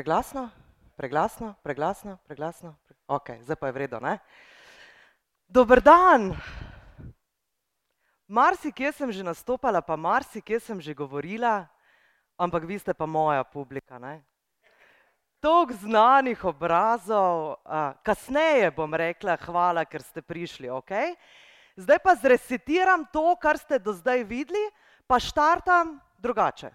Preglasno, 0.00 0.48
preglasno, 0.96 1.54
preglasno, 1.62 2.16
preglasno. 2.24 2.76
Pre... 2.86 2.96
Ok, 3.06 3.30
zdaj 3.44 3.56
pa 3.56 3.66
je 3.68 3.72
vredno, 3.72 3.98
ne? 4.00 4.14
Dober 5.44 5.82
dan! 5.84 6.32
Marsikje 8.24 8.94
sem 8.96 9.12
že 9.12 9.20
nastopala, 9.20 9.84
pa 9.84 10.00
marsikje 10.00 10.56
sem 10.56 10.80
že 10.80 10.96
govorila, 10.96 11.68
ampak 12.40 12.64
vi 12.64 12.80
ste 12.80 12.96
pa 12.96 13.04
moja 13.04 13.44
publika, 13.44 14.00
ne? 14.00 14.24
Tok 15.36 15.76
znanih 15.84 16.48
obrazov, 16.48 17.60
kasneje 18.00 18.72
bom 18.72 18.88
rekla 18.88 19.36
hvala, 19.36 19.84
ker 19.84 20.00
ste 20.00 20.24
prišli, 20.24 20.72
ok? 20.72 21.12
Zdaj 21.76 22.00
pa 22.00 22.16
zresetiram 22.16 23.04
to, 23.12 23.36
kar 23.36 23.60
ste 23.60 23.76
do 23.76 23.92
zdaj 23.92 24.24
videli, 24.24 24.64
pa 25.04 25.20
štartam 25.20 26.00
drugače. 26.16 26.72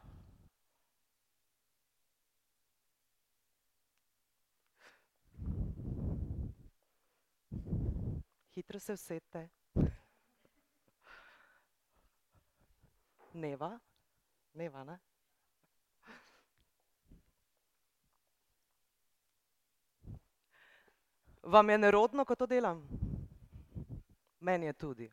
Hitro 8.56 8.80
se 8.80 8.94
usedite. 8.94 9.50
Neva, 13.34 13.80
Neva, 14.54 14.84
ne? 14.84 15.00
Vam 21.44 21.70
je 21.70 21.78
nerodno, 21.78 22.26
ko 22.26 22.36
to 22.36 22.46
delam? 22.46 22.88
Meni 24.40 24.66
je 24.66 24.74
tudi. 24.74 25.12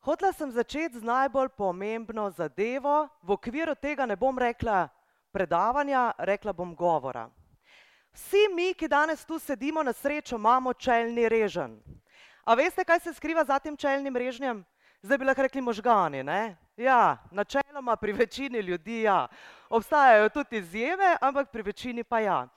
Hotela 0.00 0.32
sem 0.32 0.50
začeti 0.50 0.98
z 0.98 1.04
najbolj 1.04 1.48
pomembno 1.48 2.30
zadevo, 2.30 3.08
v 3.22 3.36
okviru 3.36 3.74
tega 3.74 4.06
ne 4.06 4.16
bom 4.16 4.38
rekla 4.38 4.88
predavanja, 5.30 6.12
rekla 6.18 6.52
bom 6.52 6.74
govora. 6.74 7.28
Vsi 8.18 8.48
mi, 8.54 8.74
ki 8.74 8.88
danes 8.88 9.24
tu 9.24 9.38
sedimo, 9.38 9.82
na 9.82 9.92
srečo 9.92 10.36
imamo 10.36 10.72
čelni 10.74 11.28
reženj. 11.28 11.76
A 12.44 12.54
veste, 12.54 12.84
kaj 12.84 13.00
se 13.00 13.12
skriva 13.14 13.44
za 13.44 13.58
tem 13.58 13.76
čelnim 13.76 14.16
režnjem? 14.16 14.64
Zdaj 15.02 15.18
bi 15.18 15.24
lahko 15.24 15.42
rekli 15.42 15.60
možgani, 15.62 16.22
ne? 16.26 16.56
Ja, 16.76 17.18
načeloma 17.30 17.96
pri 17.96 18.12
večini 18.12 18.58
ljudi 18.58 19.02
ja. 19.02 19.28
Obstajajo 19.70 20.28
tudi 20.28 20.58
izjeme, 20.58 21.16
ampak 21.20 21.50
pri 21.52 21.62
večini 21.62 22.04
pa 22.04 22.18
ja. 22.20 22.48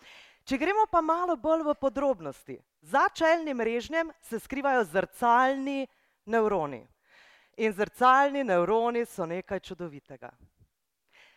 Če 0.43 0.57
gremo 0.57 0.87
pa 0.91 1.01
malo 1.01 1.35
bolj 1.37 1.61
v 1.63 1.75
podrobnosti. 1.75 2.57
Za 2.81 3.05
čelnim 3.13 3.61
režnjem 3.61 4.11
se 4.21 4.39
skrivajo 4.39 4.83
zrcalni 4.83 5.87
nevroni. 6.25 6.87
In 7.57 7.73
zrcalni 7.73 8.43
nevroni 8.43 9.05
so 9.05 9.25
nekaj 9.25 9.59
čudovitega. 9.59 10.31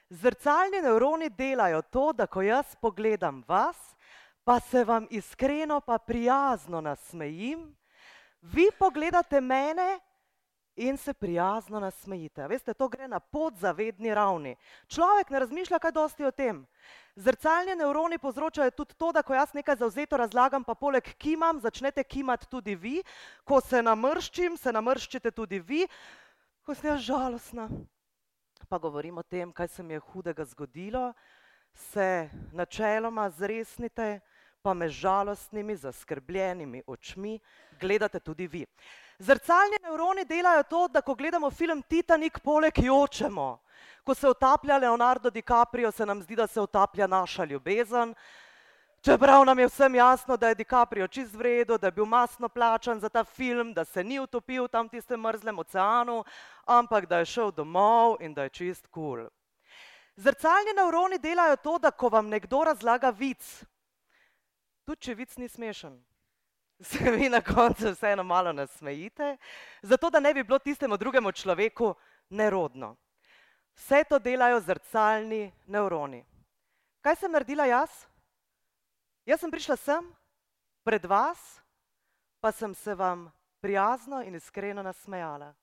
Zrcalni 0.08 0.80
nevroni 0.80 1.28
delajo 1.28 1.82
to, 1.82 2.12
da 2.12 2.26
ko 2.26 2.42
jaz 2.42 2.76
pogledam 2.80 3.44
vas, 3.48 3.93
pa 4.44 4.60
se 4.60 4.84
vam 4.84 5.06
iskreno 5.10 5.80
pa 5.80 5.98
prijazno 5.98 6.80
nasmejim, 6.80 7.76
vi 8.40 8.68
pogledate 8.78 9.40
mene 9.40 10.00
in 10.76 10.96
se 10.96 11.14
prijazno 11.14 11.80
nasmejite. 11.80 12.48
Veste, 12.48 12.74
to 12.74 12.88
gre 12.88 13.08
na 13.08 13.20
podzavedni 13.20 14.14
ravni. 14.14 14.56
Človek 14.86 15.30
ne 15.30 15.38
razmišlja 15.38 15.78
kaj 15.78 15.92
dosti 15.92 16.24
o 16.24 16.30
tem. 16.30 16.66
Zrcalni 17.16 17.76
nevroni 17.76 18.18
povzročajo 18.18 18.70
tudi 18.70 18.94
to, 18.94 19.12
da 19.12 19.22
ko 19.22 19.34
jaz 19.34 19.54
nekaj 19.54 19.76
zauzeto 19.76 20.16
razlagam, 20.16 20.64
pa 20.64 20.74
poleg 20.74 21.14
kimam, 21.18 21.60
začnete 21.60 22.04
kimati 22.04 22.48
tudi 22.50 22.74
vi. 22.74 23.02
Ko 23.44 23.60
se 23.60 23.82
namrščim, 23.82 24.56
se 24.56 24.72
namrščite 24.72 25.30
tudi 25.30 25.60
vi. 25.60 25.86
Ko 26.66 26.74
sem 26.74 26.90
jaz 26.90 27.00
žalostna, 27.06 27.68
pa 28.68 28.78
govorim 28.78 29.18
o 29.18 29.22
tem, 29.22 29.52
kaj 29.52 29.68
se 29.68 29.82
mi 29.82 29.94
je 29.94 30.00
hudega 30.00 30.44
zgodilo, 30.44 31.12
se 31.74 32.30
načeloma 32.52 33.30
zresnite, 33.30 34.20
pa 34.64 34.74
me 34.74 34.88
žalostnimi, 34.88 35.76
zaskrbljenimi 35.76 36.82
očmi 36.86 37.38
gledate 37.80 38.20
tudi 38.20 38.46
vi. 38.46 38.66
Zrcalni 39.18 39.76
nevroni 39.82 40.24
delajo 40.24 40.62
to, 40.62 40.88
da 40.88 41.00
ko 41.00 41.14
gledamo 41.14 41.50
film 41.50 41.82
Titanik, 41.82 42.38
poleg 42.40 42.72
jočemo. 42.78 43.58
Ko 44.04 44.14
se 44.14 44.28
utaplja 44.28 44.78
Leonardo 44.78 45.30
DiCaprio, 45.30 45.90
se 45.92 46.06
nam 46.06 46.22
zdi, 46.22 46.36
da 46.36 46.46
se 46.46 46.60
utaplja 46.60 47.06
naša 47.06 47.44
ljubezen. 47.44 48.14
Čeprav 49.04 49.44
nam 49.44 49.58
je 49.58 49.66
vsem 49.66 49.94
jasno, 49.94 50.36
da 50.36 50.48
je 50.48 50.54
DiCaprio 50.54 51.08
čist 51.08 51.34
vredo, 51.34 51.78
da 51.78 51.86
je 51.86 51.92
bil 51.92 52.08
masno 52.08 52.48
plačan 52.48 53.00
za 53.00 53.08
ta 53.08 53.24
film, 53.24 53.74
da 53.74 53.84
se 53.84 54.04
ni 54.04 54.18
utopil 54.20 54.68
tam 54.68 54.86
v 54.86 54.96
tistem 54.96 55.20
mrzlem 55.20 55.58
oceanu, 55.58 56.24
ampak 56.64 57.06
da 57.06 57.18
je 57.18 57.28
šel 57.36 57.52
domov 57.52 58.16
in 58.20 58.34
da 58.34 58.48
je 58.48 58.56
čist 58.60 58.86
kul. 58.86 59.04
Cool. 59.04 59.28
Zrcalni 60.16 60.72
nevroni 60.76 61.18
delajo 61.18 61.56
to, 61.56 61.78
da 61.78 61.90
ko 61.90 62.08
vam 62.08 62.28
nekdo 62.28 62.64
razlaga 62.64 63.10
vic, 63.10 63.64
tudi 64.84 65.08
če 65.08 65.14
vic 65.14 65.36
ni 65.36 65.48
smešen. 65.48 65.96
Se 66.90 67.10
vi 67.10 67.28
na 67.28 67.40
koncu 67.40 67.92
vseeno 67.92 68.22
malo 68.22 68.52
nasmejite, 68.52 69.36
zato 69.82 70.10
da 70.10 70.20
ne 70.20 70.34
bi 70.34 70.44
bilo 70.44 70.58
tistemu 70.58 70.96
drugemu 70.96 71.32
človeku 71.32 71.94
nerodno. 72.30 72.96
Vse 73.74 74.04
to 74.04 74.18
delajo 74.18 74.60
zrcalni 74.60 75.52
nevroni. 75.66 76.24
Kaj 77.00 77.16
sem 77.16 77.32
naredila 77.32 77.66
jaz? 77.66 77.90
Jaz 79.26 79.40
sem 79.40 79.50
prišla 79.50 79.76
sem, 79.76 80.10
pred 80.84 81.04
vas, 81.04 81.40
pa 82.40 82.52
sem 82.52 82.74
se 82.74 82.94
vam 82.94 83.30
prijazno 83.60 84.22
in 84.22 84.34
iskreno 84.34 84.82
nasmejala. 84.82 85.54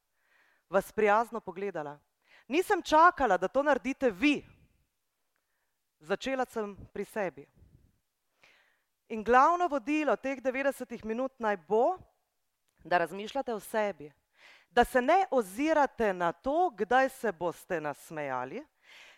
Vas 0.69 0.91
prijazno 0.91 1.39
pogledala. 1.39 1.99
Nisem 2.47 2.81
čakala, 2.81 3.37
da 3.37 3.47
to 3.47 3.63
naredite 3.63 4.09
vi. 4.11 4.41
Začela 5.99 6.45
sem 6.45 6.75
pri 6.93 7.05
sebi. 7.05 7.45
In 9.11 9.23
glavno 9.23 9.67
vodilo 9.67 10.15
teh 10.15 10.39
90 10.39 11.03
minut 11.03 11.33
naj 11.39 11.57
bo, 11.67 11.97
da 12.83 12.97
razmišljate 12.97 13.53
o 13.53 13.59
sebi, 13.59 14.11
da 14.69 14.85
se 14.85 15.01
ne 15.01 15.25
ozirate 15.31 16.13
na 16.13 16.31
to, 16.31 16.69
kdaj 16.69 17.09
se 17.09 17.31
boste 17.31 17.81
nasmejali, 17.81 18.63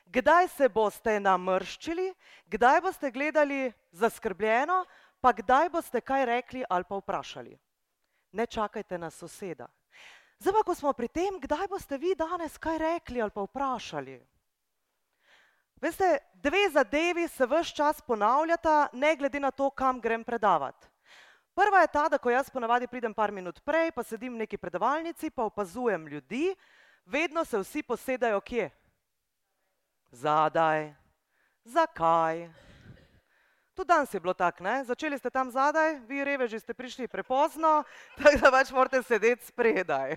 kdaj 0.05 0.47
se 0.47 0.69
boste 0.69 1.19
namrščili, 1.19 2.13
kdaj 2.45 2.81
boste 2.81 3.11
gledali 3.11 3.71
zaskrbljeno, 3.91 4.85
pa 5.21 5.31
kdaj 5.33 5.69
boste 5.69 6.01
kaj 6.01 6.25
rekli 6.25 6.63
ali 6.69 6.89
pa 6.89 6.97
vprašali. 6.97 7.57
Ne 8.31 8.45
čakajte 8.45 8.97
na 8.97 9.09
soseda. 9.09 9.67
Zdaj 10.39 10.53
pa, 10.53 10.63
ko 10.63 10.75
smo 10.75 10.93
pri 10.93 11.07
tem, 11.07 11.37
kdaj 11.39 11.67
boste 11.69 11.97
vi 11.97 12.15
danes 12.15 12.57
kaj 12.57 12.77
rekli 12.77 13.21
ali 13.21 13.31
pa 13.31 13.45
vprašali. 13.45 14.17
Veste, 15.83 16.17
dve 16.33 16.69
zadevi 16.71 17.27
se 17.27 17.45
vse 17.45 17.75
čas 17.75 18.01
ponavljata, 18.01 18.87
ne 18.93 19.15
glede 19.15 19.39
na 19.39 19.51
to, 19.51 19.69
kam 19.69 19.99
grem 20.01 20.23
predavati. 20.23 20.87
Prva 21.55 21.79
je 21.79 21.87
ta, 21.87 22.09
da 22.09 22.17
ko 22.17 22.29
jaz 22.31 22.49
ponavadi 22.49 22.87
pridem 22.87 23.13
par 23.13 23.31
minut 23.31 23.59
prej, 23.65 23.91
pa 23.91 24.03
sedim 24.03 24.33
v 24.33 24.45
neki 24.45 24.57
predavalnici, 24.57 25.29
pa 25.29 25.43
opazujem 25.43 26.07
ljudi, 26.07 26.55
vedno 27.05 27.43
se 27.45 27.59
vsi 27.59 27.83
posedajo 27.83 28.39
kje? 28.41 28.69
Zadaj. 30.11 30.93
Zakaj? 31.63 32.47
Tudi 33.73 33.87
danes 33.87 34.13
je 34.13 34.19
bilo 34.19 34.33
tako, 34.33 34.63
ne? 34.63 34.83
Začeli 34.83 35.17
ste 35.17 35.29
tam 35.29 35.51
zadaj, 35.51 35.99
vi 36.07 36.23
reveži 36.23 36.59
ste 36.59 36.73
prišli 36.73 37.07
prepozno, 37.07 37.83
tako 38.23 38.37
da 38.39 38.51
pač 38.51 38.71
morate 38.71 39.03
sedeti 39.03 39.45
spredaj. 39.45 40.15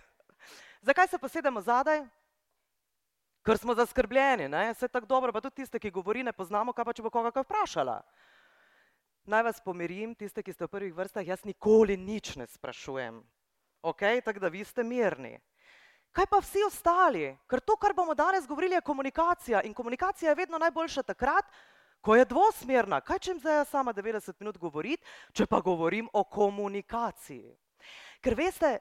Zakaj 0.80 1.08
se 1.08 1.18
posedamo 1.18 1.60
zadaj? 1.60 2.06
Ker 3.46 3.58
smo 3.58 3.74
zaskrbljeni, 3.78 4.48
ne? 4.48 4.72
vse 4.74 4.88
tako 4.88 5.06
dobro, 5.06 5.32
pa 5.32 5.40
tudi 5.40 5.62
tiste, 5.62 5.78
ki 5.78 5.94
govori, 5.94 6.24
ne 6.26 6.32
poznamo, 6.34 6.74
kaj 6.74 6.84
pa 6.84 6.94
če 6.96 7.04
bo 7.04 7.12
koga 7.14 7.30
kaj 7.30 7.46
vprašala. 7.46 8.00
Naj 9.26 9.42
vas 9.42 9.60
pomirim, 9.62 10.14
tiste, 10.18 10.42
ki 10.42 10.54
ste 10.54 10.66
v 10.66 10.72
prvih 10.74 10.94
vrstah, 10.94 11.26
jaz 11.26 11.44
nikoli 11.46 11.96
nič 11.98 12.36
ne 12.38 12.46
sprašujem. 12.50 13.22
Ok, 13.86 14.02
tako 14.26 14.42
da 14.42 14.50
vi 14.50 14.64
ste 14.66 14.82
mirni. 14.86 15.36
Kaj 16.16 16.26
pa 16.30 16.40
vsi 16.42 16.62
ostali? 16.66 17.26
Ker 17.46 17.60
to, 17.60 17.76
kar 17.78 17.94
bomo 17.94 18.14
danes 18.14 18.46
govorili, 18.46 18.74
je 18.74 18.86
komunikacija 18.86 19.62
in 19.62 19.74
komunikacija 19.74 20.30
je 20.30 20.38
vedno 20.38 20.58
najboljša 20.58 21.02
takrat, 21.02 21.44
ko 22.00 22.16
je 22.16 22.24
dvosmerna. 22.24 23.00
Kaj 23.00 23.18
če 23.18 23.30
jim 23.30 23.40
zdaj 23.42 23.64
sama 23.70 23.92
90 23.94 24.38
minut 24.40 24.58
govoriti, 24.58 25.02
če 25.34 25.46
pa 25.46 25.60
govorim 25.60 26.08
o 26.12 26.24
komunikaciji? 26.24 27.50
Ker 28.22 28.34
veste, 28.38 28.78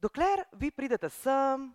dokler 0.00 0.44
vi 0.52 0.70
pridete 0.70 1.10
sem, 1.10 1.68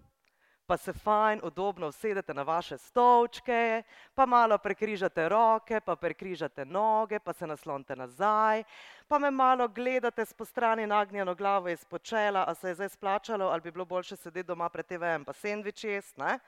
pa 0.67 0.77
se 0.77 0.94
fajn, 0.94 1.39
udobno 1.44 1.88
usedete 1.88 2.33
na 2.33 2.44
vaše 2.44 2.77
stolčke, 2.77 3.83
pa 4.15 4.25
malo 4.25 4.57
prekrižate 4.57 5.29
roke, 5.29 5.79
pa 5.79 5.95
prekrižate 5.95 6.65
noge, 6.65 7.19
pa 7.19 7.33
se 7.33 7.47
naslonite 7.47 7.95
nazaj, 7.95 8.63
pa 9.07 9.19
me 9.19 9.31
malo 9.31 9.67
gledate 9.67 10.25
s 10.25 10.33
postrani 10.33 10.88
nagnjeno 10.88 11.35
glavo 11.35 11.69
iz 11.69 11.85
počela, 11.85 12.45
a 12.47 12.53
se 12.56 12.67
je 12.67 12.75
zdaj 12.75 12.89
splačalo, 12.89 13.45
ali 13.45 13.62
bi 13.62 13.71
bilo 13.71 13.85
boljše 13.85 14.15
sedeti 14.15 14.47
doma 14.47 14.69
pred 14.69 14.85
TV-em 14.85 15.25
pa 15.25 15.33
sendvič 15.33 15.83
jest, 15.83 16.17
ne? 16.17 16.39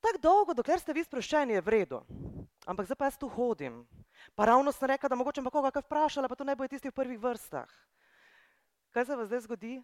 Tako 0.00 0.18
dolgo, 0.18 0.54
dokler 0.54 0.80
ste 0.80 0.92
vi 0.92 1.04
sproščeni, 1.04 1.52
je 1.52 1.60
v 1.60 1.68
redu. 1.68 2.00
Ampak 2.66 2.86
zdaj 2.86 2.96
pa 2.96 3.08
jaz 3.10 3.18
tu 3.18 3.28
hodim. 3.28 3.82
Pa 4.34 4.46
ravno 4.48 4.72
sem 4.72 4.88
rekla, 4.88 5.08
da 5.08 5.16
mogoče 5.16 5.42
pa 5.42 5.50
koga 5.50 5.70
kaj 5.70 5.84
vprašala, 5.84 6.28
pa 6.28 6.36
to 6.36 6.44
ne 6.44 6.56
bojo 6.56 6.68
tisti 6.68 6.88
v 6.88 6.96
prvih 6.96 7.20
vrstah. 7.20 7.68
Kaj 8.90 9.04
se 9.04 9.16
vas 9.16 9.28
zdaj 9.28 9.40
zgodi? 9.40 9.82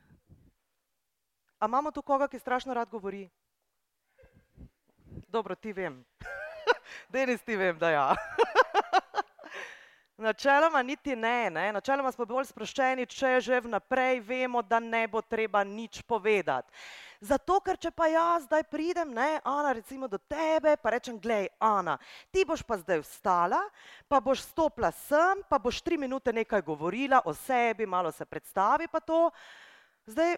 A 1.59 1.67
imamo 1.67 1.91
tu 1.91 2.03
koga, 2.03 2.29
ki 2.29 2.39
strašno 2.39 2.75
rad 2.75 2.89
govori? 2.89 3.29
Dobro, 5.29 5.55
ti 5.55 5.73
vem. 5.73 6.05
Denis, 7.13 7.43
ti 7.43 7.57
vem, 7.57 7.79
da 7.79 7.91
ja. 7.91 8.15
Načeloma 10.17 10.83
niti 10.83 11.17
ne, 11.17 11.51
ne, 11.51 11.73
načeloma 11.73 12.13
smo 12.13 12.25
bolj 12.25 12.47
sproščeni, 12.49 13.05
če 13.05 13.35
že 13.45 13.59
vnaprej 13.61 14.23
vemo, 14.25 14.63
da 14.63 14.79
ne 14.81 15.03
bo 15.09 15.21
treba 15.21 15.61
nič 15.65 16.01
povedati. 16.09 16.73
Zato, 17.21 17.59
ker 17.61 17.77
če 17.77 17.91
pa 17.93 18.09
jaz 18.09 18.47
zdaj 18.47 18.65
pridem, 18.73 19.13
ne, 19.13 19.41
Ana, 19.45 19.75
recimo 19.77 20.09
do 20.09 20.17
tebe, 20.17 20.77
pa 20.81 20.93
rečem, 20.97 21.21
glej, 21.21 21.49
Ana, 21.61 21.99
ti 22.33 22.45
boš 22.49 22.65
pa 22.65 22.81
zdaj 22.81 23.01
vstala, 23.05 23.61
pa 24.09 24.21
boš 24.21 24.45
stopila 24.49 24.89
sem, 24.93 25.45
pa 25.49 25.61
boš 25.61 25.81
tri 25.85 26.01
minute 26.01 26.33
nekaj 26.33 26.65
govorila 26.65 27.21
o 27.25 27.37
sebi, 27.37 27.85
malo 27.85 28.13
se 28.13 28.25
predstavi 28.25 28.89
pa 28.89 29.01
to. 29.01 29.31
Zdaj, 30.09 30.37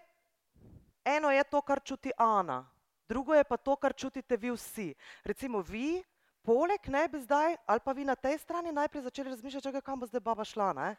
eno 1.17 1.31
je 1.31 1.45
to, 1.45 1.61
kar 1.61 1.81
čuti 1.81 2.13
Ana, 2.17 2.67
drugo 3.09 3.35
je 3.35 3.45
pa 3.45 3.57
to, 3.57 3.77
kar 3.77 3.95
čutite 3.95 4.37
vi 4.37 4.51
vsi. 4.51 4.95
Recimo 5.25 5.61
vi, 5.61 6.03
poleg 6.43 6.89
ne 6.89 7.09
bi 7.09 7.21
zdaj, 7.21 7.57
ali 7.67 7.81
pa 7.85 7.93
vi 7.93 8.05
na 8.05 8.15
tej 8.15 8.39
strani 8.39 8.73
najprej 8.73 9.03
začeli 9.03 9.31
razmišljati, 9.31 9.65
čakaj, 9.65 9.81
kam 9.81 10.01
bo 10.01 10.07
zdaj 10.07 10.21
baba 10.21 10.45
šla. 10.45 10.73
Ne? 10.73 10.97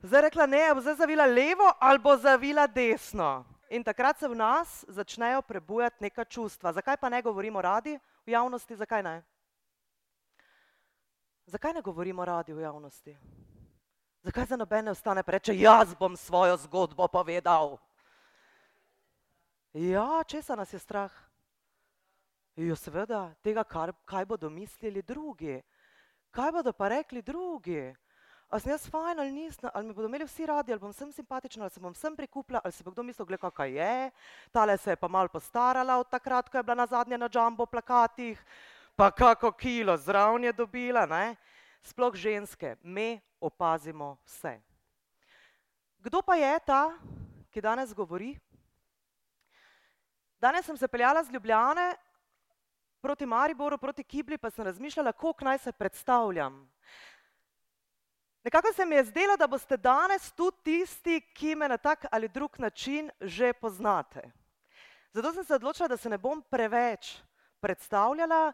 Zdaj 0.00 0.28
rekla, 0.28 0.46
ne, 0.46 0.74
bo 0.74 0.80
zdaj 0.80 0.94
zavila 0.94 1.26
levo 1.26 1.72
ali 1.80 1.98
bo 1.98 2.16
zavila 2.16 2.66
desno. 2.66 3.44
In 3.70 3.82
takrat 3.84 4.18
se 4.18 4.28
v 4.28 4.34
nas 4.34 4.84
začnejo 4.88 5.42
prebujati 5.42 5.96
neka 6.00 6.24
čustva. 6.24 6.72
Zakaj 6.72 6.96
pa 6.96 7.08
ne 7.08 7.22
govorimo 7.22 7.62
radi 7.62 7.98
v 8.26 8.30
javnosti? 8.30 8.76
Zakaj 8.76 9.02
ne? 9.02 9.22
Zakaj 11.46 11.72
ne 11.72 11.82
govorimo 11.82 12.24
radi 12.24 12.52
v 12.52 12.62
javnosti? 12.62 13.16
Zakaj 14.22 14.46
za 14.46 14.56
nobene 14.56 14.90
ostane 14.90 15.22
pa 15.22 15.32
reče, 15.32 15.54
jaz 15.58 15.94
bom 15.94 16.16
svojo 16.16 16.56
zgodbo 16.56 17.08
povedal? 17.08 17.78
Ja, 19.76 20.24
česa 20.24 20.56
nas 20.56 20.72
je 20.72 20.78
strah? 20.78 21.12
Jo, 22.56 22.72
seveda, 22.80 23.34
tega, 23.44 23.60
kar, 23.60 23.90
kaj 24.08 24.24
bodo 24.24 24.48
mislili 24.48 25.02
drugi. 25.02 25.60
Kaj 26.32 26.52
bodo 26.52 26.72
pa 26.72 26.88
rekli 26.88 27.20
drugi? 27.22 27.92
A 28.48 28.56
sem 28.56 28.72
jaz 28.72 28.86
fajn 28.88 29.20
ali 29.20 29.32
nisem, 29.32 29.68
ali 29.74 29.86
me 29.86 29.92
bodo 29.92 30.08
imeli 30.08 30.24
vsi 30.24 30.46
radi, 30.48 30.72
ali 30.72 30.80
bom 30.80 30.94
vsem 30.94 31.10
simpatična, 31.12 31.66
ali 31.66 31.74
se 31.74 31.80
bom 31.80 31.92
vsem 31.92 32.16
prikupila, 32.16 32.62
ali 32.64 32.72
se 32.72 32.84
bo 32.84 32.90
kdo 32.90 33.02
mislil, 33.02 33.26
gleda, 33.28 33.50
kaj 33.50 33.76
je. 33.76 34.10
Tale 34.48 34.78
se 34.78 34.94
je 34.94 34.96
pa 34.96 35.08
mal 35.12 35.28
postarala 35.28 35.98
od 36.00 36.08
takrat, 36.08 36.48
ko 36.48 36.56
je 36.56 36.62
bila 36.62 36.74
na 36.80 36.86
zadnje 36.86 37.18
na 37.18 37.28
džambo 37.28 37.66
plakatih, 37.66 38.40
pa 38.96 39.10
kako 39.10 39.52
kilo 39.52 39.96
zraven 39.96 40.44
je 40.44 40.52
dobila, 40.52 41.04
ne? 41.06 41.36
Sploh 41.82 42.16
ženske, 42.16 42.76
me 42.82 43.20
opazimo 43.40 44.16
vse. 44.24 44.56
Kdo 46.00 46.22
pa 46.22 46.40
je 46.40 46.58
ta, 46.64 46.82
ki 47.52 47.60
danes 47.60 47.92
govori? 47.92 48.38
Danes 50.40 50.66
sem 50.66 50.76
se 50.76 50.88
peljala 50.88 51.24
z 51.24 51.30
Ljubljane 51.30 51.94
proti 53.00 53.26
Mariboru, 53.26 53.78
proti 53.78 54.04
Kibli, 54.04 54.38
pa 54.38 54.50
sem 54.50 54.64
razmišljala, 54.64 55.12
koliko 55.12 55.44
naj 55.44 55.58
se 55.58 55.72
predstavljam. 55.72 56.72
Nekako 58.44 58.72
se 58.72 58.84
mi 58.86 58.94
je 58.94 59.04
zdelo, 59.04 59.36
da 59.36 59.46
boste 59.46 59.76
danes 59.76 60.32
tudi 60.32 60.56
tisti, 60.62 61.20
ki 61.34 61.54
me 61.54 61.68
na 61.68 61.76
tak 61.76 62.06
ali 62.10 62.28
drug 62.28 62.58
način 62.58 63.10
že 63.20 63.52
poznate. 63.52 64.30
Zato 65.12 65.32
sem 65.32 65.44
se 65.44 65.54
odločila, 65.54 65.88
da 65.88 65.96
se 65.96 66.08
ne 66.08 66.18
bom 66.18 66.42
preveč 66.50 67.16
predstavljala, 67.60 68.52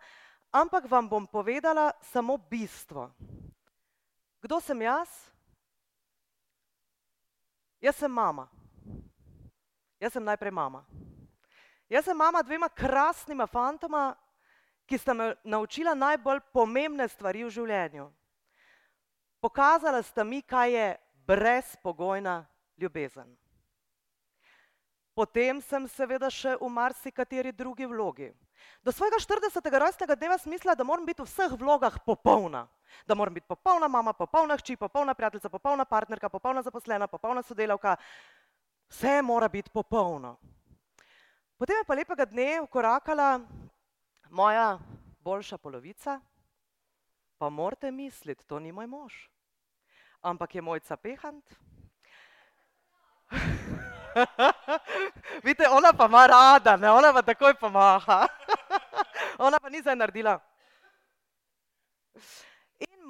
ampak 0.50 0.84
vam 0.90 1.08
bom 1.08 1.26
povedala 1.26 1.90
samo 2.00 2.36
bistvo. 2.36 3.10
Kdo 4.40 4.60
sem 4.60 4.82
jaz? 4.82 5.08
Jaz 7.80 7.96
sem 7.96 8.10
mama. 8.10 8.48
Jaz 10.00 10.12
sem 10.12 10.24
najprej 10.24 10.50
mama. 10.50 10.84
Jaz 11.92 12.04
sem 12.04 12.16
mama 12.16 12.40
dvema 12.42 12.68
krasnima 12.68 13.44
fantoma, 13.46 14.14
ki 14.88 14.98
sta 14.98 15.12
me 15.14 15.34
naučila 15.44 15.92
najbolj 15.94 16.40
pomembne 16.52 17.04
stvari 17.08 17.44
v 17.44 17.50
življenju. 17.52 18.06
Pokazala 19.44 20.00
sta 20.02 20.24
mi, 20.24 20.40
kaj 20.40 20.72
je 20.72 20.86
brezpogojna 21.28 22.46
ljubezen. 22.80 23.28
Potem 25.12 25.60
sem 25.60 25.84
seveda 25.92 26.30
še 26.32 26.54
v 26.56 26.70
marsikateri 26.72 27.52
drugi 27.52 27.84
vlogi. 27.84 28.30
Do 28.80 28.94
svojega 28.94 29.20
40. 29.20 29.68
rojstnega 29.84 30.16
dneva 30.16 30.38
sem 30.40 30.54
mislila, 30.54 30.72
da 30.78 30.88
moram 30.88 31.04
biti 31.04 31.20
v 31.20 31.28
vseh 31.28 31.52
vlogah 31.60 32.00
popolna. 32.06 32.64
Da 33.04 33.12
moram 33.14 33.36
biti 33.36 33.50
popolna 33.52 33.88
mama, 33.92 34.16
popolna 34.16 34.56
hči, 34.56 34.78
popolna 34.80 35.12
prijateljica, 35.12 35.52
popolna 35.52 35.84
partnerka, 35.84 36.32
popolna 36.32 36.64
zaposlena, 36.64 37.10
popolna 37.10 37.44
sodelavka. 37.44 37.98
Vse 38.88 39.20
mora 39.20 39.52
biti 39.52 39.68
popolno. 39.68 40.38
Potem 41.62 41.78
je 41.78 41.86
pa 41.86 41.94
lepega 41.94 42.26
dne 42.26 42.58
ukorakala 42.58 43.38
moja 44.34 44.82
boljša 45.22 45.62
polovica, 45.62 46.18
pa 47.38 47.46
morate 47.54 47.86
misliti, 47.94 48.42
to 48.50 48.58
ni 48.58 48.74
moj 48.74 48.90
mož, 48.90 49.14
ampak 50.26 50.58
je 50.58 50.62
mojca 50.62 50.98
pehant. 50.98 51.46
Vidite, 55.46 55.70
ona 55.70 55.94
pa 55.94 56.10
ima 56.10 56.26
rada, 56.26 56.74
ne? 56.76 56.90
ona 56.90 57.14
pa 57.14 57.22
takoj 57.22 57.54
pomaha. 57.54 58.26
ona 59.46 59.62
pa 59.62 59.70
ni 59.70 59.86
zdaj 59.86 59.94
naredila. 59.94 60.42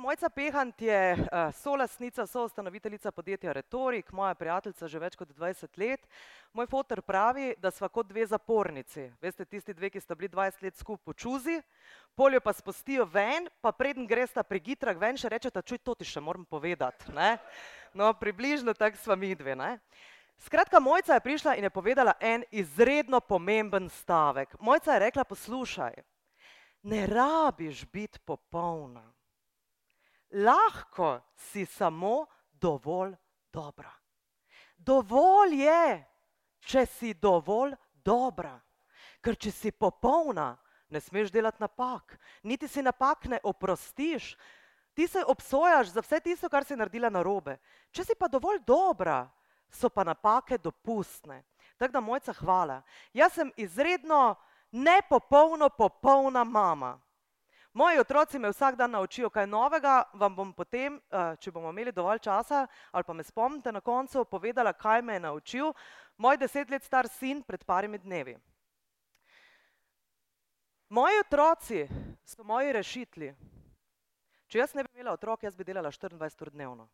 Mojca 0.02 0.28
Pehant 0.28 0.82
je 0.82 1.14
uh, 1.14 1.54
solastnica, 1.54 2.26
soustanoviteljica 2.26 3.12
podjetja 3.12 3.52
Retorik, 3.52 4.12
moja 4.12 4.34
prijateljica 4.34 4.88
že 4.88 4.98
več 4.98 5.14
kot 5.16 5.28
20 5.30 5.78
let. 5.78 6.08
Moj 6.52 6.66
fotor 6.66 7.04
pravi, 7.06 7.52
da 7.62 7.70
sva 7.70 7.86
kot 7.88 8.08
dve 8.10 8.24
zapornici. 8.26 9.04
Veste, 9.22 9.46
tisti 9.46 9.74
dve, 9.74 9.92
ki 9.94 10.02
sta 10.02 10.16
bili 10.18 10.32
20 10.32 10.66
let 10.66 10.80
skupaj 10.80 11.04
po 11.04 11.14
čuzi, 11.14 11.60
poljo 12.18 12.40
pa 12.42 12.50
spustijo 12.50 13.06
ven, 13.06 13.46
pa 13.62 13.70
preden 13.70 14.10
gresta 14.10 14.42
pri 14.42 14.58
gitrah 14.72 14.98
ven, 14.98 15.14
še 15.14 15.30
rečeta, 15.30 15.62
čuj, 15.62 15.78
to 15.86 15.94
ti 15.94 16.10
še 16.10 16.24
moram 16.24 16.42
povedati. 16.50 17.14
Ne? 17.14 17.36
No, 17.94 18.10
približno 18.10 18.74
tako 18.74 18.98
sva 18.98 19.14
mi 19.14 19.30
dve. 19.38 19.54
Ne? 19.54 19.76
Skratka, 20.42 20.82
Mojca 20.82 21.14
je 21.14 21.26
prišla 21.30 21.54
in 21.62 21.70
je 21.70 21.74
povedala 21.78 22.18
en 22.18 22.42
izredno 22.50 23.22
pomemben 23.22 23.86
stavek. 24.02 24.58
Mojca 24.58 24.98
je 24.98 25.06
rekla, 25.06 25.30
poslušaj, 25.30 26.04
ne 26.90 27.06
rabiš 27.06 27.86
biti 27.94 28.18
popolna 28.26 29.11
lahko 30.32 31.20
si 31.36 31.66
samo 31.66 32.26
dovolj 32.52 33.14
dobra. 33.52 33.92
Dovolj 34.76 35.62
je, 35.62 36.04
če 36.60 36.86
si 36.86 37.14
dovolj 37.14 37.74
dobra. 38.04 38.56
Ker 39.22 39.36
če 39.38 39.50
si 39.50 39.70
popolna, 39.70 40.56
ne 40.90 41.00
smeš 41.00 41.30
delati 41.30 41.62
napak, 41.62 42.16
niti 42.42 42.68
si 42.68 42.82
napak 42.82 43.28
ne 43.30 43.38
oprostiš, 43.42 44.34
ti 44.94 45.06
se 45.08 45.22
obsojaš 45.24 45.94
za 45.94 46.02
vse 46.02 46.20
tisto, 46.20 46.48
kar 46.48 46.64
si 46.64 46.76
naredila 46.76 47.10
na 47.10 47.22
robe. 47.22 47.56
Če 47.90 48.04
si 48.04 48.14
pa 48.18 48.28
dovolj 48.28 48.60
dobra, 48.66 49.24
so 49.70 49.88
pa 49.88 50.04
napake 50.04 50.58
dopustne. 50.58 51.42
Tako 51.78 51.92
da, 51.92 52.00
mojca, 52.00 52.32
hvala. 52.32 52.82
Jaz 53.12 53.32
sem 53.32 53.52
izredno 53.56 54.34
nepopolno 54.72 55.68
popolna 55.68 56.44
mama. 56.44 57.00
Moji 57.72 57.98
otroci 57.98 58.38
me 58.38 58.50
vsak 58.50 58.76
dan 58.76 58.90
naučijo 58.90 59.30
kaj 59.30 59.46
novega, 59.46 60.02
vam 60.12 60.34
bom 60.36 60.52
potem, 60.52 61.00
eh, 61.10 61.36
če 61.40 61.50
bomo 61.50 61.70
imeli 61.70 61.92
dovolj 61.92 62.18
časa 62.18 62.66
ali 62.92 63.04
pa 63.04 63.12
me 63.12 63.22
spomnite 63.22 63.72
na 63.72 63.80
koncu, 63.80 64.24
povedala, 64.24 64.72
kaj 64.72 65.02
me 65.02 65.14
je 65.14 65.20
naučil 65.20 65.72
moj 66.18 66.36
deset 66.36 66.70
let 66.70 66.84
star 66.84 67.08
sin 67.08 67.42
pred 67.42 67.64
parimi 67.64 67.98
dnevi. 67.98 68.36
Moji 70.88 71.18
otroci 71.24 71.88
so 72.24 72.44
moji 72.44 72.72
rešitli. 72.72 73.34
Če 74.48 74.58
jaz 74.58 74.74
ne 74.74 74.82
bi 74.84 74.90
imela 74.92 75.12
otrok, 75.12 75.42
jaz 75.42 75.56
bi 75.56 75.64
delala 75.64 75.88
24 75.90 76.42
ur 76.42 76.50
dnevno. 76.50 76.88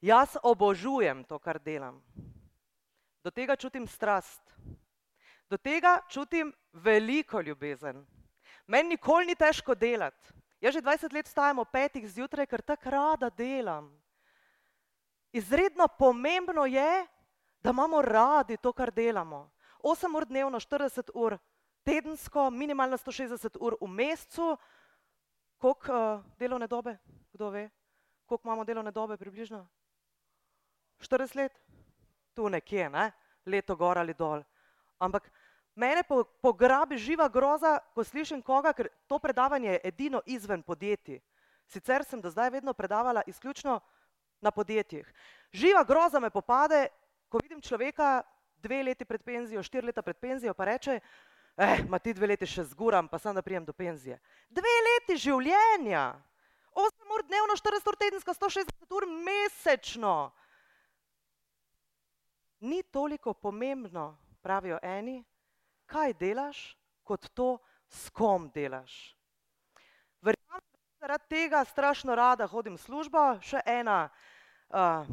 Jaz 0.00 0.38
obožujem 0.42 1.24
to, 1.24 1.38
kar 1.38 1.58
delam. 1.58 2.00
Do 3.22 3.30
tega 3.30 3.56
čutim 3.56 3.86
strast. 3.86 4.40
Do 5.50 5.58
tega 5.58 5.98
čutim 6.08 6.54
veliko 6.72 7.40
ljubezen. 7.40 8.06
Meni 8.68 8.94
nikoli 8.94 9.26
ni 9.26 9.34
težko 9.34 9.74
delati. 9.74 10.34
Jaz 10.60 10.74
že 10.74 10.82
20 10.82 11.14
let 11.14 11.26
stajam 11.26 11.62
ob 11.62 11.70
petih 11.72 12.04
zjutraj, 12.04 12.46
ker 12.46 12.62
tako 12.62 12.90
rada 12.90 13.30
delam. 13.30 13.88
Izredno 15.32 15.88
pomembno 15.88 16.66
je, 16.66 17.06
da 17.62 17.70
imamo 17.70 18.02
radi 18.02 18.56
to, 18.56 18.72
kar 18.72 18.90
delamo. 18.92 19.50
8 19.82 20.16
ur 20.16 20.26
dnevno, 20.26 20.60
40 20.60 21.10
ur 21.14 21.38
tedensko, 21.84 22.50
minimalno 22.50 22.98
160 22.98 23.56
ur 23.60 23.76
v 23.80 23.88
mesecu. 23.88 24.56
Koliko 25.58 25.94
uh, 25.94 26.24
delovne 26.38 26.66
dobe, 26.66 26.98
kdo 27.32 27.50
ve? 27.50 27.70
Koliko 28.26 28.48
imamo 28.48 28.64
delovne 28.64 28.90
dobe 28.90 29.16
približno? 29.16 29.66
40 31.00 31.36
let? 31.36 31.58
Tu 32.34 32.48
nekje, 32.48 32.90
ne? 32.90 33.12
leto 33.48 33.76
gor 33.76 33.98
ali 33.98 34.14
dol. 34.14 34.42
Ampak 34.98 35.30
Mene 35.78 36.02
pograbi 36.42 36.98
živa 36.98 37.28
groza, 37.30 37.76
ko 37.94 38.02
slišim 38.02 38.40
koga, 38.42 38.72
ker 38.74 38.88
to 39.06 39.18
predavanje 39.22 39.76
je 39.76 39.80
edino 39.86 40.20
izven 40.26 40.62
podjetij. 40.62 41.20
Sicer 41.70 42.02
sem 42.04 42.20
do 42.20 42.30
zdaj 42.30 42.50
vedno 42.50 42.72
predavala 42.74 43.22
izključno 43.26 43.76
na 44.40 44.50
podjetjih. 44.50 45.06
Živa 45.52 45.84
groza 45.84 46.18
me 46.20 46.30
popade, 46.34 46.88
ko 47.28 47.38
vidim 47.38 47.60
človeka 47.60 48.22
dve 48.58 48.82
leti 48.82 49.04
pred 49.04 49.22
penzijo, 49.22 49.62
štiri 49.62 49.86
leta 49.86 50.02
pred 50.02 50.18
penzijo, 50.18 50.54
pa 50.54 50.64
reče, 50.64 50.98
eh, 51.56 51.84
ma 51.88 51.98
ti 51.98 52.14
dve 52.14 52.26
leti 52.26 52.46
še 52.46 52.64
zguram, 52.64 53.06
pa 53.08 53.18
sem 53.18 53.34
da 53.34 53.42
prijem 53.42 53.64
do 53.64 53.72
penzije. 53.72 54.18
Dve 54.50 54.74
leti 54.88 55.14
življenja, 55.16 56.18
8 56.74 57.14
ur 57.14 57.22
dnevno, 57.22 57.54
40 57.54 57.86
ur 57.86 57.96
tedensko, 57.96 58.34
160 58.34 58.98
ur 58.98 59.06
mesečno. 59.06 60.32
Ni 62.60 62.82
toliko 62.82 63.34
pomembno, 63.34 64.16
pravijo 64.42 64.78
eni, 64.82 65.22
kaj 65.88 66.12
delaš, 66.20 66.76
kot 67.02 67.30
to, 67.34 67.56
s 67.88 68.10
kom 68.12 68.50
delaš. 68.54 69.16
Verjamem, 70.20 70.60
da 70.60 71.06
zaradi 71.06 71.24
tega 71.28 71.64
strašno 71.64 72.14
rada 72.14 72.46
hodim 72.46 72.76
v 72.76 72.82
službo, 72.82 73.24
še 73.40 73.62
ena 73.64 74.08
uh, 74.68 75.08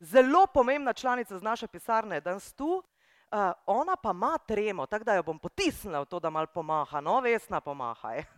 zelo 0.00 0.46
pomembna 0.52 0.92
članica 0.92 1.38
z 1.38 1.42
naše 1.42 1.66
pisarne 1.68 2.16
je 2.16 2.20
danes 2.20 2.52
tu, 2.52 2.76
uh, 2.76 3.52
ona 3.66 3.96
pa 3.96 4.10
ima 4.10 4.38
tremo, 4.38 4.86
tako 4.86 5.04
da 5.04 5.14
jo 5.14 5.22
bom 5.22 5.38
potisnila 5.38 6.00
v 6.04 6.06
to, 6.06 6.20
da 6.20 6.30
mal 6.30 6.46
pomaha, 6.46 7.00
no, 7.00 7.20
vesna 7.20 7.60
pomahaj. 7.60 8.24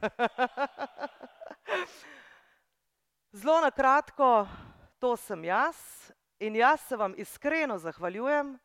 Zelo 3.33 3.61
na 3.61 3.71
kratko, 3.71 4.47
to 4.99 5.17
sem 5.17 5.45
jaz 5.45 5.77
in 6.39 6.57
jaz 6.57 6.81
se 6.89 6.97
vam 6.97 7.15
iskreno 7.17 7.79
zahvaljujem, 7.79 8.59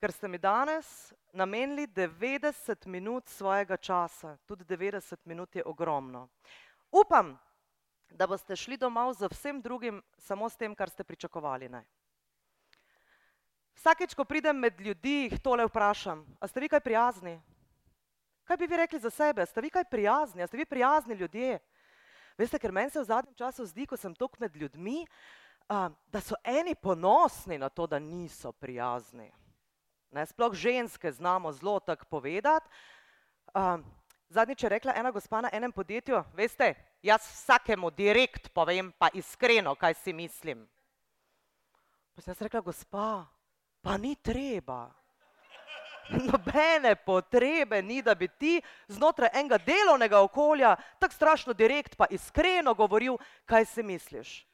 ker 0.00 0.12
ste 0.12 0.28
mi 0.28 0.38
danes 0.38 1.12
namenili 1.32 1.86
90 1.86 2.86
minut 2.86 3.28
svojega 3.28 3.76
časa. 3.76 4.36
Tudi 4.46 4.64
90 4.64 5.16
minut 5.24 5.56
je 5.56 5.64
ogromno. 5.64 6.28
Upam, 6.90 7.38
da 8.10 8.26
boste 8.26 8.56
šli 8.56 8.76
domov 8.76 9.12
z 9.14 9.28
vsem 9.28 9.60
drugim, 9.62 10.02
samo 10.18 10.48
s 10.48 10.56
tem, 10.56 10.74
kar 10.74 10.90
ste 10.90 11.04
pričakovali. 11.04 11.68
Ne? 11.68 11.84
Vsakeč, 13.76 14.14
ko 14.14 14.24
pridem 14.24 14.56
med 14.56 14.80
ljudi, 14.80 15.28
jih 15.28 15.38
tole 15.40 15.66
vprašam, 15.68 16.24
a 16.40 16.48
ste 16.48 16.60
vi 16.60 16.68
kaj 16.68 16.80
prijazni? 16.80 17.36
Kaj 18.44 18.56
bi 18.56 18.66
vi 18.66 18.76
rekli 18.76 18.98
za 18.98 19.10
sebe? 19.10 19.46
Ste 19.46 19.60
vi 19.60 19.70
kaj 19.70 19.84
prijazni? 19.84 20.42
A 20.42 20.46
ste 20.46 20.56
vi 20.56 20.64
prijazni 20.64 21.14
ljudje? 21.14 21.58
Veste, 22.38 22.58
ker 22.58 22.72
meni 22.72 22.90
se 22.90 23.00
v 23.00 23.04
zadnjem 23.04 23.36
času 23.36 23.66
zdi, 23.68 23.86
ko 23.86 23.96
sem 23.96 24.14
tok 24.16 24.40
med 24.40 24.56
ljudmi, 24.56 25.04
da 26.10 26.20
so 26.24 26.34
eni 26.44 26.74
ponosni 26.74 27.58
na 27.58 27.68
to, 27.68 27.86
da 27.86 27.98
niso 27.98 28.52
prijazni. 28.52 29.30
Ne, 30.10 30.26
sploh 30.26 30.54
ženske 30.54 31.12
znamo 31.12 31.52
zelo 31.52 31.80
tako 31.80 32.04
povedati. 32.04 32.68
Zadnjič 34.28 34.62
je 34.62 34.68
rekla 34.68 34.92
ena 34.96 35.10
gospa 35.10 35.40
na 35.40 35.50
enem 35.52 35.72
podjetju, 35.72 36.22
veste, 36.34 36.74
jaz 37.02 37.22
vsakemu 37.22 37.90
direkt 37.90 38.48
povem, 38.54 38.92
pa 38.98 39.08
iskreno, 39.14 39.74
kaj 39.74 39.94
si 39.94 40.12
mislim. 40.12 40.68
Pa 42.14 42.22
sem 42.22 42.30
jaz 42.30 42.42
rekla, 42.42 42.60
gospa, 42.60 43.26
pa 43.82 43.96
ni 43.96 44.14
treba. 44.14 44.90
Nobene 46.30 46.94
potrebe 46.96 47.82
ni, 47.82 48.02
da 48.02 48.14
bi 48.14 48.28
ti 48.28 48.62
znotraj 48.88 49.30
enega 49.32 49.58
delovnega 49.58 50.20
okolja 50.20 50.76
tako 50.98 51.14
strašno 51.14 51.52
direkt 51.52 51.96
pa 51.96 52.06
iskreno 52.10 52.74
govoril, 52.74 53.18
kaj 53.44 53.64
si 53.64 53.82
misliš. 53.82 54.46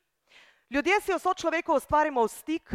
Ljudje 0.71 1.01
si 1.01 1.15
vso 1.15 1.35
človeko 1.35 1.77
ustvarimo 1.77 2.25
v 2.25 2.29
stik 2.29 2.75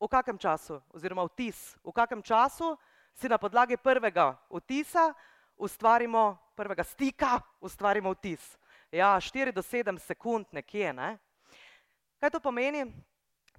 v 0.00 0.08
kakem 0.08 0.38
času, 0.38 0.80
oziroma 0.96 1.28
vtis. 1.28 1.76
V 1.84 1.92
kakem 1.92 2.22
času 2.24 2.76
si 3.12 3.28
na 3.28 3.36
podlagi 3.38 3.76
prvega 3.76 4.32
vtisa 4.48 5.12
ustvarimo, 5.60 6.38
prvega 6.56 6.84
stika 6.84 7.40
ustvarimo 7.60 8.16
vtis. 8.16 8.40
Ja, 8.92 9.20
štiri 9.20 9.52
do 9.52 9.62
sedem 9.62 9.98
sekund 9.98 10.48
nekje, 10.52 10.92
ne? 10.92 11.18
Kaj 12.20 12.32
to 12.32 12.40
pomeni? 12.40 12.88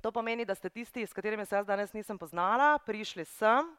To 0.02 0.10
pomeni, 0.12 0.46
da 0.46 0.56
ste 0.58 0.70
tisti, 0.70 1.06
s 1.06 1.14
katerimi 1.14 1.46
se 1.46 1.56
jaz 1.56 1.66
danes 1.66 1.94
nisem 1.94 2.18
poznala, 2.18 2.80
prišli 2.82 3.26
sem, 3.26 3.70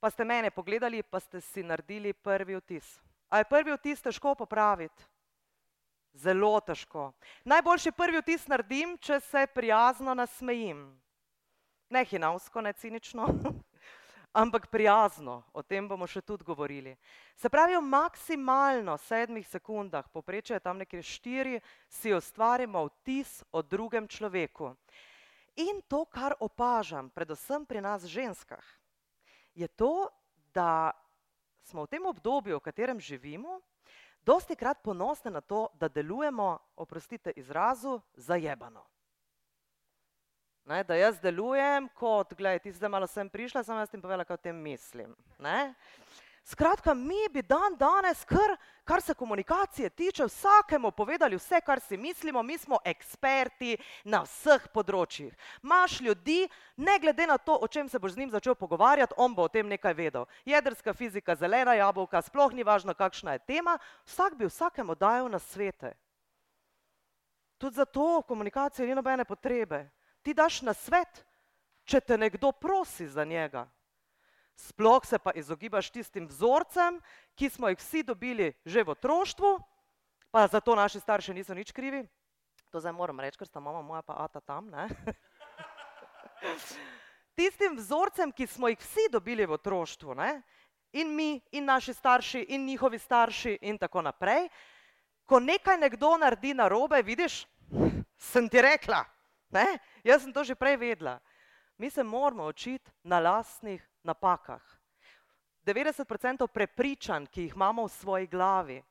pa 0.00 0.10
ste 0.12 0.24
mene 0.24 0.50
pogledali, 0.52 1.00
pa 1.02 1.16
ste 1.20 1.40
si 1.40 1.64
naredili 1.64 2.12
prvi 2.12 2.60
vtis. 2.60 3.00
A 3.32 3.40
je 3.40 3.48
prvi 3.48 3.72
vtis 3.72 4.04
težko 4.04 4.34
popraviti? 4.36 5.08
Zelo 6.12 6.60
težko. 6.60 7.12
Najboljši 7.44 7.92
prvi 7.92 8.20
vtis 8.20 8.46
naredim, 8.48 8.98
če 9.00 9.20
se 9.20 9.46
prijazno 9.54 10.14
nasmejim. 10.14 10.84
Ne 11.90 12.04
hinavsko, 12.04 12.60
ne 12.60 12.72
cinično, 12.72 13.28
ampak 14.42 14.66
prijazno. 14.66 15.42
O 15.52 15.62
tem 15.62 15.88
bomo 15.88 16.06
še 16.06 16.20
tudi 16.20 16.44
govorili. 16.44 16.96
Se 17.38 17.48
pravi, 17.48 17.76
v 17.76 17.84
maksimalno 17.86 18.96
sedmih 18.98 19.46
sekundah, 19.48 20.08
poprečje 20.10 20.56
je 20.56 20.64
tam 20.64 20.82
nekje 20.82 21.02
štiri, 21.02 21.60
si 21.88 22.14
ustvarimo 22.14 22.88
vtis 22.88 23.44
o 23.52 23.62
drugem 23.62 24.08
človeku. 24.08 24.74
In 25.56 25.80
to, 25.88 26.04
kar 26.04 26.34
opažam, 26.40 27.08
predvsem 27.08 27.64
pri 27.64 27.80
nas 27.80 28.04
ženskah, 28.04 28.64
je 29.54 29.68
to, 29.68 30.10
da 30.52 30.92
smo 31.64 31.86
v 31.86 31.96
tem 31.96 32.04
obdobju, 32.04 32.58
v 32.58 32.66
katerem 32.66 33.00
živimo, 33.00 33.62
dosti 34.20 34.56
krat 34.56 34.82
ponosni 34.82 35.30
na 35.30 35.40
to, 35.40 35.70
da 35.80 35.88
delujemo, 35.88 36.58
oprostite 36.76 37.32
izrazu, 37.36 38.00
zajebano. 38.14 38.84
Ne, 40.66 40.84
da 40.84 40.94
jaz 40.94 41.20
delujem 41.22 41.88
kot, 41.94 42.34
gledaj, 42.34 42.58
ti 42.58 42.72
zdaj 42.72 42.90
malo 42.90 43.06
sem 43.06 43.28
prišla, 43.30 43.62
sem 43.62 43.76
jaz 43.78 43.90
ti 43.90 44.00
povedala, 44.02 44.24
kaj 44.26 44.34
o 44.34 44.44
tem 44.48 44.56
mislim. 44.62 45.12
Ne? 45.38 45.74
Skratka, 46.42 46.94
mi 46.94 47.28
bi 47.30 47.42
dan 47.42 47.76
danes, 47.78 48.24
kar, 48.24 48.56
kar 48.84 49.02
se 49.02 49.14
komunikacije 49.14 49.90
tiče, 49.90 50.24
vsakemu 50.26 50.90
povedali 50.90 51.36
vse, 51.36 51.60
kar 51.60 51.80
si 51.80 51.96
mislimo, 51.96 52.42
mi 52.42 52.58
smo 52.58 52.78
eksperti 52.84 53.76
na 54.04 54.24
vseh 54.26 54.66
področjih. 54.74 55.34
Maš 55.62 56.00
ljudi, 56.00 56.48
ne 56.76 56.98
glede 56.98 57.26
na 57.26 57.38
to, 57.38 57.58
o 57.62 57.68
čem 57.68 57.88
se 57.88 57.98
boš 57.98 58.14
z 58.14 58.22
njim 58.22 58.30
začel 58.30 58.54
pogovarjati, 58.54 59.14
on 59.16 59.34
bo 59.34 59.46
o 59.46 59.50
tem 59.50 59.68
nekaj 59.68 59.94
vedel. 59.94 60.26
Jedrska 60.44 60.94
fizika, 60.94 61.34
zelena 61.34 61.74
jabolka, 61.78 62.22
sploh 62.22 62.54
ni 62.54 62.66
važno, 62.66 62.94
kakšna 62.94 63.38
je 63.38 63.44
tema, 63.54 63.78
vsak 64.06 64.34
bi 64.34 64.50
vsakemu 64.50 64.94
dajal 64.94 65.30
na 65.30 65.38
svete. 65.38 65.94
Tudi 67.58 67.74
zato 67.74 68.18
v 68.18 68.26
komunikaciji 68.26 68.86
ni 68.86 68.98
nobene 68.98 69.24
potrebe. 69.24 69.86
Ti 70.26 70.34
daš 70.34 70.56
na 70.66 70.72
svet, 70.74 71.20
če 71.86 72.00
te 72.02 72.16
nekdo 72.18 72.50
prosi 72.50 73.04
za 73.06 73.22
njega. 73.22 73.68
Sploh 74.58 75.06
se 75.06 75.20
pa 75.22 75.30
izogibaš 75.38 75.92
tistim 75.94 76.26
vzorcem, 76.26 76.98
ki 77.38 77.50
smo 77.54 77.70
jih 77.70 77.78
vsi 77.78 78.02
dobili 78.02 78.48
že 78.66 78.82
v 78.82 78.90
otroštvu, 78.96 79.52
pa 80.34 80.48
zato 80.50 80.74
naši 80.74 80.98
starši 80.98 81.30
niso 81.30 81.54
nič 81.54 81.70
krivi. 81.70 82.02
To 82.74 82.82
zdaj 82.82 82.96
moram 82.98 83.22
reči, 83.22 83.38
ker 83.38 83.46
sta 83.46 83.62
mama 83.62 83.86
moja 83.86 84.02
pa 84.02 84.18
ata 84.26 84.42
tam. 84.42 84.66
Ne? 84.66 84.90
Tistim 87.38 87.78
vzorcem, 87.78 88.34
ki 88.34 88.50
smo 88.50 88.74
jih 88.74 88.82
vsi 88.82 89.06
dobili 89.14 89.46
v 89.46 89.54
otroštvu, 89.54 90.18
ne? 90.18 90.42
in 90.90 91.14
mi, 91.14 91.38
in 91.54 91.70
naši 91.70 91.94
starši, 91.94 92.50
in 92.50 92.66
njihovi 92.66 92.98
starši, 92.98 93.60
in 93.62 93.78
tako 93.78 94.02
naprej, 94.02 94.50
ko 95.22 95.38
nekaj 95.38 95.78
nekdo 95.78 96.16
naredi 96.18 96.54
na 96.54 96.66
robe, 96.66 96.98
vidiš, 97.02 97.46
sem 98.18 98.48
ti 98.48 98.58
rekla, 98.58 99.06
ne? 99.50 99.78
jaz 100.04 100.22
sem 100.22 100.32
to 100.32 100.44
že 100.44 100.54
prej 100.54 100.76
vedela. 100.76 101.20
Mi 101.78 101.90
se 101.90 102.02
moramo 102.02 102.46
učiti 102.46 102.90
na 103.02 103.18
lastnih 103.18 103.88
napakah. 104.02 104.62
90% 105.66 106.46
prepričanj, 106.46 107.26
ki 107.26 107.42
jih 107.42 107.52
imamo 107.54 107.84
v 107.84 107.92
svoji 107.92 108.26
glavi, 108.26 108.82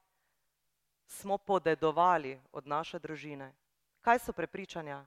smo 1.08 1.38
podedovali 1.38 2.42
od 2.52 2.68
naše 2.68 3.00
družine. 3.00 3.54
Kaj 4.02 4.20
so 4.20 4.34
prepričanja? 4.34 5.06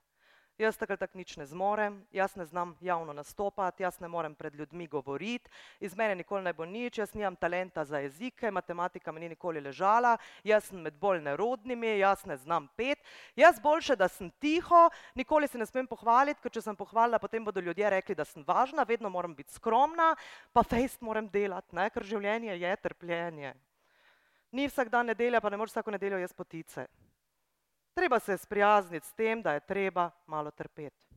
Jaz 0.59 0.75
tako 0.75 0.97
tak 0.99 1.13
nič 1.15 1.37
ne 1.39 1.45
zmorem, 1.47 2.01
jaz 2.11 2.33
ne 2.35 2.43
znam 2.45 2.73
javno 2.83 3.13
nastopati, 3.15 3.83
jaz 3.83 4.01
ne 4.01 4.09
morem 4.11 4.35
pred 4.35 4.55
ljudmi 4.55 4.89
govoriti, 4.91 5.51
iz 5.79 5.95
mene 5.95 6.17
nikoli 6.19 6.43
ne 6.43 6.53
bo 6.53 6.67
nič, 6.67 6.99
jaz 6.99 7.15
nimam 7.15 7.37
talenta 7.37 7.85
za 7.85 8.01
jezike, 8.03 8.51
matematika 8.51 9.13
mi 9.13 9.21
ni 9.21 9.29
nikoli 9.29 9.61
ležala, 9.61 10.17
jaz 10.43 10.65
sem 10.65 10.83
med 10.83 10.99
bolj 10.99 11.23
nerodnimi, 11.23 11.99
jaz 12.03 12.27
ne 12.27 12.37
znam 12.37 12.67
pet, 12.75 12.99
jaz 13.39 13.61
boljše, 13.63 13.95
da 13.97 14.09
sem 14.09 14.31
tiho, 14.43 14.89
nikoli 15.15 15.47
se 15.47 15.63
ne 15.63 15.67
smem 15.67 15.87
pohvaliti, 15.87 16.43
ker 16.43 16.51
če 16.51 16.67
sem 16.67 16.77
pohvalila, 16.77 17.23
potem 17.23 17.45
bodo 17.45 17.63
ljudje 17.63 17.91
rekli, 17.95 18.19
da 18.19 18.27
sem 18.27 18.43
važna, 18.43 18.83
vedno 18.83 19.15
moram 19.15 19.39
biti 19.39 19.55
skromna, 19.55 20.17
pa 20.53 20.67
fejst 20.67 21.07
moram 21.07 21.31
delati, 21.31 21.71
ne? 21.79 21.87
ker 21.91 22.03
življenje 22.03 22.59
je 22.59 22.77
trpljenje. 22.83 23.55
Ni 24.51 24.67
vsak 24.67 24.91
dan 24.91 25.07
nedelja, 25.07 25.39
pa 25.41 25.55
ne 25.55 25.57
moreš 25.57 25.77
vsako 25.77 25.95
nedeljo 25.95 26.19
jaz 26.19 26.35
potice. 26.35 26.89
Treba 27.99 28.19
se 28.19 28.39
sprijazniti 28.39 29.07
s 29.07 29.13
tem, 29.13 29.43
da 29.43 29.53
je 29.53 29.61
treba 29.61 30.11
malo 30.27 30.51
trpeti. 30.51 31.17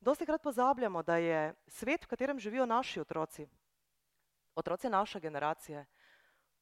Dosti 0.00 0.26
krat 0.26 0.42
pozabljamo, 0.42 1.02
da 1.02 1.16
je 1.16 1.54
svet, 1.66 2.04
v 2.04 2.08
katerem 2.08 2.40
živijo 2.40 2.66
naši 2.66 3.00
otroci, 3.00 3.46
otroci 4.54 4.88
naše 4.90 5.20
generacije, 5.20 5.86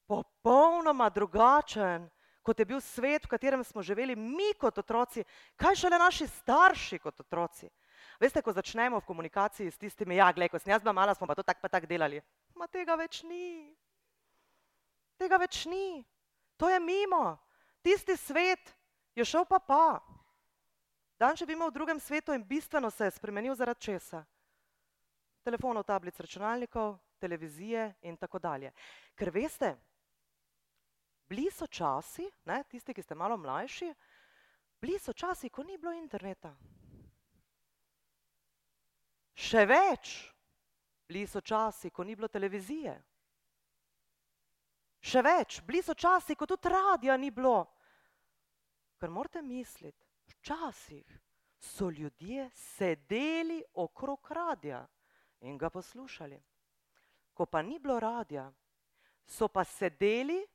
popolnoma 0.07 1.09
drugačen, 1.09 2.11
kot 2.43 2.59
je 2.59 2.65
bil 2.65 2.81
svet, 2.81 3.25
v 3.25 3.29
katerem 3.29 3.65
smo 3.65 3.83
živeli 3.83 4.17
mi 4.17 4.53
kot 4.61 4.79
otroci, 4.79 5.25
kaj 5.57 5.75
šele 5.75 5.99
naši 5.99 6.27
starši 6.27 6.99
kot 6.99 7.21
otroci. 7.21 7.71
Veste, 8.21 8.43
ko 8.43 8.53
začnemo 8.53 9.01
v 9.01 9.07
komunikaciji 9.09 9.71
s 9.71 9.79
tistimi, 9.79 10.21
ja, 10.21 10.29
gledaj, 10.33 10.49
ko 10.49 10.59
sem 10.59 10.75
jaz 10.75 10.83
bila 10.83 10.93
mala, 10.93 11.15
smo 11.15 11.27
pa 11.27 11.35
to 11.35 11.43
tako 11.43 11.65
pa 11.65 11.69
tako 11.69 11.87
delali. 11.87 12.21
Ma 12.55 12.69
tega 12.69 12.93
več 12.95 13.23
ni. 13.23 13.73
Tega 15.17 15.41
več 15.41 15.65
ni. 15.65 16.05
To 16.61 16.69
je 16.69 16.81
mimo. 16.81 17.39
Tisti 17.81 18.17
svet, 18.21 18.77
je 19.21 19.29
šel 19.29 19.45
pa 19.45 19.59
pa. 19.61 20.01
Dan 21.21 21.37
živimo 21.37 21.69
v 21.69 21.77
drugem 21.77 22.01
svetu 22.01 22.33
in 22.33 22.45
bistveno 22.45 22.91
se 22.91 23.05
je 23.05 23.11
spremenil 23.11 23.55
zaradi 23.55 23.81
česa. 23.81 24.25
Telefonov, 25.45 25.85
tablic, 25.85 26.21
računalnikov, 26.21 26.99
televizije 27.21 27.95
in 28.03 28.17
tako 28.17 28.39
dalje. 28.39 28.73
Ker 29.15 29.31
veste, 29.31 29.77
bili 31.29 31.51
so 31.51 31.67
časi, 31.67 32.31
ne, 32.45 32.65
tisti, 32.65 32.95
ki 32.95 33.03
ste 33.03 33.15
malo 33.15 33.37
mlajši, 33.37 33.93
bili 34.81 34.99
so 34.99 35.13
časi, 35.13 35.51
ko 35.51 35.63
ni 35.63 35.79
bilo 35.79 35.93
interneta. 35.93 36.55
Še 39.37 39.65
več, 39.69 40.15
bili 41.09 41.27
so 41.27 41.41
časi, 41.41 41.91
ko 41.91 42.05
ni 42.05 42.17
bilo 42.17 42.29
televizije. 42.29 42.97
Še 45.01 45.23
več, 45.25 45.61
bili 45.65 45.83
so 45.83 45.95
časi, 45.95 46.37
ko 46.37 46.49
tudi 46.49 46.69
radija 46.69 47.17
ni 47.17 47.31
bilo. 47.31 47.69
Ker 49.01 49.11
morate 49.11 49.43
misliti, 49.43 50.07
včasih 50.29 51.21
so 51.59 51.91
ljudje 51.91 52.51
sedeli 52.55 53.63
okrog 53.75 54.27
radija 54.31 54.87
in 55.41 55.59
ga 55.59 55.71
poslušali. 55.71 56.43
Ko 57.35 57.47
pa 57.47 57.63
ni 57.63 57.79
bilo 57.79 58.01
radija, 58.01 58.53
so 59.27 59.49
pa 59.49 59.65
sedeli 59.65 60.47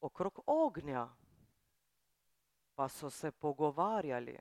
okrog 0.00 0.40
ognja, 0.46 1.08
pa 2.74 2.88
so 2.88 3.10
se 3.10 3.30
pogovarjali. 3.30 4.38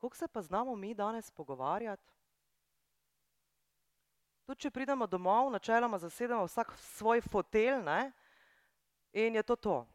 Kako 0.00 0.16
se 0.16 0.28
pa 0.28 0.42
znamo 0.42 0.76
mi 0.76 0.94
danes 0.94 1.30
pogovarjati? 1.30 2.12
Tudi 4.46 4.60
če 4.60 4.70
pridemo 4.70 5.06
domov, 5.06 5.50
načeloma 5.50 5.98
zasedemo 5.98 6.44
vsak 6.44 6.76
svoj 6.78 7.20
fotelj 7.20 7.82
ne? 7.82 8.12
in 9.12 9.34
je 9.34 9.42
to 9.42 9.56
to. 9.56 9.86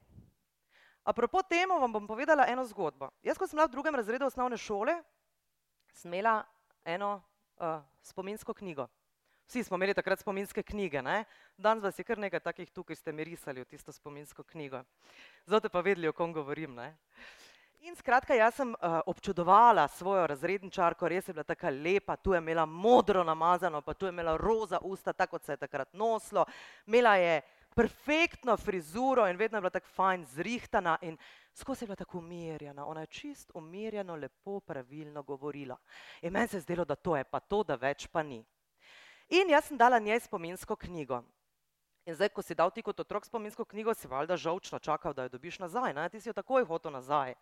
Apropo 1.03 1.41
temu 1.41 1.79
vam 1.79 1.93
bom 1.93 2.07
povedala 2.07 2.45
eno 2.47 2.65
zgodbo. 2.65 3.09
Jaz, 3.25 3.37
ko 3.37 3.47
sem 3.47 3.57
bila 3.57 3.65
v 3.65 3.73
drugem 3.73 3.95
razredu 3.95 4.25
osnovne 4.29 4.57
šole, 4.57 4.93
sem 5.93 6.13
imela 6.13 6.43
eno 6.85 7.21
uh, 7.57 7.81
spominsko 8.05 8.53
knjigo. 8.53 8.85
Vsi 9.49 9.63
smo 9.63 9.75
imeli 9.75 9.93
takrat 9.97 10.19
spominske 10.19 10.63
knjige. 10.63 11.01
Ne? 11.01 11.25
Danes 11.57 11.83
vas 11.83 11.97
je 11.99 12.05
kar 12.05 12.21
nekaj 12.21 12.39
takih 12.39 12.69
tukaj, 12.69 12.95
ste 12.95 13.11
mi 13.11 13.23
risali 13.23 13.61
v 13.61 13.65
tisto 13.65 13.91
spominsko 13.91 14.43
knjigo. 14.43 14.83
Zato 15.45 15.69
pa 15.69 15.81
vedeli, 15.81 16.07
o 16.07 16.13
kom 16.13 16.33
govorim. 16.33 16.75
Ne? 16.77 16.93
In 17.81 17.97
skratka, 17.97 18.37
jaz 18.37 18.59
sem 18.61 18.69
uh, 18.69 18.99
občudovala 19.09 19.87
svojo 19.87 20.27
razredničarko, 20.29 21.07
res 21.09 21.27
je 21.27 21.33
bila 21.33 21.43
tako 21.43 21.73
lepa, 21.73 22.15
tu 22.15 22.33
je 22.33 22.37
imela 22.37 22.65
modro 22.65 23.23
namazano, 23.23 23.81
pa 23.81 23.93
tu 23.93 24.05
je 24.05 24.13
imela 24.13 24.37
roza 24.37 24.77
usta, 24.85 25.13
tako 25.13 25.39
kot 25.39 25.49
se 25.49 25.57
je 25.57 25.63
takrat 25.65 25.93
nosilo. 25.93 26.45
Imela 26.85 27.15
je 27.17 27.41
perfektno 27.75 28.57
frizuro 28.57 29.27
in 29.27 29.37
vedno 29.37 29.57
je 29.57 29.61
bila 29.61 29.69
tako 29.69 29.87
fajn 29.87 30.25
zrihtana 30.25 30.97
in 31.01 31.17
skozi 31.53 31.83
je 31.83 31.87
bila 31.87 31.95
tako 31.95 32.17
umirjena. 32.17 32.85
Ona 32.85 33.01
je 33.01 33.07
čist 33.07 33.51
umirjeno, 33.53 34.15
lepo, 34.15 34.59
pravilno 34.59 35.23
govorila. 35.23 35.77
In 36.21 36.33
meni 36.33 36.47
se 36.47 36.57
je 36.57 36.61
zdelo, 36.61 36.85
da 36.85 36.95
to 36.95 37.17
je 37.17 37.23
pa 37.23 37.39
to, 37.39 37.63
da 37.63 37.75
več 37.75 38.07
pa 38.07 38.23
ni. 38.23 38.45
In 39.29 39.49
jaz 39.49 39.65
sem 39.65 39.77
dala 39.77 39.99
njej 39.99 40.19
spominsko 40.19 40.75
knjigo. 40.75 41.23
In 42.05 42.15
zdaj, 42.15 42.29
ko 42.29 42.41
si 42.41 42.55
dal 42.55 42.71
ti 42.71 42.81
kot 42.81 42.99
otrok 42.99 43.25
spominsko 43.25 43.65
knjigo, 43.65 43.93
si 43.93 44.07
valjda 44.07 44.37
žovčno 44.37 44.79
čakal, 44.79 45.13
da 45.13 45.23
jo 45.23 45.29
dobiš 45.29 45.59
nazaj. 45.59 45.93
Ne? 45.93 46.09
Ti 46.09 46.19
si 46.19 46.29
jo 46.29 46.33
takoj 46.33 46.65
hotel 46.65 46.91
nazaj. 46.91 47.35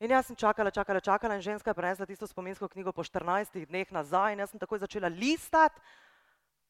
In 0.00 0.10
jaz 0.10 0.26
sem 0.26 0.36
čakala, 0.36 0.70
čakala, 0.70 1.00
čakala 1.00 1.34
in 1.36 1.42
ženska 1.44 1.70
je 1.70 1.74
prenesla 1.74 2.06
tisto 2.06 2.26
spominsko 2.26 2.68
knjigo 2.68 2.92
po 2.92 3.04
14 3.04 3.66
dneh 3.68 3.92
nazaj 3.92 4.32
in 4.32 4.40
jaz 4.40 4.50
sem 4.50 4.60
takoj 4.60 4.80
začela 4.80 5.08
listati. 5.08 5.80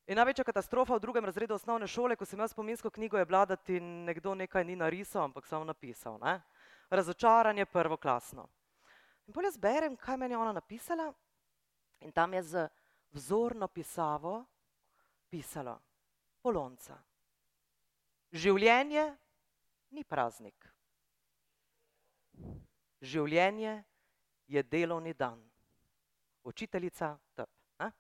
In 0.06 0.16
največja 0.16 0.44
katastrofa 0.44 0.96
v 0.96 1.02
drugem 1.02 1.24
razredu 1.24 1.54
osnovne 1.54 1.86
šole, 1.86 2.16
ko 2.16 2.24
sem 2.24 2.38
imela 2.38 2.48
spominsko 2.48 2.90
knjigo, 2.90 3.18
je 3.18 3.26
bila, 3.26 3.44
da 3.44 3.56
ti 3.56 3.80
nekdo 3.80 4.34
nekaj 4.34 4.64
ni 4.64 4.76
narisal, 4.76 5.24
ampak 5.24 5.46
samo 5.46 5.64
napisal. 5.64 6.18
Ne? 6.22 6.40
Razočaranje 6.90 7.66
prvoklasno. 7.66 8.48
In 9.26 9.34
bolj 9.34 9.50
jaz 9.52 9.58
berem, 9.58 9.96
kaj 9.96 10.16
meni 10.16 10.34
je 10.34 10.38
ona 10.38 10.52
napisala 10.52 11.12
in 12.00 12.12
tam 12.12 12.34
je 12.34 12.42
z 12.42 12.66
vzorno 13.12 13.68
pisavo 13.68 14.44
pisalo 15.30 15.78
polonca. 16.42 16.96
Življenje 18.32 19.06
ni 19.90 20.04
praznik 20.04 20.70
življenje 23.00 23.82
je 24.46 24.62
delovni 24.62 25.14
dan. 25.14 25.40
Učiteljica 26.44 27.16
tep. 27.36 27.48
A? 27.78 27.90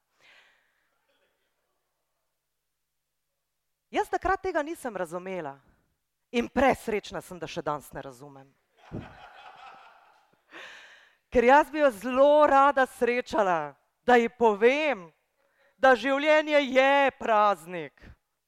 Jaz 3.90 4.08
takrat 4.08 4.42
tega 4.42 4.62
nisem 4.62 4.96
razumela 4.96 5.58
in 6.30 6.48
presrečna 6.48 7.20
sem, 7.20 7.38
da 7.38 7.46
še 7.50 7.62
danes 7.62 7.90
ne 7.92 8.02
razumem. 8.02 8.46
Ker 11.30 11.44
jaz 11.44 11.70
bi 11.70 11.82
jo 11.82 11.90
zelo 11.90 12.46
rada 12.46 12.86
srečala, 12.86 13.74
da 14.06 14.14
ji 14.14 14.30
povem, 14.30 15.08
da 15.78 15.96
življenje 15.98 16.62
je 16.70 17.10
praznik, 17.18 18.02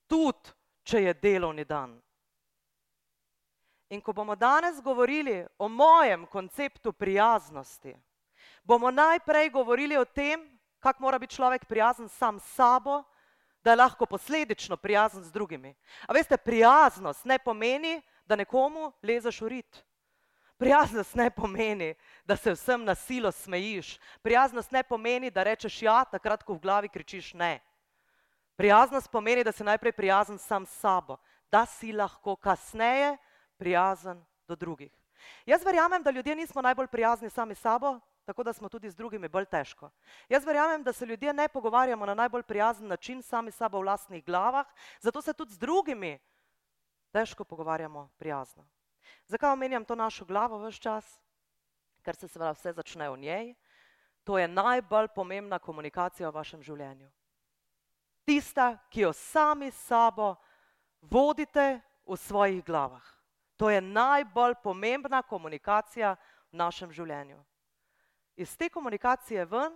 tudi 0.07 0.55
če 0.87 1.03
je 1.09 1.15
delovni 1.15 1.67
dan. 1.67 1.99
In 3.91 4.01
ko 4.01 4.15
bomo 4.15 4.35
danes 4.39 4.81
govorili 4.81 5.43
o 5.59 5.69
mojem 5.69 6.27
konceptu 6.27 6.93
prijaznosti, 6.93 7.97
bomo 8.63 8.91
najprej 8.91 9.51
govorili 9.51 9.99
o 9.99 10.05
tem, 10.05 10.47
kako 10.79 11.03
mora 11.03 11.19
biti 11.19 11.35
človek 11.35 11.67
prijazen 11.67 12.09
sam 12.09 12.39
s 12.41 12.55
sabo, 12.55 13.03
da 13.65 13.71
je 13.71 13.77
lahko 13.77 14.07
posledično 14.07 14.77
prijazen 14.77 15.25
z 15.25 15.33
drugimi. 15.33 15.75
A 16.07 16.13
veste, 16.13 16.37
prijaznost 16.37 17.25
ne 17.25 17.39
pomeni, 17.39 18.03
da 18.25 18.37
nekomu 18.37 18.93
lezeš 19.03 19.41
v 19.41 19.49
rit. 19.49 19.85
Prijaznost 20.59 21.15
ne 21.15 21.31
pomeni, 21.31 21.95
da 22.25 22.37
se 22.37 22.53
vsem 22.53 22.85
na 22.85 22.95
silo 22.95 23.33
smejiš. 23.33 23.99
Prijaznost 24.23 24.71
ne 24.71 24.83
pomeni, 24.83 25.31
da 25.31 25.43
rečeš 25.43 25.83
ja, 25.83 26.05
takrat, 26.05 26.43
ko 26.43 26.55
v 26.55 26.61
glavi 26.63 26.89
kričiš 26.89 27.35
ne. 27.35 27.61
Prijaznost 28.57 29.11
pomeni, 29.11 29.45
da 29.45 29.53
si 29.53 29.65
najprej 29.65 29.93
prijazen 29.93 30.39
sam 30.39 30.67
s 30.67 30.79
sabo, 30.79 31.17
da 31.51 31.67
si 31.67 31.93
lahko 31.93 32.37
kasneje 32.37 33.17
prijazen 33.57 34.25
do 34.49 34.57
drugih. 34.57 34.93
Jaz 35.47 35.65
verjamem, 35.65 36.03
da 36.03 36.11
ljudje 36.11 36.37
nismo 36.37 36.63
najbolj 36.63 36.87
prijazni 36.87 37.31
sami 37.31 37.55
sabo, 37.55 38.01
tako 38.25 38.43
da 38.43 38.53
smo 38.53 38.69
tudi 38.69 38.91
z 38.91 38.97
drugimi 38.97 39.29
bolj 39.29 39.47
težko. 39.47 39.91
Jaz 40.29 40.45
verjamem, 40.47 40.83
da 40.83 40.93
se 40.93 41.07
ljudje 41.07 41.33
ne 41.33 41.49
pogovarjamo 41.49 42.07
na 42.07 42.15
najbolj 42.15 42.43
prijazen 42.43 42.87
način 42.87 43.23
sami 43.23 43.51
sabo 43.51 43.81
v 43.81 43.85
lastnih 43.85 44.25
glavah, 44.25 44.67
zato 45.01 45.23
se 45.23 45.33
tudi 45.33 45.55
z 45.55 45.59
drugimi 45.59 46.19
težko 47.13 47.45
pogovarjamo 47.45 48.11
prijazno. 48.19 48.67
Zakaj 49.27 49.53
omenjam 49.53 49.85
to 49.85 49.95
našo 49.95 50.25
glavo 50.25 50.59
vse 50.59 50.81
čas? 50.81 51.21
Ker 52.03 52.17
se 52.17 52.29
seveda 52.29 52.53
vse 52.53 52.73
začne 52.73 53.11
v 53.11 53.19
njej. 53.19 53.55
To 54.25 54.39
je 54.39 54.49
najbolj 54.49 55.09
pomembna 55.15 55.59
komunikacija 55.59 56.31
v 56.31 56.35
vašem 56.35 56.63
življenju. 56.63 57.11
Tista, 58.25 58.79
ki 58.91 59.01
jo 59.01 59.13
sami 59.13 59.71
sabo 59.71 60.37
vodite 61.01 61.81
v 62.07 62.17
svojih 62.17 62.65
glavah. 62.65 63.03
To 63.57 63.71
je 63.71 63.81
najbolj 63.81 64.55
pomembna 64.63 65.23
komunikacija 65.23 66.15
v 66.53 66.57
našem 66.57 66.93
življenju. 66.93 67.39
Iz 68.37 68.57
te 68.57 68.69
komunikacije 68.69 69.45
ven 69.45 69.73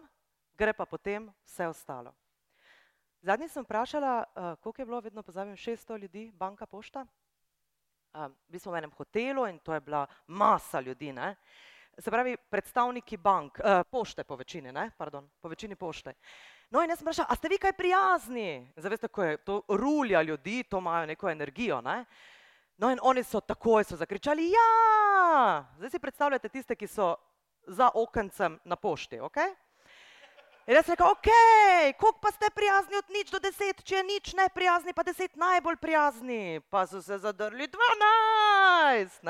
gre 0.57 0.73
pa 0.73 0.87
potem 0.87 1.33
vse 1.45 1.67
ostalo. 1.69 2.15
Zadnji 3.21 3.49
sem 3.49 3.65
vprašala, 3.65 4.25
uh, 4.25 4.59
koliko 4.61 4.83
je 4.83 4.87
bilo, 4.87 5.01
vedno 5.01 5.23
pozabim, 5.23 5.57
600 5.57 5.99
ljudi, 5.99 6.31
banka 6.35 6.67
pošta. 6.67 7.07
Uh, 8.15 8.31
bili 8.49 8.61
smo 8.61 8.73
v 8.73 8.79
enem 8.79 8.91
hotelu 8.91 9.47
in 9.47 9.59
to 9.59 9.75
je 9.75 9.81
bila 9.81 10.07
masa 10.27 10.81
ljudi. 10.81 11.13
Ne? 11.13 11.35
Se 11.99 12.11
pravi, 12.11 12.37
predstavniki 12.37 13.17
bank, 13.17 13.59
uh, 13.59 13.83
pošte 13.91 14.25
po 14.25 14.37
večini, 14.37 14.73
ne? 14.73 14.91
pardon, 14.99 15.29
po 15.41 15.49
večini 15.49 15.77
pošte. 15.77 16.15
No 16.71 16.83
in 16.83 16.91
jaz 16.91 16.99
sem 16.99 17.07
vprašala, 17.07 17.29
a 17.31 17.37
ste 17.37 17.49
vi 17.49 17.59
kaj 17.59 17.73
prijazni? 17.73 18.73
Zaveste, 18.77 19.09
ko 19.09 19.25
je 19.25 19.37
to 19.37 19.63
rulja 19.69 20.23
ljudi, 20.23 20.63
to 20.63 20.79
imajo 20.79 21.07
neko 21.07 21.31
energijo. 21.31 21.81
Ne? 21.81 22.01
Uh, 22.01 22.07
No, 22.77 22.91
in 22.93 22.99
oni 23.03 23.23
so 23.25 23.41
takoj 23.41 23.85
so 23.85 23.97
zakričali: 23.97 24.51
Ja, 24.51 25.65
zdaj 25.77 25.91
si 25.91 25.99
predstavljate 25.99 26.49
tiste, 26.49 26.77
ki 26.77 26.87
so 26.87 27.15
za 27.67 27.91
okencem 27.95 28.61
na 28.65 28.77
pošti. 28.77 29.21
Okay? 29.21 29.55
In 30.67 30.75
jaz 30.75 30.89
rekel: 30.89 31.07
Ok, 31.07 31.29
koliko 31.99 32.19
pa 32.21 32.31
ste 32.31 32.51
prijazni 32.51 32.97
od 32.97 33.11
nič 33.11 33.31
do 33.31 33.39
deset, 33.39 33.83
če 33.85 33.97
je 33.97 34.05
nič 34.05 34.35
ne 34.35 34.49
prijazni, 34.55 34.93
pa 34.93 35.03
deset 35.03 35.37
najbolj 35.37 35.77
prijazni, 35.77 36.61
pa 36.71 36.87
so 36.87 37.03
se 37.03 37.19
zadrli 37.19 37.69
dvanajst. 37.71 39.23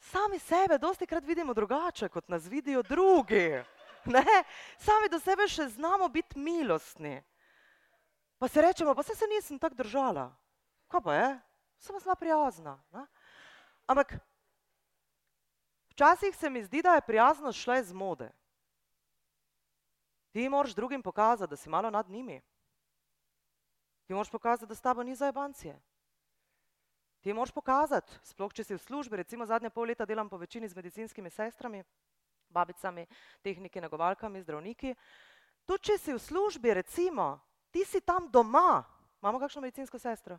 Sami 0.00 0.38
sebe 0.38 0.78
dosti 0.78 1.06
krat 1.06 1.24
vidimo 1.24 1.54
drugače, 1.54 2.08
kot 2.08 2.28
nas 2.28 2.46
vidijo 2.46 2.82
drugi. 2.82 3.62
Ne? 4.04 4.24
Sami 4.76 5.08
do 5.08 5.16
sebe 5.16 5.48
še 5.48 5.70
znamo 5.72 6.08
biti 6.12 6.38
milostni. 6.38 7.22
Pa 8.36 8.48
se 8.48 8.60
rečemo, 8.60 8.92
pa 8.94 9.02
se, 9.02 9.14
se 9.16 9.24
nisem 9.26 9.58
tako 9.58 9.80
držala. 9.80 10.28
Kaj 10.92 11.00
pa 11.00 11.14
je? 11.14 11.28
sem 11.84 12.00
zelo 12.00 12.14
prijazna. 12.16 12.80
Ne? 12.92 13.06
Ampak 13.86 14.16
včasih 15.94 16.36
se 16.36 16.50
mi 16.50 16.62
zdi, 16.62 16.82
da 16.82 16.94
je 16.94 17.06
prijaznost 17.06 17.58
šla 17.58 17.78
iz 17.78 17.92
mode. 17.92 18.30
Ti 20.30 20.48
moraš 20.48 20.74
drugim 20.74 21.02
pokazati, 21.02 21.50
da 21.50 21.56
si 21.56 21.68
malo 21.68 21.90
nad 21.90 22.10
njimi. 22.10 22.42
Ti 24.06 24.14
moraš 24.14 24.30
pokazati, 24.30 24.68
da 24.68 24.74
s 24.74 24.80
tabo 24.80 25.02
ni 25.02 25.14
zajebancije. 25.14 25.80
Ti 27.20 27.32
moraš 27.32 27.52
pokazati, 27.52 28.12
sploh 28.22 28.52
če 28.52 28.64
si 28.64 28.74
v 28.74 28.82
službi, 28.82 29.16
recimo 29.16 29.46
zadnje 29.46 29.70
pol 29.70 29.88
leta 29.88 30.04
delam 30.04 30.28
po 30.28 30.36
večini 30.36 30.68
z 30.68 30.76
medicinskimi 30.76 31.30
sestrami, 31.30 31.84
babicami, 32.48 33.06
tehniki, 33.42 33.80
negovalkami, 33.80 34.42
zdravniki. 34.42 34.94
Tudi 35.64 35.88
če 35.88 35.98
si 35.98 36.12
v 36.12 36.20
službi, 36.20 36.74
recimo, 36.74 37.40
ti 37.70 37.84
si 37.84 38.00
tam 38.00 38.28
doma. 38.28 38.84
Imamo 39.22 39.40
kakšno 39.40 39.62
medicinsko 39.62 39.98
sestro? 39.98 40.36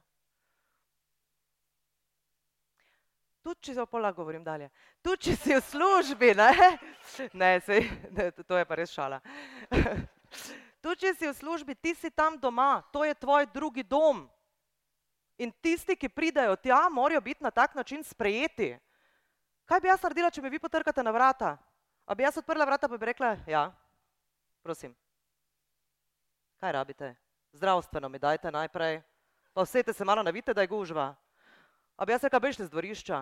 Tudi, 3.46 3.62
če 3.62 3.74
se 3.78 3.82
opola 3.84 4.10
govorim 4.10 4.42
dalje. 4.42 4.72
Tudi, 5.06 5.28
če 5.28 5.34
si 5.38 5.54
v 5.54 5.62
službi, 5.62 6.32
ne? 6.34 6.50
Ne, 7.38 7.50
sej, 7.62 7.84
ne, 8.10 8.32
to 8.34 8.58
je 8.58 8.66
pa 8.66 8.78
res 8.80 8.90
šala. 8.90 9.20
Tudi, 10.82 10.98
če 11.04 11.12
si 11.14 11.30
v 11.30 11.34
službi, 11.38 11.76
ti 11.78 11.94
si 11.94 12.10
tam 12.10 12.40
doma, 12.42 12.82
to 12.90 13.04
je 13.06 13.14
tvoj 13.14 13.46
drugi 13.54 13.86
dom. 13.86 14.24
In 15.38 15.54
tisti, 15.62 15.94
ki 15.94 16.10
pridajo 16.10 16.56
tja, 16.58 16.88
morajo 16.90 17.22
biti 17.22 17.46
na 17.46 17.52
tak 17.54 17.78
način 17.78 18.02
sprejeti. 18.02 18.72
Kaj 19.70 19.82
bi 19.84 19.92
jaz 19.94 20.02
naredila, 20.02 20.32
če 20.34 20.42
mi 20.42 20.50
vi 20.50 20.62
potrkate 20.62 21.06
na 21.06 21.14
vrata? 21.14 21.54
A 22.10 22.18
bi 22.18 22.26
jaz 22.26 22.40
odprla 22.42 22.66
vrata, 22.66 22.90
pa 22.90 22.98
bi 22.98 23.12
rekla, 23.12 23.36
ja, 23.46 23.68
prosim. 24.66 24.96
Kaj 26.58 26.74
rabite? 26.74 27.14
Zdravstveno 27.54 28.10
mi 28.10 28.18
dajte 28.18 28.50
najprej. 28.50 29.04
Pa 29.54 29.70
vsete 29.70 29.94
se 29.94 30.02
malo 30.02 30.26
navite, 30.26 30.50
da 30.54 30.66
je 30.66 30.74
gužva. 30.74 31.12
A 31.96 32.06
bi 32.06 32.12
jaz 32.12 32.24
rekel, 32.24 32.40
bežite 32.40 32.66
z 32.66 32.74
dvorišča, 32.74 33.22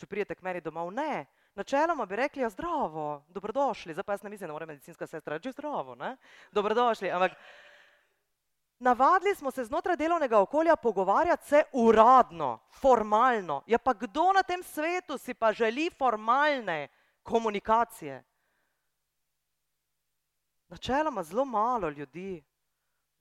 če 0.00 0.06
prijete 0.08 0.34
k 0.34 0.44
meni 0.44 0.60
domov? 0.64 0.88
Ne, 0.94 1.26
načeloma 1.54 2.06
bi 2.06 2.16
rekli, 2.16 2.42
ja, 2.42 2.50
zdravo, 2.52 3.24
dobrodošli. 3.28 3.92
Zdaj 3.92 4.04
pa 4.04 4.16
jaz 4.16 4.22
ne 4.24 4.30
mislim, 4.30 4.48
da 4.48 4.56
mora 4.56 4.66
medicinska 4.66 5.06
sestra 5.06 5.36
reči 5.36 5.52
zdravo, 5.52 5.94
ne? 5.94 6.16
Dobrodošli. 6.52 7.10
Ampak 7.10 7.36
navadili 8.78 9.34
smo 9.34 9.50
se 9.50 9.64
znotraj 9.64 9.96
delovnega 9.96 10.40
okolja 10.40 10.76
pogovarjati 10.76 11.48
se 11.48 11.62
uradno, 11.72 12.58
formalno. 12.80 13.62
Ja, 13.66 13.78
pa 13.78 13.92
kdo 13.94 14.32
na 14.32 14.42
tem 14.42 14.62
svetu 14.62 15.18
si 15.18 15.34
pa 15.34 15.52
želi 15.52 15.90
formalne 15.98 16.88
komunikacije? 17.22 18.24
Načeloma 20.68 21.22
zelo 21.22 21.44
malo 21.44 21.88
ljudi. 21.88 22.44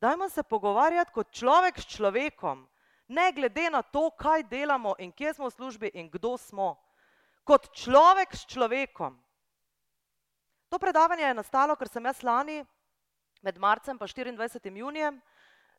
Dajmo 0.01 0.29
se 0.29 0.43
pogovarjati 0.43 1.11
kot 1.11 1.31
človek 1.31 1.79
s 1.79 1.85
človekom 1.85 2.67
ne 3.07 3.31
glede 3.31 3.69
na 3.69 3.81
to, 3.81 4.09
kaj 4.09 4.43
delamo 4.43 4.95
in 4.99 5.11
kje 5.11 5.33
smo 5.33 5.49
v 5.49 5.55
službi 5.55 5.91
in 5.93 6.09
kdo 6.09 6.37
smo. 6.37 6.75
Kot 7.43 7.69
človek 7.77 8.35
s 8.35 8.45
človekom. 8.45 9.17
To 10.69 10.79
predavanje 10.79 11.23
je 11.23 11.33
nastalo, 11.33 11.75
ker 11.75 11.87
sem 11.87 12.05
jaz 12.05 12.23
lani 12.23 12.63
med 13.41 13.57
marcem 13.57 13.97
in 14.01 14.37
24. 14.37 14.77
junijem 14.77 15.21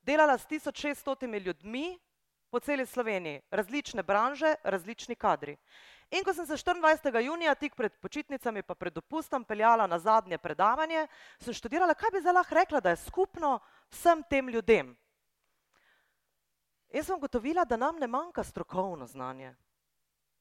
delala 0.03 0.39
s 0.39 0.47
1600 0.47 1.45
ljudmi 1.45 1.99
po 2.51 2.61
celi 2.61 2.87
Sloveniji, 2.87 3.43
različne 3.51 4.03
branže, 4.03 4.55
različni 4.65 5.15
kadri. 5.15 5.57
In 6.11 6.25
ko 6.25 6.33
sem 6.35 6.47
se 6.47 6.55
24. 6.55 7.21
junija, 7.21 7.55
tik 7.55 7.75
pred 7.75 7.93
počitnicami, 8.01 8.63
pa 8.63 8.75
pred 8.75 8.95
dopustom, 8.95 9.45
peljala 9.45 9.87
na 9.87 9.99
zadnje 9.99 10.39
predavanje, 10.39 11.07
sem 11.41 11.55
študirala, 11.55 11.95
kaj 11.95 12.11
bi 12.13 12.21
zdaj 12.21 12.33
lahko 12.33 12.55
rekla, 12.55 12.81
da 12.81 12.91
je 12.91 13.03
skupno 13.03 13.59
vsem 13.91 14.23
tem 14.31 14.49
ljudem. 14.49 14.97
Jaz 16.97 17.07
sem 17.07 17.21
gotovila, 17.21 17.65
da 17.65 17.77
nam 17.77 17.99
ne 18.01 18.07
manjka 18.07 18.45
strokovno 18.45 19.07
znanje. 19.07 19.55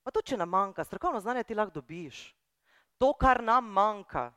Pa 0.03 0.11
tudi, 0.11 0.29
če 0.31 0.37
nam 0.39 0.49
manjka, 0.49 0.85
strokovno 0.87 1.19
znanje 1.19 1.43
ti 1.43 1.55
lahko 1.55 1.81
dobiš. 1.81 2.29
To, 2.97 3.11
kar 3.13 3.43
nam 3.43 3.67
manjka, 3.75 4.29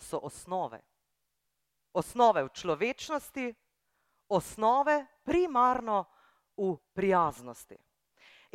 so 0.00 0.22
osnove. 0.24 0.80
Osnove 1.92 2.46
v 2.46 2.52
človečnosti, 2.54 3.52
osnove 4.28 5.04
primarno 5.24 6.04
v 6.56 6.76
prijaznosti. 6.96 7.76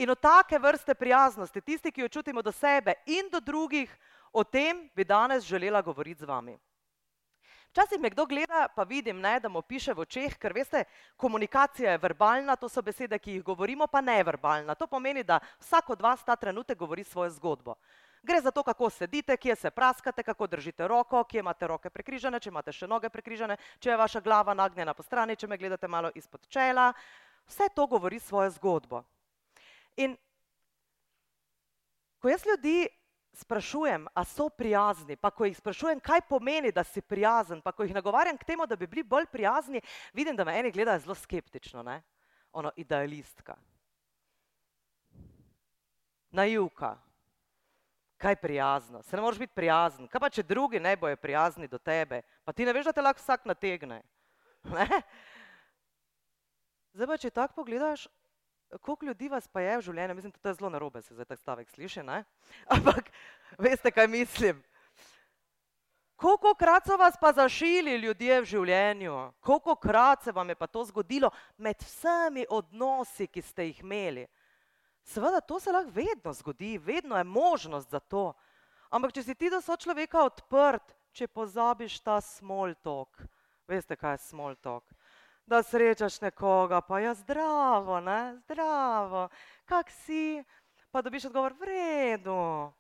In 0.02 0.10
od 0.10 0.20
take 0.20 0.60
vrste 0.60 0.96
prijaznosti, 0.96 1.62
tisti, 1.62 1.92
ki 1.92 2.02
jo 2.02 2.10
čutimo 2.10 2.42
do 2.42 2.52
sebe 2.52 3.04
in 3.06 3.30
do 3.30 3.40
drugih, 3.40 3.92
o 4.34 4.44
tem 4.44 4.90
bi 4.96 5.06
danes 5.06 5.44
želela 5.44 5.82
govoriti 5.82 6.20
z 6.20 6.28
vami. 6.28 6.58
Včasih 7.76 8.00
me 8.00 8.10
kdo 8.10 8.24
gleda, 8.26 8.68
pa 8.76 8.84
vidim, 8.84 9.20
ne, 9.20 9.40
da 9.40 9.50
mu 9.50 9.62
piše 9.62 9.92
v 9.94 10.00
očeh, 10.00 10.38
ker 10.40 10.54
veste, 10.56 10.86
komunikacija 11.20 11.92
je 11.92 12.00
verbalna, 12.00 12.56
to 12.56 12.70
so 12.72 12.80
besede, 12.82 13.20
ki 13.20 13.34
jih 13.34 13.44
govorimo, 13.44 13.84
pa 13.92 14.00
neverbalna. 14.02 14.78
To 14.80 14.88
pomeni, 14.88 15.26
da 15.28 15.42
vsak 15.60 15.90
od 15.90 16.02
vas 16.02 16.24
ta 16.24 16.38
trenutek 16.40 16.78
govori 16.78 17.04
svojo 17.04 17.34
zgodbo. 17.36 17.76
Gre 18.24 18.40
za 18.42 18.52
to, 18.52 18.64
kako 18.64 18.90
sedite, 18.90 19.36
kje 19.38 19.56
se 19.56 19.70
praskate, 19.76 20.24
kako 20.24 20.48
držite 20.48 20.88
roko, 20.88 21.24
kje 21.24 21.44
imate 21.44 21.68
roke 21.68 21.90
prekrižene, 21.90 22.40
če 22.40 22.50
imate 22.50 22.72
še 22.72 22.88
noge 22.88 23.10
prekrižene, 23.12 23.58
če 23.80 23.90
je 23.90 23.98
vaša 24.00 24.24
glava 24.24 24.56
nagnjena 24.56 24.94
po 24.96 25.04
strani, 25.04 25.36
če 25.36 25.48
me 25.48 25.58
gledate 25.60 25.88
malo 25.92 26.14
izpod 26.16 26.48
čela. 26.48 26.94
Vse 27.44 27.68
to 27.76 27.90
govori 27.92 28.24
svojo 28.24 28.56
zgodbo. 28.56 29.04
In 29.98 30.16
ko 32.24 32.32
jaz 32.32 32.48
ljudi 32.48 32.88
sprašujem, 33.36 34.08
a 34.14 34.24
so 34.26 34.50
prijazni, 34.50 35.16
pa 35.16 35.32
ko 35.32 35.46
jih 35.46 35.58
sprašujem, 35.58 36.00
kaj 36.00 36.22
pomeni, 36.30 36.72
da 36.72 36.84
si 36.84 37.02
prijazen, 37.02 37.62
pa 37.62 37.72
ko 37.72 37.84
jih 37.84 37.94
nagovarjam 37.94 38.38
k 38.38 38.48
temu, 38.48 38.68
da 38.68 38.76
bi 38.76 38.88
bili 38.88 39.04
bolj 39.04 39.26
prijazni, 39.32 39.82
vidim, 40.14 40.36
da 40.36 40.44
me 40.44 40.60
eni 40.60 40.72
gledajo 40.72 41.00
zelo 41.00 41.16
skeptično, 41.16 41.84
ne? 41.84 42.02
ono 42.56 42.72
idealistka. 42.76 43.56
Naivka. 46.32 46.98
Kaj 48.18 48.36
prijazno? 48.36 49.04
Se 49.04 49.16
ne 49.16 49.22
moreš 49.22 49.40
biti 49.40 49.54
prijazen. 49.54 50.08
Kaj 50.08 50.20
pa, 50.20 50.30
če 50.30 50.44
drugi 50.44 50.80
ne 50.80 50.96
bojo 50.98 51.18
prijazni 51.20 51.68
do 51.68 51.78
tebe? 51.78 52.22
Pa 52.44 52.54
ti 52.54 52.66
ne 52.66 52.74
veš, 52.74 52.88
da 52.88 52.94
te 52.96 53.04
lahko 53.04 53.20
vsak 53.22 53.46
nategne. 53.46 54.02
Ne? 54.66 54.88
Zdaj 56.96 57.08
pa, 57.08 57.18
če 57.22 57.30
tako 57.30 57.60
pogledaš, 57.60 58.08
koliko 58.82 59.06
ljudi 59.06 59.30
vas 59.30 59.48
pa 59.48 59.62
je 59.62 59.78
v 59.78 59.82
življenju, 59.82 60.16
mislim, 60.16 60.34
da 60.44 60.50
je 60.50 60.60
zelo 60.60 60.70
narobe, 60.70 61.02
se 61.02 61.14
zdaj 61.14 61.26
tak 61.26 61.40
stavek 61.40 61.70
sliši, 61.70 62.04
ne? 62.04 62.24
Ampak 62.76 63.12
veste, 63.58 63.92
kaj 63.92 64.08
mislim. 64.08 64.64
Koliko 66.16 66.54
krat 66.56 66.86
so 66.88 66.98
vas 66.98 67.18
pa 67.20 67.34
zašili 67.34 67.98
ljudje 67.98 68.40
v 68.42 68.46
življenju? 68.46 69.16
Koliko 69.40 69.76
krat 69.76 70.24
se 70.24 70.32
vam 70.32 70.50
je 70.50 70.56
pa 70.56 70.68
to 70.68 70.86
zgodilo 70.86 71.30
med 71.58 71.76
vsemi 71.84 72.46
odnosi, 72.50 73.28
ki 73.28 73.42
ste 73.42 73.68
jih 73.68 73.82
imeli? 73.84 74.24
Seveda, 75.04 75.42
to 75.42 75.60
se 75.60 75.72
lahko 75.72 75.92
vedno 75.92 76.34
zgodi, 76.34 76.78
vedno 76.78 77.18
je 77.18 77.24
možnost 77.24 77.92
za 77.92 78.00
to. 78.00 78.34
Ampak, 78.90 79.12
če 79.12 79.24
si 79.24 79.36
ti 79.36 79.52
do 79.52 79.60
sočloveka 79.62 80.24
odprt, 80.24 80.96
če 81.12 81.28
pozabiš 81.28 82.00
ta 82.00 82.22
small 82.24 82.74
talk, 82.82 83.20
veste, 83.68 83.98
kaj 84.00 84.16
je 84.16 84.24
small 84.32 84.56
talk? 84.56 84.95
Da 85.48 85.64
srečaš 85.64 86.22
nekoga, 86.22 86.82
pa 86.82 87.00
je 87.00 87.06
ja, 87.06 87.14
zdravo, 87.14 88.00
ne? 88.00 88.38
zdravo, 88.46 89.30
kak 89.66 89.92
si, 89.92 90.44
pa 90.92 91.02
dobiš 91.02 91.26
odgovor, 91.30 91.54
v 91.54 91.70
redu, 91.70 92.74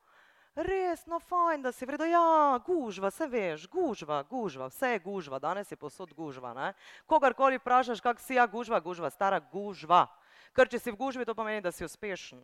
res, 0.55 1.05
no 1.05 1.19
fajn, 1.19 1.61
da 1.61 1.71
si 1.71 1.85
v 1.85 1.93
redu, 1.93 2.09
ja, 2.09 2.57
gužva, 2.65 3.11
se 3.11 3.27
veš, 3.27 3.67
gužva, 3.69 4.23
gužva, 4.23 4.69
vse 4.73 4.95
je 4.95 4.99
gužva, 4.99 5.39
danes 5.39 5.71
je 5.71 5.77
posod 5.77 6.13
gužva, 6.13 6.53
ne? 6.53 6.73
kogarkoli 7.05 7.61
vprašaš, 7.61 8.01
kak 8.01 8.19
si, 8.19 8.39
ja, 8.39 8.47
gužva, 8.47 8.79
gužva, 8.79 9.13
stara 9.13 9.39
gužva, 9.39 10.07
ker 10.55 10.69
če 10.69 10.79
si 10.79 10.91
v 10.91 10.97
gužvi, 10.97 11.25
to 11.25 11.37
pomeni, 11.37 11.61
da 11.61 11.71
si 11.71 11.85
uspešen. 11.85 12.41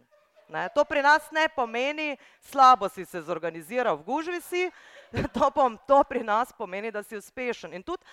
Ne? 0.52 0.68
To 0.76 0.84
pri 0.84 1.00
nas 1.02 1.32
ne 1.32 1.48
pomeni, 1.48 2.18
slabo 2.44 2.90
si 2.92 3.06
se 3.08 3.22
zorganiziral, 3.24 3.96
v 3.98 4.04
gužvi 4.04 4.42
si, 4.44 4.68
to, 5.36 5.48
pom, 5.56 5.80
to 5.88 6.04
pri 6.04 6.22
nas 6.28 6.52
pomeni, 6.52 6.92
da 6.92 7.02
si 7.04 7.16
uspešen. 7.16 7.74
In 7.74 7.82
tudi 7.88 8.04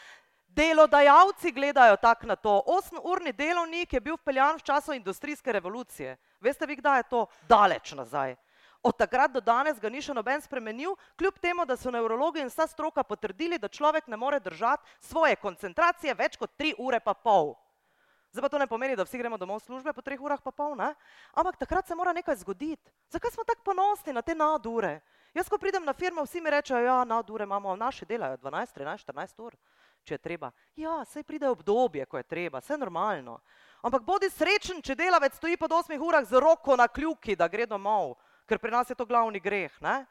Delodajalci 0.49 1.53
gledajo 1.53 1.97
tako 1.97 2.27
na 2.27 2.37
to. 2.37 2.63
Osmurni 2.67 3.33
delovnik 3.33 3.93
je 3.93 4.01
bil 4.01 4.17
vpeljan 4.17 4.57
v 4.57 4.63
času 4.63 4.93
industrijske 4.93 5.53
revolucije. 5.53 6.17
Veste 6.41 6.67
vi, 6.67 6.77
kdaj 6.77 6.99
je 6.99 7.09
to? 7.11 7.27
Daleč 7.49 7.93
nazaj. 7.93 8.37
Od 8.83 8.97
takrat 8.97 9.33
do 9.33 9.41
danes 9.41 9.81
ga 9.81 9.91
ni 9.91 10.01
še 10.03 10.15
noben 10.15 10.41
spremenil, 10.41 10.95
kljub 11.19 11.39
temu, 11.43 11.65
da 11.67 11.77
so 11.77 11.91
neurologi 11.91 12.41
in 12.41 12.49
vsa 12.49 12.67
stroka 12.71 13.03
potrdili, 13.03 13.59
da 13.59 13.69
človek 13.69 14.07
ne 14.07 14.17
more 14.17 14.39
držati 14.41 14.87
svoje 15.01 15.37
koncentracije 15.37 16.15
več 16.15 16.37
kot 16.39 16.55
tri 16.57 16.75
ure 16.79 17.01
pa 17.01 17.15
pol. 17.15 17.57
Zdaj 18.33 18.43
pa 18.45 18.49
to 18.49 18.59
ne 18.59 18.67
pomeni, 18.71 18.97
da 18.97 19.03
vsi 19.03 19.19
gremo 19.19 19.39
domov 19.41 19.61
službe 19.65 19.93
po 19.93 20.03
treh 20.05 20.21
urah 20.21 20.41
pa 20.45 20.53
pol, 20.53 20.77
ne? 20.77 20.93
Ampak 21.35 21.57
takrat 21.57 21.89
se 21.89 21.97
mora 21.97 22.13
nekaj 22.13 22.37
zgoditi. 22.45 22.93
Zakaj 23.11 23.35
smo 23.35 23.45
tako 23.45 23.65
ponosni 23.73 24.13
na 24.13 24.23
te 24.23 24.35
nadure? 24.35 25.01
Jaz, 25.35 25.49
ko 25.49 25.59
pridem 25.59 25.85
na 25.85 25.93
firmo, 25.93 26.23
vsi 26.23 26.41
mi 26.41 26.51
rečejo, 26.51 26.79
ja, 26.85 27.05
nadure 27.05 27.45
imamo, 27.49 27.75
naši 27.77 28.07
delajo 28.07 28.37
12, 28.37 28.77
13, 28.79 29.05
14 29.11 29.43
ur 29.43 29.57
če 30.05 30.15
je 30.15 30.19
treba. 30.19 30.51
Ja, 30.77 31.05
sej 31.05 31.23
pride 31.23 31.49
obdobje, 31.49 32.07
ko 32.07 32.19
je 32.19 32.27
treba, 32.29 32.61
vse 32.61 32.79
normalno. 32.79 33.39
Ampak 33.83 34.03
bodi 34.03 34.31
srečen, 34.31 34.83
če 34.83 34.97
delavec 34.99 35.37
stoji 35.37 35.57
pod 35.57 35.71
8 35.71 35.99
urah 36.03 36.25
z 36.27 36.41
roko 36.41 36.77
na 36.77 36.89
kljuki, 36.89 37.37
da 37.37 37.49
gre 37.49 37.67
domov, 37.67 38.17
ker 38.49 38.59
pri 38.59 38.75
nas 38.75 38.91
je 38.91 38.97
to 38.99 39.07
glavni 39.07 39.41
greh. 39.41 39.73
Ne? 39.81 40.07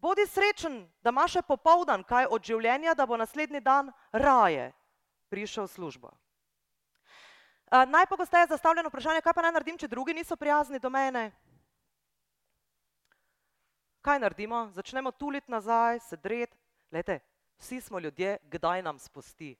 Bodi 0.00 0.26
srečen, 0.26 0.82
da 1.04 1.12
imaš 1.12 1.38
še 1.38 1.42
popoldan 1.46 2.04
kaj 2.04 2.28
od 2.32 2.44
življenja, 2.44 2.96
da 2.96 3.06
bo 3.06 3.16
naslednji 3.20 3.60
dan 3.60 3.92
raje 4.12 4.72
prišel 5.30 5.68
v 5.68 5.72
službo. 5.72 6.10
Uh, 7.70 7.84
najpogosteje 7.86 8.48
zastavljeno 8.50 8.90
vprašanje, 8.90 9.22
kaj 9.22 9.34
pa 9.36 9.44
naj 9.44 9.52
naredim, 9.54 9.78
če 9.78 9.88
drugi 9.88 10.14
niso 10.16 10.36
prijazni 10.36 10.80
do 10.82 10.90
mene? 10.90 11.30
Kaj 14.02 14.18
naredimo? 14.18 14.70
Začnemo 14.74 15.12
tuliti 15.12 15.52
nazaj, 15.52 16.00
sedreti. 16.08 16.56
Lete, 16.90 17.20
vsi 17.60 17.80
smo 17.80 17.98
ljudje, 17.98 18.36
kdaj 18.42 18.82
nam 18.82 18.98
spusti. 18.98 19.56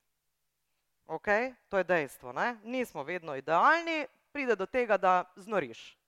Okay? 1.07 1.55
To 1.69 1.79
je 1.79 1.85
dejstvo. 1.85 2.33
Ne? 2.33 2.57
Nismo 2.65 3.03
vedno 3.03 3.37
idealni, 3.37 4.07
pride 4.33 4.57
do 4.57 4.67
tega, 4.67 4.97
da 4.97 5.25
znoriš. 5.37 5.99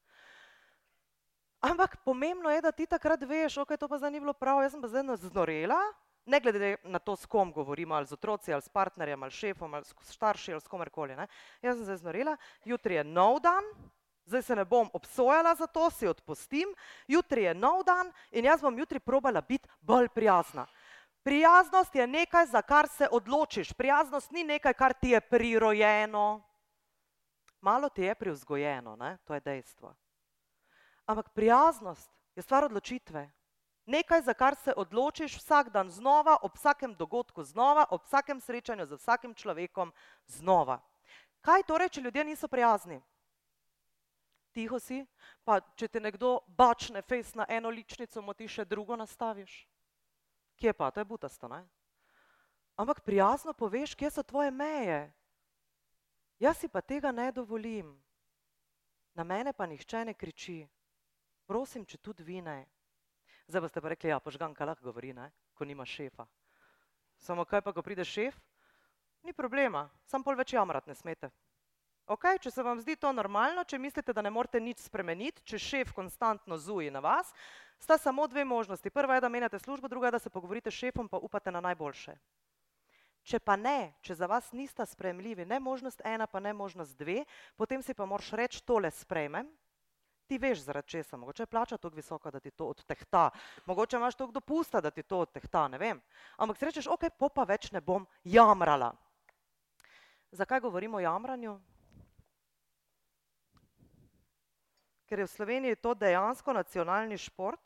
Ampak 1.60 1.96
pomembno 2.04 2.50
je, 2.50 2.60
da 2.62 2.72
ti 2.72 2.86
takrat 2.86 3.22
veš, 3.22 3.56
ok, 3.62 3.76
to 3.78 3.88
pa 3.88 3.98
zdaj 3.98 4.10
ni 4.10 4.20
bilo 4.20 4.32
prav, 4.32 4.62
jaz 4.62 4.72
sem 4.74 4.82
pa 4.82 4.88
zdaj 4.90 5.16
znorela, 5.16 5.78
ne 6.26 6.40
glede 6.40 6.76
na 6.82 6.98
to, 6.98 7.16
s 7.16 7.26
kom 7.26 7.52
govorimo, 7.52 7.94
ali 7.94 8.06
z 8.06 8.12
otroci, 8.12 8.52
ali 8.52 8.62
s 8.62 8.68
partnerjem, 8.68 9.22
ali 9.22 9.30
šefom, 9.30 9.74
ali 9.74 9.84
s 9.84 9.94
starši, 10.10 10.52
ali 10.52 10.60
s 10.60 10.66
komerkoli. 10.66 11.16
Ne? 11.16 11.26
Jaz 11.62 11.76
sem 11.76 11.86
se 11.86 11.96
znorila, 11.96 12.36
jutri 12.64 12.94
je 12.94 13.04
nov 13.04 13.40
dan, 13.40 13.62
zdaj 14.26 14.42
se 14.42 14.56
ne 14.56 14.64
bom 14.64 14.90
obsojala 14.92 15.54
za 15.54 15.66
to, 15.66 15.90
si 15.90 16.06
odpustim, 16.06 16.74
jutri 17.06 17.42
je 17.42 17.54
nov 17.54 17.84
dan 17.84 18.12
in 18.30 18.44
jaz 18.44 18.62
bom 18.62 18.78
jutri 18.78 19.00
probala 19.00 19.40
biti 19.40 19.68
bolj 19.80 20.08
prijazna. 20.08 20.66
Prijaznost 21.22 21.94
je 21.94 22.06
nekaj, 22.06 22.46
za 22.46 22.62
kar 22.62 22.88
se 22.88 23.08
odločiš. 23.10 23.72
Prijaznost 23.72 24.30
ni 24.30 24.44
nekaj, 24.44 24.74
kar 24.74 24.92
ti 24.92 25.08
je 25.08 25.20
prirojeno. 25.20 26.42
Malo 27.60 27.88
ti 27.88 28.02
je 28.02 28.14
privzgojeno, 28.14 28.96
ne? 28.96 29.18
to 29.24 29.34
je 29.34 29.40
dejstvo. 29.40 29.94
Ampak 31.06 31.28
prijaznost 31.34 32.10
je 32.34 32.42
stvar 32.42 32.64
odločitve. 32.64 33.30
Nekaj, 33.86 34.22
za 34.22 34.34
kar 34.34 34.56
se 34.56 34.72
odločiš 34.76 35.36
vsak 35.36 35.70
dan 35.70 35.90
znova, 35.90 36.36
ob 36.42 36.54
vsakem 36.54 36.94
dogodku 36.94 37.44
znova, 37.44 37.86
ob 37.90 38.02
vsakem 38.04 38.40
srečanju 38.40 38.86
z 38.86 38.94
vsakim 38.94 39.34
človekom 39.34 39.92
znova. 40.26 40.80
Kaj 41.40 41.62
torej, 41.62 41.88
če 41.88 42.00
ljudje 42.00 42.24
niso 42.24 42.48
prijazni? 42.48 43.02
Tiho 44.52 44.78
si, 44.78 45.06
pa 45.44 45.60
če 45.74 45.88
ti 45.88 46.00
nekdo 46.00 46.40
bačne 46.46 47.02
fejs 47.02 47.34
na 47.34 47.46
eno 47.48 47.70
ličnico, 47.70 48.22
mu 48.22 48.34
ti 48.34 48.48
še 48.48 48.64
drugo 48.64 48.96
nastaviš. 48.96 49.66
Kje 50.62 50.70
pa, 50.78 50.92
to 50.94 51.02
je 51.02 51.04
butasto, 51.10 51.48
ne? 51.50 51.64
Ampak 52.78 53.00
prijazno 53.02 53.50
poveš, 53.50 53.96
kje 53.98 54.10
so 54.14 54.22
tvoje 54.22 54.50
meje. 54.54 55.10
Jaz 56.38 56.62
si 56.62 56.68
pa 56.70 56.78
tega 56.80 57.10
ne 57.10 57.32
dovolim. 57.34 57.90
Na 59.14 59.24
mene 59.26 59.50
pa 59.52 59.66
nihče 59.66 60.04
ne 60.04 60.14
kriči. 60.14 60.62
Prosim, 61.50 61.82
če 61.82 61.98
tudi 61.98 62.22
vi 62.22 62.38
ne. 62.38 62.62
Zdaj 63.50 63.66
boste 63.66 63.82
pa 63.82 63.90
rekli, 63.90 64.14
ja, 64.14 64.20
požganka 64.22 64.64
lahko 64.64 64.86
govori, 64.86 65.10
ne? 65.12 65.32
ko 65.58 65.66
nima 65.66 65.82
šefa. 65.82 66.28
Samo 67.18 67.42
kaj 67.44 67.60
pa, 67.66 67.74
ko 67.74 67.82
pride 67.82 68.06
šef? 68.06 68.38
Ni 69.26 69.34
problema, 69.34 69.88
sam 70.06 70.22
pol 70.22 70.38
več 70.38 70.54
jamrat 70.54 70.86
ne 70.86 70.94
smete. 70.94 71.30
Okay, 72.12 72.36
če 72.36 72.50
se 72.52 72.62
vam 72.64 72.80
zdi 72.82 72.92
to 73.00 73.08
normalno, 73.14 73.62
če 73.64 73.78
mislite, 73.80 74.12
da 74.12 74.20
ne 74.20 74.30
morete 74.30 74.60
nič 74.60 74.82
spremeniti, 74.84 75.40
če 75.48 75.58
šef 75.58 75.92
konstantno 75.96 76.58
zuji 76.60 76.90
na 76.92 77.00
vas, 77.00 77.30
sta 77.80 77.96
samo 77.96 78.26
dve 78.28 78.44
možnosti. 78.44 78.92
Prva 78.92 79.16
je, 79.16 79.22
da 79.24 79.30
menjate 79.32 79.60
službo, 79.62 79.88
druga 79.88 80.10
je, 80.10 80.18
da 80.18 80.20
se 80.20 80.32
pogovorite 80.34 80.70
s 80.70 80.76
šefom, 80.76 81.08
pa 81.08 81.16
upate 81.22 81.54
na 81.54 81.62
najboljše. 81.64 82.18
Če 83.22 83.38
pa 83.40 83.56
ne, 83.56 83.94
če 84.04 84.18
za 84.18 84.28
vas 84.28 84.50
nista 84.52 84.84
sprejemljivi, 84.84 85.46
ne 85.48 85.60
možnost 85.62 86.02
ena, 86.04 86.26
pa 86.26 86.42
ne 86.42 86.52
možnost 86.52 86.98
dve, 86.98 87.22
potem 87.56 87.80
si 87.80 87.94
pa 87.94 88.04
moraš 88.04 88.32
reči, 88.36 88.60
tole 88.66 88.90
sprejmem, 88.90 89.48
ti 90.28 90.40
veš, 90.42 90.66
zaradi 90.66 90.98
česa. 90.98 91.16
Mogoče 91.16 91.46
je 91.46 91.52
plača 91.54 91.78
tako 91.78 91.96
visoka, 91.96 92.34
da 92.34 92.40
ti 92.42 92.50
to 92.50 92.68
odtehta, 92.74 93.30
mogoče 93.66 93.96
imaš 93.96 94.20
toliko 94.20 94.40
dopusta, 94.40 94.84
da 94.84 94.90
ti 94.90 95.06
to 95.06 95.22
odtehta, 95.24 95.68
ne 95.68 95.80
vem. 95.80 96.02
Ampak 96.36 96.58
si 96.58 96.68
rečeš, 96.68 96.92
ok, 96.92 97.08
po 97.16 97.32
pa 97.32 97.48
več 97.48 97.70
ne 97.72 97.80
bom 97.80 98.04
jamrala. 98.24 98.92
Zakaj 100.32 100.60
govorimo 100.60 100.98
o 100.98 101.04
jamranju? 101.04 101.60
Ker 105.12 105.20
je 105.20 105.28
v 105.28 105.30
Sloveniji 105.36 105.76
to 105.76 105.92
dejansko 105.92 106.54
nacionalni 106.56 107.18
šport, 107.20 107.60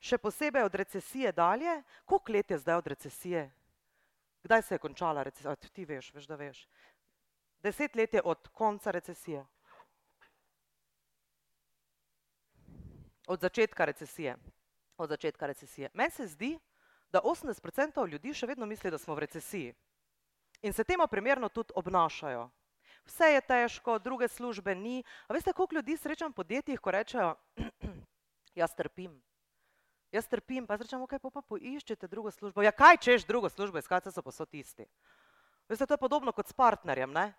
še 0.00 0.16
posebej 0.16 0.64
od 0.64 0.74
recesije 0.80 1.28
dalje. 1.36 1.74
Koliko 2.08 2.32
let 2.32 2.50
je 2.50 2.58
zdaj 2.58 2.80
od 2.80 2.86
recesije? 2.88 3.42
Kdaj 4.40 4.62
se 4.64 4.74
je 4.74 4.80
končala 4.80 5.26
recesija? 5.28 5.52
Ti 5.60 5.84
veš, 5.84 6.08
veš, 6.16 6.30
da 6.30 6.40
veš. 6.40 6.62
Deset 7.60 8.00
let 8.00 8.16
je 8.16 8.22
od 8.24 8.48
konca 8.48 8.96
recesije. 8.96 9.44
od 13.26 13.40
začetka 13.40 13.84
recesije. 13.84 14.36
Od 14.96 15.08
začetka 15.08 15.46
recesije. 15.46 15.90
Meni 15.94 16.10
se 16.10 16.26
zdi, 16.26 16.58
da 17.12 17.20
80% 17.20 18.08
ljudi 18.08 18.34
še 18.34 18.46
vedno 18.46 18.66
misli, 18.66 18.90
da 18.90 18.98
smo 18.98 19.14
v 19.14 19.24
recesiji. 19.26 19.74
In 20.62 20.72
se 20.72 20.84
temu 20.84 21.06
primerno 21.10 21.48
tudi 21.48 21.72
obnašajo. 21.74 22.48
Vse 23.08 23.32
je 23.32 23.40
težko, 23.40 23.98
druge 23.98 24.28
službe 24.28 24.74
ni. 24.74 25.02
A 25.28 25.34
veste, 25.34 25.52
koliko 25.52 25.74
ljudi 25.74 25.96
srečam 25.96 26.30
v 26.30 26.38
podjetjih, 26.38 26.80
ko 26.80 26.90
rečejo, 26.90 27.34
jaz 28.60 28.74
trpim. 28.78 29.16
Jaz 30.12 30.28
trpim, 30.28 30.66
pa 30.66 30.76
rečem, 30.76 31.00
ok, 31.02 31.16
pa 31.18 31.40
poiščete 31.40 32.06
drugo 32.06 32.30
službo. 32.30 32.62
Ja, 32.62 32.72
kaj 32.72 33.00
češ 33.00 33.24
drugo 33.24 33.48
službo, 33.48 33.80
iskati 33.80 34.12
so 34.12 34.22
pa 34.22 34.32
so 34.32 34.44
tisti. 34.44 34.86
Veste, 35.68 35.86
to 35.86 35.96
je 35.96 36.02
podobno 36.02 36.32
kot 36.36 36.48
s 36.48 36.52
partnerjem, 36.52 37.12
ne? 37.12 37.32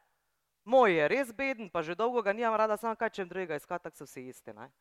Moj 0.66 0.96
je 0.96 1.08
res 1.12 1.32
beden, 1.36 1.70
pa 1.70 1.84
že 1.84 1.96
dolgo 1.96 2.24
ga 2.24 2.34
nimam 2.34 2.56
rada, 2.56 2.78
samo 2.80 2.96
kaj 2.96 3.12
čem 3.20 3.30
drugega 3.30 3.60
iskati, 3.60 3.84
tako 3.84 4.02
so 4.02 4.08
vsi 4.10 4.28
isti, 4.32 4.56
ne? 4.58 4.72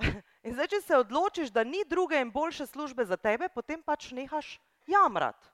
In 0.46 0.54
zdaj, 0.54 0.68
če 0.70 0.80
se 0.84 0.96
odločiš, 0.96 1.50
da 1.52 1.64
ni 1.64 1.82
druge 1.88 2.20
in 2.20 2.30
boljše 2.30 2.66
službe 2.70 3.04
za 3.04 3.16
tebe, 3.16 3.48
potem 3.48 3.82
pač 3.82 4.12
nehaš 4.16 4.60
jamrati. 4.86 5.50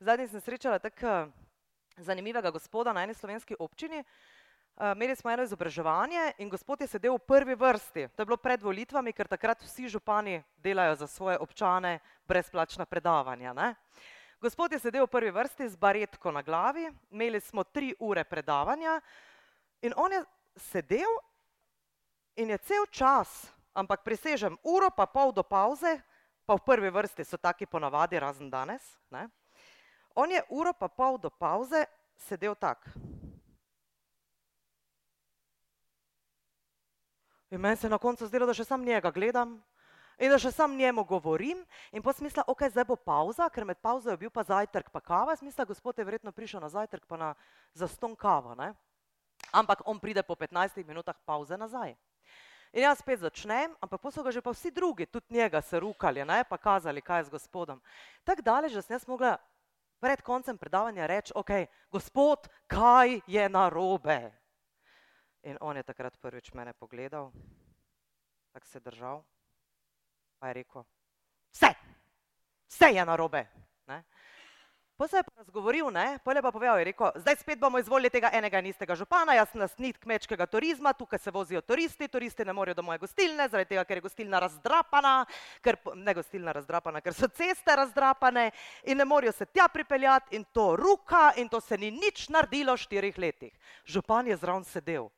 Zadnji 0.00 0.28
sem 0.28 0.40
srečala 0.40 0.78
tako 0.78 1.30
zanimivega 1.98 2.50
gospoda 2.50 2.92
na 2.92 3.02
eni 3.02 3.14
slovenski 3.14 3.56
občini. 3.58 4.04
Eh, 4.80 4.92
imeli 4.92 5.16
smo 5.16 5.30
eno 5.30 5.42
izobraževanje 5.42 6.32
in 6.38 6.48
gospod 6.48 6.80
je 6.80 6.86
sedel 6.86 7.14
v 7.14 7.26
prvi 7.26 7.54
vrsti. 7.54 8.08
To 8.16 8.22
je 8.22 8.26
bilo 8.26 8.36
pred 8.36 8.62
volitvami, 8.62 9.12
ker 9.12 9.26
takrat 9.26 9.62
vsi 9.62 9.88
župani 9.88 10.42
delajo 10.56 10.94
za 10.94 11.06
svoje 11.06 11.38
občane 11.38 11.98
brezplačna 12.28 12.86
predavanja. 12.86 13.52
Ne? 13.52 13.74
Gospod 14.40 14.72
je 14.72 14.78
sedel 14.78 15.06
v 15.06 15.10
prvi 15.10 15.30
vrsti 15.30 15.68
z 15.68 15.76
baretko 15.76 16.30
na 16.30 16.42
glavi, 16.42 16.86
imeli 17.10 17.40
smo 17.40 17.64
tri 17.64 17.94
ure 17.98 18.24
predavanja 18.24 19.00
in 19.82 19.92
on 19.96 20.12
je 20.12 20.24
sedel 20.56 21.10
in 22.36 22.50
je 22.50 22.58
cel 22.58 22.86
čas, 22.86 23.50
ampak 23.74 24.04
presežem 24.04 24.58
uro 24.62 24.90
pa 24.94 25.06
pol 25.06 25.32
do 25.32 25.42
pauze, 25.42 25.98
pa 26.46 26.54
v 26.54 26.62
prvi 26.62 26.90
vrsti 26.90 27.24
so 27.24 27.36
taki 27.36 27.66
ponavadi, 27.66 28.18
razen 28.18 28.50
danes, 28.50 28.94
ne? 29.10 29.26
On 30.18 30.34
je 30.34 30.42
uro 30.50 30.72
pa 30.74 30.88
pol 30.90 31.14
do 31.18 31.30
pauze 31.30 31.86
sedel 32.18 32.58
tak. 32.58 32.82
In 37.50 37.60
meni 37.60 37.76
se 37.76 37.86
je 37.86 37.90
na 37.90 37.98
koncu 37.98 38.26
zdelo, 38.26 38.46
da 38.46 38.52
še 38.52 38.66
sam 38.66 38.82
njega 38.84 39.10
gledam 39.14 39.56
in 40.18 40.32
da 40.34 40.36
še 40.42 40.50
sam 40.52 40.74
njemu 40.76 41.04
govorim 41.06 41.62
in 41.94 42.02
pa 42.02 42.12
smisla, 42.12 42.42
ok, 42.50 42.66
zdaj 42.74 42.84
bo 42.84 42.96
pauza, 42.98 43.46
ker 43.48 43.64
med 43.64 43.78
pauzo 43.78 44.10
je 44.10 44.18
bil 44.18 44.30
pa 44.34 44.42
zajtrk 44.44 44.90
pa 44.90 45.00
kava, 45.00 45.36
smisla, 45.38 45.64
gospod 45.64 45.96
je 45.96 46.04
verjetno 46.04 46.34
prišel 46.34 46.60
na 46.60 46.68
zajtrk 46.68 47.06
pa 47.06 47.16
na 47.16 47.30
zaston 47.72 48.18
kava, 48.18 48.58
ne? 48.58 48.74
Ampak 49.54 49.86
on 49.86 50.02
pride 50.02 50.26
po 50.26 50.34
15 50.34 50.82
minutah 50.84 51.16
pauze 51.24 51.56
nazaj. 51.56 51.94
In 52.74 52.84
jaz 52.84 52.98
spet 53.00 53.22
začnem, 53.22 53.72
ampak 53.80 54.02
pa 54.02 54.10
so 54.12 54.20
ga 54.20 54.34
že 54.34 54.42
pa 54.44 54.52
vsi 54.52 54.74
drugi, 54.74 55.06
tudi 55.06 55.38
njega 55.38 55.62
se 55.64 55.80
rukali, 55.80 56.20
ne, 56.26 56.42
pa 56.44 56.58
kazali, 56.58 57.00
kaj 57.00 57.20
je 57.22 57.24
z 57.30 57.38
gospodom. 57.38 57.80
Tako 58.28 58.44
daleč, 58.44 58.76
da 58.76 58.82
sem 58.82 58.98
jaz 58.98 59.06
mogla 59.08 59.38
pred 60.00 60.22
koncem 60.22 60.58
predavanja 60.58 61.06
reči, 61.06 61.32
ok, 61.34 61.50
gospod, 61.90 62.48
kaj 62.66 63.20
je 63.26 63.48
narobe? 63.48 64.32
In 65.42 65.58
on 65.60 65.76
je 65.76 65.82
takrat 65.82 66.18
prvič 66.20 66.52
mene 66.52 66.72
pogledal, 66.72 67.30
tako 68.52 68.66
se 68.66 68.80
držal, 68.80 69.22
pa 70.38 70.48
je 70.48 70.54
rekel, 70.54 70.84
vse, 71.52 71.72
vse 72.68 72.90
je 72.94 73.04
narobe. 73.04 73.46
Pa 74.98 75.08
se 75.08 75.16
je 75.16 75.22
pa 75.22 75.32
razgovoril, 75.36 75.90
ne, 75.90 76.18
pa 76.24 76.32
je 76.32 76.42
pa 76.42 76.50
povedal, 76.50 76.78
je 76.78 76.84
rekel, 76.84 77.12
zdaj 77.14 77.36
spet 77.36 77.58
bomo 77.58 77.78
izvolili 77.78 78.10
tega 78.10 78.32
enega 78.34 78.58
in 78.58 78.66
istega 78.66 78.96
župana, 78.98 79.36
jaz 79.38 79.52
sem 79.52 79.60
lastnik 79.62 80.00
kmečkega 80.02 80.46
turizma, 80.50 80.90
tukaj 80.92 81.20
se 81.22 81.30
vozijo 81.30 81.60
turisti, 81.62 82.08
turisti 82.08 82.44
ne 82.44 82.52
morejo 82.52 82.74
do 82.74 82.82
moje 82.82 82.98
gostilne, 82.98 83.46
zaradi 83.48 83.68
tega, 83.68 83.84
ker 83.86 84.00
je 84.00 84.06
gostilna 84.08 84.40
razdrapana, 84.42 85.12
ker, 85.62 85.78
ne 85.94 86.14
gostilna 86.18 86.52
razdrapana, 86.52 87.00
ker 87.00 87.14
so 87.14 87.28
ceste 87.30 87.76
razdrapane 87.78 88.50
in 88.90 88.98
ne 88.98 89.06
morejo 89.06 89.32
se 89.32 89.46
tja 89.46 89.68
pripeljati 89.70 90.34
in 90.34 90.44
to 90.52 90.74
ruka 90.76 91.30
in 91.36 91.48
to 91.48 91.60
se 91.60 91.78
ni 91.78 91.92
nič 91.94 92.26
naredilo 92.34 92.74
v 92.74 92.82
štirih 92.82 93.18
letih. 93.18 93.54
Župan 93.86 94.26
je 94.26 94.36
zraven 94.36 94.66
sedel. 94.66 95.12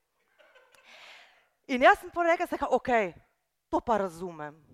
In 1.73 1.89
jaz 1.89 2.05
sem 2.05 2.13
pa 2.13 2.29
rekel, 2.29 2.69
ok, 2.69 3.17
to 3.73 3.81
pa 3.81 3.97
razumem. 3.97 4.70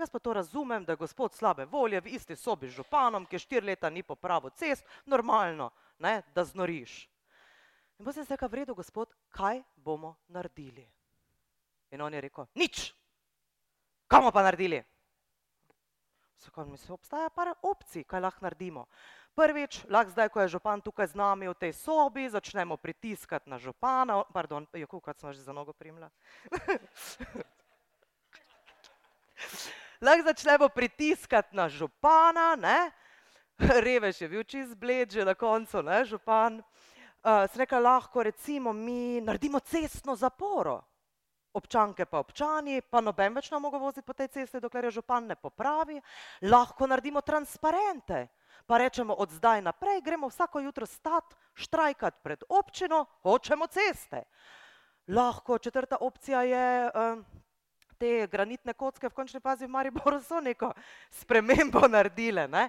Jaz 0.00 0.10
pa 0.10 0.18
to 0.18 0.32
razumem, 0.32 0.84
da 0.84 0.92
je 0.92 0.96
gospod 0.96 1.34
slabe 1.34 1.64
volje 1.64 2.00
v 2.00 2.14
isti 2.16 2.36
sobi 2.36 2.68
z 2.68 2.80
županom, 2.80 3.26
ki 3.28 3.38
štiri 3.38 3.66
leta 3.66 3.90
ni 3.90 4.02
popravil 4.02 4.50
cest, 4.56 4.86
normalno, 5.04 5.70
ne, 5.98 6.22
da 6.34 6.44
znoriš. 6.44 7.08
In 7.98 8.06
potem 8.06 8.24
sem 8.24 8.32
rekel, 8.32 8.48
v 8.48 8.54
redu, 8.62 8.74
gospod, 8.74 9.12
kaj 9.28 9.60
bomo 9.76 10.16
naredili? 10.32 10.88
In 11.92 12.00
on 12.00 12.16
je 12.16 12.20
rekel, 12.20 12.48
nič. 12.56 12.94
Kaj 14.08 14.24
bomo 14.24 14.32
pa 14.32 14.42
naredili? 14.42 14.80
Zakaj 16.40 16.64
mi 16.64 16.80
se 16.80 16.92
obstaja 16.92 17.28
par 17.28 17.52
opcij, 17.60 18.08
kaj 18.08 18.24
lahko 18.24 18.48
naredimo? 18.48 18.88
Prvič, 19.36 19.84
lahko 19.92 20.16
zdaj, 20.16 20.32
ko 20.32 20.40
je 20.40 20.48
župan 20.56 20.80
tukaj 20.80 21.12
z 21.12 21.20
nami 21.20 21.52
v 21.52 21.60
tej 21.60 21.76
sobi, 21.76 22.32
začnemo 22.32 22.80
pritiskati 22.80 23.52
na 23.52 23.60
župana, 23.60 24.24
pardon, 24.32 24.64
jo, 24.72 24.88
kukaj 24.88 25.20
sem 25.20 25.36
že 25.36 25.44
za 25.44 25.52
nogo 25.52 25.76
primla. 25.76 26.08
lahko 30.00 30.22
začnemo 30.22 30.68
pritiskati 30.68 31.56
na 31.56 31.68
župana, 31.68 32.56
ne? 32.56 32.90
revež 33.84 34.20
je 34.20 34.28
bil 34.28 34.44
čist 34.44 34.76
bled, 34.76 35.12
že 35.12 35.24
na 35.24 35.34
koncu, 35.34 35.82
ne, 35.82 36.04
župan. 36.04 36.62
Uh, 37.20 37.44
Sreka 37.52 37.78
lahko 37.78 38.22
recimo 38.22 38.72
mi 38.72 39.20
naredimo 39.20 39.60
cestno 39.60 40.16
zaporo. 40.16 40.80
občanke 41.52 42.06
pa 42.06 42.22
občani, 42.22 42.78
pa 42.78 43.00
noben 43.02 43.34
več 43.34 43.50
ne 43.50 43.58
mogo 43.58 43.78
voziti 43.82 44.06
po 44.06 44.14
tej 44.14 44.28
cesti, 44.28 44.60
dokler 44.62 44.86
je 44.86 45.02
župan 45.02 45.26
ne 45.26 45.34
popravi, 45.34 45.98
lahko 46.46 46.86
naredimo 46.86 47.20
transparente, 47.26 48.28
pa 48.66 48.78
rečemo 48.78 49.14
od 49.18 49.34
zdaj 49.34 49.58
naprej, 49.58 49.98
gremo 50.00 50.30
vsako 50.30 50.62
jutro 50.62 50.86
stat, 50.86 51.34
štrajkat 51.58 52.22
pred 52.22 52.46
občino, 52.48 53.02
hočemo 53.26 53.66
ceste. 53.66 54.22
Lahko 55.10 55.58
četrta 55.58 55.98
opcija 56.00 56.42
je, 56.46 56.90
um, 56.94 57.26
te 58.00 58.26
granitne 58.32 58.72
kocke 58.72 59.08
v 59.08 59.14
končni 59.14 59.40
fazi 59.44 59.68
v 59.68 59.74
Mariboru 59.76 60.20
so 60.24 60.40
neko 60.40 60.72
spremembo 61.20 61.84
naredile. 61.88 62.48
Ne? 62.48 62.68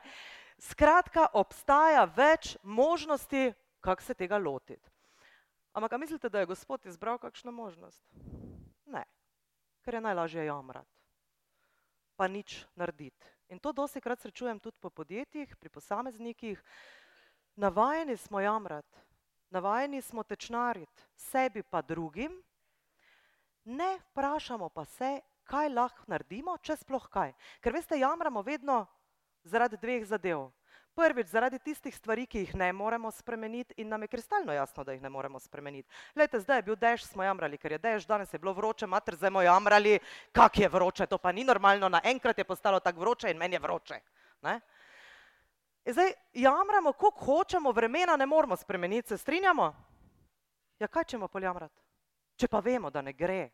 Skratka, 0.61 1.29
obstaja 1.33 2.03
več 2.05 2.57
možnosti, 2.63 3.53
kako 3.81 4.03
se 4.03 4.13
tega 4.13 4.37
lotiti. 4.37 4.83
Ampak 5.73 5.95
mislite, 5.97 6.29
da 6.29 6.43
je 6.43 6.51
Gospod 6.51 6.85
izbral 6.85 7.17
kakšno 7.17 7.51
možnost? 7.55 8.03
Ne, 8.91 9.05
ker 9.81 9.95
je 9.95 10.01
najlažje 10.03 10.45
jamrati, 10.45 10.91
pa 12.19 12.27
nič 12.27 12.65
narediti. 12.75 13.31
In 13.49 13.59
to 13.59 13.71
dosti 13.71 14.01
krat 14.03 14.19
srečujem 14.19 14.59
tudi 14.59 14.77
po 14.79 14.89
podjetjih, 14.89 15.55
pri 15.55 15.69
posameznikih. 15.69 16.59
Navajeni 17.55 18.17
smo 18.17 18.39
jamrati, 18.39 18.99
navajeni 19.49 20.01
smo 20.01 20.23
tečnariti, 20.23 21.07
sebi 21.15 21.63
pa 21.63 21.81
drugim, 21.81 22.35
ne 23.65 23.97
vprašamo 23.99 24.69
pa 24.69 24.85
se, 24.85 25.19
kaj 25.43 25.69
lahko 25.69 26.07
naredimo, 26.07 26.57
če 26.63 26.77
sploh 26.79 27.07
kaj. 27.11 27.33
Ker 27.61 27.75
veste, 27.75 27.99
jamramo 27.99 28.41
vedno 28.45 28.85
zaradi 29.43 29.77
dveh 29.81 30.05
zadev. 30.07 30.49
Prvič, 30.91 31.29
zaradi 31.31 31.55
tistih 31.63 31.95
stvari, 31.95 32.25
ki 32.27 32.41
jih 32.43 32.55
ne 32.59 32.67
moremo 32.75 33.07
spremeniti 33.15 33.77
in 33.79 33.87
nam 33.87 34.01
je 34.03 34.09
kristalno 34.11 34.51
jasno, 34.53 34.83
da 34.83 34.91
jih 34.91 35.01
ne 35.01 35.09
moremo 35.09 35.39
spremeniti. 35.39 35.87
Lejte, 36.15 36.41
zdaj 36.43 36.59
je 36.59 36.65
bil 36.67 36.75
dež, 36.75 37.05
smo 37.07 37.23
jamrali, 37.23 37.57
ker 37.57 37.71
je 37.71 37.79
dež, 37.79 38.07
danes 38.09 38.33
je 38.33 38.39
bilo 38.39 38.51
vroče, 38.53 38.89
mater, 38.91 39.15
zdaj 39.15 39.31
smo 39.31 39.41
jamrali, 39.41 39.99
kak 40.35 40.59
je 40.59 40.67
vroče, 40.69 41.07
to 41.07 41.17
pa 41.17 41.31
ni 41.31 41.45
normalno, 41.47 41.89
naenkrat 41.89 42.37
je 42.37 42.43
postalo 42.43 42.79
tako 42.83 43.05
vroče 43.05 43.31
in 43.31 43.39
meni 43.39 43.55
je 43.55 43.63
vroče. 43.63 44.01
Ne? 44.43 44.59
In 45.85 45.95
zdaj 45.95 46.11
jamramo, 46.33 46.93
koliko 46.93 47.25
hočemo, 47.25 47.71
vremena 47.71 48.17
ne 48.17 48.25
moremo 48.25 48.55
spremeniti, 48.55 49.07
se 49.07 49.17
strinjamo? 49.17 49.71
Ja, 50.79 50.87
kaj 50.87 51.03
ćemo 51.03 51.27
poljamrati? 51.27 51.80
Če 52.41 52.47
pa 52.49 52.57
vemo, 52.65 52.89
da 52.89 53.03
ne 53.05 53.13
gre, 53.13 53.51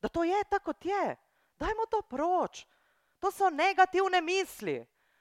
da 0.00 0.08
to 0.08 0.24
je 0.24 0.38
tako, 0.48 0.72
kot 0.72 0.86
je, 0.88 1.16
dajmo 1.60 1.84
to 1.92 2.00
proč. 2.08 2.64
To 3.20 3.28
so 3.28 3.50
negativne 3.52 4.22
misli. 4.24 4.78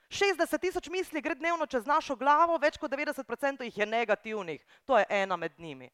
60 0.10 0.58
tisoč 0.58 0.88
misli 0.90 1.22
gre 1.22 1.36
dnevno 1.38 1.68
čez 1.70 1.86
našo 1.86 2.16
glavo, 2.18 2.56
več 2.58 2.80
kot 2.82 2.90
90% 2.90 3.62
jih 3.68 3.76
je 3.78 3.86
negativnih. 3.86 4.64
To 4.90 4.98
je 4.98 5.06
ena 5.06 5.36
med 5.38 5.54
njimi. 5.62 5.92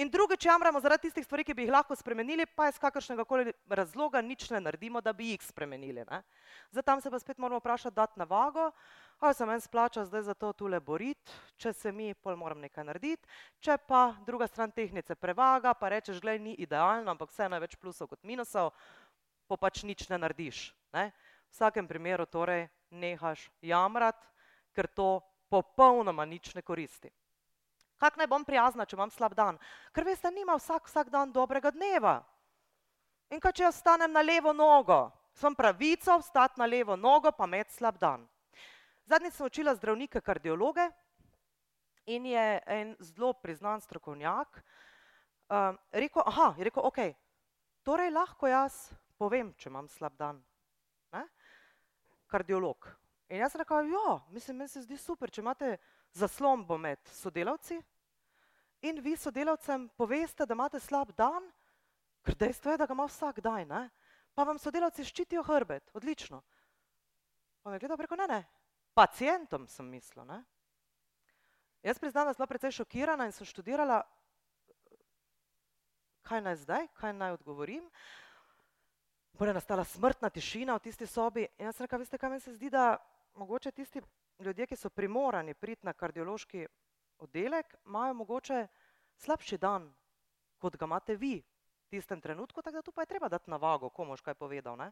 In 0.00 0.08
drugič, 0.08 0.46
jamramo 0.48 0.80
zaradi 0.80 1.04
tistih 1.04 1.26
stvari, 1.26 1.44
ki 1.44 1.52
bi 1.52 1.66
jih 1.66 1.72
lahko 1.74 1.92
spremenili, 1.92 2.46
pa 2.48 2.70
iz 2.72 2.78
kakršnega 2.80 3.26
koli 3.28 3.52
razloga 3.68 4.22
nič 4.24 4.46
ne 4.54 4.62
naredimo, 4.64 5.02
da 5.04 5.12
bi 5.12 5.34
jih 5.34 5.44
spremenili. 5.44 6.06
Ne? 6.08 6.22
Zdaj 6.72 6.86
tam 6.86 7.02
se 7.04 7.12
pa 7.12 7.20
spet 7.20 7.36
moramo 7.36 7.60
vprašati, 7.60 7.96
dati 7.96 8.18
na 8.18 8.24
vago, 8.24 8.70
ali 9.20 9.34
se 9.34 9.46
meni 9.46 9.60
splača 9.60 10.06
zdaj 10.08 10.22
za 10.30 10.34
to 10.34 10.54
tule 10.56 10.80
boriti, 10.80 11.36
če 11.60 11.74
se 11.76 11.92
mi, 11.92 12.14
pol 12.14 12.40
moram 12.40 12.64
nekaj 12.64 12.88
narediti, 12.88 13.28
če 13.60 13.76
pa 13.84 14.14
druga 14.24 14.48
stran 14.48 14.72
tehnice 14.72 15.12
prevaga, 15.12 15.74
pa 15.76 15.92
rečeš, 15.92 16.24
glej, 16.24 16.40
ni 16.40 16.56
idealno, 16.56 17.12
ampak 17.12 17.28
vse 17.28 17.52
največ 17.52 17.76
plusov 17.76 18.08
kot 18.08 18.24
minusov, 18.24 18.72
pa 19.44 19.60
pač 19.60 19.84
nič 19.84 20.08
ne 20.08 20.24
narediš. 20.24 20.72
Ne? 20.96 21.10
V 21.52 21.52
vsakem 21.52 21.84
primeru 21.84 22.24
torej 22.24 22.70
nehaš 22.90 23.50
jamrati, 23.62 24.26
ker 24.74 24.86
to 24.86 25.20
popolnoma 25.50 26.24
nič 26.24 26.54
ne 26.54 26.62
koristi. 26.62 27.10
Kak 27.98 28.16
naj 28.16 28.28
bom 28.30 28.44
prijazna, 28.46 28.86
če 28.86 28.94
imam 28.94 29.10
slab 29.10 29.34
dan? 29.34 29.58
Ker 29.92 30.06
veste, 30.06 30.30
nima 30.30 30.54
vsak, 30.58 30.86
vsak 30.86 31.10
dan 31.10 31.32
dobrega 31.34 31.72
dneva. 31.74 32.20
In 33.34 33.42
kaj, 33.42 33.56
če 33.58 33.66
jaz 33.66 33.80
stanem 33.82 34.12
na 34.14 34.22
levo 34.22 34.54
nogo, 34.54 35.08
sem 35.34 35.54
pravico 35.54 36.18
vstati 36.22 36.60
na 36.62 36.66
levo 36.66 36.96
nogo, 36.96 37.32
pa 37.34 37.48
imeti 37.50 37.74
slab 37.74 37.98
dan. 37.98 38.24
Zadnjič 39.08 39.34
sem 39.34 39.46
učila 39.48 39.74
zdravnike 39.74 40.20
kardiologe 40.20 40.86
in 42.06 42.26
je 42.28 42.44
en 42.66 42.94
zelo 43.00 43.32
priznan 43.32 43.80
strokovnjak 43.80 44.60
uh, 45.48 45.74
rekel, 45.92 46.22
aha, 46.26 46.54
je 46.58 46.64
rekel, 46.64 46.84
ok, 46.84 46.98
torej 47.82 48.12
lahko 48.12 48.48
jaz 48.48 48.88
povem, 49.18 49.52
če 49.56 49.72
imam 49.72 49.88
slab 49.88 50.16
dan. 50.20 50.40
Kardiolog. 52.28 52.88
In 53.28 53.42
jaz 53.42 53.54
rekel, 53.60 53.90
ja, 53.92 54.18
mislim, 54.32 54.56
meni 54.56 54.72
se 54.72 54.82
zdi 54.84 54.96
super, 54.96 55.30
če 55.30 55.42
imate 55.42 55.76
zaslombo 56.16 56.78
med 56.80 57.00
sodelavci 57.12 57.80
in 58.88 59.00
vi 59.04 59.16
sodelavcem 59.16 59.88
poveste, 59.98 60.46
da 60.46 60.54
imate 60.54 60.80
slab 60.80 61.10
dan, 61.16 61.48
ker 62.24 62.36
dejstvo 62.38 62.72
je, 62.72 62.80
da 62.80 62.86
ga 62.86 62.94
ima 62.96 63.08
vsak 63.08 63.40
dan, 63.44 63.66
ne? 63.68 63.88
pa 64.34 64.44
vam 64.46 64.58
sodelavci 64.60 65.04
ščitijo 65.04 65.42
hrbet, 65.42 65.90
odlično. 65.98 66.38
Pa 67.62 67.72
me 67.72 67.80
gleda 67.82 67.96
preko, 67.98 68.16
ne, 68.16 68.28
ne, 68.30 68.38
pacijentom 68.94 69.66
sem 69.68 69.88
mislil. 69.90 70.24
Ne? 70.28 70.44
Jaz 71.82 71.98
priznam, 71.98 72.28
da 72.28 72.32
sem 72.32 72.42
bila 72.42 72.52
precej 72.52 72.76
šokirana 72.78 73.26
in 73.26 73.34
sem 73.34 73.46
študirala, 73.46 74.02
kaj 76.28 76.42
naj 76.44 76.56
zdaj, 76.62 76.88
kaj 77.00 77.12
naj 77.18 77.36
odgovorim. 77.38 77.84
Potem 79.38 79.52
je 79.52 79.54
nastala 79.54 79.84
smrtna 79.84 80.30
tišina 80.34 80.74
v 80.74 80.82
tisti 80.82 81.06
sobi 81.06 81.44
in 81.46 81.68
jaz 81.68 81.76
sem 81.76 81.84
rekla, 81.86 81.98
veste, 82.02 82.18
kaj 82.18 82.30
mi 82.30 82.40
se 82.42 82.52
zdi, 82.56 82.70
da 82.74 82.96
mogoče 83.38 83.70
tisti 83.70 84.00
ljudje, 84.42 84.66
ki 84.66 84.76
so 84.76 84.90
primorani 84.90 85.54
priti 85.54 85.86
na 85.86 85.92
kardiološki 85.94 86.64
oddelek, 87.22 87.76
imajo 87.86 88.16
mogoče 88.18 88.64
slabši 89.22 89.58
dan, 89.62 89.86
kot 90.58 90.74
ga 90.74 90.88
imate 90.90 91.14
vi 91.14 91.36
v 91.38 91.86
tistem 91.94 92.20
trenutku, 92.20 92.62
tako 92.62 92.80
da 92.80 92.82
tu 92.82 92.92
pa 92.92 93.06
je 93.06 93.12
treba 93.14 93.28
dati 93.28 93.50
na 93.50 93.56
vago, 93.62 93.92
komu 93.94 94.16
boš 94.16 94.26
kaj 94.26 94.34
povedal. 94.34 94.74
Ne? 94.76 94.90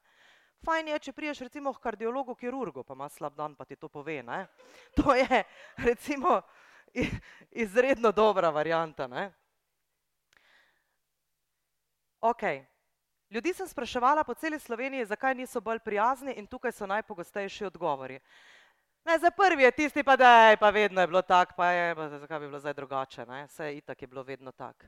Fajn 0.63 0.93
je, 0.95 1.01
če 1.09 1.17
priješ 1.19 1.43
recimo 1.49 1.75
k 1.75 1.83
kardiologu, 1.83 2.39
kirurgu, 2.39 2.87
pa 2.87 2.95
ima 2.95 3.11
slab 3.11 3.35
dan, 3.35 3.59
pa 3.59 3.67
ti 3.67 3.75
to 3.75 3.89
pove. 3.89 4.23
Ne? 4.23 4.47
To 5.03 5.15
je 5.15 5.43
recimo 5.77 6.39
izredno 7.51 8.13
dobra 8.13 8.55
varijanta. 8.55 9.11
Ok. 12.21 12.76
Ljudi 13.31 13.53
sem 13.55 13.69
spraševala 13.69 14.25
po 14.25 14.35
celi 14.35 14.59
Sloveniji, 14.59 15.07
zakaj 15.07 15.35
niso 15.35 15.61
bolj 15.61 15.79
prijazni 15.79 16.33
in 16.33 16.47
tukaj 16.47 16.73
so 16.73 16.87
najpogostejši 16.87 17.65
odgovori. 17.65 18.21
Ne, 19.05 19.19
za 19.19 19.31
prvi 19.31 19.63
je 19.63 19.71
tisti, 19.71 20.03
pa 20.03 20.17
da 20.17 20.49
je, 20.49 20.57
pa 20.57 20.71
vedno 20.71 21.01
je 21.01 21.07
bilo 21.07 21.23
tako, 21.23 21.53
pa 21.57 21.67
je, 21.67 21.95
pa 21.95 22.09
zakaj 22.09 22.41
bi 22.41 22.47
bilo 22.47 22.61
zdaj 22.61 22.75
drugače, 22.75 23.27
ne? 23.27 23.45
vse 23.47 23.77
itak 23.77 24.03
je 24.03 24.09
bilo 24.09 24.23
vedno 24.23 24.53
tako. 24.53 24.87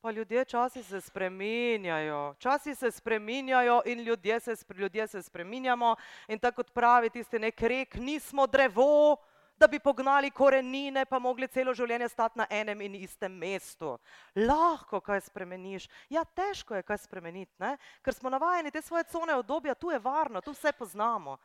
Pa 0.00 0.10
ljudje 0.10 0.44
časi 0.44 0.82
se 0.82 1.00
spreminjajo, 1.00 2.34
časi 2.38 2.74
se 2.74 2.90
spreminjajo 2.90 3.82
in 3.86 4.00
ljudje 4.00 4.40
se, 4.40 4.54
ljudje 4.76 5.06
se 5.06 5.22
spreminjamo 5.22 5.96
in 6.28 6.38
tako 6.38 6.56
kot 6.56 6.72
pravi 6.74 7.10
tisti 7.10 7.38
nek 7.38 7.60
rek, 7.60 7.94
nismo 7.94 8.46
drevo, 8.46 9.16
da 9.60 9.68
bi 9.68 9.78
pognali 9.78 10.30
korenine, 10.30 11.04
pa 11.04 11.18
mogli 11.18 11.48
celo 11.48 11.74
življenje 11.76 12.08
stati 12.08 12.38
na 12.40 12.46
enem 12.50 12.80
in 12.80 12.94
istem 13.02 13.34
mestu. 13.36 13.98
Lahko 14.34 15.02
kaj 15.04 15.20
spremeniš. 15.28 15.88
Ja, 16.08 16.24
težko 16.24 16.78
je 16.78 16.86
kaj 16.88 17.02
spremeniti, 17.04 17.52
ne? 17.60 17.76
ker 18.02 18.16
smo 18.16 18.32
navajeni 18.32 18.72
te 18.72 18.82
svoje 18.82 19.04
cone 19.12 19.36
obdobja, 19.36 19.74
tu 19.74 19.92
je 19.92 19.98
varno, 20.00 20.40
tu 20.40 20.56
vse 20.56 20.72
poznamo. 20.72 21.36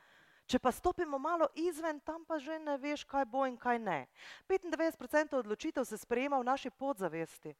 Če 0.47 0.59
pa 0.61 0.71
stopimo 0.71 1.17
malo 1.19 1.47
izven, 1.57 1.99
tam 2.05 2.23
pa 2.25 2.37
že 2.39 2.59
ne 2.61 2.77
veš, 2.77 3.03
kaj 3.09 3.25
bo 3.25 3.47
in 3.49 3.57
kaj 3.57 3.79
ne. 3.81 4.05
95% 4.47 5.35
odločitev 5.41 5.85
se 5.85 5.97
sprejema 5.97 6.39
v 6.39 6.47
naši 6.47 6.69
podzavesti. 6.69 7.55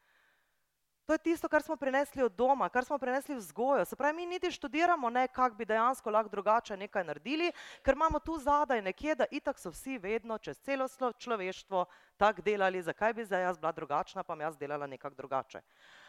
To 1.06 1.14
je 1.14 1.18
tisto, 1.18 1.50
kar 1.50 1.62
smo 1.62 1.76
prinesli 1.78 2.24
od 2.24 2.32
doma, 2.32 2.70
kar 2.70 2.86
smo 2.86 2.98
prinesli 2.98 3.36
v 3.36 3.38
vzgojo. 3.38 3.86
Se 3.86 3.96
pravi, 3.96 4.16
mi 4.16 4.26
niti 4.26 4.52
študiramo, 4.52 5.10
ne, 5.10 5.28
kako 5.28 5.56
bi 5.56 5.66
dejansko 5.66 6.10
lahko 6.10 6.30
drugače 6.30 6.78
nekaj 6.78 7.04
naredili, 7.04 7.52
ker 7.86 7.94
imamo 7.94 8.20
tu 8.20 8.38
zadaj 8.40 8.82
nekje, 8.82 9.16
da 9.16 9.26
itak 9.32 9.60
so 9.60 9.70
vsi 9.70 9.98
vedno 9.98 10.38
čez 10.38 10.58
celo 10.66 10.88
človeštvo 11.18 11.86
tako 12.18 12.42
delali, 12.42 12.82
zakaj 12.82 13.14
bi 13.14 13.26
zdaj 13.26 13.42
jaz 13.42 13.58
bila 13.58 13.72
drugačna, 13.72 14.24
pa 14.24 14.36
jaz 14.36 14.58
delala 14.58 14.88
nekako 14.88 15.16
drugače. 15.16 15.62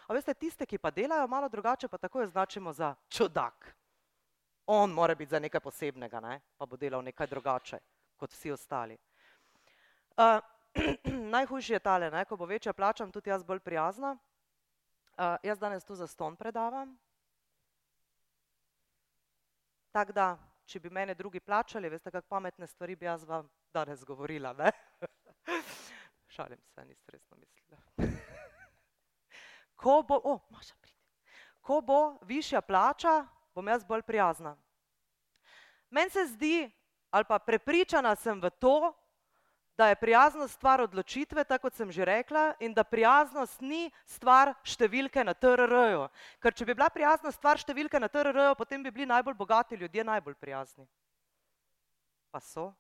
A 0.07 0.15
veste, 0.15 0.35
tiste, 0.35 0.67
ki 0.67 0.79
pa 0.79 0.91
delajo 0.91 1.27
malo 1.27 1.49
drugače, 1.49 1.89
pa 1.89 1.99
tako 1.99 2.21
jo 2.21 2.27
značimo 2.27 2.73
za 2.73 2.95
čudak. 3.09 3.77
On 4.67 4.91
mora 4.91 5.15
biti 5.15 5.31
za 5.31 5.39
nekaj 5.39 5.61
posebnega, 5.61 6.21
ne? 6.21 6.41
pa 6.57 6.67
bo 6.67 6.77
delal 6.77 7.05
nekaj 7.05 7.27
drugače 7.27 7.79
kot 8.17 8.33
vsi 8.33 8.51
ostali. 8.51 8.97
Uh, 10.17 10.41
najhujši 11.37 11.73
je 11.73 11.79
tale, 11.79 12.11
ne? 12.11 12.25
ko 12.25 12.37
bo 12.37 12.45
večja 12.45 12.73
plačam, 12.73 13.13
tudi 13.13 13.31
jaz 13.31 13.45
bolj 13.45 13.61
prijazna. 13.61 14.17
Uh, 15.17 15.37
jaz 15.43 15.59
danes 15.59 15.85
tu 15.85 15.95
za 15.95 16.07
ston 16.07 16.37
predavam. 16.37 16.99
Tako 19.93 20.13
da, 20.13 20.27
če 20.69 20.81
bi 20.81 20.91
mene 20.91 21.15
drugi 21.15 21.41
plačali, 21.41 21.89
veste, 21.89 22.11
kako 22.11 22.29
pametne 22.29 22.67
stvari 22.67 22.97
bi 22.97 23.07
jaz 23.07 23.25
vam 23.25 23.49
danes 23.73 24.05
govorila. 24.05 24.53
Ne? 24.53 24.73
Šalim 26.35 26.61
se, 26.75 26.85
niste 26.85 27.13
resno 27.13 27.37
mislili. 27.37 27.81
Ko 29.81 30.03
bo, 30.09 30.21
oh, 30.25 30.41
Maša, 30.51 30.75
Ko 31.61 31.81
bo 31.81 32.19
višja 32.23 32.61
plača, 32.61 33.27
bom 33.55 33.69
jaz 33.69 33.85
bolj 33.85 34.03
prijazna. 34.03 34.57
Meni 35.91 36.11
se 36.11 36.27
zdi, 36.27 36.71
ali 37.11 37.25
pa 37.25 37.39
prepričana 37.39 38.17
sem 38.17 38.41
v 38.41 38.51
to, 38.51 38.93
da 39.77 39.89
je 39.89 39.97
prijaznost 39.97 40.55
stvar 40.55 40.81
odločitve, 40.81 41.45
tako 41.45 41.69
kot 41.69 41.75
sem 41.75 41.93
že 41.93 42.05
rekla, 42.05 42.55
in 42.61 42.75
da 42.75 42.85
prijaznost 42.85 43.61
ni 43.61 43.91
stvar 44.07 44.55
številke 44.65 45.25
na 45.25 45.35
TRR-ju. 45.35 46.09
Ker 46.41 46.55
če 46.55 46.65
bi 46.65 46.75
bila 46.75 46.89
prijaznost 46.89 47.37
stvar 47.37 47.61
številke 47.61 48.01
na 48.01 48.09
TRR-ju, 48.09 48.55
potem 48.57 48.83
bi 48.83 48.91
bili 48.91 49.07
najbolj 49.07 49.35
bogati 49.35 49.77
ljudje 49.77 50.05
najbolj 50.05 50.35
prijazni. 50.41 50.87
Pa 52.33 52.41
so. 52.41 52.73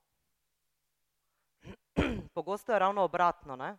Pogosto 2.36 2.72
je 2.72 2.78
ravno 2.78 3.04
obratno. 3.04 3.56
Ne? 3.56 3.76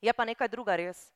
Je 0.00 0.12
pa 0.12 0.24
nekaj 0.24 0.48
druga 0.48 0.76
res. 0.76 1.12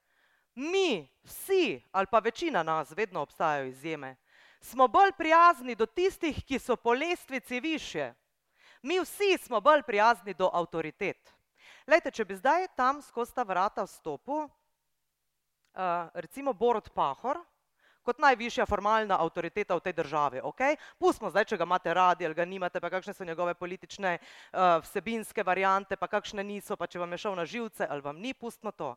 Mi, 0.55 1.05
vsi 1.22 1.85
ali 1.93 2.07
pa 2.11 2.18
večina 2.18 2.62
nas, 2.62 2.91
vedno 2.91 3.20
obstajajo 3.20 3.68
izjeme, 3.68 4.16
smo 4.61 4.89
bolj 4.89 5.12
prijazni 5.12 5.74
do 5.74 5.87
tistih, 5.87 6.41
ki 6.45 6.59
so 6.59 6.76
po 6.76 6.93
lestvici 6.93 7.61
više. 7.61 8.14
Mi 8.83 9.01
vsi 9.01 9.39
smo 9.39 9.61
bolj 9.61 9.83
prijazni 9.83 10.35
do 10.35 10.51
avtoritet. 10.53 11.35
Lejte, 11.87 12.11
če 12.11 12.24
bi 12.24 12.37
zdaj 12.37 12.68
tam 12.76 13.03
skozi 13.03 13.35
ta 13.35 13.43
vrata 13.43 13.85
vstopil, 13.87 14.45
uh, 14.45 14.51
recimo 16.14 16.53
Borod 16.53 16.91
Pahor, 16.95 17.41
kot 18.09 18.20
najvišja 18.24 18.64
formalna 18.68 19.18
avtoriteta 19.20 19.76
v 19.76 19.85
tej 19.85 19.95
državi, 19.99 20.41
ok? 20.45 20.61
Pustimo 21.01 21.29
zdaj, 21.33 21.45
če 21.51 21.59
ga 21.61 21.66
imate 21.68 21.93
radi 21.93 22.24
ali 22.24 22.37
ga 22.37 22.45
nimate, 22.49 22.81
pa 22.81 22.89
kakšne 22.93 23.12
so 23.12 23.24
njegove 23.24 23.53
politične 23.55 24.14
uh, 24.16 24.79
vsebinske 24.85 25.45
variante, 25.45 25.97
pa 25.97 26.09
kakšne 26.09 26.45
niso, 26.45 26.76
pa 26.76 26.89
če 26.89 27.03
vam 27.03 27.12
je 27.12 27.20
šel 27.24 27.37
na 27.37 27.45
živce 27.45 27.89
ali 27.89 28.05
vam 28.05 28.16
ni, 28.16 28.33
pustimo 28.33 28.72
to. 28.72 28.95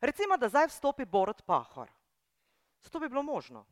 Recimo, 0.00 0.38
da 0.38 0.50
zdaj 0.50 0.70
vstopi 0.70 1.06
Borod 1.06 1.42
Pahor. 1.46 1.90
To 2.90 3.00
bi 3.00 3.08
bilo 3.08 3.22
možno. 3.22 3.64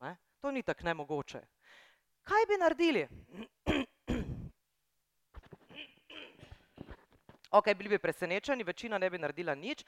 Ne? 0.00 0.16
To 0.40 0.50
ni 0.50 0.62
tako 0.62 0.84
nemogoče. 0.84 1.40
Kaj 2.24 2.46
bi 2.48 2.60
naredili? 2.60 3.08
Ok, 7.54 7.68
bili 7.74 7.88
bi 7.88 7.98
presenečeni, 7.98 8.64
večina 8.64 8.98
ne 8.98 9.10
bi 9.10 9.18
naredila 9.18 9.54
nič. 9.54 9.84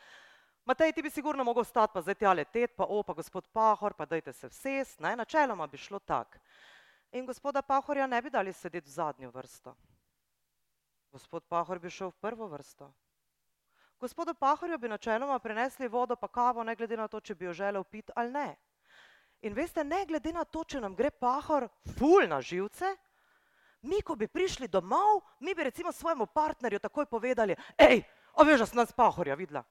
Matej, 0.64 0.93
ti 0.93 1.03
bi 1.03 1.11
sigurno 1.11 1.45
mogel 1.45 1.64
stati, 1.64 1.93
pa 1.95 2.01
zdaj 2.01 2.14
ti 2.14 2.27
ale 2.27 2.45
tet, 2.45 2.77
pa 2.77 2.85
o, 2.85 3.03
pa 3.03 3.12
gospod 3.12 3.49
Pahor, 3.53 3.95
pa 3.95 4.07
dajte 4.07 4.33
se 4.33 4.49
vsest, 4.49 5.01
ne, 5.01 5.17
načeloma 5.17 5.67
bi 5.67 5.77
šlo 5.77 5.99
tak. 5.99 6.39
In 7.12 7.27
gospoda 7.27 7.62
Pahorja 7.62 8.07
ne 8.07 8.23
bi 8.23 8.31
dali 8.31 8.53
sedeti 8.53 8.87
v 8.87 8.93
zadnjo 8.93 9.31
vrsto. 9.31 9.75
Gospod 11.11 11.43
Pahor 11.49 11.79
bi 11.79 11.91
šel 11.91 12.11
v 12.14 12.21
prvo 12.21 12.47
vrsto. 12.47 12.93
Gospodu 13.99 14.35
Pahorju 14.35 14.79
bi 14.79 14.89
načeloma 14.89 15.39
prinesli 15.39 15.89
vodo 15.89 16.17
pa 16.17 16.29
kavo, 16.29 16.62
ne 16.62 16.77
glede 16.77 16.97
na 16.97 17.09
to, 17.09 17.21
če 17.21 17.35
bi 17.35 17.45
jo 17.45 17.53
želel 17.53 17.85
piti 17.85 18.12
ali 18.14 18.31
ne. 18.31 18.57
In 19.43 19.55
veste, 19.55 19.85
ne 19.85 20.05
glede 20.07 20.33
na 20.33 20.45
to, 20.45 20.62
če 20.64 20.81
nam 20.81 20.95
gre 20.95 21.11
Pahor 21.11 21.67
ful 21.99 22.29
na 22.29 22.41
živce, 22.41 22.95
Mi, 23.87 24.03
ko 24.03 24.16
bi 24.18 24.26
prišli 24.26 24.68
domov, 24.68 25.22
mi 25.41 25.55
bi 25.55 25.64
recimo 25.68 25.93
svojemu 25.93 26.26
partnerju 26.26 26.78
takoj 26.82 27.07
povedali, 27.07 27.55
hej, 27.78 28.03
a 28.34 28.43
veš, 28.43 28.64
da 28.64 28.66
sem 28.66 28.80
nas 28.82 28.93
pahorja 28.93 29.39
videla. 29.39 29.62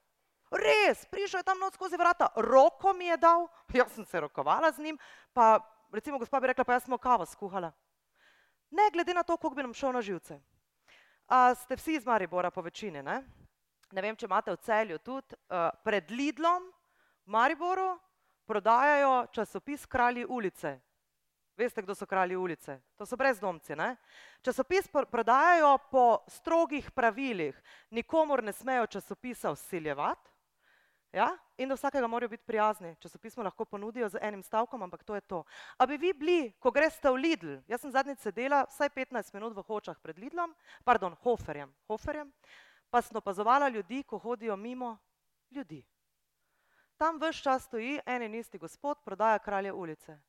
Res, 0.56 1.04
prišel 1.12 1.42
je 1.42 1.48
tam 1.48 1.60
noč 1.60 1.76
skozi 1.76 1.98
vrata, 2.00 2.30
roko 2.40 2.94
mi 2.94 3.10
je 3.12 3.18
dal, 3.18 3.48
jaz 3.80 3.92
sem 3.96 4.06
se 4.06 4.20
rokovala 4.20 4.72
z 4.72 4.88
njim, 4.88 5.00
pa 5.34 5.60
recimo 5.92 6.20
gospa 6.20 6.40
bi 6.40 6.48
rekla, 6.48 6.64
pa 6.64 6.78
jaz 6.78 6.88
smo 6.88 6.98
kavo 6.98 7.26
skuhala. 7.26 7.74
Ne 8.72 8.90
glede 8.94 9.14
na 9.14 9.24
to, 9.24 9.38
koliko 9.38 9.56
bi 9.56 9.68
nam 9.68 9.74
šel 9.74 9.92
na 9.92 10.02
živce. 10.02 10.40
A 11.28 11.56
ste 11.56 11.76
vsi 11.76 11.98
iz 12.00 12.06
Maribora 12.06 12.52
po 12.52 12.62
večini, 12.62 13.04
ne? 13.04 13.24
Ne 13.92 14.02
vem, 14.02 14.16
če 14.16 14.28
imate 14.28 14.54
v 14.54 14.62
celju 14.62 14.98
tudi, 15.00 15.36
uh, 15.50 15.70
pred 15.84 16.12
Lidlom 16.12 16.70
v 17.26 17.32
Mariboru 17.32 17.96
prodajajo 18.46 19.28
časopis 19.34 19.86
Kralji 19.86 20.26
ulice, 20.26 20.80
Veste, 21.58 21.82
kdo 21.82 21.96
so 21.96 22.06
kralji 22.06 22.36
ulice? 22.36 22.82
To 22.98 23.06
so 23.06 23.16
brezdomci. 23.16 23.76
Ne? 23.76 23.96
Časopis 24.42 24.88
prodajajo 25.12 25.78
po 25.92 26.18
strogih 26.28 26.92
pravilih. 26.92 27.62
Nikomor 27.90 28.44
ne 28.44 28.54
smejo 28.54 28.88
časopisa 28.88 29.52
usiljevati 29.52 30.30
ja? 31.14 31.38
in 31.58 31.70
do 31.70 31.76
vsakega 31.76 32.08
morajo 32.08 32.30
biti 32.30 32.44
prijazni. 32.44 32.96
Časopis 33.00 33.38
mu 33.38 33.44
lahko 33.44 33.66
ponudijo 33.66 34.10
z 34.10 34.20
enim 34.22 34.44
stavkom, 34.44 34.84
ampak 34.84 35.04
to 35.04 35.16
je 35.16 35.22
to. 35.22 35.44
A 35.78 35.86
bi 35.86 35.98
vi 35.98 36.14
bili, 36.14 36.52
ko 36.60 36.72
greste 36.72 37.10
v 37.10 37.16
Lidl, 37.16 37.56
jaz 37.68 37.82
sem 37.82 37.92
zadnjič 37.92 38.20
sedela 38.20 38.66
vsaj 38.68 38.90
15 38.90 39.34
minut 39.34 39.56
v 39.56 39.64
hočah 39.64 40.00
pred 40.04 40.20
Lidlom, 40.20 40.56
pardon, 40.84 41.16
Hoferjem, 41.24 41.72
Hoferjem 41.88 42.34
pa 42.90 43.02
sem 43.02 43.18
opazovala 43.18 43.70
ljudi, 43.70 44.04
ko 44.04 44.18
hodijo 44.18 44.56
mimo 44.56 44.98
ljudi. 45.52 45.86
Tam 46.98 47.20
vse 47.20 47.44
čas 47.44 47.64
stoji 47.64 48.00
en 48.06 48.24
in 48.24 48.36
isti 48.36 48.58
gospod, 48.58 48.98
prodaja 49.04 49.40
kralje 49.40 49.74
ulice. 49.74 50.20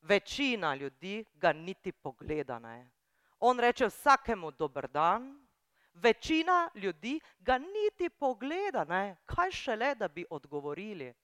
Večina 0.00 0.74
ljudi 0.74 1.24
ga 1.34 1.52
niti 1.52 1.92
pogleda 1.92 2.58
ne. 2.58 2.90
On 3.38 3.58
reče 3.58 3.86
vsakemu 3.86 4.50
dober 4.50 4.88
dan, 4.88 5.46
večina 5.94 6.70
ljudi 6.74 7.20
ga 7.38 7.58
niti 7.58 8.08
pogleda 8.08 8.84
ne. 8.84 9.16
Kaj 9.26 9.50
šele, 9.50 9.94
da 9.94 10.08
bi 10.08 10.26
odgovorili? 10.30 11.14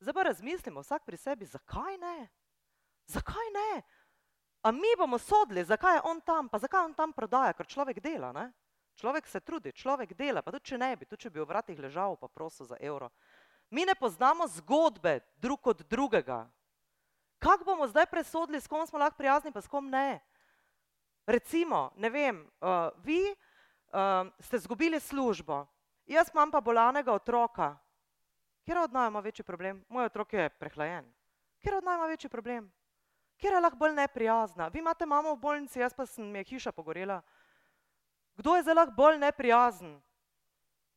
Zdaj 0.00 0.14
pa 0.14 0.22
razmislimo 0.22 0.80
vsak 0.80 1.04
pri 1.04 1.16
sebi, 1.16 1.46
zakaj 1.46 1.98
ne? 1.98 2.28
Zakaj 3.06 3.50
ne? 3.54 3.82
A 4.62 4.72
mi 4.72 4.96
bomo 4.98 5.18
sodili, 5.18 5.64
zakaj 5.64 5.96
je 5.96 6.00
on 6.04 6.20
tam, 6.20 6.48
pa 6.48 6.58
zakaj 6.58 6.84
on 6.84 6.94
tam 6.94 7.12
prodaja, 7.12 7.52
ker 7.52 7.66
človek 7.66 8.00
dela, 8.00 8.32
ne? 8.32 8.52
Človek 9.00 9.26
se 9.26 9.40
trudi, 9.40 9.72
človek 9.72 10.14
dela, 10.14 10.42
pa 10.42 10.52
tudi 10.52 10.72
če 10.72 10.78
ne 10.78 10.96
bi, 10.96 11.06
tudi 11.08 11.22
če 11.22 11.30
bi 11.30 11.40
v 11.40 11.46
vratih 11.48 11.78
ležal 11.80 12.16
pa 12.20 12.28
prosil 12.28 12.66
za 12.66 12.76
evro. 12.80 13.08
Mi 13.70 13.86
ne 13.86 13.94
poznamo 13.94 14.48
zgodbe 14.48 15.20
drug 15.40 15.66
od 15.66 15.82
drugega, 15.88 16.50
kako 17.40 17.64
bomo 17.64 17.88
zdaj 17.88 18.06
presodili, 18.06 18.60
s 18.60 18.68
kom 18.68 18.86
smo 18.86 18.98
lahko 18.98 19.16
prijazni, 19.16 19.52
pa 19.52 19.60
s 19.60 19.68
kom 19.68 19.88
ne. 19.90 20.20
Recimo, 21.26 21.90
ne 21.96 22.10
vem, 22.10 22.50
uh, 22.60 22.68
vi 23.04 23.22
uh, 23.32 24.28
ste 24.38 24.58
zgubili 24.58 25.00
službo, 25.00 25.66
jaz 26.06 26.28
imam 26.34 26.50
pa 26.50 26.60
bolanega 26.60 27.12
otroka. 27.12 27.76
Kjer 28.64 28.78
od 28.78 28.92
naj 28.92 29.08
ima 29.08 29.20
večji 29.20 29.44
problem? 29.44 29.84
Moj 29.88 30.04
otrok 30.04 30.32
je 30.32 30.48
prehlajen. 30.48 31.12
Kjer 31.62 31.74
od 31.74 31.84
naj 31.84 31.96
ima 31.96 32.06
večji 32.06 32.30
problem? 32.30 32.72
Kjer 33.40 33.52
je 33.52 33.60
lahko 33.60 33.76
bolj 33.76 33.94
neprijazna? 33.94 34.68
Vi 34.68 34.78
imate 34.78 35.06
mamo 35.06 35.34
v 35.34 35.40
bolnici, 35.40 35.80
jaz 35.80 35.94
pa 35.94 36.06
sem 36.06 36.26
mi 36.30 36.38
je 36.38 36.44
hiša 36.44 36.72
pogorela. 36.72 37.22
Kdo 38.36 38.56
je 38.56 38.62
zdaj 38.62 38.74
lahko 38.74 38.92
bolj 38.96 39.18
neprijazen? 39.18 40.00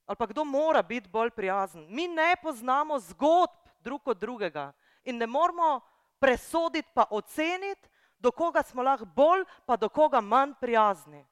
Ali 0.05 0.15
pa 0.19 0.25
kdo 0.25 0.43
mora 0.43 0.83
biti 0.83 1.09
bolj 1.09 1.31
prijazen? 1.31 1.87
Mi 1.89 2.07
ne 2.07 2.35
poznamo 2.41 2.99
zgodb 2.99 3.69
drug 3.79 4.07
od 4.07 4.17
drugega 4.17 4.73
in 5.03 5.17
ne 5.17 5.27
moramo 5.27 5.81
presoditi, 6.23 6.87
pa 6.93 7.03
oceniti, 7.11 7.89
do 8.19 8.31
koga 8.31 8.63
smo 8.63 8.83
lahko 8.83 9.05
bolj, 9.05 9.43
pa 9.65 9.75
do 9.75 9.89
koga 9.89 10.21
manj 10.21 10.53
prijazni. 10.61 11.25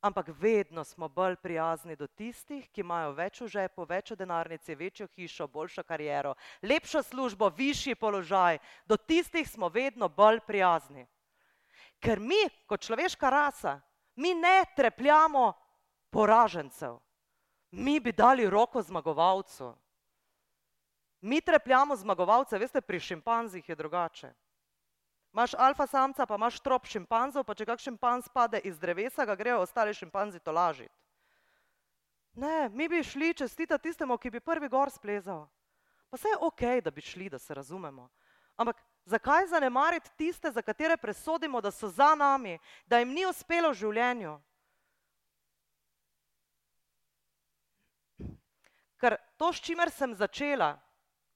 Ampak 0.00 0.28
vedno 0.38 0.84
smo 0.84 1.08
bolj 1.08 1.36
prijazni 1.36 1.96
do 1.96 2.06
tistih, 2.06 2.68
ki 2.70 2.80
imajo 2.80 3.12
več 3.18 3.40
v 3.40 3.48
žepu, 3.50 3.86
več 3.86 4.10
v 4.10 4.16
denarnici, 4.22 4.74
večjo 4.74 5.06
hišo, 5.16 5.46
boljšo 5.46 5.82
kariero, 5.82 6.34
lepšo 6.62 7.02
službo, 7.02 7.50
višji 7.50 7.94
položaj. 7.94 8.58
Do 8.86 8.96
tistih 8.96 9.48
smo 9.50 9.68
vedno 9.68 10.08
bolj 10.08 10.40
prijazni. 10.46 11.06
Ker 12.02 12.18
mi, 12.18 12.38
kot 12.66 12.82
človeška 12.82 13.30
rasa, 13.30 13.80
mi 14.14 14.34
ne 14.34 14.62
trepljamo 14.76 15.52
poražencev. 16.10 16.98
Mi 17.70 18.00
bi 18.00 18.12
dali 18.12 18.50
roko 18.50 18.82
zmagovalcu. 18.82 19.74
Mi 21.22 21.40
trepljamo 21.40 21.96
zmagovalce, 21.96 22.58
veste, 22.58 22.80
pri 22.80 23.00
šimpanzih 23.00 23.68
je 23.68 23.76
drugače. 23.76 24.32
Imaš 25.32 25.54
alfa 25.54 25.86
samca, 25.86 26.26
pa 26.26 26.34
imaš 26.34 26.60
trop 26.60 26.86
šimpanzov, 26.86 27.44
pa 27.44 27.54
če 27.54 27.66
kak 27.66 27.80
šimpanz 27.80 28.26
pade 28.34 28.58
iz 28.58 28.78
drevesa, 28.78 29.24
ga 29.24 29.36
grejo 29.38 29.62
ostali 29.62 29.94
šimpanzi 29.94 30.40
tolažiti. 30.42 30.92
Ne, 32.32 32.68
mi 32.68 32.88
bi 32.88 33.04
šli 33.04 33.34
čestitati 33.34 33.82
tistemu, 33.82 34.18
ki 34.18 34.30
bi 34.30 34.40
prvi 34.40 34.68
gor 34.68 34.90
splezal. 34.90 35.46
Pa 36.10 36.16
vse 36.16 36.28
je 36.28 36.40
ok, 36.40 36.62
da 36.84 36.90
bi 36.90 37.00
šli, 37.00 37.30
da 37.30 37.38
se 37.38 37.54
razumemo. 37.54 38.08
Ampak 38.56 38.82
zakaj 39.04 39.46
zanemariti 39.46 40.10
tiste, 40.16 40.50
za 40.50 40.62
katere 40.62 40.96
presodimo, 40.96 41.60
da 41.60 41.70
so 41.70 41.88
za 41.88 42.14
nami, 42.14 42.58
da 42.86 42.98
jim 42.98 43.14
ni 43.14 43.26
uspelo 43.26 43.70
v 43.70 43.78
življenju? 43.78 44.38
Ker 49.00 49.16
to, 49.36 49.52
s 49.52 49.60
čimer 49.60 49.90
sem 49.90 50.14
začela, 50.14 50.76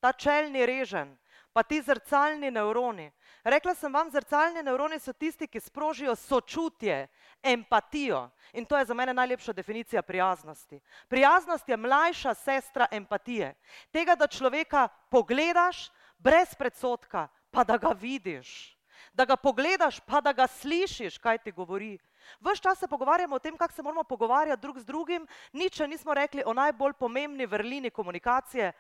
ta 0.07 0.13
čelni 0.13 0.67
režen, 0.67 1.17
pa 1.53 1.63
ti 1.63 1.81
zrcalni 1.83 2.51
nevroni. 2.51 3.11
Rekla 3.43 3.75
sem 3.75 3.93
vam, 3.93 4.11
zrcalni 4.11 4.63
nevroni 4.63 5.01
so 5.03 5.11
tisti, 5.13 5.49
ki 5.51 5.61
sprožijo 5.61 6.15
sočutje, 6.15 7.09
empatijo. 7.43 8.29
In 8.53 8.67
to 8.67 8.79
je 8.79 8.85
za 8.85 8.95
mene 8.95 9.15
najlepša 9.15 9.53
definicija 9.53 10.03
prijaznosti. 10.03 10.79
Prijaznost 11.09 11.69
je 11.69 11.77
mlajša 11.77 12.35
sestra 12.35 12.87
empatije. 12.91 13.55
Tega, 13.91 14.15
da 14.15 14.31
človeka 14.31 14.89
pogledaš 15.11 15.91
brez 16.19 16.55
predsotka, 16.55 17.27
pa 17.51 17.65
da 17.65 17.77
ga 17.77 17.91
vidiš. 17.99 18.77
Da 19.13 19.25
ga 19.25 19.37
pogledaš, 19.37 20.01
pa 20.07 20.21
da 20.21 20.33
ga 20.33 20.47
slišiš, 20.47 21.19
kaj 21.19 21.39
ti 21.39 21.53
govori. 21.53 21.99
Ves 22.41 22.61
čas 22.61 22.79
se 22.79 22.89
pogovarjamo 22.89 23.37
o 23.37 23.39
tem, 23.39 23.57
kako 23.57 23.75
se 23.75 23.83
moramo 23.83 24.05
pogovarjati 24.05 24.63
drug 24.63 24.79
z 24.79 24.85
drugim, 24.85 25.27
nič 25.53 25.79
nismo 25.79 26.15
rekli 26.15 26.43
o 26.47 26.55
najbolj 26.55 26.93
pomembni 26.93 27.47
vrlini 27.47 27.91
komunikacije, 27.91 28.73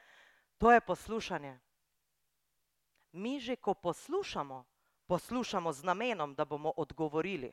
To 0.58 0.72
je 0.72 0.80
poslušanje. 0.80 1.58
Mi 3.12 3.40
že, 3.40 3.56
ko 3.56 3.74
poslušamo, 3.74 4.64
poslušamo 5.06 5.72
z 5.72 5.84
namenom, 5.84 6.34
da 6.34 6.44
bomo 6.44 6.72
odgovorili. 6.76 7.52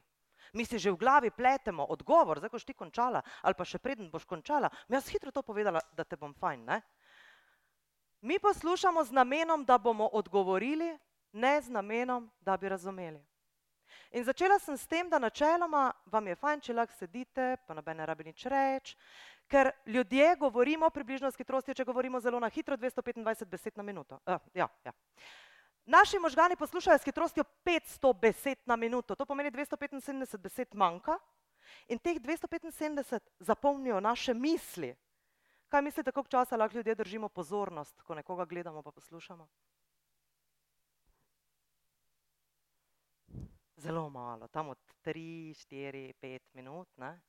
Mi 0.54 0.66
si 0.66 0.80
že 0.80 0.92
v 0.92 1.00
glavi 1.00 1.32
pletemo 1.32 1.86
odgovor, 1.86 2.40
zdaj 2.40 2.50
ko 2.50 2.60
si 2.60 2.66
ti 2.66 2.76
končala, 2.76 3.22
ali 3.42 3.56
pa 3.56 3.64
še 3.66 3.80
preden 3.80 4.12
boš 4.12 4.28
končala. 4.28 4.70
Mi 4.88 4.96
jaz 5.00 5.08
hitro 5.08 5.32
to 5.32 5.44
povedala, 5.44 5.80
da 5.96 6.04
te 6.04 6.20
bom 6.20 6.34
fajn. 6.34 6.66
Ne? 6.68 6.82
Mi 8.22 8.40
poslušamo 8.40 9.04
z 9.04 9.12
namenom, 9.12 9.66
da 9.66 9.78
bomo 9.78 10.08
odgovorili, 10.08 10.98
ne 11.32 11.62
z 11.62 11.70
namenom, 11.72 12.32
da 12.40 12.58
bi 12.58 12.70
razumeli. 12.70 13.24
In 14.14 14.24
začela 14.24 14.60
sem 14.60 14.78
s 14.78 14.86
tem, 14.86 15.10
da 15.10 15.18
načeloma 15.20 15.92
vam 16.06 16.28
je 16.28 16.36
fajn, 16.38 16.60
če 16.62 16.74
lahko 16.78 16.94
sedite, 16.94 17.56
pa 17.66 17.74
noben 17.74 17.98
ne 17.98 18.06
rabi 18.06 18.28
nič 18.28 18.46
reči, 18.46 18.94
ker 19.50 19.72
ljudje 19.90 20.36
govorimo 20.38 20.90
približno 20.94 21.32
s 21.32 21.40
hitrostjo, 21.42 21.74
če 21.74 21.86
govorimo 21.88 22.22
zelo 22.22 22.38
na 22.40 22.50
hitro, 22.54 22.78
225 22.78 23.50
besed 23.50 23.74
na 23.74 23.84
minuto. 23.84 24.20
Uh, 24.30 24.38
ja, 24.54 24.70
ja. 24.86 24.94
Naši 25.86 26.22
možgani 26.22 26.56
poslušajo 26.56 27.02
s 27.02 27.10
hitrostjo 27.10 27.44
500 27.66 28.14
besed 28.22 28.62
na 28.70 28.78
minuto, 28.78 29.16
to 29.16 29.26
pomeni 29.26 29.52
275 29.52 30.38
besed 30.38 30.78
manjka 30.78 31.18
in 31.90 31.98
teh 31.98 32.22
275 32.22 33.20
zapolnijo 33.40 34.00
naše 34.00 34.34
misli. 34.34 34.94
Kaj 35.74 35.82
mislite, 35.82 36.12
koliko 36.12 36.30
časa 36.30 36.58
lahko 36.58 36.78
ljudje 36.78 36.96
držimo 36.96 37.30
pozornost, 37.30 38.02
ko 38.02 38.16
nekoga 38.16 38.46
gledamo 38.46 38.86
pa 38.86 38.92
poslušamo? 38.92 39.48
Zelo 43.84 44.10
malo, 44.10 44.48
tam 44.48 44.70
od 44.70 44.80
3, 45.02 45.54
4, 45.56 46.14
5 46.20 46.54
minut. 46.54 46.88
Ne? 46.98 47.22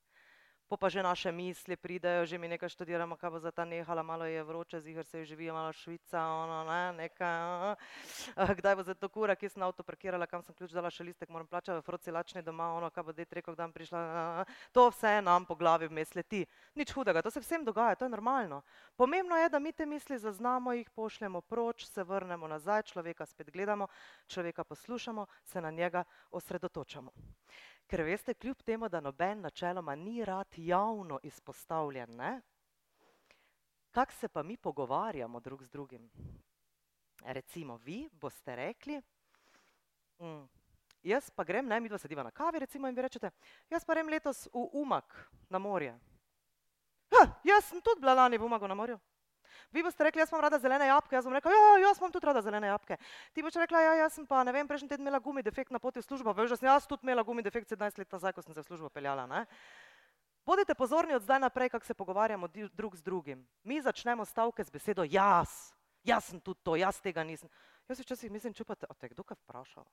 Po 0.64 0.76
pa 0.80 0.88
že 0.88 1.02
naše 1.04 1.28
misli 1.28 1.76
pridejo, 1.76 2.24
že 2.24 2.38
mi 2.40 2.48
nekaj 2.48 2.72
študiramo, 2.72 3.20
kaj 3.20 3.30
bo 3.30 3.38
za 3.38 3.52
ta 3.52 3.68
nehala, 3.68 4.02
malo 4.02 4.24
je 4.24 4.40
vroče, 4.42 4.80
zihar 4.80 5.04
se 5.04 5.18
je 5.18 5.24
živijo, 5.24 5.52
malo 5.54 5.72
Švica, 5.72 6.24
ono, 6.24 6.64
ne, 6.64 6.92
nekaj. 7.04 7.76
Kdaj 8.58 8.76
bo 8.76 8.82
za 8.82 8.94
to 8.94 9.08
kura, 9.12 9.36
ki 9.36 9.48
sem 9.48 9.62
avto 9.62 9.84
parkirala, 9.84 10.26
kam 10.26 10.40
sem 10.42 10.56
ključ 10.56 10.72
dala 10.72 10.88
še 10.88 11.04
listek, 11.04 11.28
moram 11.28 11.46
plačati, 11.46 11.76
v 11.78 11.84
froci 11.84 12.10
lačni 12.10 12.42
doma, 12.42 12.72
ono, 12.80 12.88
kaj 12.88 13.04
bo 13.04 13.12
det 13.12 13.28
rekel, 13.28 13.52
kdaj 13.52 13.72
prišla. 13.76 14.00
To 14.72 14.88
vse 14.88 15.20
nam 15.20 15.44
po 15.44 15.52
glavi 15.54 15.84
vmes 15.92 16.16
leti. 16.16 16.46
Nič 16.74 16.96
hudega, 16.96 17.20
to 17.20 17.30
se 17.30 17.44
vsem 17.44 17.64
dogaja, 17.64 18.00
to 18.00 18.08
je 18.08 18.14
normalno. 18.16 18.62
Pomembno 18.96 19.36
je, 19.36 19.52
da 19.52 19.60
mi 19.60 19.72
te 19.72 19.84
misli 19.86 20.18
zaznamo, 20.18 20.72
jih 20.72 20.88
pošljemo 20.96 21.44
proč, 21.44 21.84
se 21.92 22.04
vrnemo 22.04 22.48
nazaj, 22.48 22.88
človeka 22.88 23.26
spet 23.28 23.52
gledamo, 23.52 23.86
človeka 24.26 24.64
poslušamo, 24.64 25.26
se 25.44 25.60
na 25.60 25.70
njega 25.70 26.04
osredotočamo. 26.32 27.12
Ker 27.94 28.02
veste, 28.02 28.34
kljub 28.34 28.62
temu, 28.66 28.88
da 28.90 28.98
noben 29.00 29.40
načeloma 29.40 29.94
ni 29.94 30.24
rad 30.24 30.54
javno 30.56 31.18
izpostavljen, 31.22 32.40
kako 33.90 34.12
se 34.12 34.28
pa 34.28 34.42
mi 34.42 34.56
pogovarjamo 34.56 35.40
drug 35.40 35.62
z 35.62 35.70
drugim? 35.70 36.10
Recimo, 37.24 37.76
vi 37.76 38.08
boste 38.12 38.56
rekli, 38.56 39.02
mm, 40.18 40.48
jaz 41.02 41.30
pa 41.30 41.44
grem, 41.44 41.68
naj 41.68 41.80
mi 41.80 41.88
dva 41.88 41.98
sediva 41.98 42.22
na 42.22 42.30
kavi, 42.30 42.58
recimo, 42.58 42.88
in 42.88 42.94
vi 42.94 43.02
rečete, 43.02 43.30
jaz 43.70 43.84
pa 43.84 43.94
grem 43.94 44.08
letos 44.08 44.46
v 44.46 44.68
Umak 44.72 45.30
na 45.48 45.58
morje. 45.58 45.94
Ha, 47.14 47.28
jaz 47.44 47.64
sem 47.64 47.80
tudi 47.80 48.00
bila 48.00 48.14
lani 48.14 48.38
v 48.38 48.44
Umagu 48.44 48.68
na 48.68 48.74
morju. 48.74 48.98
Vi 49.72 49.82
boste 49.82 50.04
rekli, 50.04 50.20
jaz 50.20 50.32
imam 50.32 50.42
rada 50.42 50.58
zelene 50.58 50.86
jabke, 50.86 51.16
jaz 51.16 51.24
bom 51.24 51.34
rekla, 51.34 51.52
ja, 51.52 51.78
jaz 51.88 51.98
imam 51.98 52.12
tudi 52.12 52.26
rada 52.26 52.42
zelene 52.42 52.66
jabke. 52.66 52.96
Ti 53.32 53.42
boš 53.42 53.58
rekla, 53.62 53.80
ja, 53.80 53.94
jaz 54.04 54.18
sem 54.18 54.26
pa, 54.26 54.42
ne 54.44 54.52
vem, 54.52 54.68
prejšnji 54.68 54.88
teden 54.88 55.06
imela 55.06 55.18
gumi 55.18 55.42
defekt 55.42 55.72
na 55.74 55.78
poti 55.78 56.02
v 56.02 56.06
službo, 56.06 56.32
veš, 56.32 56.54
da 56.54 56.60
sem 56.60 56.68
jaz 56.68 56.86
tudi 56.86 57.06
imela 57.06 57.22
gumi 57.22 57.42
defekt 57.42 57.70
17 57.70 57.98
let 57.98 58.12
nazaj, 58.12 58.32
ko 58.32 58.42
sem 58.42 58.54
se 58.54 58.60
v 58.60 58.66
službo 58.68 58.88
peljala. 58.88 59.26
Ne? 59.26 59.44
Bodite 60.46 60.74
pozorni 60.74 61.14
od 61.14 61.22
zdaj 61.22 61.40
naprej, 61.40 61.68
kako 61.68 61.86
se 61.86 61.94
pogovarjamo 61.94 62.48
drug 62.48 62.96
z 62.96 63.02
drugim. 63.02 63.46
Mi 63.62 63.80
začnemo 63.80 64.24
stavke 64.24 64.64
z 64.64 64.70
besedo 64.70 65.04
jaz, 65.04 65.72
jaz 66.04 66.24
sem 66.24 66.40
tudi 66.40 66.60
to, 66.62 66.76
jaz 66.76 67.00
tega 67.00 67.24
nisem. 67.24 67.48
Jaz 67.88 67.98
se 67.98 68.02
včasih 68.02 68.30
mislim, 68.30 68.54
čupate, 68.54 68.86
o 68.88 68.94
te 68.94 69.08
kdo 69.08 69.22
kaj 69.24 69.36
vprašal? 69.40 69.84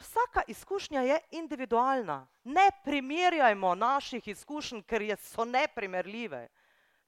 Vsaka 0.00 0.42
izkušnja 0.46 1.02
je 1.02 1.18
individualna. 1.30 2.26
Ne 2.44 2.70
primerjajmo 2.84 3.74
naših 3.74 4.28
izkušenj, 4.28 4.82
ker 4.82 5.02
so 5.16 5.44
neprimerljive. 5.44 6.48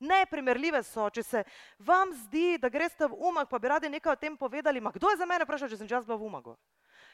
Neprimerljive 0.02 0.82
so, 0.82 1.06
če 1.14 1.22
se 1.22 1.44
vam 1.78 2.10
zdi, 2.24 2.58
da 2.58 2.70
greste 2.72 3.06
v 3.06 3.16
umag, 3.30 3.46
pa 3.50 3.60
bi 3.62 3.70
radi 3.70 3.90
nekaj 3.92 4.16
o 4.16 4.18
tem 4.18 4.36
povedali. 4.36 4.82
Ma 4.82 4.90
kdo 4.90 5.12
je 5.12 5.20
za 5.20 5.28
mene 5.28 5.46
vprašal, 5.46 5.70
če 5.70 5.78
sem 5.78 5.90
jaz 5.90 6.06
bila 6.06 6.18
v 6.18 6.26
umagu? 6.26 6.56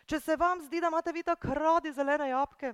Če 0.08 0.20
se 0.24 0.36
vam 0.40 0.62
zdi, 0.64 0.80
da 0.80 0.88
imate 0.88 1.12
vi 1.12 1.22
tako 1.22 1.52
radi 1.58 1.92
zelene 1.92 2.30
jabke, 2.30 2.72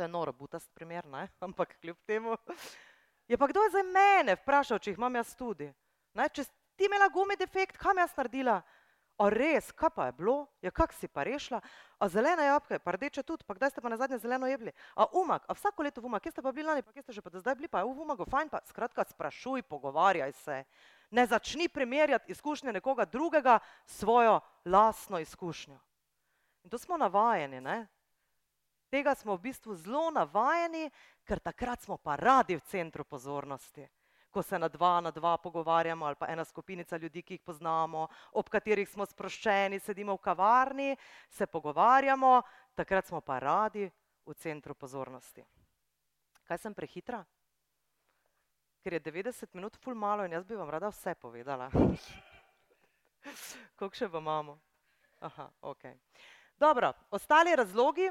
to 0.00 0.04
je 0.04 0.08
noro, 0.08 0.32
butast 0.32 0.70
primer, 0.72 1.04
ne? 1.06 1.28
ampak 1.46 1.76
kljub 1.80 1.96
temu. 2.06 2.36
Je 3.28 3.36
pa 3.36 3.46
kdo 3.46 3.62
je 3.62 3.70
za 3.70 3.82
mene 3.84 4.34
vprašal, 4.40 4.78
če 4.80 4.94
jih 4.94 4.98
imam 4.98 5.18
jaz 5.20 5.34
tudi? 5.36 5.68
Ne? 6.16 6.28
Če 6.32 6.46
ti 6.76 6.88
imela 6.88 7.10
gumi 7.12 7.36
defekt, 7.36 7.76
kam 7.76 8.00
jaz 8.00 8.14
naredila? 8.16 8.62
A 9.20 9.28
res, 9.28 9.68
kaj 9.76 9.90
pa 9.92 10.06
je 10.08 10.12
bilo? 10.16 10.48
Ja, 10.64 10.70
kak 10.72 10.94
si 10.96 11.04
pa 11.04 11.26
rešila? 11.28 11.60
A 12.00 12.08
zelena 12.08 12.46
jabka, 12.46 12.78
pa 12.80 12.96
rdeče 12.96 13.20
tudi, 13.20 13.44
pa 13.44 13.52
kdaj 13.52 13.74
ste 13.74 13.84
pa 13.84 13.92
na 13.92 13.98
zadnje 14.00 14.16
zeleno 14.16 14.48
jedli? 14.48 14.72
A 14.96 15.04
umak, 15.12 15.44
a 15.44 15.52
vsako 15.52 15.84
leto 15.84 16.00
v 16.00 16.08
umak, 16.08 16.24
kje 16.24 16.32
ste 16.32 16.44
pa 16.44 16.52
bili 16.56 16.64
lani, 16.64 16.80
pa 16.80 16.88
kje 16.88 17.04
ste 17.04 17.12
že 17.12 17.20
pa 17.20 17.28
do 17.28 17.36
zdaj 17.36 17.58
bili, 17.60 17.68
pa 17.68 17.84
je 17.84 17.92
v 17.92 18.00
umagu 18.00 18.24
fajn, 18.24 18.48
pa 18.48 18.64
skratka 18.64 19.04
sprašuj, 19.04 19.68
pogovarjaj 19.68 20.32
se. 20.40 20.64
Ne 21.12 21.26
začni 21.28 21.68
primerjati 21.68 22.32
izkušnje 22.32 22.72
nekoga 22.72 23.04
drugega 23.04 23.58
svojo 23.84 24.40
lastno 24.64 25.20
izkušnjo. 25.20 25.76
In 26.64 26.70
to 26.72 26.80
smo 26.80 26.96
navajeni, 26.96 27.60
ne? 27.60 27.88
Tega 28.88 29.12
smo 29.14 29.36
v 29.36 29.52
bistvu 29.52 29.76
zelo 29.76 30.08
navajeni, 30.10 30.88
ker 31.28 31.44
takrat 31.44 31.84
smo 31.84 32.00
pa 32.00 32.16
radi 32.16 32.56
v 32.56 32.64
centru 32.64 33.04
pozornosti 33.04 33.84
ko 34.30 34.42
se 34.42 34.58
na 34.58 34.68
dva 34.68 35.00
na 35.00 35.10
dva 35.10 35.36
pogovarjamo 35.38 36.06
ali 36.06 36.16
pa 36.16 36.28
ena 36.28 36.44
skupinica 36.44 36.96
ljudi, 36.96 37.22
ki 37.22 37.34
jih 37.34 37.42
poznamo, 37.42 38.08
ob 38.32 38.48
katerih 38.48 38.88
smo 38.88 39.06
sproščeni, 39.06 39.80
sedimo 39.80 40.14
v 40.14 40.22
kavarni, 40.22 40.96
se 41.28 41.46
pogovarjamo, 41.46 42.42
takrat 42.74 43.06
smo 43.06 43.20
pa 43.20 43.38
radi 43.38 43.90
v 44.26 44.34
centru 44.34 44.74
pozornosti. 44.74 45.44
Kaj 46.44 46.58
sem 46.58 46.74
prehitra? 46.74 47.24
Ker 48.82 48.96
je 48.96 49.00
90 49.00 49.54
minut 49.54 49.76
ful 49.76 49.94
malo 49.94 50.24
in 50.24 50.32
jaz 50.32 50.46
bi 50.46 50.56
vam 50.56 50.70
rada 50.70 50.88
vse 50.88 51.14
povedala. 51.14 51.68
Koliko 53.76 53.96
še 53.96 54.08
vam 54.08 54.24
imamo? 54.24 54.56
Aha, 55.20 55.50
ok. 55.68 55.84
Dobro, 56.60 56.92
ostali 57.10 57.56
razlogi, 57.56 58.10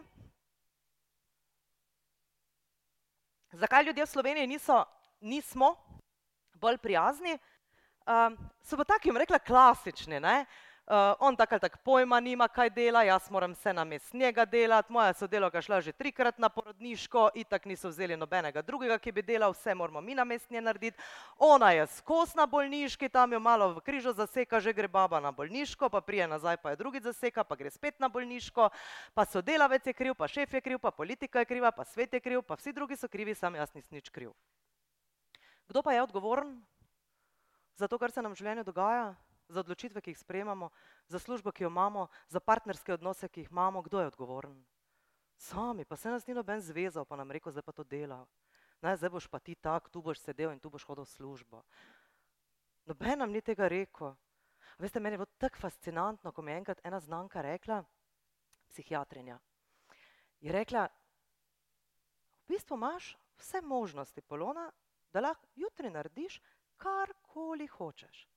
zakaj 3.52 3.86
ljudje 3.86 4.06
v 4.06 4.10
Sloveniji 4.10 4.48
niso, 4.48 4.86
nismo 5.22 5.76
bolj 6.62 6.78
prijazni, 6.78 7.38
um, 8.06 8.38
so 8.64 8.78
pa 8.78 8.84
taki, 8.84 9.12
rekla, 9.16 9.40
klasični. 9.40 10.20
Ne? 10.20 10.46
Uh, 10.90 10.96
on 11.20 11.36
tako 11.36 11.54
ali 11.54 11.60
tako 11.60 11.78
pojma 11.84 12.20
nima, 12.20 12.48
kaj 12.48 12.70
dela, 12.70 13.04
jaz 13.04 13.30
moram 13.32 13.56
se 13.56 13.74
na 13.74 13.84
mest 13.84 14.14
njega 14.14 14.46
delati, 14.46 14.92
moja 14.92 15.14
sodelovka 15.14 15.62
šla 15.62 15.82
že 15.82 15.92
trikrat 15.92 16.40
na 16.40 16.50
porodniško, 16.50 17.30
itak 17.36 17.66
niso 17.66 17.90
vzeli 17.90 18.18
nobenega 18.18 18.62
drugega, 18.62 18.98
ki 18.98 19.12
bi 19.12 19.22
delal, 19.22 19.52
vse 19.54 19.76
moramo 19.76 20.02
mi 20.02 20.16
na 20.16 20.24
mest 20.24 20.50
nje 20.50 20.62
narediti. 20.62 20.98
Ona 21.38 21.72
je 21.72 21.86
skos 21.88 22.34
na 22.36 22.46
bolniški, 22.46 23.10
tam 23.10 23.34
jo 23.34 23.40
malo 23.40 23.70
v 23.74 23.84
križo 23.86 24.14
zaseka, 24.14 24.60
že 24.60 24.74
gre 24.74 24.88
baba 24.88 25.20
na 25.20 25.32
bolniško, 25.32 25.90
pa 25.90 26.02
prije 26.02 26.28
nazaj 26.28 26.58
pa 26.58 26.70
je 26.70 26.82
drugi 26.82 27.00
zaseka, 27.00 27.44
pa 27.44 27.56
gre 27.56 27.70
spet 27.70 28.00
na 28.00 28.10
bolniško, 28.10 28.70
pa 29.14 29.26
sodelavec 29.26 29.86
je 29.86 29.94
kriv, 29.94 30.18
pa 30.18 30.28
šef 30.28 30.54
je 30.54 30.62
kriv, 30.62 30.80
pa 30.80 30.92
politika 30.92 31.40
je 31.40 31.46
kriva, 31.46 31.72
pa 31.72 31.86
svet 31.86 32.14
je 32.14 32.20
kriv, 32.20 32.42
pa 32.42 32.58
vsi 32.58 32.74
drugi 32.74 32.98
so 32.98 33.08
krivi, 33.08 33.36
sam 33.36 33.56
jaz 33.56 33.70
nisem 33.76 34.02
nič 34.02 34.10
kriv. 34.10 34.34
Kdo 35.70 35.84
pa 35.86 35.94
je 35.94 36.04
odgovoren 36.04 36.58
za 37.78 37.88
to, 37.88 37.98
kar 38.02 38.12
se 38.12 38.22
nam 38.22 38.34
v 38.34 38.42
življenju 38.42 38.66
dogaja, 38.66 39.14
za 39.50 39.62
odločitve, 39.62 40.02
ki 40.02 40.14
jih 40.14 40.20
sprejemamo, 40.20 40.70
za 41.08 41.20
službo, 41.20 41.52
ki 41.52 41.64
jo 41.64 41.70
imamo, 41.70 42.08
za 42.30 42.40
partnerske 42.40 42.94
odnose, 42.94 43.30
ki 43.30 43.46
jih 43.46 43.52
imamo, 43.52 43.82
kdo 43.82 44.02
je 44.02 44.10
odgovoren? 44.12 44.58
Sami, 45.38 45.86
pa 45.86 45.96
se 45.96 46.10
nas 46.10 46.28
ni 46.28 46.34
noben 46.34 46.62
zvezal, 46.62 47.06
pa 47.06 47.16
nam 47.16 47.32
rekel, 47.32 47.54
zdaj 47.54 47.64
pa 47.66 47.72
to 47.72 47.84
dela. 47.84 48.26
Ne, 48.82 48.96
zdaj 48.98 49.10
boš 49.10 49.28
pa 49.28 49.40
ti 49.40 49.56
tak, 49.56 49.90
tu 49.90 50.02
boš 50.02 50.20
sedel 50.20 50.52
in 50.52 50.60
tu 50.60 50.70
boš 50.70 50.86
hodil 50.90 51.06
v 51.06 51.14
službo. 51.14 51.64
Noben 52.86 53.20
nam 53.20 53.32
ni 53.32 53.42
tega 53.42 53.68
rekel. 53.70 54.14
Veste, 54.80 55.00
meni 55.00 55.18
je 55.18 55.22
bilo 55.24 55.38
tako 55.38 55.62
fascinantno, 55.62 56.32
ko 56.32 56.42
mi 56.42 56.52
je 56.52 56.58
enkrat 56.58 56.82
ena 56.84 57.00
znanka 57.00 57.42
rekla, 57.42 57.84
psihiatrinja, 58.70 59.40
je 60.40 60.52
rekla, 60.54 60.86
v 62.46 62.54
bistvu 62.54 62.78
imaš 62.78 63.18
vse 63.40 63.62
možnosti, 63.62 64.22
Polona, 64.22 64.70
da 65.14 65.22
lahko 65.22 65.48
jutri 65.56 65.90
narediš 65.90 66.42
karkoli 66.78 67.68
hočeš. 67.68 68.28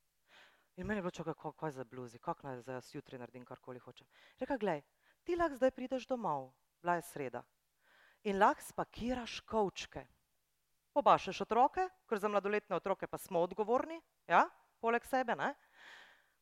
In 0.76 0.86
meni 0.86 0.98
je 0.98 1.02
bilo 1.02 1.10
čakaj, 1.10 1.34
kaj 1.56 1.70
za 1.70 1.84
bluzi, 1.84 2.18
kako 2.18 2.46
naj 2.46 2.60
zdaj 2.62 2.74
jaz 2.74 2.94
jutri 2.94 3.18
naredim 3.18 3.44
karkoli 3.44 3.78
hočem. 3.78 4.06
Reka, 4.40 4.56
glej, 4.56 4.82
ti 5.24 5.36
lahko 5.36 5.56
zdaj 5.56 5.70
prideš 5.70 6.06
domov, 6.08 6.52
bila 6.82 6.96
je 6.96 7.02
sreda, 7.02 7.42
in 8.24 8.38
lahko 8.38 8.64
spakiraš 8.64 9.40
kovčke. 9.40 10.06
Pobašeš 10.92 11.40
otroke, 11.40 11.88
ker 12.08 12.18
za 12.18 12.28
mladoletne 12.28 12.76
otroke 12.76 13.06
pa 13.06 13.18
smo 13.18 13.40
odgovorni, 13.40 14.00
ja, 14.28 14.46
poleg 14.80 15.04
sebe, 15.04 15.36
ne? 15.36 15.54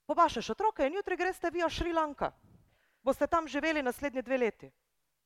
Pobašeš 0.07 0.51
otroke 0.51 0.87
in 0.87 0.95
jutri 0.95 1.17
greste 1.17 1.51
vi 1.51 1.63
v 1.63 1.71
Šrilanka. 1.71 2.33
Boste 3.03 3.27
tam 3.27 3.49
živeli 3.49 3.83
naslednje 3.83 4.23
dve 4.23 4.39
leti. 4.39 4.71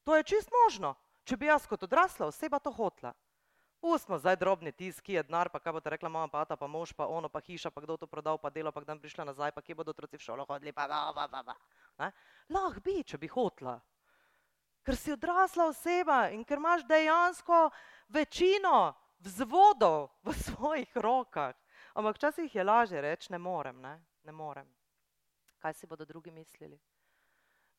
To 0.05 0.17
je 0.17 0.25
čist 0.25 0.51
možno, 0.53 0.95
če 1.25 1.37
bi 1.37 1.49
jaz 1.49 1.67
kot 1.67 1.83
odrasla 1.83 2.27
oseba 2.27 2.59
to 2.59 2.73
hotla. 2.73 3.15
Pustimo 3.85 4.17
zdaj 4.17 4.39
drobni 4.41 4.73
tisk, 4.73 5.03
ki 5.05 5.19
je 5.19 5.23
denar, 5.29 5.51
pa 5.53 5.61
kaj 5.61 5.75
bo 5.77 5.81
te 5.85 5.91
rekla 5.93 6.09
mama, 6.09 6.31
pa 6.33 6.47
ta, 6.49 6.57
pa 6.57 6.65
mož, 6.65 6.95
pa 6.97 7.05
ono, 7.05 7.29
pa 7.29 7.43
hiša, 7.45 7.69
pa 7.69 7.83
kdo 7.85 7.99
to 8.01 8.07
prodal, 8.09 8.39
pa 8.41 8.49
delo, 8.49 8.73
pa 8.73 8.81
kdaj 8.81 8.97
prišla 8.97 9.27
nazaj, 9.29 9.53
pa 9.53 9.61
kje 9.61 9.77
bodo 9.77 9.93
otroci 9.93 10.17
v 10.17 10.25
šolo 10.25 10.47
hodili, 10.49 10.73
pa 10.73 10.87
da, 10.89 11.01
pa 11.13 11.27
da, 11.29 11.43
pa. 11.45 12.09
Lah 12.49 12.79
bi, 12.81 13.03
če 13.05 13.21
bi 13.21 13.29
hotla. 13.29 13.77
ker 14.85 14.97
si 14.97 15.13
odrasla 15.13 15.69
oseba 15.69 16.31
in 16.33 16.45
ker 16.45 16.61
imaš 16.61 16.87
dejansko 16.89 17.71
večino 18.09 18.95
vzvodov 19.21 20.09
v 20.25 20.33
svojih 20.49 20.97
rokah. 20.97 21.53
Ampak 21.95 22.17
včasih 22.17 22.55
je 22.55 22.65
lažje 22.65 23.01
reči, 23.01 23.33
ne 23.33 23.39
morem, 23.39 23.81
ne? 23.81 24.01
ne 24.25 24.33
morem. 24.33 24.67
Kaj 25.61 25.75
si 25.77 25.87
bodo 25.87 26.09
drugi 26.09 26.33
mislili? 26.33 26.81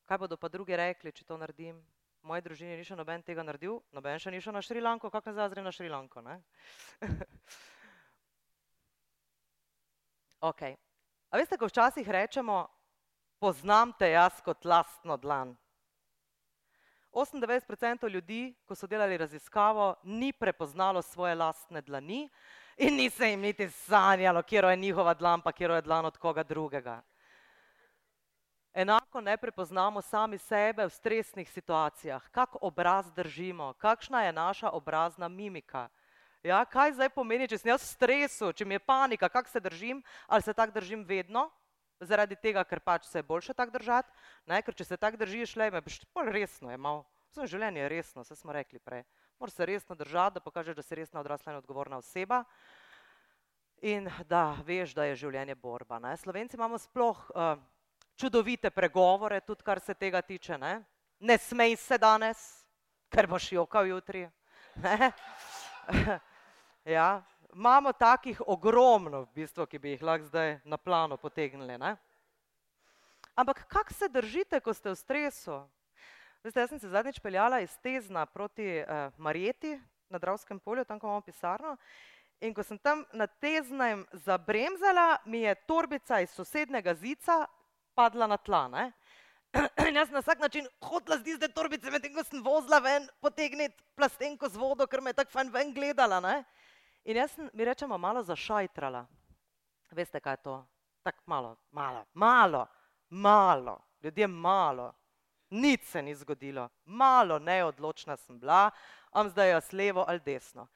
Kaj 0.06 0.18
bodo 0.18 0.38
pa 0.38 0.48
drugi 0.48 0.76
rekli, 0.78 1.10
če 1.10 1.26
to 1.26 1.34
naredim? 1.34 1.82
Moji 2.26 2.42
družini 2.42 2.74
ni 2.74 2.82
še 2.82 2.96
noben 2.98 3.22
tega 3.22 3.38
naredil, 3.46 3.76
noben 3.94 4.18
še 4.18 4.32
ni 4.34 4.40
šel 4.42 4.56
na 4.56 4.62
Šrilanko, 4.64 5.06
kako 5.14 5.30
ne 5.30 5.34
zazrem 5.36 5.62
na 5.62 5.70
Šrilanko. 5.70 6.24
ok. 10.50 10.62
A 11.30 11.38
veste, 11.38 11.54
ko 11.54 11.70
včasih 11.70 12.02
rečemo, 12.02 12.66
poznam 13.38 13.94
te 13.94 14.10
jaz 14.10 14.42
kot 14.42 14.66
lastno 14.66 15.14
dlan. 15.22 15.54
98% 17.14 18.10
ljudi, 18.10 18.58
ko 18.66 18.74
so 18.74 18.90
delali 18.90 19.22
raziskavo, 19.22 19.94
ni 20.02 20.34
prepoznalo 20.34 20.98
svoje 21.02 21.34
lastne 21.38 21.80
dlani 21.80 22.28
in 22.76 22.96
ni 22.98 23.10
se 23.10 23.30
jim 23.30 23.40
niti 23.40 23.70
sanjalo, 23.70 24.42
kje 24.42 24.66
je 24.66 24.76
njihova 24.76 25.14
dlan, 25.14 25.40
pa 25.46 25.52
kje 25.52 25.70
je 25.78 25.82
dlan 25.82 26.06
od 26.10 26.18
koga 26.18 26.42
drugega. 26.42 27.02
Enako 28.76 29.20
ne 29.20 29.36
prepoznamo 29.36 30.02
sami 30.02 30.38
sebe 30.38 30.84
v 30.84 30.92
stresnih 30.92 31.48
situacijah, 31.48 32.20
kak 32.28 32.58
obraz 32.60 33.08
držimo, 33.16 33.72
kakšna 33.80 34.22
je 34.22 34.32
naša 34.32 34.70
obrazna 34.70 35.28
mimika. 35.28 35.88
Ja, 36.44 36.60
kaj 36.68 36.92
zdaj 36.92 37.08
pomeni, 37.14 37.48
če 37.48 37.56
sem 37.56 37.70
jaz 37.70 37.80
v 37.80 37.88
stresu, 37.88 38.50
če 38.52 38.66
mi 38.68 38.76
je 38.76 38.82
panika, 38.84 39.30
kako 39.32 39.48
se 39.48 39.62
držim, 39.64 40.02
ali 40.28 40.44
se 40.44 40.52
tako 40.52 40.74
držim 40.74 41.06
vedno, 41.08 41.46
zaradi 42.04 42.36
tega, 42.36 42.66
ker 42.68 42.82
pač 42.84 43.06
se 43.08 43.18
je 43.18 43.24
boljše 43.24 43.54
tako 43.56 43.72
držati, 43.78 44.12
ne? 44.44 44.58
ker 44.60 44.76
če 44.76 44.84
se 44.84 44.98
tako 45.00 45.16
držiš, 45.22 45.54
le 45.56 45.70
me 45.72 45.80
boš 45.80 45.96
bolj 46.12 46.28
resno 46.36 46.68
jemal. 46.68 47.00
Vse 47.32 47.46
življenje 47.48 47.80
je 47.80 47.88
resno, 47.88 48.24
vse 48.26 48.36
smo 48.36 48.52
rekli 48.52 48.76
prej. 48.76 49.06
Moraš 49.40 49.54
se 49.56 49.70
resno 49.72 49.96
držati, 49.96 50.34
da 50.36 50.42
pokažeš, 50.44 50.76
da 50.76 50.84
si 50.84 51.00
resna 51.00 51.22
odrasla 51.24 51.54
in 51.54 51.62
odgovorna 51.62 51.96
oseba 52.04 52.42
in 53.80 54.12
da 54.28 54.52
veš, 54.68 54.92
da 54.92 55.08
je 55.08 55.16
življenje 55.24 55.56
borba. 55.56 55.96
Ne? 55.98 56.12
Slovenci 56.20 56.60
imamo 56.60 56.76
sploh 56.76 57.24
uh, 57.32 57.56
čudovite 58.16 58.70
pregovore, 58.70 59.40
tudi 59.40 59.62
kar 59.62 59.80
se 59.80 59.94
tega 59.94 60.22
tiče. 60.22 60.58
Ne, 60.58 60.84
ne 61.20 61.38
smej 61.38 61.76
se 61.76 61.98
danes, 61.98 62.64
ker 63.08 63.26
boš 63.26 63.52
jokal 63.52 63.86
jutri. 63.86 64.28
ja, 66.96 67.22
imamo 67.54 67.92
takih 67.92 68.42
ogromno, 68.46 69.20
v 69.20 69.28
bistvu, 69.34 69.66
ki 69.66 69.78
bi 69.78 69.94
jih 69.94 70.02
lahko 70.02 70.28
zdaj 70.28 70.58
na 70.64 70.76
plano 70.76 71.16
potegnili. 71.16 71.78
Ne? 71.78 71.96
Ampak 73.36 73.66
kako 73.68 73.94
se 73.94 74.08
držite, 74.08 74.60
ko 74.60 74.74
ste 74.74 74.90
v 74.90 74.96
stresu? 74.96 75.60
Veste, 76.44 76.60
jaz 76.60 76.70
sem 76.70 76.80
se 76.80 76.88
zadnjič 76.88 77.20
peljala 77.20 77.60
iz 77.60 77.72
Tezna 77.82 78.26
proti 78.26 78.80
uh, 78.80 79.12
Marjeti 79.16 79.80
na 80.08 80.18
Dravskem 80.18 80.60
polju, 80.60 80.84
tam, 80.84 81.00
ko 81.00 81.06
imamo 81.06 81.20
pisarno. 81.20 81.76
In 82.40 82.54
ko 82.54 82.62
sem 82.62 82.78
tam 82.78 83.04
na 83.12 83.26
Teznem 83.26 84.04
zabremzala, 84.12 85.16
mi 85.24 85.40
je 85.40 85.54
torbica 85.66 86.20
iz 86.20 86.30
sosednega 86.30 86.94
zica 86.94 87.46
padla 87.96 88.28
na 88.28 88.36
tla. 88.36 88.66
Ne? 88.68 88.84
In 89.88 89.96
jaz 89.96 90.12
na 90.12 90.20
vsak 90.20 90.42
način 90.44 90.68
hodila 90.84 91.18
z 91.18 91.24
tiste 91.24 91.48
torbice, 91.48 91.90
medtem 91.90 92.14
ko 92.14 92.24
sem 92.24 92.42
vozila 92.44 92.78
ven, 92.84 93.08
potegniti 93.24 93.82
plastenko 93.96 94.48
z 94.52 94.60
vodo, 94.60 94.86
ker 94.86 95.00
me 95.00 95.14
je 95.14 95.20
tako 95.22 95.38
fajn 95.38 95.52
ven 95.54 95.72
gledala. 95.74 96.20
Ne? 96.20 96.36
In 97.04 97.16
jaz 97.22 97.32
sem, 97.32 97.50
mi 97.52 97.64
rečemo, 97.64 97.98
malo 97.98 98.22
zašajtrala. 98.22 99.06
Veste, 99.96 100.20
kaj 100.20 100.38
je 100.38 100.42
to? 100.44 100.56
Tako 101.06 101.22
malo, 101.26 101.56
malo, 101.70 102.04
malo, 102.14 102.66
malo, 103.08 103.78
ljudje 104.02 104.26
malo. 104.26 104.92
Nič 105.50 105.84
se 105.86 106.02
ni 106.02 106.14
zgodilo, 106.14 106.68
malo 106.84 107.38
neodločna 107.38 108.16
sem 108.16 108.38
bila, 108.38 108.70
am 109.12 109.28
zdaj 109.30 109.50
jaz 109.50 109.72
levo 109.72 110.04
ali 110.08 110.20
desno. 110.20 110.66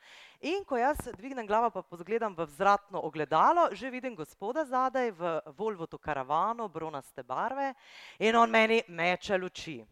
In 0.41 0.64
ko 0.64 0.78
jaz 0.80 0.97
dvignem 1.18 1.45
glavo, 1.47 1.68
pa 1.70 1.82
pogledam 1.82 2.32
v 2.32 2.47
vzratno 2.49 3.03
ogledalo, 3.05 3.68
že 3.76 3.91
vidim 3.93 4.14
gospoda 4.16 4.64
zadaj 4.64 5.11
v 5.12 5.41
Volvotu 5.53 5.99
karavano, 5.99 6.68
bronaste 6.68 7.22
barve 7.22 7.74
in 8.18 8.36
on 8.36 8.51
meni 8.51 8.80
meče 8.88 9.36
luči. 9.36 9.84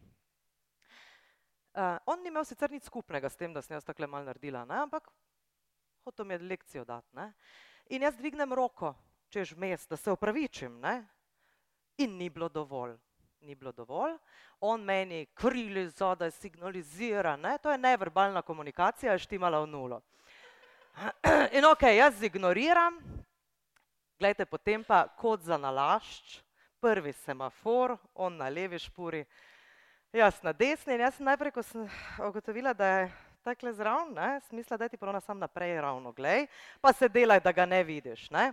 Uh, 1.77 2.01
on 2.07 2.23
ni 2.23 2.33
imel 2.33 2.49
sicer 2.49 2.73
nič 2.73 2.89
skupnega 2.89 3.29
s 3.29 3.37
tem, 3.37 3.53
da 3.53 3.61
sem 3.61 3.77
jaz 3.77 3.85
tako 3.85 4.09
mal 4.09 4.25
naredila, 4.25 4.65
ne? 4.65 4.81
ampak 4.89 5.13
hotel 6.09 6.25
mi 6.25 6.35
je 6.35 6.49
lekcijo 6.49 6.85
dati. 6.85 7.13
Ne? 7.13 7.33
In 7.93 8.03
jaz 8.03 8.17
dvignem 8.17 8.53
roko, 8.53 8.95
češ 9.29 9.53
mes, 9.53 9.85
da 9.87 9.97
se 9.97 10.11
opravičim. 10.11 10.81
Ne? 10.81 11.05
In 12.01 12.17
ni 12.17 12.31
bilo 12.31 12.49
dovolj. 12.49 12.97
Ni 13.41 13.55
bilo 13.55 13.73
dovolj. 13.73 14.17
On 14.61 14.81
meni 14.81 15.27
krili 15.35 15.91
zadaj, 15.91 16.31
signalizira. 16.31 17.37
Ne? 17.37 17.59
To 17.59 17.71
je 17.71 17.79
neverbalna 17.79 18.43
komunikacija, 18.43 19.13
je 19.13 19.29
štimala 19.29 19.61
v 19.61 19.69
nulo. 19.77 20.01
In 21.57 21.65
ok, 21.65 21.83
jaz 21.83 22.23
ignoriram, 22.23 22.97
gledajte, 24.19 24.47
potem 24.51 24.83
pa 24.85 25.05
kot 25.19 25.45
za 25.47 25.55
nalašč, 25.59 26.41
prvi 26.83 27.13
semafor, 27.13 27.95
on 28.15 28.35
na 28.41 28.49
levi 28.51 28.79
špuri, 28.83 29.23
jaz 30.13 30.41
na 30.43 30.53
desni. 30.53 30.97
In 30.97 31.05
jaz 31.07 31.15
sem 31.19 31.29
najprej, 31.29 31.55
ko 31.55 31.63
sem 31.63 31.85
ugotovila, 32.27 32.73
da 32.75 32.89
je 32.91 33.05
takle 33.47 33.73
zraven, 33.79 34.11
ne, 34.17 34.41
smisla, 34.49 34.77
da 34.77 34.89
ti 34.89 34.99
ponovno 34.99 35.21
sam 35.23 35.39
naprej 35.39 35.77
ravno 35.81 36.13
glej, 36.13 36.49
pa 36.81 36.93
se 36.93 37.09
delaj, 37.09 37.45
da 37.47 37.53
ga 37.53 37.67
ne 37.67 37.83
vidiš. 37.85 38.31
Ne. 38.35 38.51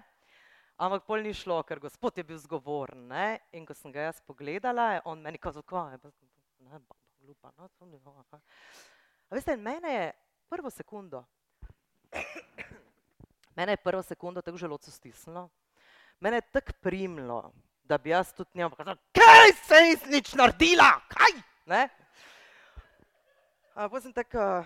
Ampak 0.78 1.08
pol 1.08 1.26
ni 1.26 1.34
šlo, 1.34 1.64
ker 1.64 1.80
gospod 1.82 2.18
je 2.18 2.28
bil 2.28 2.38
zgovoren. 2.38 3.08
Ne, 3.10 3.40
in 3.58 3.66
ko 3.66 3.74
sem 3.74 3.94
ga 3.96 4.12
jaz 4.12 4.22
pogledala, 4.22 4.92
je 4.94 5.06
on 5.10 5.24
meni 5.24 5.42
kazal, 5.42 5.66
kva 5.66 5.88
je, 5.96 6.14
ne, 6.60 6.78
baba, 6.78 7.00
glupa, 7.26 7.50
no, 7.58 7.72
to 7.74 7.90
ni 7.90 7.98
ovo. 8.06 8.22
A 9.32 9.34
veste, 9.34 9.58
mene 9.58 9.94
je 9.96 10.12
prvo 10.52 10.70
sekundo, 10.70 11.24
mene 13.56 13.72
je 13.72 13.78
prvo 13.78 14.04
sekundo 14.04 14.42
tako 14.42 14.58
želoco 14.58 14.92
stisnilo, 14.92 15.50
mene 16.20 16.38
je 16.38 16.42
tako 16.42 16.72
primlo, 16.82 17.54
da 17.84 17.98
bi 17.98 18.10
jaz 18.10 18.34
tudi 18.34 18.50
njemu 18.54 18.70
pokazal, 18.70 18.96
kaj 19.12 19.54
se 19.68 19.76
je 19.76 19.98
nič 20.12 20.34
naredila, 20.34 21.02
kaj, 21.10 21.42
ne. 21.66 21.90
Potem 23.76 24.02
sem 24.02 24.14
tako 24.14 24.38
uh, 24.38 24.66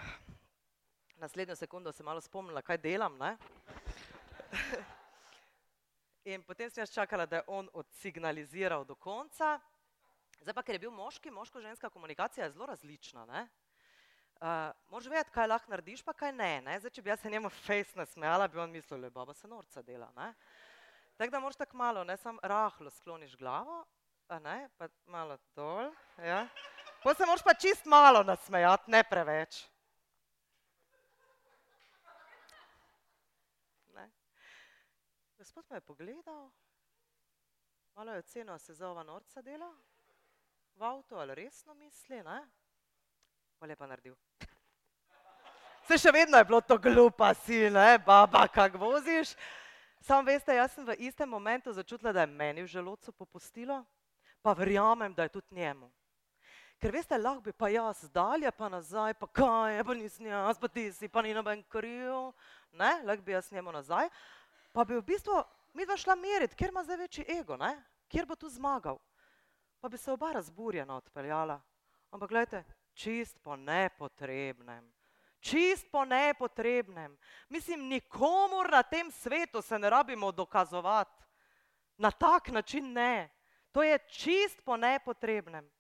naslednjo 1.20 1.56
sekundo 1.56 1.92
se 1.92 2.04
malo 2.04 2.22
spomnila, 2.22 2.62
kaj 2.62 2.78
delam. 2.78 3.18
Ne? 3.18 3.38
In 6.32 6.44
potem 6.44 6.70
sem 6.70 6.82
jaz 6.82 6.92
čakala, 6.94 7.26
da 7.26 7.36
je 7.36 7.44
on 7.48 7.70
odsignaliziral 7.74 8.86
do 8.86 8.96
konca. 8.96 9.60
Zdaj 10.40 10.54
pa, 10.54 10.64
ker 10.64 10.76
je 10.76 10.80
bil 10.80 10.92
moški, 10.92 11.32
moško-ženska 11.32 11.90
komunikacija 11.90 12.46
je 12.46 12.52
zelo 12.52 12.66
različna. 12.66 13.26
Ne? 13.26 13.48
Uh, 14.40 14.48
Moraš 14.88 15.08
vedeti, 15.12 15.32
kaj 15.36 15.48
lahko 15.48 15.72
narediš, 15.72 16.02
pa 16.08 16.14
kaj 16.16 16.32
ne. 16.32 16.62
ne? 16.64 16.78
Zdaj, 16.80 16.94
če 16.96 17.02
bi 17.04 17.10
jaz 17.12 17.20
se 17.20 17.30
njemu 17.30 17.50
face 17.52 17.98
nasmejala, 18.00 18.46
bi 18.48 18.60
on 18.64 18.72
mislil, 18.72 19.02
da 19.04 19.10
baba 19.12 19.34
se 19.36 19.48
norca 19.48 19.82
dela. 19.84 20.08
Tako 21.18 21.32
da 21.32 21.40
moraš 21.44 21.58
tako 21.60 21.78
malo, 21.78 22.04
ne 22.08 22.16
samo 22.18 22.40
rahlo 22.44 22.90
skloniš 22.90 23.36
glavo, 23.38 23.82
ne? 24.40 24.70
pa 24.78 24.88
malo 25.06 25.36
dol. 25.56 25.92
Ja? 26.24 26.48
Pa 27.04 27.14
se 27.14 27.26
moraš 27.26 27.44
pa 27.44 27.54
čist 27.54 27.86
malo 27.86 28.24
nasmejati, 28.24 28.92
ne 28.92 29.04
preveč. 29.04 29.66
Ne? 33.96 34.10
Gospod 35.38 35.66
me 35.70 35.78
je 35.78 35.82
pogledal, 35.82 36.48
malo 37.96 38.16
je 38.16 38.24
ocenil, 38.24 38.58
se 38.58 38.74
zova 38.74 39.04
norca 39.04 39.42
dela 39.42 39.74
v 40.76 40.84
avtu 40.84 41.20
ali 41.20 41.36
resno 41.36 41.74
misli, 41.74 42.24
ne? 42.24 42.40
Bolje 43.60 43.76
pa 43.76 43.88
naredil. 43.88 44.14
Se 45.84 45.98
še 46.00 46.14
vedno 46.16 46.40
je 46.40 46.46
bilo 46.48 46.62
to 46.64 46.78
glupa 46.80 47.34
si, 47.36 47.66
ne, 47.74 47.98
baba, 48.00 48.46
kak 48.48 48.78
voziš. 48.80 49.34
Sam 50.00 50.24
veste, 50.24 50.56
jaz 50.56 50.72
sem 50.72 50.86
v 50.88 50.96
istem 51.04 51.28
momentu 51.28 51.74
začutila, 51.76 52.14
da 52.16 52.24
je 52.24 52.32
meni 52.32 52.64
v 52.64 52.72
želodcu 52.72 53.12
popustilo, 53.12 53.82
pa 54.40 54.54
verjamem, 54.56 55.12
da 55.12 55.28
je 55.28 55.34
tudi 55.36 55.60
njemu. 55.60 55.92
Ker 56.80 56.96
veste, 56.96 57.20
lahko 57.20 57.44
bi 57.44 57.52
pa 57.52 57.68
jaz 57.68 58.06
dalje, 58.16 58.48
pa 58.56 58.72
nazaj, 58.72 59.18
pa 59.20 59.28
kaj 59.28 59.76
je, 59.76 59.84
pa 59.84 59.98
nisem 60.00 60.32
jaz, 60.32 60.56
pa 60.56 60.72
ti 60.72 60.88
si, 60.96 61.12
pa 61.12 61.26
ni 61.26 61.36
noben 61.36 61.60
kriv, 61.68 62.32
ne, 62.72 62.94
lahko 63.04 63.28
bi 63.28 63.36
jaz 63.36 63.52
njemu 63.52 63.76
nazaj. 63.76 64.08
Pa 64.72 64.88
bi 64.88 64.96
v 64.96 65.04
bistvu 65.04 65.36
mi 65.76 65.84
dva 65.84 66.00
šla 66.00 66.16
meriti, 66.16 66.56
kjer 66.56 66.72
ima 66.72 66.88
zdaj 66.88 67.04
večji 67.04 67.28
ego, 67.42 67.60
ne, 67.60 67.76
kjer 68.08 68.24
bo 68.24 68.40
tu 68.40 68.48
zmagal. 68.48 69.04
Pa 69.84 69.92
bi 69.92 70.00
se 70.00 70.16
oba 70.16 70.32
razburjena 70.32 70.96
odpeljala. 70.96 71.60
Ampak 72.16 72.30
gledajte, 72.30 72.64
čist 73.00 73.40
po 73.40 73.56
nepotrebnem. 73.56 74.84
Čist 75.40 75.88
po 75.92 76.04
nepotrebnem. 76.06 77.16
Mislim, 77.50 77.88
nikomor 77.88 78.68
na 78.72 78.84
tem 78.84 79.12
svetu 79.12 79.62
se 79.62 79.80
ne 79.80 79.90
rabimo 79.90 80.32
dokazovati. 80.32 81.24
Na 81.98 82.12
tak 82.12 82.48
način 82.48 82.94
ne. 82.94 83.30
To 83.72 83.84
je 83.84 84.00
čist 84.08 84.62
po 84.66 84.78
nepotrebnem. 84.78 85.72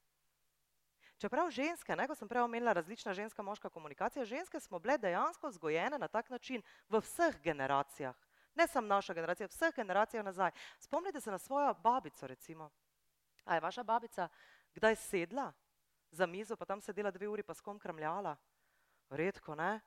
Čeprav 1.20 1.50
ženske, 1.52 1.96
ne, 1.96 2.08
ko 2.08 2.16
sem 2.16 2.28
prej 2.28 2.46
omenila 2.48 2.72
različna 2.74 3.14
ženska 3.14 3.44
moška 3.44 3.70
komunikacija, 3.70 4.26
ženske 4.26 4.60
smo 4.60 4.80
bile 4.80 4.96
dejansko 4.98 5.50
vzgojene 5.50 6.00
na 6.00 6.08
tak 6.08 6.30
način 6.30 6.64
v 6.90 7.02
vseh 7.04 7.36
generacijah. 7.44 8.16
Ne 8.56 8.68
samo 8.68 8.88
naša 8.88 9.14
generacija, 9.14 9.48
vseh 9.48 9.76
generacijah 9.76 10.24
nazaj. 10.26 10.52
Spomnite 10.80 11.22
se 11.22 11.32
na 11.32 11.38
svojo 11.38 11.74
babico, 11.74 12.28
recimo. 12.28 12.70
A 13.46 13.56
je 13.56 13.60
vaša 13.60 13.84
babica 13.84 14.30
kdaj 14.74 14.96
sedla 14.96 15.52
za 16.12 16.26
mizo, 16.26 16.56
pa 16.56 16.66
tam 16.66 16.82
sedela 16.82 17.12
dve 17.12 17.28
uri, 17.28 17.44
pa 17.44 17.54
s 17.54 17.62
kom 17.62 17.80
kramljala. 17.80 18.36
Redko, 19.10 19.56
ne? 19.56 19.80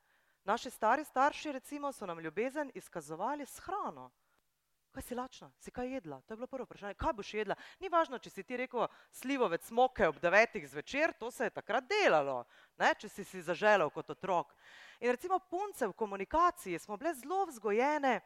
Naši 0.45 0.71
stari 0.71 1.05
starši, 1.05 1.53
recimo, 1.53 1.93
so 1.93 2.07
nam 2.07 2.21
ljubezen 2.21 2.71
izkazovali 2.75 3.47
s 3.47 3.59
hrano. 3.59 4.11
Kaj 4.93 5.03
si 5.03 5.15
lačna, 5.15 5.53
si 5.59 5.71
kaj 5.71 5.89
jedla? 5.89 6.21
To 6.21 6.35
je 6.35 6.37
bilo 6.37 6.47
prvo 6.47 6.65
vprašanje. 6.65 6.95
Kaj 6.95 7.13
boš 7.13 7.35
jedla? 7.35 7.55
Ni 7.81 7.89
važno, 7.89 8.19
če 8.19 8.31
si 8.31 8.43
ti 8.45 8.57
rekel 8.57 8.85
slivovec 9.11 9.71
moke 9.71 10.09
ob 10.09 10.19
devetih 10.21 10.67
zvečer, 10.69 11.15
to 11.17 11.31
se 11.31 11.49
je 11.49 11.55
takrat 11.55 11.87
delalo, 11.89 12.43
ne? 12.77 12.91
če 12.95 13.09
si 13.09 13.25
si 13.25 13.41
zaželel 13.41 13.91
kot 13.91 14.11
otrok. 14.13 14.53
In 15.01 15.11
recimo 15.11 15.39
punce 15.39 15.89
v 15.89 15.97
komunikaciji 15.97 16.79
smo 16.79 16.99
bile 17.01 17.15
zelo 17.15 17.47
vzgojene, 17.49 18.21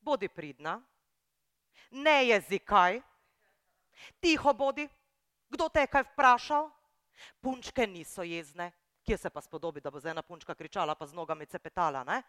bodi 0.00 0.28
pridna, 0.28 0.76
ne 1.90 2.18
jezikaj, 2.26 3.00
tiho 4.20 4.52
bodi, 4.52 4.88
kdo 5.48 5.68
te 5.68 5.86
je 5.86 5.92
kaj 5.94 6.04
vprašal, 6.12 6.68
punčke 7.40 7.86
niso 7.86 8.22
jezne, 8.22 8.70
kje 9.02 9.16
se 9.18 9.30
pa 9.30 9.40
spodobi, 9.40 9.80
da 9.80 9.90
bo 9.90 10.00
zdaj 10.00 10.10
ena 10.10 10.22
punčka 10.22 10.54
kričala 10.54 10.94
pa 10.94 11.06
z 11.06 11.14
nogami 11.14 11.46
cepetala, 11.46 12.04
ne? 12.04 12.22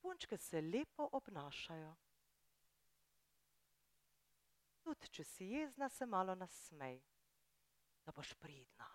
Punčke 0.00 0.36
se 0.36 0.60
lepo 0.60 1.08
obnašajo. 1.12 1.94
Tudi, 4.82 5.08
če 5.08 5.24
si 5.24 5.50
jezna, 5.54 5.88
se 5.88 6.06
malo 6.06 6.34
nasmej, 6.34 7.00
da 8.06 8.12
boš 8.12 8.32
pridna, 8.40 8.88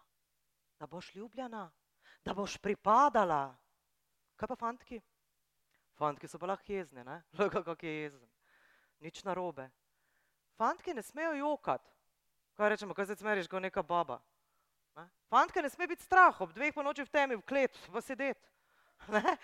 da 0.80 0.88
boš 0.88 1.14
ljubljena, 1.16 1.70
da 2.26 2.34
boš 2.34 2.58
pripadala. 2.58 3.56
Kaj 4.36 4.50
pa 4.52 4.56
fantki? 4.60 5.00
Fantki 5.96 6.28
so 6.28 6.40
pa 6.42 6.50
lahko 6.50 6.74
jezni, 6.74 7.04
ne? 7.04 7.22
Lahko 7.40 7.64
kak 7.64 7.84
je 7.84 7.94
jezen. 7.94 8.30
Nič 9.00 9.24
narobe. 9.24 9.70
Fantki 10.58 10.94
ne 10.94 11.04
smejo 11.04 11.34
jokati. 11.34 11.92
Kaj 12.56 12.70
rečemo, 12.70 12.94
kaj 12.94 13.06
se 13.06 13.16
smeriš, 13.16 13.48
kot 13.52 13.62
neka 13.64 13.84
baba? 13.84 14.20
Ne? 14.96 15.10
Fantke 15.30 15.62
ne 15.62 15.70
sme 15.70 15.88
biti 15.88 16.04
strah, 16.04 16.42
ob 16.42 16.54
dveh 16.54 16.74
po 16.74 16.84
noči 16.84 17.04
v 17.04 17.12
temi, 17.12 17.36
v 17.36 17.44
klet, 17.44 17.80
v 17.92 18.02
sedet. 18.02 18.40
Ne? 19.12 19.38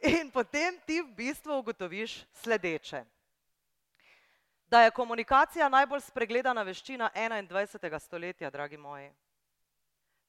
In 0.00 0.30
potem 0.32 0.80
ti 0.88 1.00
v 1.00 1.12
bistvu 1.12 1.60
ugotoviš 1.60 2.24
sledeče. 2.32 3.04
Da 4.66 4.82
je 4.82 4.94
komunikacija 4.96 5.68
najbolj 5.68 6.00
spregledana 6.00 6.62
veščina 6.62 7.10
21. 7.14 7.98
stoletja, 8.00 8.50
dragi 8.50 8.76
moji. 8.76 9.10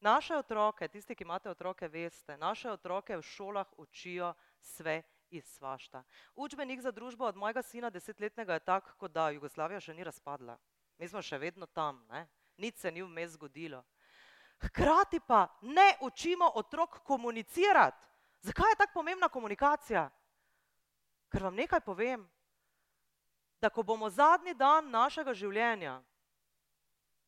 Naše 0.02 0.36
otroke, 0.36 0.88
tisti, 0.88 1.16
ki 1.16 1.24
imate 1.24 1.50
otroke, 1.50 1.88
veste, 1.88 2.38
naše 2.38 2.72
otroke 2.72 3.18
v 3.18 3.22
šolah 3.22 3.68
učijo 3.78 4.34
sve 4.60 5.04
iz 5.30 5.46
svašta. 5.46 6.04
Učbenik 6.36 6.82
za 6.82 6.92
družbo 6.92 7.26
od 7.26 7.36
mojega 7.36 7.62
sina 7.62 7.90
desetletnega 7.90 8.54
je 8.54 8.60
tak, 8.60 8.96
kot 8.98 9.12
da 9.12 9.30
Jugoslavija 9.30 9.80
še 9.80 9.94
ni 9.94 10.04
razpadla. 10.04 10.58
Mi 10.98 11.08
smo 11.08 11.22
še 11.22 11.38
vedno 11.38 11.66
tam, 11.66 12.04
ne? 12.10 12.28
Nič 12.58 12.78
se 12.78 12.92
ni 12.92 13.04
vmes 13.04 13.32
zgodilo. 13.32 13.84
Hkrati 14.62 15.20
pa 15.20 15.48
ne 15.62 15.98
učimo 16.02 16.52
otrok 16.56 17.00
komunicirati. 17.04 18.08
Zakaj 18.42 18.72
je 18.72 18.76
tako 18.76 18.94
pomembna 18.94 19.30
komunikacija? 19.30 20.10
Ker 21.32 21.44
vam 21.44 21.56
nekaj 21.56 21.80
povem, 21.82 22.30
da 23.62 23.70
ko 23.70 23.84
bomo 23.84 24.10
zadnji 24.10 24.54
dan 24.54 24.90
našega 24.90 25.34
življenja 25.34 26.02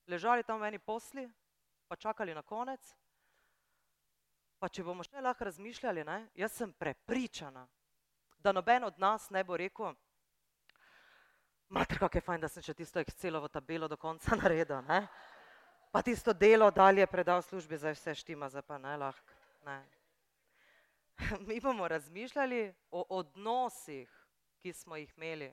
ležali 0.08 0.44
tam 0.44 0.60
v 0.60 0.68
eni 0.68 0.80
posli, 0.80 1.28
pa 1.88 1.96
čakali 1.96 2.34
na 2.34 2.42
konec, 2.42 2.82
pa 4.60 4.70
če 4.70 4.84
bomo 4.84 5.04
še 5.04 5.22
lahko 5.22 5.46
razmišljali, 5.48 6.04
ne, 6.04 6.18
jaz 6.36 6.58
sem 6.58 6.74
prepričana, 6.74 7.68
da 8.40 8.52
noben 8.52 8.84
od 8.84 9.00
nas 9.00 9.30
ne 9.30 9.44
bo 9.44 9.58
rekel, 9.58 9.94
mater, 11.70 12.00
kako 12.00 12.18
je 12.18 12.22
fajn, 12.22 12.42
da 12.42 12.50
sem 12.50 12.64
še 12.64 12.74
tisto 12.74 13.00
Excelovo 13.00 13.48
tabelo 13.48 13.88
do 13.88 13.98
konca 13.98 14.36
naredil, 14.42 14.82
ne, 14.88 15.08
pa 15.92 16.02
tisto 16.02 16.34
delo 16.34 16.72
dalje 16.72 17.08
predal 17.08 17.42
službi, 17.42 17.78
zdaj 17.78 17.98
vse 17.98 18.16
štima, 18.24 18.50
zdaj 18.50 18.66
pa 18.68 18.78
ne 18.78 18.98
lahko, 18.98 19.40
ne. 19.66 19.80
Mi 21.48 21.60
bomo 21.62 21.88
razmišljali 21.88 22.74
o 22.92 23.06
odnosih, 23.10 24.10
ki 24.62 24.74
smo 24.74 24.96
jih 24.96 25.12
imeli. 25.18 25.52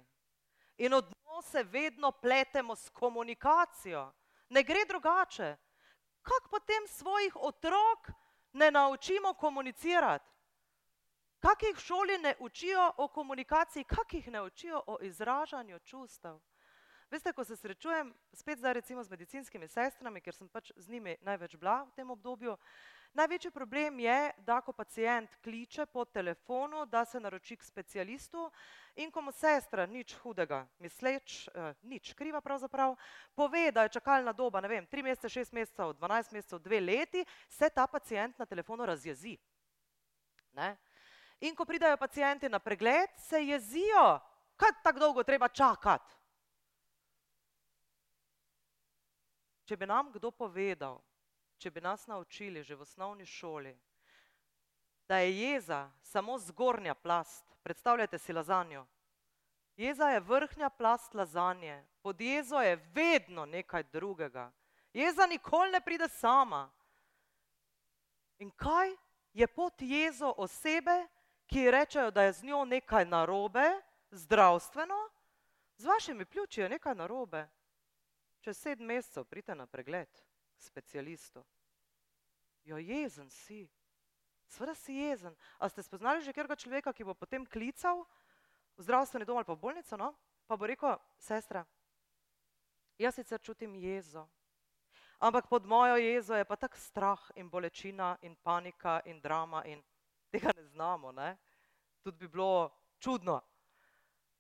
In 0.78 0.94
odnose 0.94 1.62
vedno 1.62 2.12
pletemo 2.12 2.76
s 2.76 2.88
komunikacijo. 2.88 4.06
Ne 4.48 4.62
gre 4.62 4.84
drugače 4.88 5.56
kako 6.22 6.48
potem 6.48 6.88
svojih 6.88 7.36
otrok 7.36 8.10
ne 8.52 8.70
naučimo 8.70 9.34
komunicirati? 9.34 10.30
Kako 11.40 11.66
jih 11.66 11.76
v 11.76 11.80
šoli 11.80 12.18
ne 12.18 12.34
učijo 12.38 12.92
o 12.96 13.08
komunikaciji, 13.08 13.84
kako 13.84 14.16
jih 14.16 14.28
ne 14.28 14.42
učijo 14.42 14.82
o 14.86 14.98
izražanju 15.00 15.78
čustev? 15.78 16.38
Veste, 17.10 17.32
ko 17.32 17.44
se 17.44 17.56
srečujem 17.56 18.14
spet 18.32 18.58
zdaj 18.58 18.72
recimo 18.72 19.04
z 19.04 19.10
medicinskimi 19.10 19.68
sestrami, 19.68 20.20
ker 20.20 20.34
sem 20.34 20.48
pač 20.48 20.70
z 20.76 20.88
njimi 20.88 21.16
največ 21.20 21.56
bila 21.56 21.82
v 21.82 21.94
tem 21.96 22.10
obdobju, 22.10 22.56
Največji 23.12 23.50
problem 23.50 23.98
je, 24.00 24.32
da 24.46 24.60
ko 24.60 24.72
pacijent 24.72 25.30
kliče 25.42 25.86
po 25.86 26.04
telefonu, 26.04 26.86
da 26.86 27.04
se 27.04 27.20
naroči 27.20 27.56
k 27.56 27.64
specialistu 27.64 28.50
in 28.96 29.10
ko 29.10 29.22
mu 29.22 29.32
sestra, 29.32 29.86
nič 29.86 30.14
hudega, 30.22 30.66
misleč, 30.78 31.48
eh, 31.48 31.74
nič 31.82 32.12
kriva 32.14 32.40
pravzaprav, 32.40 32.94
pove, 33.34 33.72
da 33.72 33.82
je 33.82 33.88
čakalna 33.98 34.32
doba, 34.32 34.60
ne 34.60 34.68
vem, 34.68 34.86
tri 34.86 35.02
mesece, 35.02 35.28
šest 35.28 35.52
mesecev, 35.52 35.92
dvanajst 35.98 36.32
mesecev, 36.32 36.58
dve 36.58 36.80
leti, 36.80 37.24
se 37.48 37.70
ta 37.70 37.86
pacijent 37.86 38.38
na 38.38 38.46
telefonu 38.46 38.86
razjezi. 38.86 39.36
Ne? 40.52 40.76
In 41.40 41.56
ko 41.56 41.64
pridajo 41.64 41.96
pacijenti 41.96 42.48
na 42.48 42.58
pregled, 42.58 43.10
se 43.16 43.44
jezijo, 43.46 44.20
kaj 44.56 44.70
tako 44.82 44.98
dolgo 44.98 45.22
treba 45.22 45.48
čakati. 45.48 46.14
Če 49.64 49.76
bi 49.76 49.86
nam 49.86 50.10
kdo 50.12 50.30
povedal, 50.30 50.98
če 51.58 51.70
bi 51.70 51.80
nas 51.80 52.06
naučili 52.06 52.62
že 52.62 52.74
v 52.74 52.82
osnovni 52.82 53.26
šoli, 53.26 53.76
da 55.08 55.20
je 55.22 55.30
jeza 55.38 55.90
samo 56.02 56.38
zgornja 56.38 56.94
plast, 56.94 57.44
predstavljajte 57.62 58.18
si 58.18 58.32
lazanjo. 58.32 58.86
Jeza 59.76 60.10
je 60.10 60.20
vrhnja 60.20 60.70
plast 60.70 61.14
lazanje, 61.14 61.84
pod 62.02 62.20
jezo 62.20 62.60
je 62.60 62.76
vedno 62.94 63.46
nekaj 63.46 63.82
drugega. 63.82 64.50
Jeza 64.92 65.26
nikoli 65.26 65.70
ne 65.70 65.80
pride 65.80 66.08
sama. 66.08 66.70
In 68.38 68.50
kaj 68.50 68.96
je 69.32 69.46
pod 69.46 69.72
jezo 69.78 70.34
osebe, 70.36 71.06
ki 71.50 71.70
rečejo, 71.70 72.10
da 72.10 72.22
je 72.22 72.32
z 72.32 72.42
njo 72.42 72.64
nekaj 72.64 73.04
narobe, 73.04 73.66
zdravstveno, 74.10 75.10
z 75.76 75.84
vašimi 75.84 76.24
pljuči 76.24 76.60
je 76.60 76.68
nekaj 76.68 76.94
narobe. 76.94 77.48
Čez 78.40 78.58
sedem 78.58 78.86
mesecev 78.86 79.24
pridite 79.24 79.54
na 79.54 79.66
pregled 79.66 80.08
specialistu. 80.56 81.44
Jo, 82.64 82.78
jezen 82.78 83.30
si. 83.30 83.68
Sveda 84.46 84.74
si 84.74 84.94
jezen. 84.94 85.36
A 85.58 85.68
ste 85.68 85.82
spoznali 85.82 86.22
že 86.22 86.32
kjerga 86.32 86.56
človeka, 86.56 86.92
ki 86.92 87.04
bo 87.04 87.14
potem 87.14 87.46
klical 87.46 88.04
v 88.76 88.82
zdravstveni 88.82 89.24
dom 89.24 89.36
ali 89.36 89.46
pa 89.46 89.54
v 89.54 89.60
bolnico, 89.60 89.96
no? 89.96 90.14
pa 90.46 90.56
bo 90.56 90.66
rekel, 90.66 90.98
sestra, 91.18 91.62
jaz 92.98 93.14
sicer 93.14 93.38
čutim 93.38 93.74
jezo, 93.78 94.26
ampak 95.22 95.46
pod 95.46 95.62
mojo 95.62 95.94
jezo 95.96 96.34
je 96.34 96.44
pa 96.44 96.56
tak 96.56 96.74
strah 96.76 97.30
in 97.38 97.46
bolečina 97.46 98.18
in 98.22 98.34
panika 98.34 99.00
in 99.04 99.20
drama 99.20 99.62
in 99.64 99.78
tega 100.30 100.52
ne 100.56 100.64
znamo, 100.64 101.12
ne? 101.12 101.36
Tudi 102.02 102.18
bi 102.18 102.28
bilo 102.28 102.70
čudno. 102.98 103.40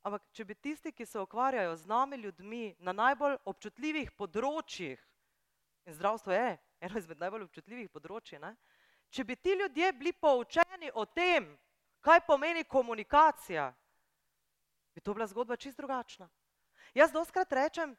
Ampak 0.02 0.30
če 0.32 0.44
bi 0.44 0.54
tisti, 0.54 0.92
ki 0.92 1.06
se 1.06 1.20
ukvarjajo 1.20 1.76
z 1.76 1.86
nami 1.86 2.16
ljudmi 2.16 2.74
na 2.78 2.92
najbolj 2.96 3.36
občutljivih 3.44 4.12
področjih, 4.16 5.00
In 5.90 5.94
zdravstvo 5.94 6.32
je 6.32 6.58
eno 6.80 6.98
izmed 6.98 7.18
najbolj 7.18 7.48
občutljivih 7.48 7.88
področji. 7.90 8.38
Ne? 8.38 8.52
Če 9.10 9.24
bi 9.24 9.36
ti 9.36 9.56
ljudje 9.58 9.92
bili 9.98 10.12
poučeni 10.12 10.90
o 10.94 11.02
tem, 11.04 11.48
kaj 12.04 12.20
pomeni 12.28 12.64
komunikacija, 12.64 13.70
bi 14.94 15.00
to 15.00 15.14
bila 15.14 15.26
zgodba 15.26 15.56
čist 15.56 15.80
drugačna. 15.80 16.28
Jaz 16.94 17.10
doskrat 17.12 17.52
rečem, 17.52 17.96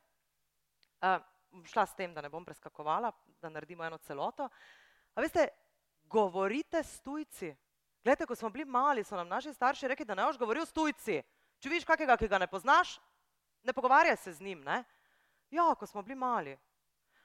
uh, 1.04 1.20
šla 1.68 1.86
s 1.86 1.98
tem, 1.98 2.14
da 2.14 2.22
ne 2.22 2.30
bom 2.30 2.46
preskakovala, 2.46 3.12
da 3.42 3.50
naredimo 3.50 3.84
eno 3.84 3.98
celoto. 3.98 4.48
A 5.16 5.22
veste, 5.22 5.50
govorite 6.08 6.84
s 6.84 7.02
tujci. 7.02 7.52
Glede, 8.04 8.26
ko 8.26 8.36
smo 8.36 8.50
bili 8.50 8.66
mali, 8.66 9.04
so 9.04 9.16
nam 9.16 9.28
naši 9.28 9.54
starši 9.54 9.88
rekli, 9.88 10.06
da 10.06 10.16
ne 10.16 10.26
boš 10.26 10.38
govoril 10.38 10.66
s 10.66 10.74
tujci. 10.74 11.22
Če 11.60 11.70
vidiš 11.70 11.86
kakega, 11.86 12.18
ki 12.18 12.28
ga 12.28 12.40
ne 12.42 12.48
poznaš, 12.50 12.96
ne 13.64 13.74
pogovarjaj 13.74 14.18
se 14.18 14.34
z 14.34 14.42
njim. 14.42 14.64
Ne? 14.66 14.84
Ja, 15.52 15.76
ko 15.76 15.86
smo 15.86 16.02
bili 16.02 16.16
mali. 16.16 16.58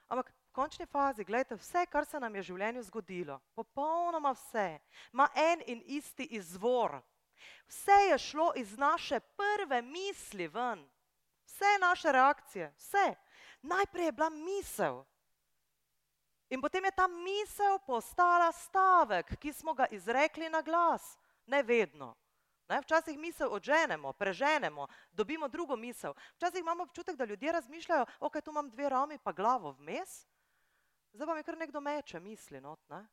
Ampak 0.07 0.31
končni 0.51 0.85
fazi, 0.85 1.23
gledajte, 1.23 1.55
vse, 1.55 1.85
kar 1.85 2.05
se 2.05 2.19
nam 2.19 2.35
je 2.35 2.41
v 2.41 2.47
življenju 2.51 2.83
zgodilo, 2.87 3.39
popolnoma 3.55 4.31
vse, 4.37 4.79
ima 5.13 5.27
en 5.35 5.63
in 5.65 5.81
isti 5.85 6.29
izvor. 6.37 6.99
Vse 7.67 7.97
je 8.11 8.17
šlo 8.17 8.51
iz 8.55 8.77
naše 8.77 9.19
prve 9.19 9.81
misli 9.81 10.47
ven, 10.47 10.85
vse 11.45 11.77
naše 11.81 12.11
reakcije, 12.11 12.71
vse. 12.77 13.05
Najprej 13.61 14.05
je 14.05 14.11
bila 14.11 14.29
misel. 14.29 15.03
In 16.49 16.61
potem 16.61 16.85
je 16.85 16.91
ta 16.91 17.07
misel 17.07 17.79
postala 17.85 18.51
stavek, 18.51 19.35
ki 19.39 19.53
smo 19.53 19.73
ga 19.73 19.85
izrekli 19.91 20.49
na 20.49 20.61
glas, 20.61 21.17
ne 21.45 21.63
vedno. 21.63 22.15
Ne, 22.67 22.81
včasih 22.81 23.17
misel 23.19 23.53
odženemo, 23.53 24.13
preženemo, 24.13 24.87
dobimo 25.11 25.47
drugo 25.47 25.75
misel. 25.75 26.13
Včasih 26.35 26.59
imamo 26.59 26.83
občutek, 26.83 27.15
da 27.15 27.25
ljudje 27.25 27.51
razmišljajo, 27.51 28.05
ok, 28.19 28.41
tu 28.43 28.51
imam 28.51 28.69
dve 28.69 28.89
rami, 28.89 29.17
pa 29.23 29.31
glavo 29.31 29.71
vmes. 29.71 30.27
zdaj 31.13 31.27
pa 31.27 31.35
mi 31.35 31.43
kar 31.43 31.57
nekdo 31.57 31.81
meče 31.81 32.19
misli, 32.19 32.61
not, 32.61 32.79
ne? 32.89 33.07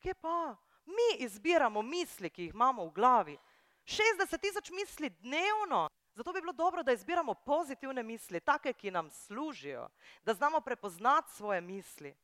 Kje 0.00 0.14
pa? 0.14 0.56
Mi 0.84 1.24
izbiramo 1.24 1.82
misli, 1.82 2.30
ki 2.30 2.42
jih 2.42 2.54
imamo 2.54 2.84
v 2.84 2.90
glavi. 2.90 3.38
60 3.84 4.40
tisoč 4.40 4.70
misli 4.70 5.10
dnevno. 5.10 5.88
Zato 6.14 6.32
bi 6.32 6.40
bilo 6.40 6.52
dobro, 6.52 6.82
da 6.82 6.92
izbiramo 6.92 7.34
pozitivne 7.34 8.02
misli, 8.02 8.40
take, 8.40 8.72
ki 8.72 8.90
nam 8.90 9.10
služijo, 9.10 9.88
da 10.22 10.34
znamo 10.34 10.60
prepoznati 10.60 11.32
svoje 11.32 11.60
misli. 11.60 12.14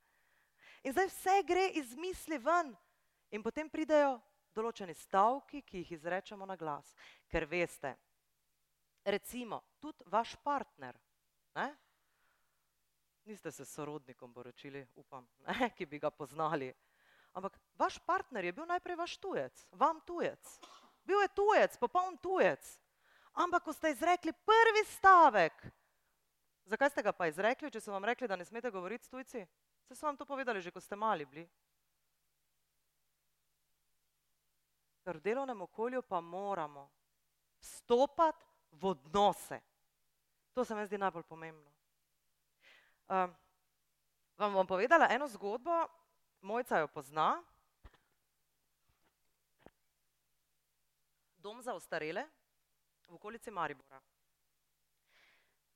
In 0.82 0.92
zdaj 0.92 1.10
vse 1.10 1.36
gre 1.46 1.66
iz 1.76 1.92
misli 1.96 2.38
ven, 2.38 2.72
in 3.30 3.42
potem 3.44 3.68
pridejo 3.68 4.16
določeni 4.56 4.94
stavki, 4.96 5.62
ki 5.62 5.82
jih 5.82 5.92
izrečemo 5.98 6.46
na 6.48 6.56
glas. 6.56 6.94
Ker 7.30 7.46
veste, 7.46 7.94
recimo, 9.04 9.60
tudi 9.80 10.06
vaš 10.10 10.34
partner, 10.44 10.98
ne? 11.56 11.70
niste 13.30 13.52
se 13.52 13.64
sorodnikom 13.64 14.32
poročili, 14.34 14.86
upam, 14.96 15.28
ne? 15.46 15.70
ki 15.76 15.86
bi 15.86 16.00
ga 16.02 16.10
poznali. 16.10 16.72
Ampak 17.36 17.60
vaš 17.78 18.00
partner 18.02 18.44
je 18.44 18.52
bil 18.52 18.66
najprej 18.66 18.96
vaš 18.98 19.16
tujec, 19.22 19.66
vam 19.70 20.00
tujec. 20.06 20.56
Bil 21.06 21.20
je 21.22 21.28
tujec, 21.36 21.76
popoln 21.78 22.16
tujec. 22.18 22.64
Ampak, 23.38 23.62
ko 23.62 23.72
ste 23.72 23.92
izrekli 23.92 24.32
prvi 24.32 24.82
stavek, 24.96 25.54
zakaj 26.66 26.90
ste 26.90 27.04
ga 27.06 27.12
pa 27.14 27.28
izrekli, 27.30 27.70
če 27.70 27.82
so 27.84 27.94
vam 27.94 28.04
rekli, 28.04 28.26
da 28.26 28.36
ne 28.36 28.44
smete 28.44 28.72
govoriti 28.74 29.06
s 29.06 29.12
tujci? 29.12 29.44
Se 29.90 29.96
so 29.96 30.06
vam 30.06 30.16
to 30.16 30.22
povedali, 30.22 30.62
že 30.62 30.70
ko 30.70 30.78
ste 30.78 30.94
mali 30.94 31.26
bili. 31.26 31.42
Ker 35.02 35.18
v 35.18 35.24
delovnem 35.26 35.66
okolju 35.66 35.98
pa 36.06 36.22
moramo 36.22 36.86
stopati 37.58 38.46
v 38.70 38.86
odnose. 38.86 39.58
To 40.54 40.62
se 40.62 40.78
mi 40.78 40.86
zdi 40.86 40.94
najbolj 40.94 41.26
pomembno. 41.26 41.66
Um, 43.10 43.34
vam 44.38 44.54
bom 44.54 44.66
povedala 44.66 45.10
eno 45.10 45.26
zgodbo, 45.26 45.74
mojca 46.46 46.78
jo 46.78 46.86
pozna. 46.86 47.42
Dom 51.34 51.58
za 51.66 51.74
ostarele, 51.74 52.22
v 53.10 53.18
okolici 53.18 53.50
Maribora. 53.50 53.98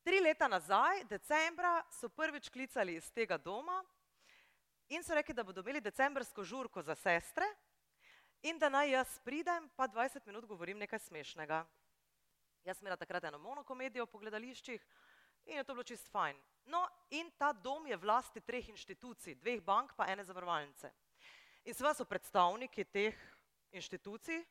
Tri 0.06 0.22
leta 0.22 0.46
nazaj, 0.46 1.02
decembra, 1.10 1.82
so 1.90 2.06
prvič 2.06 2.46
klicali 2.46 2.94
iz 2.94 3.10
tega 3.10 3.34
doma 3.34 3.82
in 4.88 5.02
so 5.02 5.14
rekli, 5.14 5.34
da 5.34 5.44
bodo 5.44 5.60
imeli 5.60 5.80
decembrsko 5.80 6.44
žurko 6.44 6.82
za 6.82 6.94
sestre 6.94 7.46
in 8.42 8.58
da 8.58 8.68
naj 8.68 8.90
jaz 8.90 9.18
pridem, 9.24 9.68
pa 9.76 9.88
20 9.88 10.26
minut 10.26 10.46
govorim 10.46 10.78
nekaj 10.78 10.98
smešnega. 10.98 11.64
Jaz 12.64 12.78
sem 12.78 12.86
imela 12.86 12.96
takrat 12.96 13.24
eno 13.24 13.38
monokomedijo 13.38 14.06
po 14.06 14.18
gledališčih 14.18 14.84
in 15.44 15.56
je 15.56 15.64
to 15.64 15.74
bilo 15.74 15.84
čist 15.84 16.08
fajn. 16.12 16.36
No, 16.64 16.86
in 17.10 17.30
ta 17.38 17.52
dom 17.52 17.86
je 17.86 17.96
vlasti 17.96 18.40
treh 18.40 18.68
inštitucij, 18.68 19.36
dveh 19.40 19.60
bank 19.60 19.92
pa 19.96 20.06
ene 20.08 20.24
zavarovalnice. 20.24 20.92
In 21.64 21.74
seveda 21.74 21.94
so 21.94 22.04
predstavniki 22.08 22.84
teh 22.84 23.16
inštitucij 23.72 24.44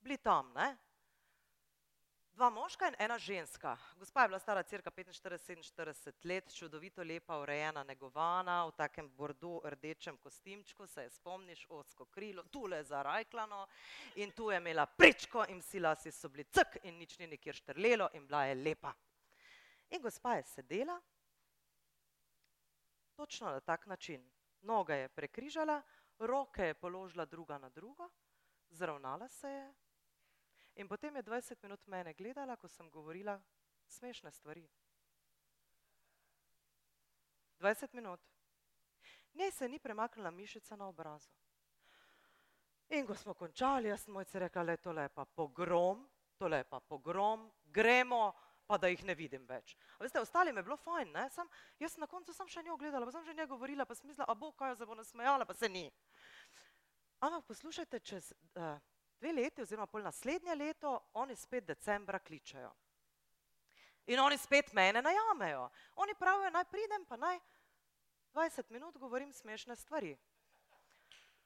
bili 0.00 0.16
tam, 0.18 0.52
ne? 0.54 0.76
Dva 2.38 2.50
moška 2.50 2.86
in 2.86 2.94
ena 2.98 3.18
ženska. 3.18 3.76
Gospa 3.98 4.22
je 4.22 4.28
bila 4.28 4.38
stara 4.38 4.62
cirka 4.62 4.90
45-47 4.90 6.12
let, 6.24 6.54
čudovito 6.54 7.02
lepa, 7.02 7.38
urejena, 7.38 7.82
negovana, 7.84 8.66
v 8.66 8.76
takem 8.78 9.08
bordo 9.10 9.60
rdečem 9.64 10.16
kostimčku, 10.16 10.86
se 10.86 11.02
je 11.02 11.10
spomniš, 11.10 11.66
osko 11.68 12.04
krilo, 12.04 12.42
tule 12.42 12.84
zarajklano 12.84 13.66
in 14.14 14.30
tu 14.30 14.50
je 14.50 14.56
imela 14.56 14.86
prečko 14.86 15.44
in 15.48 15.58
vsi 15.58 15.80
lasi 15.80 16.12
so 16.12 16.28
bili 16.28 16.44
ck 16.44 16.78
in 16.84 16.94
nič 16.98 17.18
ni 17.18 17.26
nikjer 17.26 17.54
štrlelo 17.54 18.08
in 18.14 18.26
bila 18.26 18.44
je 18.44 18.54
lepa. 18.54 18.94
In 19.90 20.02
gospa 20.02 20.34
je 20.34 20.42
sedela, 20.42 21.00
točno 23.16 23.50
na 23.50 23.60
tak 23.60 23.86
način. 23.86 24.30
Noge 24.60 24.94
je 24.94 25.08
prekrižala, 25.08 25.82
roke 26.18 26.62
je 26.62 26.74
položila 26.74 27.24
druga 27.24 27.58
na 27.58 27.68
drugo, 27.68 28.10
zravnala 28.70 29.28
se 29.28 29.48
je, 29.48 29.74
In 30.78 30.88
potem 30.88 31.16
je 31.16 31.22
20 31.22 31.62
minut 31.62 31.86
mene 31.86 32.14
gledala, 32.14 32.56
ko 32.56 32.68
sem 32.68 32.90
govorila 32.90 33.34
smešne 33.86 34.30
stvari. 34.32 34.62
20 37.58 37.94
minut. 37.94 38.20
Njej 39.34 39.50
se 39.50 39.68
ni 39.68 39.78
premaknila 39.78 40.30
mišica 40.30 40.76
na 40.76 40.86
obrazu. 40.86 41.30
In 42.88 43.06
ko 43.06 43.14
smo 43.14 43.34
končali, 43.34 43.88
jaz 43.88 44.04
sem 44.04 44.14
mojce 44.14 44.38
rekla, 44.38 44.62
le 44.62 44.76
tole 44.76 45.02
je 45.02 45.08
pa 45.08 45.24
pogrom, 45.24 46.06
tole 46.38 46.56
je 46.56 46.64
pa 46.64 46.80
pogrom, 46.80 47.50
gremo, 47.64 48.32
pa 48.66 48.78
da 48.78 48.88
jih 48.88 49.02
ne 49.04 49.14
vidim 49.14 49.44
več. 49.48 49.74
A 49.98 50.04
veste, 50.04 50.20
ostali 50.20 50.52
me 50.52 50.60
je 50.60 50.68
bilo 50.70 50.76
fajn, 50.76 51.10
ne? 51.12 51.26
Sam, 51.30 51.50
jaz 51.80 51.98
na 51.98 52.06
koncu 52.06 52.32
sem 52.32 52.48
še 52.48 52.62
njo 52.62 52.76
gledala, 52.76 53.06
pa 53.06 53.12
sem 53.12 53.24
že 53.24 53.34
nje 53.34 53.46
govorila, 53.50 53.84
pa 53.84 53.96
sem 53.98 54.08
mislila, 54.08 54.28
a 54.30 54.34
bo, 54.34 54.52
kaj 54.52 54.72
jo 54.72 54.78
se 54.78 54.86
bo 54.86 54.94
nasmejala, 54.94 55.44
pa 55.44 55.54
se 55.54 55.68
ni. 55.68 55.84
Ampak 57.20 57.44
poslušajte, 57.50 58.00
čez 58.00 58.32
uh, 58.54 58.78
dve 59.20 59.32
leti 59.32 59.62
oziroma 59.62 59.86
pol 59.86 60.02
naslednje 60.02 60.54
leto, 60.54 61.10
oni 61.14 61.36
spet 61.36 61.64
decembra 61.64 62.18
kličejo. 62.18 62.70
In 64.06 64.20
oni 64.20 64.38
spet 64.38 64.72
mene 64.72 65.02
najamejo. 65.02 65.68
Oni 65.96 66.14
pravijo, 66.14 66.50
naj 66.50 66.64
pridem, 66.64 67.04
pa 67.04 67.16
naj 67.16 67.40
20 68.32 68.70
minut 68.70 68.96
govorim 68.96 69.32
smešne 69.32 69.76
stvari. 69.76 70.16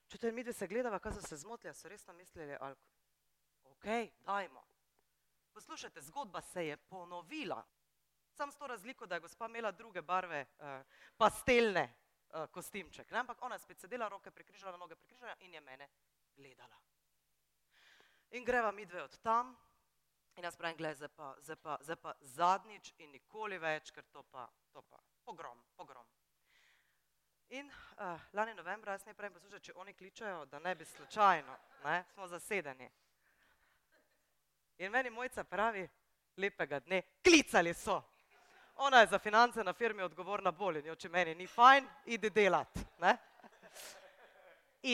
Če 0.06 0.18
te 0.18 0.32
mi, 0.32 0.44
da 0.44 0.52
se 0.52 0.68
gledava, 0.68 0.98
kaj 0.98 1.16
so 1.16 1.22
se 1.26 1.36
zmotili, 1.40 1.74
so 1.74 1.88
resno 1.88 2.12
mislili, 2.14 2.56
ali 2.60 2.76
ok, 3.64 3.86
dajmo. 4.26 4.64
Poslušajte, 5.52 6.02
zgodba 6.02 6.40
se 6.40 6.66
je 6.66 6.76
ponovila. 6.76 7.62
Sam 8.32 8.52
s 8.52 8.56
to 8.56 8.66
razliko, 8.66 9.06
da 9.06 9.14
je 9.14 9.20
gospa 9.20 9.46
imela 9.46 9.72
druge 9.72 10.02
barve, 10.02 10.46
eh, 10.58 10.84
pastelne 11.16 11.82
eh, 11.82 12.46
kostimček. 12.52 13.10
Ne? 13.10 13.18
Ampak 13.18 13.42
ona 13.42 13.58
spet 13.58 13.80
sedela, 13.80 14.08
roke 14.08 14.30
prekrižala, 14.30 14.76
noge 14.76 14.96
prekrižala 14.96 15.34
in 15.40 15.54
je 15.54 15.60
mene 15.60 15.88
gledala. 16.36 16.91
In 18.32 18.44
greva 18.44 18.70
mi 18.70 18.86
dve 18.86 19.02
od 19.02 19.18
tam, 19.18 19.56
in 20.36 20.44
jaz 20.44 20.56
pravim, 20.56 20.76
gledaj, 20.76 20.94
zdaj 20.94 21.08
pa, 21.08 21.34
zdaj 21.38 21.56
pa, 21.56 21.78
zdaj 21.80 21.96
pa 21.96 22.12
zadnjič 22.20 22.92
in 22.98 23.10
nikoli 23.12 23.58
več, 23.58 23.90
ker 23.92 24.04
to 24.08 24.22
pa, 24.22 24.46
to 24.72 24.80
pa, 24.82 25.00
pogrom, 25.24 25.58
pogrom. 25.76 26.06
In 27.52 27.68
uh, 27.68 28.20
lani 28.32 28.54
novembra, 28.54 28.94
jaz 28.96 29.04
ne 29.04 29.12
pravim, 29.14 29.34
poslušaj, 29.36 29.60
če 29.60 29.74
oni 29.76 29.92
kličajo, 29.92 30.46
da 30.48 30.58
ne 30.64 30.72
bi 30.74 30.84
slučajno, 30.84 31.56
ne, 31.84 32.04
smo 32.14 32.28
zasedeni. 32.28 32.88
In 34.78 34.92
meni 34.92 35.10
mojca 35.10 35.44
pravi, 35.44 35.84
lepega 36.40 36.80
dne, 36.80 37.02
klicali 37.24 37.74
so. 37.74 37.98
Ona 38.80 39.02
je 39.02 39.10
za 39.12 39.18
finance 39.18 39.64
na 39.64 39.74
firmi 39.76 40.02
odgovorna 40.02 40.54
bolj 40.56 40.80
in 40.80 40.88
jo, 40.88 40.96
če 40.96 41.12
meni 41.12 41.34
ni 41.34 41.46
fajn, 41.46 41.90
idi 42.06 42.30
delat. 42.30 42.80
Ne? 43.04 43.12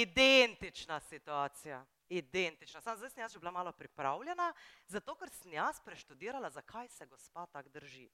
Identična 0.02 0.98
situacija 1.00 1.84
identična. 2.08 2.80
Sam 2.80 2.96
zdaj 2.96 3.10
sem 3.10 3.22
jaz 3.22 3.32
že 3.32 3.38
bila 3.38 3.50
malo 3.50 3.72
pripravljena, 3.72 4.52
zato 4.86 5.14
ker 5.14 5.30
sem 5.30 5.52
jaz 5.52 5.80
preštudirala, 5.84 6.50
zakaj 6.50 6.88
se 6.88 7.06
gospa 7.06 7.46
tako 7.46 7.68
drži. 7.68 8.10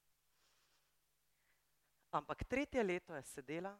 Ampak 2.11 2.45
tretje 2.45 2.83
leto 2.83 3.15
je 3.15 3.23
sedela 3.23 3.79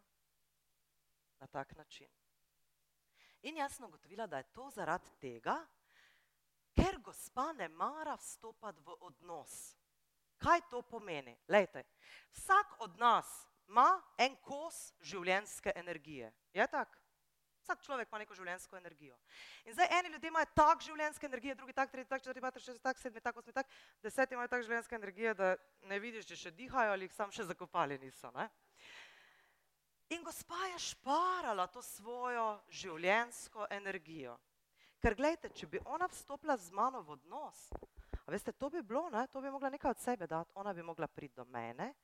na 1.39 1.47
tak 1.47 1.75
način. 1.75 2.07
In 3.41 3.57
jaz 3.57 3.75
sem 3.75 3.85
ugotovila, 3.85 4.27
da 4.27 4.37
je 4.37 4.51
to 4.53 4.69
zaradi 4.69 5.09
tega, 5.21 5.65
ker 6.75 6.99
gospa 6.99 7.53
ne 7.53 7.69
mara 7.69 8.15
vstopati 8.15 8.81
v 8.85 8.95
odnos. 8.99 9.75
Kaj 10.37 10.61
to 10.69 10.81
pomeni? 10.81 11.37
Lejte, 11.47 11.83
vsak 12.31 12.75
od 12.79 12.97
nas 12.99 13.47
ima 13.67 14.01
en 14.17 14.35
kos 14.35 14.93
življenjske 14.99 15.71
energije. 15.75 16.33
Je 16.53 16.67
tako? 16.67 17.04
Vsak 17.65 17.81
človek 17.81 18.11
ima 18.11 18.19
neko 18.21 18.35
življenjsko 18.37 18.77
energijo. 18.77 19.15
In 19.65 19.73
zdaj 19.73 19.87
eni 19.97 20.11
ljudje 20.13 20.29
imajo 20.29 20.45
tak 20.53 20.83
življenjske 20.85 21.25
energije, 21.25 21.55
drugi 21.57 21.73
tak, 21.73 21.89
tretji 21.89 22.09
tak, 22.09 22.21
četrti 22.21 22.41
tak, 22.41 22.59
šesti 22.61 22.81
tak, 22.83 22.99
sedmi 23.01 23.21
tak, 23.25 23.37
osmi 23.41 23.53
tak, 23.55 23.71
deseti 24.05 24.35
imajo 24.37 24.51
tak 24.51 24.65
življenjske 24.67 24.95
energije, 24.95 25.31
da 25.33 25.47
ne 25.89 25.97
vidiš, 25.99 26.27
če 26.29 26.35
še 26.43 26.51
dihajo 26.53 26.91
ali 26.93 27.07
jih 27.09 27.15
sam 27.15 27.33
še 27.33 27.47
zakopali 27.49 27.97
niso. 27.97 28.29
Ne? 28.35 28.45
In 30.13 30.21
gospa 30.21 30.59
je 30.75 30.83
šparala 30.91 31.65
to 31.73 31.81
svojo 31.81 32.45
življenjsko 32.69 33.65
energijo. 33.73 34.35
Ker 35.01 35.17
gledajte, 35.17 35.49
če 35.57 35.71
bi 35.71 35.81
ona 35.89 36.05
vstopila 36.11 36.53
z 36.61 36.69
mano 36.69 37.01
v 37.01 37.15
odnos, 37.17 37.63
a 38.21 38.29
veste, 38.29 38.53
to 38.53 38.69
bi 38.69 38.83
bilo, 38.85 39.07
ne? 39.09 39.25
to 39.33 39.41
bi 39.41 39.49
mogla 39.49 39.73
nekaj 39.73 39.95
od 39.95 40.05
sebe 40.05 40.29
dati, 40.29 40.53
ona 40.61 40.73
bi 40.73 40.85
mogla 40.85 41.09
priti 41.09 41.41
do 41.41 41.47
mene, 41.49 41.95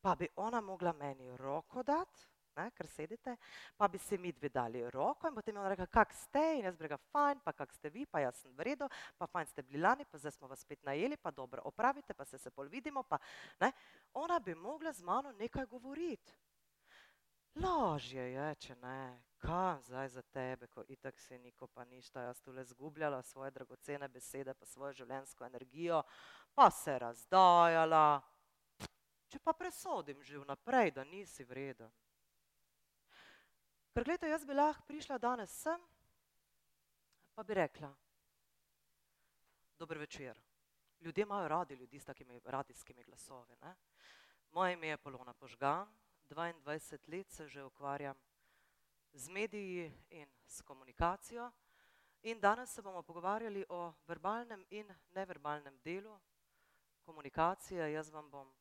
pa 0.00 0.16
bi 0.16 0.30
ona 0.40 0.64
mogla 0.64 0.96
meni 0.96 1.36
roko 1.36 1.84
dati, 1.84 2.24
ne, 2.56 2.70
ker 2.76 2.88
sedite, 2.90 3.36
pa 3.76 3.88
bi 3.88 3.98
se 3.98 4.18
mi 4.18 4.32
dve 4.32 4.48
dali 4.48 4.82
roko 4.90 5.28
in 5.28 5.34
potem 5.34 5.56
je 5.56 5.62
on 5.62 5.68
rekel, 5.68 5.86
kak 5.92 6.14
ste? 6.14 6.44
In 6.58 6.68
jaz 6.68 6.76
bi 6.76 6.88
rekel, 6.88 7.02
fajn, 7.12 7.44
pa 7.44 7.52
kak 7.52 7.74
ste 7.76 7.92
vi, 7.92 8.06
pa 8.06 8.24
jaz 8.24 8.42
sem 8.42 8.52
v 8.56 8.70
redu, 8.70 8.88
pa 9.18 9.28
fajn 9.30 9.52
ste 9.52 9.62
bili 9.62 9.82
lani, 9.82 10.08
pa 10.08 10.18
zdaj 10.18 10.36
smo 10.38 10.48
vas 10.48 10.64
spet 10.64 10.82
najeli, 10.84 11.16
pa 11.16 11.30
dobro 11.30 11.62
opravite, 11.64 12.14
pa 12.14 12.24
se 12.24 12.38
se 12.38 12.50
pol 12.50 12.68
vidimo, 12.72 13.02
pa 13.02 13.18
ne, 13.60 13.72
ona 14.14 14.40
bi 14.40 14.54
mogla 14.54 14.92
z 14.92 15.02
mano 15.02 15.32
nekaj 15.32 15.66
govoriti. 15.66 16.32
Lažje 17.56 18.20
je, 18.32 18.54
če 18.60 18.74
ne, 18.82 19.22
kam 19.40 19.80
zdaj 19.82 20.08
za 20.08 20.22
tebe, 20.22 20.66
ko 20.66 20.82
itak 20.92 21.18
se 21.18 21.38
niko 21.38 21.66
pa 21.66 21.84
ništa, 21.84 22.26
jaz 22.28 22.40
tule 22.44 22.64
zgubljala 22.64 23.22
svoje 23.22 23.50
dragocene 23.50 24.08
besede, 24.08 24.54
pa 24.54 24.66
svojo 24.66 24.92
življenjsko 24.92 25.46
energijo, 25.46 26.02
pa 26.54 26.70
se 26.70 26.98
razdajala. 26.98 28.20
Če 29.32 29.40
pa 29.40 29.52
presodim 29.56 30.20
že 30.22 30.38
vnaprej, 30.38 30.92
da 30.98 31.04
nisi 31.04 31.44
vreden, 31.44 31.90
Preglejte, 33.96 34.28
jaz 34.28 34.42
bi 34.44 34.52
lahko 34.52 34.84
prišla 34.84 35.16
danes 35.16 35.52
sem, 35.56 35.80
pa 37.32 37.42
bi 37.42 37.54
rekla, 37.56 37.88
dober 39.78 39.98
večer. 39.98 40.40
Ljudje 41.00 41.22
imajo 41.22 41.48
radi 41.48 41.74
ljudi 41.74 42.00
s 42.00 42.04
takimi 42.04 42.40
radijskimi 42.44 43.04
glasovi. 43.04 43.56
Ne? 43.62 43.74
Moje 44.50 44.72
ime 44.72 44.88
je 44.88 44.96
Polona 44.96 45.32
Požgan, 45.34 45.88
22 46.28 46.98
let 47.08 47.30
se 47.30 47.48
že 47.48 47.64
ukvarjam 47.64 48.20
z 49.12 49.28
mediji 49.28 49.92
in 50.10 50.28
s 50.46 50.60
komunikacijo. 50.62 51.50
In 52.22 52.40
danes 52.40 52.74
se 52.74 52.82
bomo 52.82 53.02
pogovarjali 53.02 53.64
o 53.68 53.94
verbalnem 54.06 54.66
in 54.70 54.94
neverbalnem 55.14 55.80
delu 55.84 56.20
komunikacije. 57.02 57.92
Jaz 57.92 58.10
vam 58.10 58.30
bom 58.30 58.54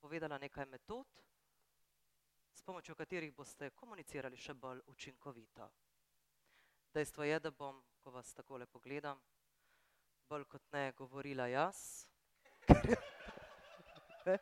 povedala 0.00 0.38
nekaj 0.38 0.66
metod, 0.66 1.06
s 2.58 2.62
pomočjo 2.62 2.94
katerih 2.94 3.30
boste 3.34 3.70
komunicirali 3.70 4.36
še 4.36 4.54
bolj 4.58 4.80
učinkovito. 4.90 5.68
Dejstvo 6.94 7.22
je, 7.22 7.36
da 7.40 7.50
bom, 7.54 7.76
ko 8.02 8.10
vas 8.10 8.32
takole 8.34 8.66
pogledam, 8.66 9.20
bolj 10.26 10.44
kot 10.50 10.64
ne 10.74 10.92
govorila 10.98 11.46
jaz. 11.46 12.06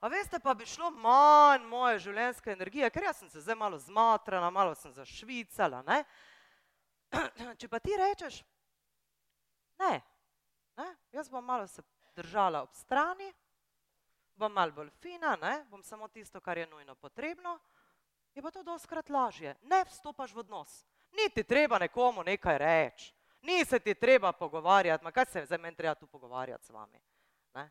A 0.00 0.08
veste, 0.08 0.40
pa 0.40 0.54
bi 0.54 0.64
šlo 0.66 0.88
manj 0.94 1.66
moje 1.68 1.98
življenjske 2.06 2.54
energije, 2.54 2.88
ker 2.94 3.08
jaz 3.10 3.20
sem 3.20 3.28
se 3.28 3.42
zdaj 3.44 3.58
malo 3.60 3.78
zmatrala, 3.82 4.48
malo 4.54 4.72
sem 4.78 4.94
zašvicala. 4.96 5.82
Ne? 5.84 5.98
Če 7.60 7.68
pa 7.68 7.82
ti 7.82 7.98
rečeš, 7.98 8.40
ne, 9.82 9.92
ne, 10.80 10.88
jaz 11.12 11.28
bom 11.28 11.44
malo 11.44 11.66
se 11.68 11.84
držala 12.16 12.62
ob 12.64 12.72
strani, 12.78 13.28
bom 14.38 14.52
malo 14.52 14.72
bolj 14.72 14.90
fina, 15.02 15.36
ne, 15.36 15.64
bom 15.70 15.82
samo 15.82 16.08
tisto, 16.08 16.40
kar 16.40 16.58
je 16.58 16.66
nujno 16.66 16.94
potrebno, 16.94 17.58
je 18.34 18.42
pa 18.42 18.50
to 18.50 18.62
doskrat 18.62 19.10
lažje. 19.10 19.56
Ne 19.62 19.84
vstopaš 19.84 20.34
v 20.34 20.38
odnos. 20.38 20.84
Ni 21.10 21.30
ti 21.34 21.42
treba 21.44 21.78
nekomu 21.78 22.22
nekaj 22.22 22.58
reči, 22.58 23.14
ni 23.42 23.64
se 23.64 23.78
ti 23.78 23.94
treba 23.94 24.32
pogovarjati, 24.32 25.04
ma 25.04 25.12
kaj 25.12 25.26
se 25.26 25.44
zdaj 25.44 25.58
meni 25.58 25.76
treba 25.76 25.94
tu 25.94 26.06
pogovarjati 26.06 26.66
z 26.66 26.70
vami. 26.70 27.00
Ne? 27.54 27.70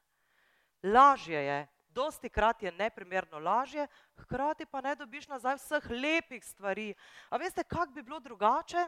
Lažje 0.83 1.39
je, 1.45 1.67
dosti 1.87 2.29
krat 2.29 2.63
je 2.63 2.71
neprimerno 2.71 3.39
lažje, 3.39 3.87
hkrati 4.17 4.65
pa 4.65 4.81
ne 4.81 4.95
dobiš 4.95 5.27
nazaj 5.27 5.55
vseh 5.55 5.89
lepih 5.89 6.45
stvari. 6.45 6.93
A 7.29 7.37
veste, 7.37 7.63
kak 7.63 7.93
bi 7.93 8.03
bilo 8.03 8.19
drugače? 8.19 8.87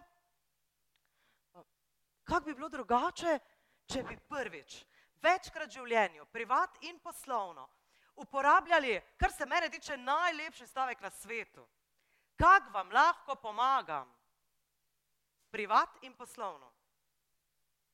Kak 2.23 2.45
bi 2.45 2.53
bilo 2.53 2.69
drugače, 2.69 3.39
če 3.87 4.03
bi 4.03 4.17
prvič 4.29 4.83
večkrat 5.21 5.69
v 5.69 5.79
življenju, 5.79 6.25
privat 6.33 6.77
in 6.81 6.99
poslovno, 6.99 7.67
uporabljali, 8.15 8.99
kar 9.17 9.31
se 9.31 9.45
mene 9.45 9.69
tiče, 9.69 9.97
najlepši 9.97 10.67
stavek 10.67 11.01
na 11.01 11.09
svetu. 11.09 11.67
Kak 12.39 12.73
vam 12.73 12.91
lahko 12.91 13.35
pomagam? 13.35 14.15
Privat 15.51 15.97
in 16.01 16.13
poslovno. 16.15 16.71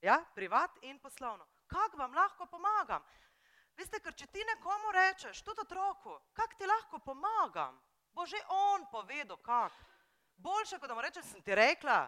Ja, 0.01 0.19
privat 0.36 0.71
in 0.82 0.99
poslovno. 0.99 1.47
Kak 1.67 1.97
vam 1.97 2.13
lahko 2.13 2.45
pomagam? 2.45 3.03
Veste, 3.76 3.99
ker 3.99 4.13
če 4.13 4.28
ti 4.32 4.43
nekomu 4.47 4.91
rečeš, 4.95 5.41
tudi 5.43 5.63
otroku, 5.65 6.13
kak 6.34 6.53
ti 6.55 6.67
lahko 6.67 6.99
pomagam, 7.03 7.76
bo 8.15 8.26
že 8.26 8.39
on 8.49 8.86
povedal, 8.91 9.38
kak. 9.43 9.73
Boljše, 10.36 10.80
kot 10.80 10.88
da 10.88 10.95
mu 10.95 11.01
rečeš, 11.01 11.26
sem 11.32 11.41
ti 11.41 11.55
rekla, 11.55 12.05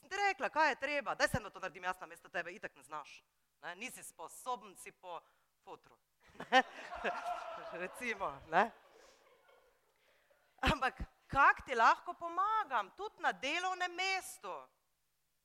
sem 0.00 0.08
ti 0.08 0.16
rekla, 0.16 0.48
kaj 0.48 0.70
je 0.70 0.80
treba, 0.80 1.14
daj 1.14 1.28
sem, 1.28 1.42
da 1.42 1.50
to 1.50 1.60
naredim 1.60 1.84
jaz 1.84 2.00
na 2.00 2.06
mesto 2.06 2.28
tebe, 2.28 2.52
itak 2.52 2.76
ne 2.76 2.82
znaš. 2.82 3.22
Ne? 3.62 3.74
Nisi 3.76 4.02
sposoben 4.02 4.76
si 4.76 4.92
po 4.92 5.20
fotru. 5.64 5.96
Recimo, 7.82 8.40
ne? 8.50 8.70
Ampak 10.60 11.02
kak 11.26 11.64
ti 11.66 11.74
lahko 11.74 12.14
pomagam, 12.14 12.90
tudi 12.96 13.22
na 13.22 13.32
delovnem 13.32 13.94
mestu, 13.94 14.52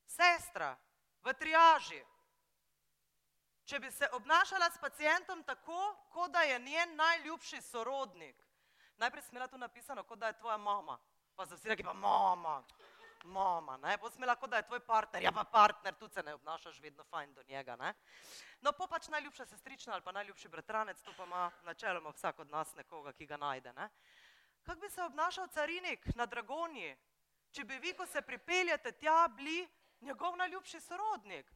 sestra, 0.05 0.77
v 1.23 1.33
triaži. 1.33 2.01
Če 3.67 3.79
bi 3.79 3.91
se 3.91 4.07
obnašala 4.15 4.69
s 4.71 4.79
pacijentom 4.79 5.43
tako, 5.43 5.95
kot 6.11 6.31
da 6.31 6.41
je 6.41 6.59
njen 6.59 6.95
najljubši 6.95 7.61
sorodnik, 7.61 8.35
najprej 8.97 9.23
smela 9.23 9.47
tu 9.47 9.57
napisano, 9.57 10.03
kot 10.03 10.19
da 10.19 10.27
je 10.27 10.37
tvoja 10.39 10.57
mama, 10.57 10.99
pa 11.35 11.45
za 11.45 11.55
vsi 11.55 11.69
reki 11.69 11.83
pa 11.83 11.93
mama, 11.93 12.63
mama, 13.27 13.77
ne, 13.77 13.97
bo 13.97 14.09
smela, 14.09 14.35
kot 14.35 14.49
da 14.49 14.61
je 14.61 14.67
tvoj 14.67 14.79
partner, 14.85 15.23
ja 15.23 15.31
pa 15.31 15.43
partner, 15.43 15.95
tu 15.95 16.07
se 16.07 16.23
ne 16.23 16.33
obnašaš 16.33 16.79
vedno 16.79 17.03
fajn 17.03 17.33
do 17.33 17.43
njega, 17.43 17.75
ne. 17.75 17.93
No, 18.61 18.71
po 18.71 18.87
pač 18.87 19.07
najljubša 19.07 19.45
sestrična 19.45 19.93
ali 19.93 20.03
pa 20.03 20.11
najljubši 20.11 20.49
bratranec, 20.49 21.01
to 21.01 21.13
pa 21.17 21.25
ima 21.25 21.51
načeloma 21.63 22.09
vsak 22.09 22.39
od 22.39 22.49
nas 22.49 22.73
nekoga, 22.75 23.13
ki 23.13 23.25
ga 23.25 23.37
najde, 23.37 23.73
ne. 23.73 23.89
Kak 24.63 24.79
bi 24.79 24.89
se 24.89 25.03
obnašal 25.03 25.47
carinik 25.47 26.07
na 26.15 26.25
Dragonji, 26.25 26.95
če 27.51 27.63
bi 27.63 27.77
vi, 27.79 27.93
ko 27.93 28.05
se 28.05 28.21
pripeljete 28.21 28.91
tja, 28.91 29.27
bili 29.27 29.67
njegov 30.01 30.35
najljubši 30.37 30.81
sorodnik? 30.81 31.51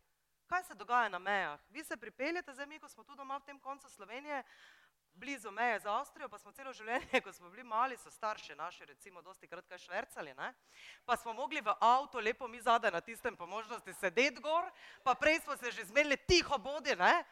Kaj 0.48 0.64
se 0.64 0.76
dogaja 0.76 1.10
na 1.10 1.20
mejah? 1.20 1.60
Vi 1.70 1.84
se 1.84 1.98
pripeljete, 1.98 2.54
zdaj 2.54 2.68
mi, 2.68 2.80
ko 2.80 2.90
smo 2.90 3.04
tu 3.04 3.16
doma 3.16 3.38
v 3.38 3.46
tem 3.46 3.60
koncu 3.60 3.90
Slovenije, 3.90 4.44
blizu 5.14 5.52
meje 5.52 5.80
z 5.80 5.86
Avstrijo, 5.86 6.30
pa 6.30 6.38
smo 6.38 6.52
celo 6.52 6.74
življenje, 6.74 7.22
ko 7.24 7.34
smo 7.34 7.50
bili 7.50 7.64
mali, 7.64 7.98
so 7.98 8.12
starši 8.12 8.56
naši, 8.56 8.86
recimo, 8.86 9.22
dosti 9.22 9.48
krat 9.48 9.68
kaj 9.70 9.78
švercali, 9.78 10.34
ne? 10.34 10.54
pa 11.06 11.18
smo 11.18 11.34
mogli 11.34 11.62
v 11.62 11.76
avto, 11.80 12.20
lepo 12.20 12.48
mi 12.48 12.62
zadaj 12.62 12.92
na 12.92 13.02
tistem 13.02 13.36
po 13.36 13.46
možnosti 13.46 13.94
sedeti 13.94 14.42
gor, 14.42 14.70
pa 15.04 15.16
prej 15.16 15.42
smo 15.42 15.58
se 15.58 15.72
že 15.72 15.86
zmenili 15.86 16.18
tiho 16.18 16.58
bodi, 16.58 16.96
ne? 16.96 17.24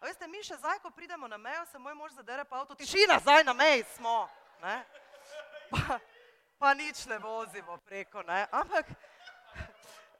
A 0.00 0.06
veste, 0.06 0.26
mi 0.28 0.42
še 0.44 0.58
zdaj, 0.60 0.78
ko 0.82 0.90
pridemo 0.90 1.28
na 1.28 1.38
mejo, 1.38 1.64
se 1.70 1.78
moj 1.78 1.94
mož 1.94 2.12
zadere 2.12 2.44
pa 2.44 2.60
avto, 2.60 2.74
tišina, 2.74 3.18
zdaj 3.24 3.44
na 3.44 3.52
meji 3.52 3.84
smo, 3.96 4.28
ne? 4.62 4.84
Pa, 5.70 5.98
pa 6.58 6.74
nič 6.74 7.06
ne 7.06 7.18
vozimo 7.18 7.78
preko, 7.88 8.22
ne? 8.22 8.44
Ampak, 8.52 8.90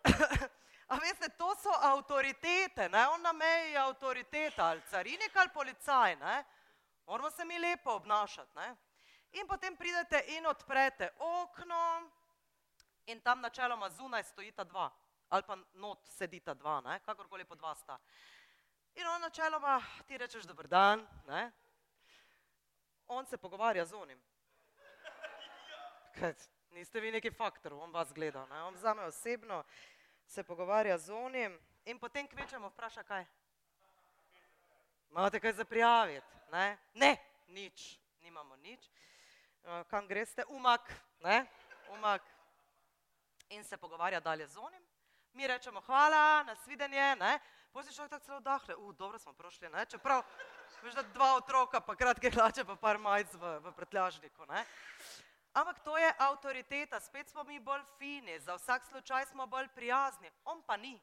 a 0.92 0.98
veste, 1.04 1.28
to 1.36 1.52
so 1.60 1.74
avtoritete, 1.92 2.88
ne? 2.88 3.06
On 3.12 3.22
na 3.22 3.32
meji 3.32 3.72
je 3.72 3.78
avtoriteta, 3.78 4.72
ali 4.72 4.82
carinik 4.90 5.36
ali 5.36 5.52
policaj, 5.54 6.16
ne? 6.16 6.44
Moramo 7.06 7.30
se 7.30 7.44
mi 7.44 7.58
lepo 7.58 7.90
obnašati. 7.90 8.50
Ne? 8.56 8.76
In 9.30 9.46
potem 9.46 9.76
pridete 9.76 10.24
in 10.28 10.46
odprete 10.46 11.10
okno, 11.18 12.10
in 13.06 13.20
tam 13.20 13.40
načeloma 13.40 13.90
zunaj 13.90 14.24
stojita 14.24 14.64
dva, 14.64 14.90
ali 15.28 15.42
pa 15.42 15.56
not 15.72 16.06
sedita 16.08 16.54
dva, 16.54 16.80
ne? 16.80 17.00
kakorkoli 17.00 17.44
po 17.44 17.54
dva 17.54 17.74
sta. 17.74 17.98
In 18.94 19.06
on 19.06 19.20
načeloma 19.20 19.82
ti 20.06 20.18
rečeš, 20.18 20.44
dober 20.44 20.68
dan, 20.68 21.06
ne? 21.26 21.50
on 23.06 23.26
se 23.26 23.36
pogovarja 23.36 23.84
z 23.84 23.94
onim. 23.94 24.20
Kaj, 26.14 26.34
niste 26.70 27.00
vi 27.00 27.10
neki 27.10 27.30
faktor, 27.30 27.72
on 27.72 27.92
vas 27.92 28.12
gleda, 28.12 28.46
ne? 28.46 28.62
on 28.62 28.74
vzame 28.74 29.02
osebno, 29.02 29.64
se 30.26 30.42
pogovarja 30.42 30.98
z 30.98 31.12
onim 31.12 31.58
in 31.84 31.98
potem 31.98 32.28
kvečemo 32.28 32.68
vpraša 32.68 33.02
kaj. 33.02 33.26
Imate 35.14 35.40
kaj 35.40 35.52
za 35.52 35.64
prijaviti? 35.64 36.26
Ne? 36.52 36.78
ne, 36.94 37.16
nič, 37.46 38.00
nimamo 38.20 38.56
nič. 38.56 38.90
Uh, 39.62 39.86
kam 39.86 40.08
greste? 40.08 40.42
Umak, 40.48 40.90
ne? 41.20 41.46
Umak. 41.90 42.22
In 43.48 43.64
se 43.64 43.76
pogovarja 43.76 44.20
dalje 44.20 44.48
z 44.48 44.56
onim. 44.58 44.82
Mi 45.32 45.46
rečemo 45.46 45.80
hvala, 45.80 46.42
nasvidenje, 46.42 47.16
ne? 47.16 47.38
Potem 47.72 47.92
si 47.92 47.94
človek 47.94 48.10
tako 48.10 48.24
celo 48.24 48.40
dahle, 48.40 48.74
uh, 48.74 48.94
dobro 48.94 49.18
smo 49.18 49.32
prošli, 49.32 49.70
ne? 49.70 49.86
Čeprav, 49.86 50.24
veš, 50.82 50.98
da 50.98 51.02
dva 51.02 51.36
otroka, 51.36 51.80
pa 51.80 51.94
kratke 51.94 52.30
hlače, 52.34 52.64
pa 52.64 52.74
par 52.74 52.98
majc 52.98 53.38
v, 53.38 53.54
v 53.62 53.72
pretljažniku, 53.78 54.50
ne? 54.50 54.66
Ampak 55.54 55.78
to 55.86 55.94
je 55.94 56.10
avtoriteta, 56.18 56.98
spet 57.00 57.30
smo 57.30 57.44
mi 57.44 57.60
bolj 57.62 57.86
fini, 57.98 58.40
za 58.40 58.58
vsak 58.58 58.90
slučaj 58.90 59.30
smo 59.30 59.46
bolj 59.46 59.70
prijazni. 59.78 60.30
On 60.44 60.62
pa 60.66 60.76
ni. 60.76 60.98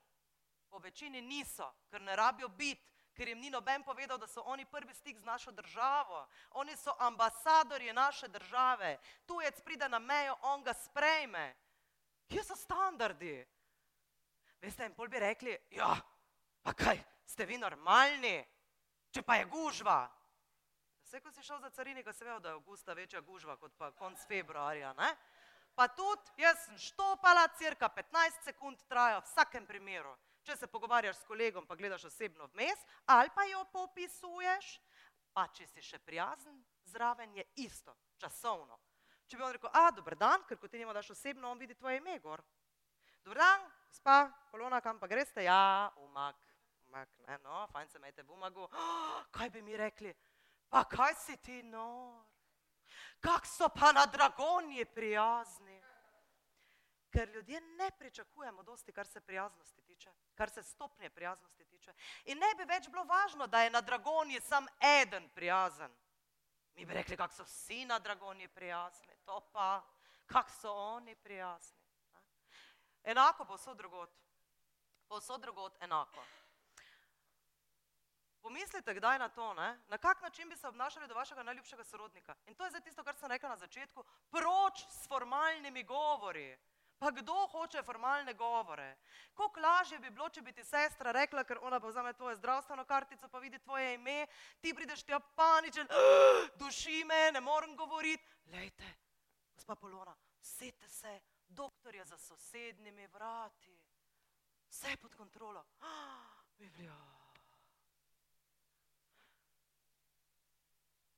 Po 0.68 0.84
večini 0.84 1.22
niso, 1.22 1.72
ker 1.88 2.02
ne 2.02 2.16
rabijo 2.16 2.48
biti 2.48 2.92
ker 3.14 3.28
jim 3.28 3.40
ni 3.40 3.50
noben 3.50 3.84
povedal, 3.84 4.18
da 4.18 4.28
so 4.28 4.42
oni 4.46 4.66
prvi 4.66 4.94
stik 4.94 5.20
z 5.20 5.24
našo 5.24 5.52
državo. 5.52 6.28
Oni 6.52 6.76
so 6.78 6.96
ambasadorji 7.00 7.94
naše 7.94 8.28
države. 8.28 8.98
Tujec 9.26 9.62
pride 9.62 9.90
na 9.90 10.00
mejo, 10.00 10.38
on 10.42 10.64
ga 10.64 10.74
sprejme. 10.74 11.56
Kje 12.30 12.44
so 12.44 12.56
standardi? 12.56 13.48
Veste, 14.62 14.86
in 14.86 14.94
pol 14.94 15.08
bi 15.08 15.20
rekli, 15.20 15.58
ja, 15.72 15.96
pa 16.62 16.74
kaj, 16.74 17.00
ste 17.26 17.46
vi 17.46 17.58
normalni, 17.58 18.38
če 19.12 19.24
pa 19.26 19.36
je 19.36 19.46
gužva. 19.46 20.06
Vse, 21.04 21.20
ko 21.20 21.32
si 21.32 21.44
šel 21.44 21.60
za 21.60 21.70
carinika, 21.70 22.14
se 22.14 22.26
ve, 22.26 22.40
da 22.40 22.50
je 22.50 22.60
avgusta 22.60 22.94
večja 22.94 23.22
gužva 23.22 23.58
kot 23.58 23.74
pa 23.78 23.92
konc 23.92 24.22
februarja, 24.28 24.94
ne? 24.94 25.16
Pa 25.76 25.88
tudi, 25.88 26.32
jaz 26.38 26.66
sem 26.66 26.78
štopala, 26.78 27.48
cirka 27.58 27.90
15 27.90 28.44
sekund 28.44 28.84
traja 28.88 29.20
v 29.20 29.26
vsakem 29.26 29.66
primeru 29.66 30.16
če 30.44 30.56
se 30.58 30.68
pogovarjaš 30.68 31.22
s 31.22 31.28
kolegom, 31.28 31.66
pa 31.68 31.76
gledaš 31.76 32.06
osebno 32.10 32.48
vmes, 32.54 32.80
ali 33.06 33.30
pa 33.36 33.46
jo 33.50 33.64
popisuješ, 33.74 34.72
pa 35.34 35.48
če 35.54 35.68
si 35.68 35.84
še 35.86 36.00
prijazen, 36.00 36.58
zraven 36.92 37.36
je 37.38 37.46
isto, 37.64 37.96
časovno. 38.18 38.80
Če 39.28 39.38
bi 39.38 39.46
on 39.48 39.54
rekel, 39.56 39.72
a, 39.74 39.92
dober 39.96 40.18
dan, 40.20 40.44
ker 40.48 40.60
ko 40.60 40.68
ti 40.68 40.82
njemu 40.82 40.94
daš 40.94 41.14
osebno, 41.16 41.52
on 41.52 41.62
vidi 41.62 41.76
tvoje 41.76 42.02
ime 42.02 42.18
gor. 42.20 42.44
Dober 43.24 43.40
dan, 43.40 43.68
spa, 43.94 44.26
kolona, 44.52 44.82
kam 44.82 45.00
pa 45.00 45.08
greste? 45.08 45.46
Ja, 45.46 45.92
umak, 46.04 46.42
umak, 46.90 47.14
ne, 47.28 47.38
no, 47.46 47.64
fajn 47.72 47.88
se 47.88 48.02
imejte 48.02 48.26
v 48.26 48.36
umagu. 48.36 48.68
Oh, 48.68 49.22
kaj 49.36 49.54
bi 49.54 49.62
mi 49.62 49.78
rekli? 49.78 50.12
Pa 50.72 50.84
kaj 50.90 51.16
si 51.20 51.38
ti 51.38 51.62
nor? 51.64 52.26
Kak 53.22 53.46
so 53.46 53.70
pa 53.70 53.92
na 53.96 54.04
dragonji 54.10 54.84
prijazni? 54.86 55.80
ker 57.12 57.30
ljudje 57.30 57.62
ne 57.62 57.92
pričakujemo 58.00 58.64
dosti, 58.64 58.92
kar 58.92 59.08
se 59.08 59.22
prijaznosti 59.22 59.81
tiče, 60.02 60.36
kar 60.36 60.50
se 60.50 60.64
stopnje 60.64 61.10
prijaznosti 61.10 61.66
tiče. 61.66 61.94
In 62.26 62.38
ne 62.38 62.56
bi 62.58 62.66
več 62.66 62.90
bilo 62.90 63.04
važno, 63.04 63.48
da 63.48 63.62
je 63.62 63.70
na 63.70 63.82
dragonji 63.82 64.42
sam 64.42 64.68
eden 64.80 65.30
prijazen. 65.30 65.92
Mi 66.74 66.86
bi 66.86 66.94
rekli, 66.94 67.18
kako 67.18 67.34
so 67.34 67.44
vsi 67.44 67.86
na 67.86 68.00
dragonji 68.00 68.48
prijazni, 68.48 69.18
to 69.26 69.40
pa, 69.54 69.84
kako 70.26 70.50
so 70.50 70.74
oni 70.74 71.16
prijazni. 71.16 71.78
Enako 73.04 73.46
bo 73.46 73.56
vso 73.56 73.74
drugot. 73.74 74.10
Povsod 75.08 75.42
drugot 75.42 75.78
enako. 75.82 76.24
Pomislite, 78.42 78.94
kdaj 78.94 79.20
na 79.20 79.30
to, 79.30 79.54
ne? 79.54 79.80
na 79.88 79.98
kak 79.98 80.22
način 80.22 80.50
bi 80.50 80.56
se 80.56 80.68
obnašali 80.68 81.08
do 81.08 81.14
vašega 81.14 81.44
najljubšega 81.44 81.84
sorodnika. 81.84 82.36
In 82.46 82.56
to 82.56 82.64
je 82.64 82.70
zdaj 82.70 82.82
tisto, 82.82 83.04
kar 83.04 83.16
sem 83.16 83.30
rekla 83.30 83.50
na 83.50 83.58
začetku, 83.58 84.04
proč 84.32 84.86
s 84.90 85.08
formalnimi 85.08 85.84
govori. 85.84 86.58
Pa 87.02 87.12
kdo 87.12 87.34
hoče 87.48 87.82
formalne 87.84 88.34
govore? 88.34 88.98
Kako 89.34 89.60
lažje 89.60 89.98
bi 90.00 90.10
bilo, 90.10 90.28
če 90.30 90.42
bi 90.42 90.52
ti 90.54 90.64
sestra 90.64 91.12
rekla, 91.12 91.42
ker 91.44 91.58
ona 91.66 91.80
pa 91.82 91.90
vzame 91.90 92.14
tvojo 92.14 92.36
zdravstveno 92.38 92.86
kartico, 92.86 93.28
pa 93.28 93.40
vidi 93.42 93.60
tvoje 93.60 93.96
ime, 93.96 94.28
ti 94.62 94.74
prideš 94.74 95.02
tja 95.04 95.18
paničen, 95.20 95.88
duši 96.62 97.02
me, 97.10 97.32
ne 97.34 97.42
morem 97.42 97.74
govoriti. 97.76 98.24
Lejte, 98.54 98.94
gospa 99.56 99.76
Polona, 99.76 100.14
sete 100.42 100.90
se, 100.90 101.16
doktor 101.48 101.96
je 101.96 102.06
za 102.06 102.18
sosednjimi 102.18 103.08
vrati, 103.08 103.80
vse 104.70 104.98
pod 105.02 105.16
kontrolo. 105.16 105.66
Biblija. 106.58 107.00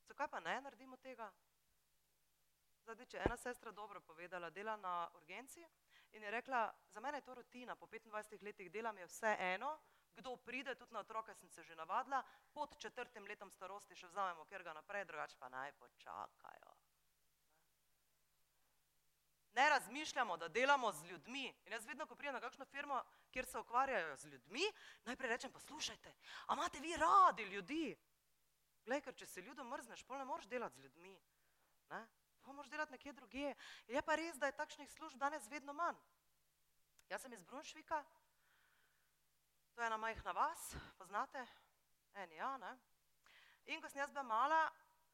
Zakaj 0.08 0.28
pa 0.28 0.40
ne 0.40 0.62
naredimo 0.62 0.98
tega? 0.98 1.34
Zdaj, 2.84 3.06
če 3.08 3.22
ena 3.24 3.38
sestra 3.40 3.72
dobro 3.72 4.02
povedala, 4.04 4.50
dela 4.50 4.76
na 4.78 5.08
urgenci 5.16 5.64
in 6.12 6.24
je 6.24 6.32
rekla, 6.32 6.66
za 6.92 7.00
mene 7.00 7.18
je 7.18 7.26
to 7.26 7.36
rutina, 7.36 7.76
po 7.76 7.88
25 7.88 8.44
letih 8.44 8.72
delam 8.72 8.98
je 8.98 9.06
vse 9.08 9.36
eno, 9.40 9.78
kdo 10.16 10.36
pride, 10.38 10.76
tudi 10.76 10.94
na 10.94 11.00
otroke 11.00 11.34
sem 11.34 11.50
se 11.50 11.64
že 11.64 11.76
navadila, 11.76 12.24
pod 12.54 12.76
četrtim 12.78 13.26
letom 13.26 13.52
starosti 13.52 13.96
še 13.96 14.08
vzamemo, 14.08 14.46
ker 14.46 14.64
ga 14.64 14.74
naprej, 14.74 15.06
drugače 15.06 15.38
pa 15.40 15.50
naj 15.50 15.72
počakajo. 15.80 16.76
Ne 19.54 19.70
razmišljamo, 19.70 20.38
da 20.38 20.48
delamo 20.48 20.92
z 20.92 21.06
ljudmi. 21.06 21.46
In 21.66 21.74
jaz 21.74 21.86
vedno, 21.86 22.06
ko 22.06 22.16
pridem 22.16 22.34
na 22.34 22.42
kakšno 22.42 22.66
firmo, 22.66 23.04
kjer 23.32 23.46
se 23.46 23.60
ukvarjajo 23.60 24.16
z 24.18 24.26
ljudmi, 24.26 24.66
najprej 25.06 25.30
rečem, 25.30 25.52
poslušajte, 25.52 26.14
a 26.48 26.54
imate 26.54 26.80
vi 26.80 26.98
radi 26.98 27.44
ljudi? 27.44 27.96
Glej, 28.86 29.02
ker 29.02 29.16
če 29.16 29.26
se 29.26 29.42
ljudem 29.42 29.70
mrzneš, 29.70 30.04
pol 30.04 30.18
ne 30.18 30.26
moreš 30.26 30.50
delati 30.50 30.80
z 30.80 30.84
ljudmi. 30.84 31.14
Ne? 31.90 32.08
Pa 32.44 32.52
moraš 32.52 32.70
delati 32.70 32.92
nekje 32.92 33.14
druge. 33.14 33.56
Je 33.88 34.02
pa 34.02 34.16
res, 34.16 34.38
da 34.38 34.50
je 34.50 34.60
takšnih 34.60 34.92
služb 34.92 35.20
danes 35.20 35.48
vedno 35.50 35.74
manj. 35.74 35.98
Jaz 37.10 37.22
sem 37.22 37.34
iz 37.34 37.44
Brunšvika, 37.44 38.04
to 39.74 39.82
je 39.82 39.88
ena 39.88 39.98
majhna 39.98 40.32
vas, 40.32 40.76
poznate? 40.98 41.46
Eni 42.14 42.36
ja, 42.36 42.58
ne? 42.58 42.78
In 43.66 43.82
ko 43.82 43.90
sem 43.90 44.00
jaz 44.02 44.12
bila 44.12 44.24
mala, 44.24 44.62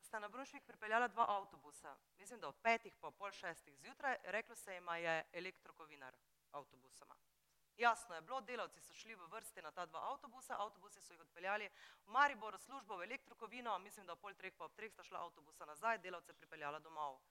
sta 0.02 0.20
na 0.20 0.28
Brunšvik 0.28 0.66
pripeljala 0.66 1.08
dva 1.08 1.26
avtobusa. 1.30 1.96
Mislim, 2.18 2.40
da 2.40 2.48
ob 2.48 2.56
petih, 2.64 2.96
pa 3.00 3.12
pol 3.12 3.32
šestih 3.32 3.78
zjutraj, 3.78 4.18
reklo 4.24 4.56
se 4.56 4.78
ima 4.78 4.98
je 4.98 5.24
elektrokovinar 5.34 6.16
avtobusoma. 6.52 7.16
Jasno 7.80 8.16
je 8.16 8.22
bilo, 8.22 8.42
delavci 8.42 8.82
so 8.82 8.94
šli 8.94 9.16
v 9.16 9.28
vrsti 9.32 9.62
na 9.62 9.72
ta 9.72 9.86
dva 9.86 10.02
avtobusa, 10.12 10.58
avtobusi 10.60 11.02
so 11.02 11.14
jih 11.14 11.22
odpeljali 11.22 11.70
v 12.04 12.12
Maribor 12.12 12.58
službo 12.60 12.98
v 12.98 13.04
elektrokovino, 13.04 13.78
mislim, 13.80 14.06
da 14.06 14.14
ob 14.14 14.20
pol 14.20 14.36
treh 14.36 14.54
pa 14.58 14.66
ob 14.66 14.74
treh 14.76 14.92
sta 14.92 15.04
šla 15.04 15.22
avtobusa 15.24 15.66
nazaj, 15.66 16.02
delavce 16.04 16.34
pripeljala 16.34 16.80
domov. 16.80 17.22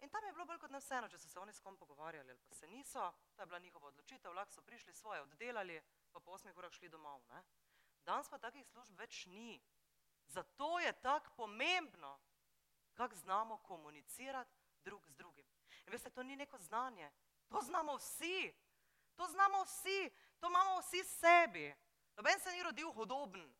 In 0.00 0.10
tam 0.10 0.24
je 0.24 0.32
bilo 0.32 0.46
bolj 0.46 0.60
kot 0.62 0.70
ne 0.70 0.78
vseeno, 0.78 1.08
če 1.08 1.18
so 1.18 1.28
se 1.28 1.40
oni 1.40 1.52
s 1.52 1.60
kom 1.60 1.76
pogovarjali 1.76 2.30
ali 2.30 2.46
pa 2.48 2.54
se 2.54 2.68
niso, 2.68 3.12
to 3.34 3.42
je 3.42 3.46
bila 3.46 3.58
njihova 3.58 3.88
odločitev, 3.88 4.32
lahko 4.32 4.52
so 4.52 4.62
prišli 4.62 4.92
svoje 4.92 5.22
oddelali, 5.22 5.82
pa 6.12 6.20
po 6.20 6.38
osmih 6.38 6.56
urah 6.56 6.72
šli 6.72 6.88
domov. 6.88 7.22
Ne? 7.28 7.42
Danes 8.06 8.28
pa 8.28 8.38
takih 8.38 8.66
služb 8.68 8.98
več 8.98 9.26
ni. 9.26 9.60
Zato 10.26 10.78
je 10.78 10.92
tako 10.92 11.34
pomembno, 11.36 12.20
kako 12.94 13.16
znamo 13.16 13.58
komunicirati 13.58 14.54
drug 14.84 15.08
z 15.08 15.14
drugim. 15.14 15.46
In 15.86 15.92
veste, 15.92 16.10
to 16.10 16.22
ni 16.22 16.36
neko 16.36 16.58
znanje, 16.58 17.10
to 17.48 17.60
znamo 17.60 17.96
vsi. 17.96 18.54
To 19.16 19.26
znamo 19.26 19.64
vsi, 19.64 20.10
to 20.40 20.46
imamo 20.46 20.78
vsi 20.80 21.04
sebi. 21.04 21.74
Noben 22.16 22.40
se 22.40 22.52
ni 22.52 22.62
rodil 22.62 22.92
hudoben. 22.92 23.54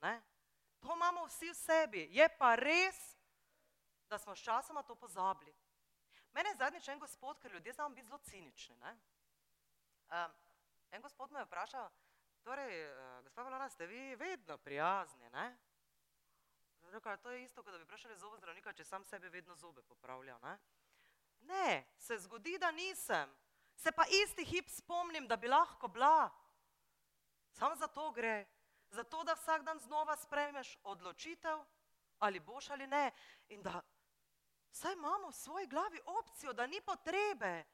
Ne? 0.00 0.22
To 0.80 0.94
imamo 0.94 1.26
vsi 1.26 1.50
v 1.50 1.54
sebi. 1.54 2.08
Je 2.10 2.28
pa 2.38 2.54
res, 2.54 3.16
da 4.08 4.18
smo 4.18 4.36
sčasoma 4.36 4.82
to 4.82 4.94
pozabili. 4.94 5.54
Mene 6.32 6.50
je 6.50 6.56
zadnjič 6.56 6.88
en 6.88 6.98
gospod, 6.98 7.38
ker 7.40 7.52
ljudje 7.52 7.72
znamo 7.72 7.94
biti 7.94 8.06
zelo 8.06 8.18
cinični. 8.18 8.76
Ne? 8.76 8.98
Um, 10.08 10.32
en 10.90 11.02
gospod 11.02 11.32
me 11.32 11.40
je 11.40 11.44
vprašal, 11.44 11.90
torej, 12.42 12.92
uh, 12.92 13.22
gospod 13.24 13.44
Valona, 13.44 13.68
ste 13.68 13.86
vi 13.86 14.16
vedno 14.16 14.58
prijazni, 14.58 15.30
ne? 15.30 15.58
Rekla, 16.92 17.16
to 17.16 17.30
je 17.30 17.42
isto, 17.42 17.62
kot 17.62 17.72
da 17.72 17.78
bi 17.78 17.84
vprašali 17.84 18.18
zobo 18.18 18.36
zdravnika, 18.36 18.72
če 18.72 18.84
sam 18.84 19.04
sebi 19.04 19.28
vedno 19.28 19.56
zobe 19.56 19.82
popravlja, 19.82 20.38
ne? 20.38 20.58
Ne, 21.40 21.84
se 21.98 22.18
zgodi, 22.18 22.58
da 22.58 22.70
nisem 22.70 23.32
se 23.76 23.92
pa 23.92 24.04
isti 24.24 24.44
hip 24.44 24.68
spomnim, 24.68 25.28
da 25.28 25.36
bi 25.36 25.48
lahko 25.48 25.88
bila. 25.88 26.30
Sam 27.50 27.76
za 27.76 27.86
to 27.86 28.10
gre, 28.12 28.46
zato 28.90 29.24
da 29.24 29.34
vsak 29.34 29.62
dan 29.62 29.78
znova 29.78 30.16
sprejmeš 30.16 30.78
odločitev, 30.82 31.58
ali 32.18 32.40
boš 32.40 32.70
ali 32.70 32.86
ne. 32.86 33.10
In 33.48 33.62
da 33.62 33.82
vsaj 34.72 34.92
imamo 34.92 35.28
v 35.28 35.32
svoji 35.32 35.66
glavi 35.66 36.00
opcijo, 36.06 36.52
da 36.52 36.66
ni 36.66 36.80
potrebe, 36.80 37.64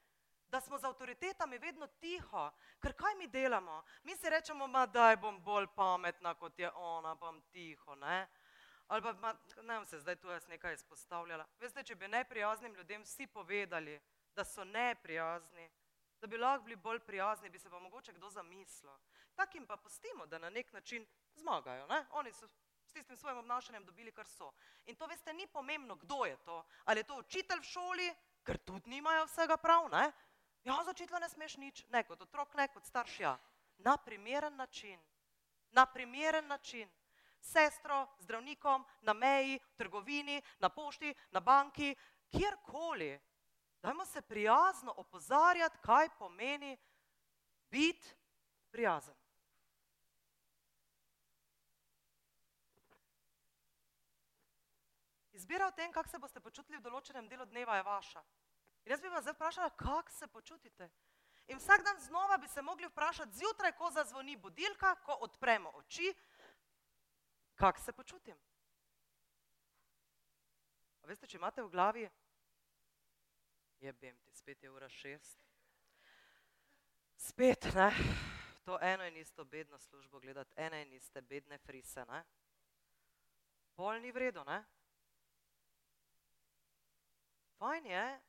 da 0.51 0.61
smo 0.61 0.79
z 0.79 0.85
avtoritetami 0.85 1.59
vedno 1.59 1.87
tiho. 1.87 2.51
Ker 2.81 2.93
kaj 2.93 3.15
mi 3.15 3.27
delamo? 3.27 3.83
Mi 4.03 4.17
si 4.17 4.31
rečemo, 4.31 4.87
da 4.87 5.17
bom 5.17 5.43
bolj 5.43 5.67
pametna 5.77 6.35
kot 6.35 6.59
je 6.59 6.71
ona, 6.75 7.15
bom 7.15 7.43
tiho. 7.53 7.95
Ne? 7.95 8.29
Ali 8.89 9.03
pa 9.03 9.13
ma, 9.13 9.35
ne 9.63 9.75
vem 9.75 9.87
se 9.87 9.99
zdaj 10.01 10.17
tu 10.17 10.29
jaz 10.29 10.49
nekaj 10.49 10.75
izpostavljala. 10.75 11.47
Veste, 11.61 11.83
če 11.83 11.95
bi 11.95 12.09
neprijaznim 12.09 12.75
ljudem 12.75 13.03
vsi 13.03 13.27
povedali, 13.27 14.01
da 14.35 14.45
so 14.45 14.65
neprijazni, 14.65 15.71
da 16.21 16.27
bi 16.27 16.39
lahko 16.39 16.65
bili 16.65 16.77
bolj 16.77 17.01
prijazni, 17.01 17.51
bi 17.51 17.59
se 17.59 17.71
pa 17.71 17.79
mogoče 17.79 18.13
kdo 18.13 18.31
zamislil. 18.31 18.93
Takim 19.35 19.67
pa 19.67 19.77
pustimo, 19.77 20.27
da 20.27 20.39
na 20.39 20.51
nek 20.51 20.73
način 20.73 21.07
zmagajo. 21.35 21.87
Ne? 21.87 22.07
Oni 22.11 22.33
so 22.33 22.49
s 22.89 22.93
tistim 22.93 23.17
svojim 23.17 23.39
obnašanjem 23.39 23.85
dobili, 23.85 24.13
kar 24.13 24.27
so. 24.27 24.53
In 24.87 24.97
to 24.97 25.07
veste, 25.07 25.33
ni 25.33 25.47
pomembno, 25.47 25.97
kdo 25.97 26.25
je 26.25 26.37
to. 26.37 26.65
Ali 26.85 27.01
je 27.01 27.05
to 27.05 27.19
učitelj 27.19 27.61
v 27.61 27.65
šoli, 27.65 28.15
ker 28.45 28.59
tudi 28.59 28.91
nimajo 28.91 29.27
vsega 29.27 29.57
prav. 29.57 29.89
Ne? 29.93 30.13
Ja, 30.65 30.83
za 30.85 30.91
učitelja 30.91 31.19
ne 31.19 31.29
smeš 31.29 31.57
nič, 31.57 31.85
ne 31.89 32.03
kot 32.05 32.23
otrok, 32.23 32.55
ne 32.55 32.69
kot 32.69 32.85
starš. 32.85 33.21
Ja. 33.21 33.39
Na 33.79 33.97
primeren 33.97 34.57
način. 34.57 35.01
Na 35.71 35.87
primeren 35.87 36.47
način. 36.47 36.91
Sestro, 37.41 38.07
zdravnikom, 38.19 38.85
na 39.01 39.13
meji, 39.13 39.59
v 39.59 39.77
trgovini, 39.77 40.43
na 40.59 40.69
pošti, 40.69 41.15
na 41.31 41.41
banki, 41.41 41.95
kjerkoli. 42.31 43.21
Dajmo 43.83 44.05
se 44.07 44.23
prijazno 44.23 44.95
opozarjati, 44.97 45.79
kaj 45.83 46.09
pomeni 46.19 46.79
biti 47.71 48.15
prijazen. 48.71 49.15
Izbira 55.33 55.67
o 55.67 55.71
tem, 55.71 55.93
kako 55.93 56.09
se 56.09 56.19
boste 56.19 56.41
počutili 56.41 56.79
v 56.79 56.83
določenem 56.83 57.29
delu 57.29 57.45
dneva, 57.47 57.77
je 57.77 57.83
vaša. 57.87 58.23
In 58.85 58.93
jaz 58.93 59.01
bi 59.01 59.09
vas 59.13 59.23
zdaj 59.23 59.37
vprašala, 59.37 59.71
kako 59.71 60.11
se 60.11 60.27
počutite. 60.27 60.89
In 61.49 61.59
vsak 61.59 61.85
dan 61.85 62.01
znova 62.01 62.37
bi 62.39 62.49
se 62.49 62.63
mogli 62.63 62.89
vprašati, 62.91 63.37
zjutraj, 63.39 63.73
ko 63.79 63.91
zazvoni 63.91 64.37
budilka, 64.37 64.97
ko 65.07 65.15
odpremo 65.21 65.71
oči, 65.79 66.11
kako 67.55 67.81
se 67.81 67.93
počutim. 67.93 68.37
A 71.03 71.07
veste, 71.07 71.27
če 71.27 71.39
imate 71.39 71.63
v 71.63 71.71
glavi 71.71 72.09
je 73.81 73.93
bim 73.93 74.19
ti, 74.19 74.35
spet 74.35 74.63
je 74.63 74.71
ura 74.71 74.89
šest. 74.89 75.45
Spet, 77.17 77.65
ne, 77.75 77.91
to 78.65 78.79
eno 78.81 79.05
in 79.05 79.17
isto 79.17 79.45
bedno 79.45 79.79
službo 79.79 80.21
gledati, 80.21 80.55
ene 80.57 80.83
in 80.83 80.93
iste 80.93 81.21
bedne 81.21 81.59
frise, 81.59 82.05
ne. 82.05 82.25
Pol 83.75 84.01
ni 84.01 84.13
vredo, 84.13 84.45
ne. 84.45 84.65
Fajn 87.59 87.87
je, 87.87 88.21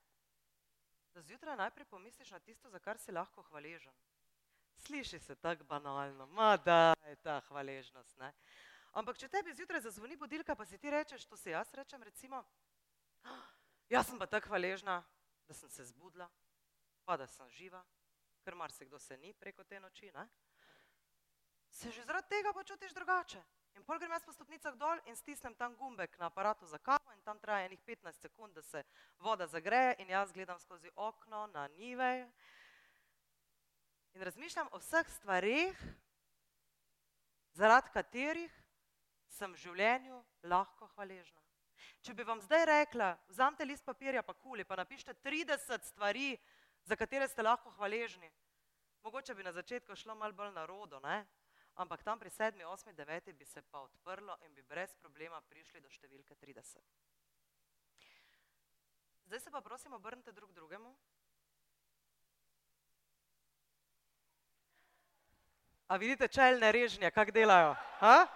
da 1.13 1.21
zjutraj 1.21 1.57
najprej 1.57 1.85
pomisliš 1.85 2.31
na 2.31 2.39
tisto, 2.39 2.69
za 2.69 2.79
kar 2.79 2.97
si 2.97 3.11
lahko 3.11 3.41
hvaležen. 3.41 3.93
Sliši 4.77 5.19
se 5.19 5.35
tako 5.35 5.63
banalno, 5.63 6.25
ma 6.25 6.57
da 6.57 6.93
je 7.05 7.15
ta 7.15 7.39
hvaležnost, 7.39 8.17
ne. 8.17 8.33
Ampak 8.91 9.17
če 9.17 9.27
tebi 9.29 9.53
zjutraj 9.53 9.81
zazvoni 9.81 10.17
budilka, 10.17 10.55
pa 10.55 10.65
si 10.65 10.77
ti 10.77 10.89
rečeš, 10.89 11.25
to 11.25 11.37
si 11.37 11.49
jaz 11.49 11.73
rečem, 11.73 12.03
recimo, 12.03 12.43
jaz 13.89 14.07
sem 14.07 14.19
pa 14.19 14.25
tako 14.25 14.49
hvaležna, 14.49 15.03
da 15.49 15.53
sem 15.53 15.69
se 15.69 15.85
zbudila, 15.85 16.29
pa 17.05 17.17
da 17.17 17.25
sem 17.27 17.49
živa, 17.49 17.81
ker 18.45 18.55
mar 18.55 18.71
se 18.71 18.85
kdo 18.85 18.99
se 18.99 19.17
ni 19.17 19.33
preko 19.33 19.63
te 19.63 19.79
noči, 19.79 20.11
ne? 20.13 20.27
se 21.69 21.91
že 21.91 22.03
zaradi 22.03 22.29
tega 22.29 22.53
počutiš 22.53 22.93
drugače. 22.93 23.41
In 23.77 23.83
pol 23.85 23.99
grem 23.99 24.11
jaz 24.11 24.23
po 24.25 24.33
stopnicah 24.33 24.75
dol 24.77 25.01
in 25.05 25.15
stisnem 25.15 25.55
tam 25.55 25.75
gumbek 25.77 26.17
na 26.19 26.27
aparatu 26.29 26.65
za 26.65 26.77
kavo 26.77 27.13
in 27.13 27.21
tam 27.21 27.39
traja 27.39 27.65
enih 27.65 27.81
15 27.87 28.21
sekund, 28.21 28.53
da 28.53 28.61
se 28.61 28.83
voda 29.19 29.47
zagreje 29.47 29.95
in 29.99 30.09
jaz 30.09 30.31
gledam 30.31 30.59
skozi 30.59 30.91
okno 30.95 31.47
na 31.47 31.67
nive 31.67 32.29
in 34.13 34.21
razmišljam 34.21 34.67
o 34.71 34.77
vseh 34.77 35.09
stvarih, 35.09 35.83
zaradi 37.53 37.89
katerih 37.93 38.63
sem 39.29 39.53
v 39.53 39.61
življenju 39.65 40.23
lahko 40.43 40.89
hvaležna. 40.95 41.48
Če 42.01 42.13
bi 42.13 42.23
vam 42.23 42.41
zdaj 42.41 42.65
rekla, 42.65 43.13
vzamite 43.27 43.65
list 43.65 43.85
papirja 43.85 44.23
pa 44.23 44.33
kuli, 44.33 44.63
pa 44.63 44.75
napišite 44.79 45.13
30 45.23 45.83
stvari, 45.83 46.37
za 46.83 46.95
katere 46.95 47.27
ste 47.27 47.43
lahko 47.43 47.71
hvaležni, 47.77 48.31
mogoče 49.03 49.35
bi 49.35 49.43
na 49.43 49.51
začetku 49.51 49.95
šlo 49.95 50.15
malo 50.15 50.33
bolj 50.33 50.53
na 50.55 50.65
rodo, 50.65 50.99
ne? 50.99 51.25
ampak 51.79 52.03
tam 52.03 52.19
pri 52.19 52.29
sedmi, 52.29 52.63
osmi, 52.63 52.93
deveti 52.93 53.33
bi 53.33 53.45
se 53.45 53.61
pa 53.61 53.79
odprlo 53.79 54.35
in 54.45 54.53
bi 54.53 54.61
brez 54.61 54.95
problema 54.99 55.39
prišli 55.41 55.79
do 55.79 55.89
številke 55.89 56.35
30. 56.35 56.83
Zdaj 59.29 59.39
se 59.39 59.51
pa 59.51 59.61
prosim 59.61 59.93
obrnite 59.93 60.33
drug 60.35 60.51
drugemu. 60.53 60.91
A 65.89 65.97
vidite 65.97 66.27
čelne 66.27 66.71
režnje, 66.71 67.11
kak 67.11 67.31
delajo? 67.31 67.73
Ha? 68.01 68.27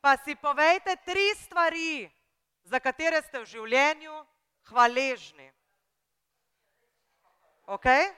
Pa 0.00 0.16
si 0.24 0.36
povejte 0.36 0.96
tri 1.04 1.34
stvari, 1.36 2.08
za 2.64 2.80
katere 2.80 3.20
ste 3.22 3.42
v 3.42 3.48
življenju 3.48 4.16
hvaležni. 4.72 5.50
Okay? 7.68 8.08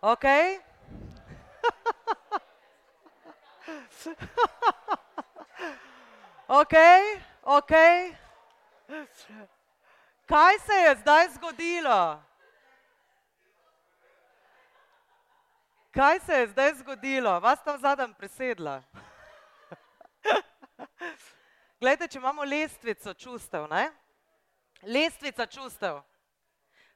Ok? 0.00 0.24
ok, 6.48 6.74
ok. 7.42 7.72
Kaj 10.26 10.58
se 10.58 10.72
je 10.72 10.96
zdaj 10.96 11.28
zgodilo? 11.28 12.22
Kaj 15.94 16.20
se 16.20 16.32
je 16.32 16.48
zdaj 16.48 16.74
zgodilo? 16.74 17.40
Vas 17.40 17.62
tam 17.64 17.80
zadem 17.80 18.14
presedla. 18.14 18.82
Glejte, 21.80 22.08
če 22.08 22.18
imamo 22.18 22.44
lestvico 22.44 23.14
čustev, 23.14 23.68
ne? 23.68 23.90
Lestvica 24.82 25.46
čustev. 25.46 26.02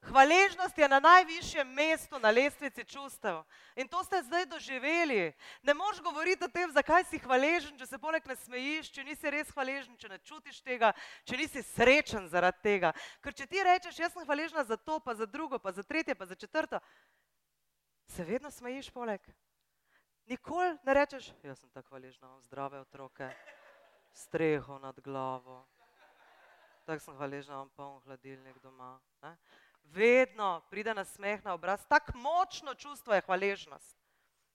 Hvaležnost 0.00 0.78
je 0.78 0.88
na 0.88 1.00
najvišjem 1.00 1.68
mestu 1.74 2.18
na 2.18 2.30
lestvici 2.30 2.84
čustev. 2.84 3.42
In 3.76 3.88
to 3.88 4.00
ste 4.04 4.22
zdaj 4.22 4.46
doživeli. 4.46 5.32
Ne 5.62 5.74
moreš 5.74 6.00
govoriti 6.00 6.44
o 6.44 6.48
tem, 6.48 6.72
zakaj 6.72 7.04
si 7.04 7.20
hvaležen, 7.20 7.76
če 7.78 7.86
se 7.86 7.98
poleg 8.00 8.24
ne 8.26 8.36
smejiš, 8.36 8.88
če 8.96 9.04
nisi 9.04 9.30
res 9.30 9.52
hvaležen, 9.52 9.96
če 10.00 10.08
ne 10.08 10.18
čutiš 10.24 10.62
tega, 10.64 10.94
če 11.28 11.36
nisi 11.36 11.62
srečen 11.62 12.30
zaradi 12.32 12.64
tega. 12.64 12.94
Ker 13.20 13.36
če 13.36 13.46
ti 13.46 13.60
rečeš, 13.60 14.00
jaz 14.00 14.16
sem 14.16 14.24
hvaležna 14.24 14.64
za 14.64 14.80
to, 14.80 14.96
pa 15.04 15.14
za 15.14 15.28
drugo, 15.28 15.60
pa 15.60 15.72
za 15.72 15.84
tretje, 15.84 16.16
pa 16.16 16.26
za 16.26 16.34
četrto, 16.34 16.80
se 18.08 18.24
vedno 18.24 18.50
smejiš 18.50 18.90
poleg. 18.90 19.20
Nikoli 20.32 20.78
ne 20.82 20.94
rečeš, 20.94 21.32
jaz 21.44 21.60
sem 21.60 21.70
tako 21.70 21.92
hvaležna, 21.92 22.38
zdrave 22.48 22.80
otroke, 22.80 23.28
streho 24.16 24.78
nad 24.78 24.96
glavo. 25.00 25.66
Tako 26.88 27.04
sem 27.04 27.16
hvaležna, 27.20 27.54
imam 27.54 27.68
poln 27.76 28.00
hladilnik 28.08 28.56
doma. 28.64 28.96
Ne? 29.22 29.36
Vedno 29.92 30.60
pride 30.70 30.94
na 30.94 31.04
smeh 31.04 31.44
na 31.44 31.54
obraz. 31.54 31.86
Tako 31.86 32.18
močno 32.18 32.74
čustvo 32.74 33.14
je 33.14 33.20
hvaležnost. 33.20 33.96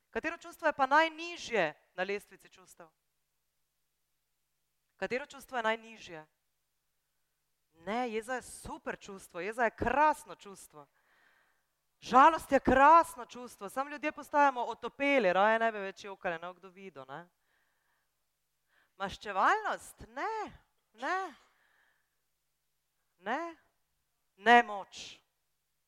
Katero 0.10 0.38
čustvo 0.38 0.68
je 0.68 0.74
pa 0.74 0.86
najnižje 0.86 1.74
na 1.95 2.03
lestvici 2.03 2.49
čustev? 2.49 2.88
Katero 4.98 5.26
čustvo 5.26 5.57
je 5.57 5.64
najnižje? 5.64 6.26
Ne, 7.74 8.10
jeza 8.10 8.34
je 8.34 8.41
super 8.41 8.99
čustvo, 8.99 9.40
jeza 9.40 9.64
je 9.64 9.76
krasno 9.76 10.36
čustvo. 10.36 10.88
Žalost 11.99 12.52
je 12.52 12.60
krasno 12.60 13.26
čustvo, 13.26 13.70
sam 13.70 13.90
ljudje 13.90 14.12
postajamo 14.12 14.64
otopeli, 14.64 15.34
raje 15.34 15.60
ne 15.60 15.72
bi 15.72 15.80
več 15.80 16.03
jokali, 16.03 16.40
ne 16.40 16.53
kdo. 16.53 17.06
Ne? 17.06 17.28
Maščevalnost? 18.98 20.07
Ne, 20.07 20.52
ne, 20.94 21.36
ne, 23.20 23.56
ne 24.38 24.64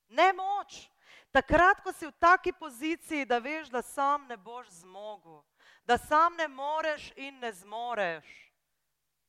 Ne 0.10 0.34
moč. 0.34 0.90
Takrat, 1.32 1.82
ko 1.84 1.94
si 1.94 2.08
v 2.08 2.12
taki 2.20 2.52
poziciji, 2.52 3.26
da 3.26 3.38
veš, 3.38 3.70
da 3.70 3.82
sam 3.82 4.28
ne 4.28 4.38
boš 4.38 4.68
zmogel, 4.82 5.44
da 5.86 5.98
sam 5.98 6.36
ne 6.36 6.48
moreš 6.48 7.12
in 7.16 7.40
ne 7.40 7.52
zmoreš, 7.54 8.26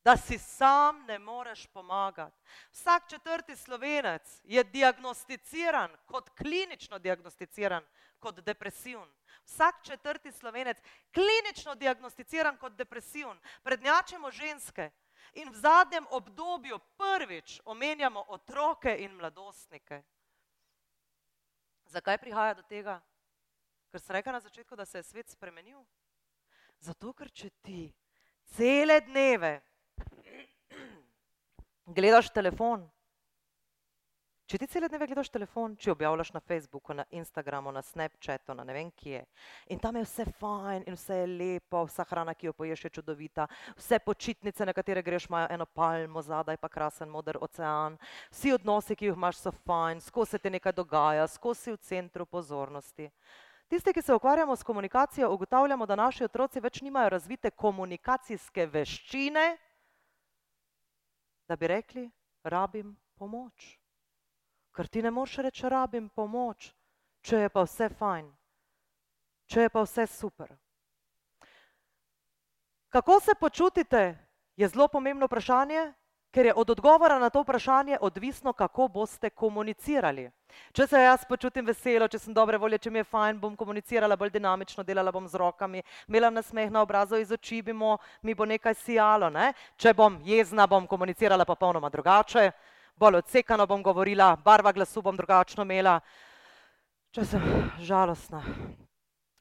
da 0.04 0.16
si 0.16 0.38
sam 0.38 1.04
ne 1.06 1.18
moreš 1.18 1.66
pomagati. 1.66 2.36
Vsak 2.72 3.08
četrti 3.10 3.56
slovenec 3.56 4.40
je 4.44 4.64
diagnosticiran, 4.64 5.96
kot 6.06 6.30
klinično 6.30 6.98
diagnosticiran, 6.98 7.84
kot 8.18 8.40
depresivn. 8.40 9.10
Vsak 9.44 9.82
četrti 9.82 10.32
slovenec 10.32 10.78
je 10.78 10.84
klinično 11.14 11.74
diagnosticiran 11.74 12.56
kot 12.56 12.72
depresivn. 12.72 13.38
Prednjačemo 13.62 14.30
ženske 14.30 14.90
in 15.32 15.50
v 15.50 15.54
zadnjem 15.54 16.06
obdobju 16.10 16.78
prvič 16.78 17.60
omenjamo 17.64 18.24
otroke 18.28 18.96
in 18.98 19.12
mladostnike. 19.12 20.02
Zakaj 21.88 22.18
prihaja 22.20 22.54
do 22.54 22.64
tega? 22.68 22.98
Ker 23.88 24.00
sem 24.00 24.16
rekel 24.18 24.32
na 24.32 24.40
začetku, 24.44 24.76
da 24.76 24.84
se 24.84 24.98
je 25.00 25.06
svet 25.08 25.30
spremenil. 25.32 25.80
Zato, 26.84 27.14
ker 27.16 27.30
če 27.32 27.48
ti 27.64 27.88
cele 28.54 29.00
dneve 29.06 29.58
gledaš 31.88 32.28
telefon, 32.30 32.84
Če 34.48 34.56
ti 34.56 34.66
cele 34.72 34.88
dneve 34.88 35.04
gledaš 35.04 35.28
telefon, 35.28 35.74
če 35.76 35.90
objavljaš 35.92 36.30
na 36.32 36.40
Facebooku, 36.40 36.94
na 36.96 37.04
Instagramu, 37.12 37.68
na 37.68 37.82
Snapchatu, 37.84 38.54
na 38.56 38.64
ne 38.64 38.72
vem 38.72 38.88
kje, 38.96 39.18
in 39.68 39.80
tam 39.82 39.96
je 39.98 40.06
vse 40.06 40.24
fajn 40.38 40.86
in 40.88 40.94
vse 40.96 41.18
je 41.18 41.24
lepo, 41.28 41.82
vsa 41.84 42.06
hrana, 42.08 42.32
ki 42.32 42.46
jo 42.46 42.54
poješ, 42.56 42.86
je 42.86 42.90
čudovita, 42.96 43.44
vse 43.76 43.98
počitnice, 44.00 44.64
na 44.64 44.72
katere 44.72 45.02
greš, 45.04 45.26
imajo 45.28 45.50
eno 45.52 45.66
palmo 45.68 46.22
zadaj, 46.24 46.56
pa 46.62 46.70
krasen 46.72 47.12
moder 47.12 47.36
ocean, 47.44 47.98
vsi 48.30 48.54
odnosi, 48.56 48.96
ki 48.96 49.10
jih 49.10 49.18
imaš, 49.18 49.42
so 49.42 49.52
fajn, 49.66 50.00
skozi 50.06 50.32
se 50.32 50.40
ti 50.40 50.52
nekaj 50.54 50.72
dogaja, 50.78 51.26
skozi 51.28 51.66
si 51.66 51.74
v 51.74 51.80
centru 51.90 52.24
pozornosti. 52.24 53.10
Tisti, 53.68 53.92
ki 53.92 54.00
se 54.02 54.16
ukvarjamo 54.16 54.56
s 54.56 54.64
komunikacijo, 54.64 55.28
ugotavljamo, 55.34 55.84
da 55.84 55.98
naši 56.00 56.24
otroci 56.24 56.62
več 56.64 56.80
nimajo 56.86 57.10
razvite 57.18 57.52
komunikacijske 57.52 58.64
veščine, 58.64 59.44
da 61.44 61.60
bi 61.60 61.70
rekli, 61.74 62.06
rabim 62.48 62.96
pomoč 63.20 63.77
ker 64.78 64.86
ti 64.86 65.02
ne 65.02 65.10
moreš 65.10 65.40
reči, 65.42 65.66
rabim 65.66 66.06
pomoč, 66.14 66.68
če 67.26 67.40
je 67.42 67.48
pa 67.50 67.64
vse 67.66 67.88
fajn, 67.98 68.28
če 69.50 69.64
je 69.64 69.70
pa 69.74 69.82
vse 69.82 70.04
super. 70.06 70.52
Kako 72.94 73.16
se 73.20 73.34
počutite, 73.34 74.02
je 74.56 74.68
zelo 74.68 74.86
pomembno 74.88 75.26
vprašanje, 75.26 75.82
ker 76.30 76.46
je 76.46 76.54
od 76.54 76.70
odgovora 76.70 77.18
na 77.18 77.30
to 77.30 77.42
vprašanje 77.42 77.98
odvisno, 78.00 78.52
kako 78.52 78.86
boste 78.88 79.30
komunicirali. 79.30 80.28
Če 80.72 80.86
se 80.86 81.02
jaz 81.02 81.26
počutim 81.28 81.66
veselo, 81.66 82.06
če 82.08 82.22
sem 82.22 82.34
dobre 82.34 82.58
volje, 82.58 82.78
če 82.78 82.94
mi 82.94 83.02
je 83.02 83.10
fajn, 83.10 83.42
bom 83.42 83.56
komunicirala 83.58 84.16
bolj 84.16 84.30
dinamično, 84.38 84.86
delala 84.86 85.10
bom 85.12 85.26
z 85.26 85.42
rokami, 85.42 85.82
imela 86.06 86.30
nasmeh 86.30 86.70
na 86.70 86.86
obrazu, 86.86 87.18
iz 87.18 87.34
oči 87.34 87.62
bi 87.66 87.74
mi 87.74 88.34
bo 88.34 88.46
nekaj 88.46 88.78
sijalo. 88.78 89.30
Ne? 89.30 89.52
Če 89.76 89.92
bom 89.94 90.22
jezna, 90.24 90.70
bom 90.70 90.86
komunicirala 90.86 91.44
popolnoma 91.44 91.90
drugače 91.90 92.52
bolj 92.98 93.16
odsekano 93.16 93.66
bom 93.66 93.82
govorila, 93.82 94.36
barva 94.36 94.72
glasu 94.72 95.02
bom 95.02 95.16
drugačno 95.16 95.62
imela. 95.62 96.00
Če 97.14 97.24
sem 97.24 97.44
žalostna, 97.80 98.42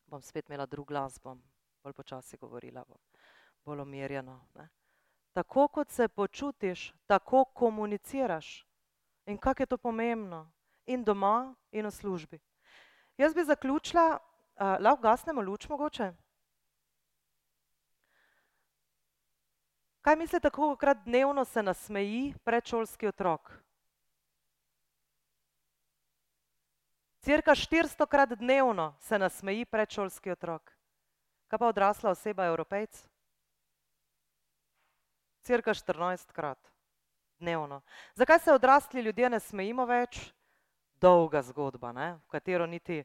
bom 0.08 0.22
spet 0.22 0.50
imela 0.50 0.66
drug 0.66 0.88
glas, 0.88 1.20
bom 1.20 1.42
bolj 1.84 1.94
počasi 1.94 2.38
govorila, 2.38 2.84
bom 2.88 3.00
bolj 3.66 3.82
umirjeno. 3.82 4.40
Ne? 4.56 4.70
Tako 5.34 5.68
kot 5.68 5.92
se 5.92 6.08
počutiš, 6.08 6.94
tako 7.06 7.46
komuniciraš. 7.46 8.66
In 9.26 9.38
kako 9.38 9.64
je 9.64 9.68
to 9.68 9.78
pomembno, 9.78 10.48
in 10.86 11.04
doma, 11.04 11.56
in 11.72 11.86
v 11.86 11.92
službi. 11.92 12.40
Jaz 13.18 13.36
bi 13.36 13.44
zaključila, 13.44 14.18
uh, 14.18 14.78
lahko 14.80 15.02
gasnemo 15.02 15.42
luč 15.42 15.68
mogoče. 15.70 16.14
Kaj 20.08 20.16
mislite, 20.16 20.50
koliko 20.50 20.76
krat 20.76 20.98
dnevno 21.06 21.46
se 21.46 21.64
nasmeji 21.64 22.34
predšolski 22.44 23.08
otrok? 23.08 23.52
Cirka 27.20 27.52
400 27.52 28.08
krat 28.08 28.30
dnevno 28.30 28.96
se 29.00 29.20
nasmeji 29.20 29.66
predšolski 29.66 30.32
otrok. 30.32 30.72
Kaj 31.48 31.60
pa 31.60 31.68
odrasla 31.68 32.14
oseba, 32.16 32.46
evropejc? 32.46 33.04
Cirka 35.42 35.74
14 35.74 36.32
krat 36.32 36.72
dnevno. 37.40 37.82
Zakaj 38.16 38.40
se 38.40 38.54
odrasli 38.54 39.02
ljudje 39.02 39.30
ne 39.30 39.40
smejimo 39.40 39.86
več? 39.86 40.32
Dolga 41.02 41.42
zgodba, 41.42 41.92
ne? 41.92 42.14
v 42.14 42.28
katero 42.32 42.66
niti 42.66 43.04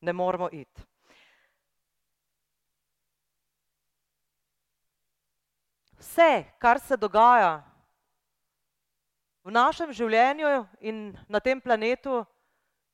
ne 0.00 0.12
moramo 0.12 0.48
iti. 0.52 0.86
Vse, 6.04 6.44
kar 6.58 6.80
se 6.80 6.96
dogaja 6.96 7.62
v 9.44 9.52
našem 9.52 9.92
življenju 9.92 10.66
in 10.84 11.14
na 11.32 11.40
tem 11.40 11.60
planetu, 11.60 12.26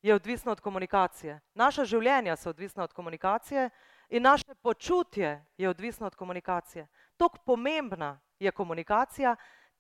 je 0.03 0.15
odvisno 0.15 0.53
od 0.53 0.61
komunikacije. 0.63 1.41
Naša 1.55 1.85
življenja 1.85 2.37
so 2.37 2.53
odvisna 2.55 2.87
od 2.87 2.93
komunikacije 2.95 3.67
in 4.09 4.23
naše 4.23 4.55
počutje 4.63 5.33
je 5.59 5.69
odvisno 5.69 6.07
od 6.07 6.15
komunikacije. 6.15 6.87
Tok 7.17 7.43
pomembna 7.45 8.21
je 8.39 8.53
komunikacija, 8.53 9.35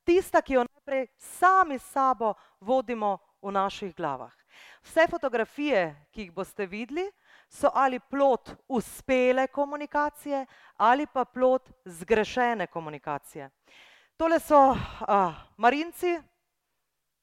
tista, 0.04 0.42
ki 0.42 0.58
jo 0.58 0.66
najprej 0.66 1.06
sami 1.16 1.78
s 1.78 1.86
sabo 1.94 2.34
vodimo 2.60 3.18
v 3.40 3.54
naših 3.54 3.94
glavah. 3.94 4.34
Vse 4.82 5.06
fotografije, 5.06 5.94
ki 6.12 6.26
jih 6.26 6.34
boste 6.34 6.66
videli, 6.66 7.06
so 7.50 7.70
ali 7.74 8.00
plot 8.00 8.50
uspele 8.68 9.46
komunikacije 9.46 10.46
ali 10.76 11.06
pa 11.06 11.24
plot 11.24 11.70
zgrešene 11.84 12.66
komunikacije. 12.66 13.50
Tole 14.16 14.40
so 14.40 14.76
a, 15.00 15.32
marinci 15.56 16.20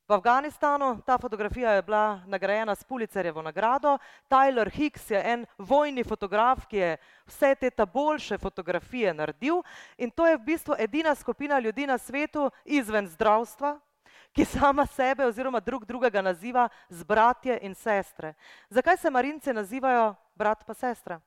v 0.08 0.14
Afganistanu, 0.14 1.02
ta 1.06 1.18
fotografija 1.18 1.72
je 1.72 1.82
bila 1.82 2.22
nagrajena 2.26 2.76
s 2.76 2.84
Pulicerjevo 2.84 3.42
nagrado. 3.42 3.98
Tyler 4.30 4.70
Hicks 4.70 5.12
je 5.12 5.22
en 5.34 5.46
vojni 5.58 6.04
fotograf, 6.04 6.66
ki 6.66 6.78
je 6.78 6.98
vse 7.26 7.56
te 7.56 7.70
ta 7.70 7.86
boljše 7.86 8.38
fotografije 8.38 9.14
naredil 9.14 9.62
in 9.98 10.12
to 10.12 10.28
je 10.28 10.38
v 10.38 10.44
bistvu 10.44 10.76
edina 10.80 11.16
skupina 11.16 11.60
ljudi 11.60 11.88
na 11.88 11.98
svetu 11.98 12.52
izven 12.66 13.08
zdravstva, 13.08 13.80
ki 14.38 14.46
sama 14.46 14.86
sebe 14.86 15.26
oziroma 15.26 15.60
drug 15.60 15.86
drugega 15.86 16.22
naziva 16.22 16.70
z 16.90 17.04
bratje 17.04 17.60
in 17.62 17.74
sestre. 17.76 18.34
Zakaj 18.70 18.98
se 18.98 19.10
marince 19.10 19.54
nazivajo 19.54 20.16
brat 20.36 20.66
pa 20.66 20.74
sestra? 20.74 21.18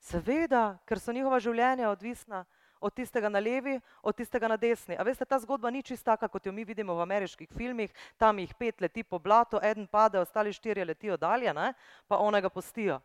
Seveda, 0.00 0.76
ker 0.84 1.00
so 1.00 1.12
njihova 1.12 1.38
življenja 1.40 1.88
odvisna 1.88 2.42
od 2.80 2.92
tistega 2.92 3.30
na 3.32 3.40
levi, 3.40 3.78
od 4.02 4.16
tistega 4.16 4.48
na 4.48 4.58
desni. 4.60 4.96
A 4.98 5.06
veste, 5.06 5.24
ta 5.24 5.38
zgodba 5.40 5.70
ni 5.70 5.80
čista 5.82 6.16
taka, 6.16 6.28
kot 6.28 6.46
jo 6.46 6.52
mi 6.52 6.66
vidimo 6.68 6.94
v 6.98 7.06
ameriških 7.06 7.48
filmih, 7.56 7.94
tam 8.18 8.38
jih 8.42 8.52
pet 8.58 8.80
leti 8.80 9.02
po 9.02 9.18
blatu, 9.18 9.60
eden 9.62 9.86
pade, 9.86 10.20
ostali 10.20 10.52
štirje 10.52 10.84
letijo 10.84 11.16
dalje, 11.16 11.54
ne? 11.54 11.72
pa 12.08 12.18
onega 12.18 12.50
postijo. 12.50 13.00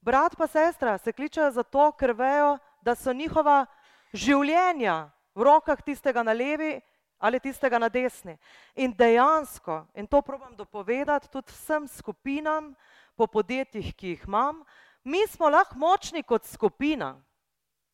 Brat 0.00 0.34
pa 0.34 0.46
sestra 0.46 0.98
se 0.98 1.12
kličejo 1.12 1.50
zato, 1.50 1.92
ker 1.92 2.16
vejo, 2.16 2.56
da 2.82 2.96
so 2.98 3.12
njihova 3.12 3.66
življenja 4.12 5.10
v 5.38 5.46
rokah 5.46 5.78
tistega 5.82 6.26
na 6.26 6.34
levi 6.34 6.80
ali 7.18 7.40
tistega 7.40 7.78
na 7.78 7.88
desni. 7.88 8.34
In 8.74 8.94
dejansko, 8.94 9.86
in 9.94 10.06
to 10.06 10.22
probam 10.22 10.56
dopovedati 10.56 11.30
tudi 11.30 11.52
vsem 11.52 11.86
skupinam 11.88 12.74
po 13.16 13.26
podjetjih, 13.26 13.94
ki 13.94 14.14
jih 14.14 14.26
imam, 14.26 14.62
mi 15.04 15.26
smo 15.26 15.48
lahko 15.50 15.78
močni 15.78 16.22
kot 16.22 16.46
skupina, 16.46 17.16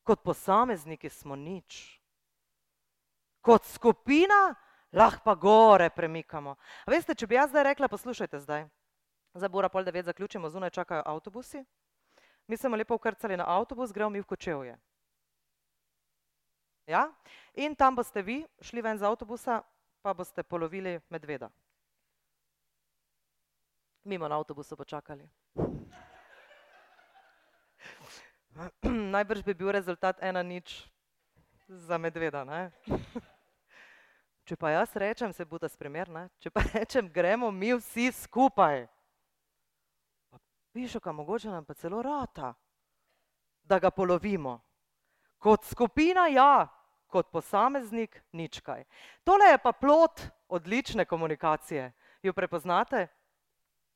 kot 0.05 0.21
posamezniki 0.25 1.09
smo 1.09 1.37
nič. 1.37 2.01
Kot 3.41 3.65
skupina 3.65 4.55
lahko 4.93 5.25
pa 5.25 5.35
gore 5.35 5.89
premikamo. 5.91 6.57
A 6.85 6.91
veste, 6.91 7.15
če 7.15 7.27
bi 7.27 7.37
jaz 7.37 7.53
zdaj 7.53 7.73
rekla, 7.73 7.89
poslušajte 7.89 8.41
zdaj, 8.41 8.69
za 9.35 9.49
bora 9.49 9.69
pol 9.69 9.85
devet 9.85 10.05
zaključimo, 10.05 10.49
zunaj 10.49 10.71
čakajo 10.71 11.03
avtobusi, 11.07 11.65
mi 12.47 12.57
smo 12.57 12.77
lepo 12.77 12.95
ukrcali 12.95 13.37
na 13.37 13.49
avtobus, 13.49 13.93
gremo 13.93 14.11
mi 14.11 14.21
v 14.21 14.29
kočevje. 14.29 14.77
Ja? 16.87 17.13
In 17.55 17.77
tam 17.77 17.97
boste 17.97 18.23
vi 18.23 18.47
šli 18.61 18.83
ven 18.83 18.99
z 18.99 19.03
avtobusa, 19.03 19.63
pa 20.03 20.15
boste 20.15 20.43
polovili 20.43 21.01
medveda. 21.09 21.51
Mimo 24.05 24.29
na 24.29 24.37
avtobusu 24.37 24.77
počakali. 24.77 25.29
Najbrž 29.15 29.43
bi 29.43 29.55
bil 29.55 29.73
rezultat 29.73 30.23
ena 30.23 30.43
nič 30.43 30.85
za 31.69 31.99
medveda. 31.99 32.45
Ne? 32.45 32.71
Če 34.45 34.57
pa 34.61 34.71
jaz 34.75 34.93
rečem, 35.01 35.33
se 35.33 35.45
bo 35.49 35.57
ta 35.59 35.69
spremer, 35.73 36.09
ne? 36.13 36.29
če 36.37 36.53
pa 36.53 36.61
rečem, 36.75 37.09
gremo 37.09 37.49
mi 37.49 37.73
vsi 37.73 38.13
skupaj. 38.13 38.85
Pišo, 40.77 41.01
kam 41.01 41.17
mogoče 41.23 41.49
nam 41.49 41.65
pa 41.65 41.73
celo 41.73 42.03
rata, 42.05 42.53
da 43.65 43.79
ga 43.81 43.89
polovimo. 43.89 44.59
Kot 45.45 45.67
skupina 45.69 46.25
ja, 46.33 46.69
kot 47.13 47.29
posameznik 47.29 48.17
nič 48.33 48.63
kaj. 48.65 48.87
Tole 49.29 49.51
je 49.53 49.59
pa 49.61 49.75
plot 49.77 50.23
odlične 50.49 51.05
komunikacije. 51.05 51.91
Jo 52.25 52.33
prepoznate? 52.33 53.07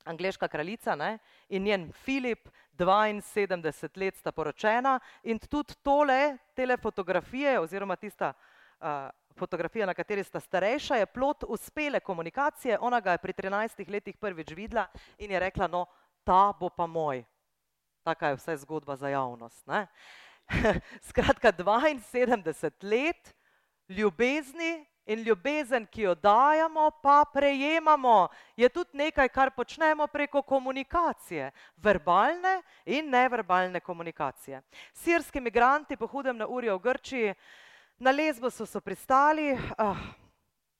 Angleška 0.04 0.48
kraljica 0.48 0.94
ne? 0.96 1.18
in 1.48 1.62
njen 1.64 1.92
Filip, 1.92 2.48
72 2.78 3.96
let 3.96 4.16
sta 4.16 4.32
poročena 4.32 5.00
in 5.22 5.38
tudi 5.38 5.74
tole, 5.82 6.36
tele 6.54 6.76
fotografije 6.76 7.58
oziroma 7.60 7.96
tista 7.96 8.32
uh, 8.80 9.10
fotografija, 9.38 9.86
na 9.86 9.94
kateri 9.94 10.24
sta 10.24 10.40
starejša, 10.40 10.96
je 10.96 11.06
plot 11.06 11.44
uspele 11.48 12.00
komunikacije. 12.00 12.78
Ona 12.80 13.00
ga 13.00 13.12
je 13.12 13.18
pri 13.18 13.32
13 13.32 13.90
letih 13.90 14.16
prvič 14.16 14.52
videla 14.52 14.86
in 15.18 15.30
je 15.30 15.40
rekla, 15.40 15.66
no, 15.66 15.86
ta 16.24 16.52
bo 16.60 16.68
pa 16.68 16.86
moj. 16.86 17.24
Taka 18.02 18.28
je 18.28 18.36
vse 18.36 18.56
zgodba 18.56 18.96
za 18.96 19.08
javnost. 19.08 19.66
Ne? 19.66 19.86
Skratka, 21.08 21.52
72 21.52 22.70
let 22.82 23.34
ljubezni 23.88 24.86
in 25.06 25.22
ljubezen, 25.22 25.86
ki 25.86 26.02
jo 26.02 26.14
dajemo, 26.14 26.90
pa 27.02 27.24
prejemamo, 27.32 28.28
je 28.56 28.68
tudi 28.68 28.90
nekaj, 28.92 29.28
kar 29.28 29.50
počnemo 29.56 30.06
preko 30.06 30.42
komunikacije, 30.42 31.50
verbalne 31.76 32.62
in 32.84 33.08
neverbalne 33.10 33.80
komunikacije. 33.80 34.62
Sirski 34.92 35.40
migranti 35.40 35.96
po 35.96 36.06
hudem 36.06 36.36
na 36.36 36.46
urju 36.46 36.76
v 36.76 36.82
Grčiji, 36.82 37.34
na 37.98 38.10
Lesbosu 38.10 38.66
so 38.66 38.80
pristali, 38.80 39.56
ah, 39.78 39.96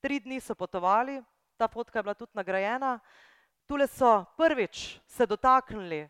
tri 0.00 0.20
dni 0.20 0.40
so 0.40 0.54
potovali, 0.54 1.22
ta 1.56 1.68
fotka 1.68 1.98
je 1.98 2.02
bila 2.02 2.14
tudi 2.14 2.30
nagrajena, 2.34 2.98
tule 3.66 3.86
so 3.86 4.24
prvič 4.36 5.00
se 5.06 5.26
dotaknili 5.26 6.08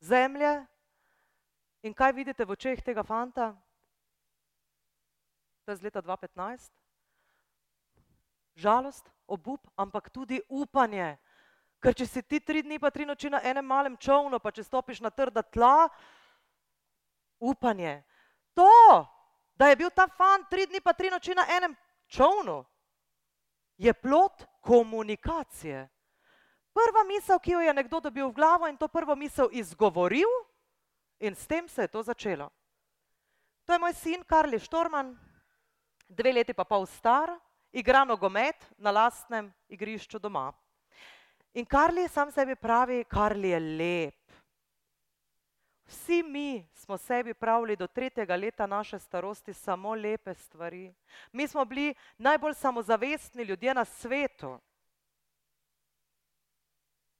zemlje, 0.00 0.66
In 1.82 1.94
kaj 1.96 2.12
vidite 2.12 2.44
v 2.44 2.52
očeh 2.52 2.82
tega 2.84 3.02
fanta? 3.02 3.56
To 5.64 5.72
je 5.72 5.80
z 5.80 5.82
leta 5.88 6.02
2015. 6.02 6.68
Žalost, 8.56 9.08
obup, 9.24 9.64
ampak 9.76 10.10
tudi 10.12 10.42
upanje. 10.48 11.16
Ker 11.80 11.96
če 11.96 12.04
si 12.04 12.20
ti 12.20 12.40
tri 12.44 12.60
dni 12.60 12.76
pa 12.76 12.92
tri 12.92 13.08
noči 13.08 13.32
na 13.32 13.40
enem 13.40 13.64
malem 13.64 13.96
čovnu, 13.96 14.36
pa 14.36 14.52
če 14.52 14.66
stopiš 14.66 15.00
na 15.00 15.08
trda 15.08 15.40
tla, 15.40 15.88
upanje. 17.40 18.04
To, 18.52 18.68
da 19.56 19.72
je 19.72 19.78
bil 19.80 19.88
ta 19.88 20.04
fant 20.04 20.44
tri 20.52 20.68
dni 20.68 20.84
pa 20.84 20.92
tri 20.92 21.08
noči 21.08 21.32
na 21.32 21.48
enem 21.48 21.72
čovnu, 22.12 22.60
je 23.80 23.92
plot 23.96 24.44
komunikacije. 24.60 25.88
Prva 26.76 27.02
misel, 27.08 27.40
ki 27.40 27.56
jo 27.56 27.60
je 27.64 27.72
nekdo 27.72 28.00
dobil 28.04 28.28
v 28.28 28.36
glavo 28.36 28.68
in 28.68 28.76
to 28.76 28.88
prvo 28.92 29.16
misel 29.16 29.48
izgovoril, 29.48 30.28
In 31.20 31.34
s 31.34 31.46
tem 31.46 31.68
se 31.68 31.82
je 31.82 31.88
to 31.88 32.02
začelo. 32.02 32.50
To 33.64 33.72
je 33.72 33.78
moj 33.78 33.94
sin 33.94 34.24
Karli 34.24 34.58
Štorman, 34.58 35.12
dve 36.08 36.32
leti 36.32 36.54
pa 36.54 36.64
pol 36.64 36.86
star, 36.86 37.30
igra 37.72 38.04
nogomet 38.04 38.56
na 38.78 38.90
lastnem 38.90 39.52
igrišču 39.68 40.18
doma. 40.18 40.52
In 41.54 41.66
Karli 41.66 42.08
sam 42.08 42.32
sebi 42.32 42.56
pravi, 42.56 43.04
Karli 43.04 43.48
je 43.48 43.60
lep. 43.60 44.20
Vsi 45.90 46.22
mi 46.22 46.66
smo 46.74 46.98
sebi 46.98 47.34
pravili 47.34 47.76
do 47.76 47.86
tretjega 47.86 48.36
leta 48.36 48.66
naše 48.66 48.98
starosti 48.98 49.52
samo 49.52 49.94
lepe 49.94 50.34
stvari. 50.34 50.94
Mi 51.32 51.48
smo 51.48 51.64
bili 51.64 51.94
najbolj 52.18 52.54
samozavestni 52.54 53.42
ljudje 53.42 53.74
na 53.74 53.84
svetu. 53.84 54.58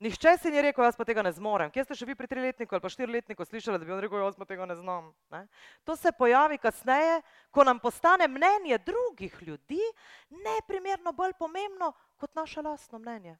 Nihče 0.01 0.39
si 0.40 0.51
ni 0.51 0.62
rekel, 0.64 0.85
jaz 0.85 0.97
pa 0.97 1.05
tega 1.05 1.20
ne 1.20 1.32
zmorem. 1.36 1.68
Kje 1.68 1.85
ste 1.85 1.94
še 1.98 2.06
vi 2.09 2.14
pri 2.16 2.24
triletniku 2.24 2.72
ali 2.72 2.81
pa 2.81 2.89
štiriletniku 2.89 3.44
slišali, 3.44 3.77
da 3.77 3.85
bi 3.85 3.93
on 3.93 4.01
rekel, 4.01 4.22
jaz 4.24 4.39
pa 4.40 4.47
tega 4.48 4.64
ne 4.64 4.77
znam? 4.78 5.10
Ne? 5.28 5.43
To 5.85 5.93
se 5.93 6.12
pojavi 6.16 6.56
kasneje, 6.56 7.18
ko 7.52 7.66
nam 7.68 7.82
postane 7.82 8.24
mnenje 8.24 8.78
drugih 8.81 9.36
ljudi 9.44 9.82
neprimerno 10.31 11.12
bolj 11.12 11.36
pomembno 11.36 11.93
kot 12.16 12.32
naše 12.32 12.64
lastno 12.64 12.98
mnenje. 12.98 13.36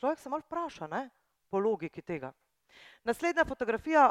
Človek 0.00 0.22
se 0.24 0.32
malo 0.32 0.46
vpraša, 0.46 0.88
ne? 0.88 1.10
po 1.50 1.60
logiki 1.60 2.02
tega. 2.02 2.32
Naslednja 3.04 3.44
fotografija, 3.44 4.10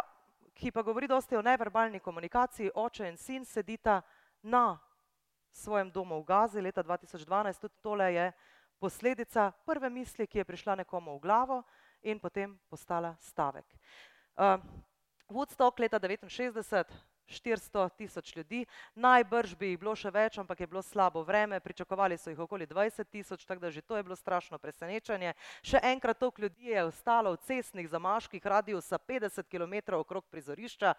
ki 0.53 0.71
pa 0.71 0.81
govori 0.81 1.07
dosti 1.07 1.37
o 1.37 1.41
neverbalni 1.41 1.99
komunikaciji, 1.99 2.71
oče 2.75 3.09
in 3.09 3.17
sin 3.17 3.45
sedita 3.45 4.01
na 4.41 4.77
svojem 5.51 5.91
domu 5.91 6.21
v 6.21 6.25
Gazi 6.25 6.61
leta 6.61 6.83
2012, 6.83 7.61
tudi 7.61 7.81
tole 7.81 8.13
je 8.13 8.31
posledica 8.79 9.51
prve 9.65 9.89
misli, 9.89 10.27
ki 10.27 10.37
je 10.41 10.45
prišla 10.45 10.75
nekomu 10.83 11.17
v 11.17 11.21
glavo 11.21 11.63
in 12.01 12.19
potem 12.19 12.57
postala 12.69 13.15
stavek. 13.19 13.65
Uh, 14.37 14.61
Woodstock 15.27 15.79
leta 15.79 15.99
1969, 15.99 16.85
400 17.27 17.89
tisoč 17.97 18.35
ljudi, 18.35 18.65
najbrž 18.95 19.55
bi 19.55 19.73
jih 19.73 19.79
bilo 19.79 19.93
še 19.95 20.11
več, 20.13 20.37
ampak 20.39 20.61
je 20.63 20.67
bilo 20.71 20.81
slabo 20.81 21.23
vreme, 21.27 21.59
pričakovali 21.59 22.17
so 22.17 22.31
jih 22.31 22.39
okoli 22.39 22.67
20 22.67 23.09
tisoč, 23.11 23.43
tako 23.45 23.65
da 23.65 23.71
že 23.71 23.81
to 23.81 23.97
je 23.97 24.03
bilo 24.03 24.15
strašno 24.15 24.57
presenečenje. 24.57 25.33
Še 25.61 25.81
enkrat 25.83 26.19
toliko 26.19 26.41
ljudi 26.41 26.71
je 26.71 26.85
ostalo 26.87 27.35
v 27.35 27.41
cestnih 27.43 27.89
zamaških 27.91 28.45
radiusa 28.45 28.97
50 28.97 29.43
km 29.51 29.99
okrog 29.99 30.25
prizorišča 30.31 30.93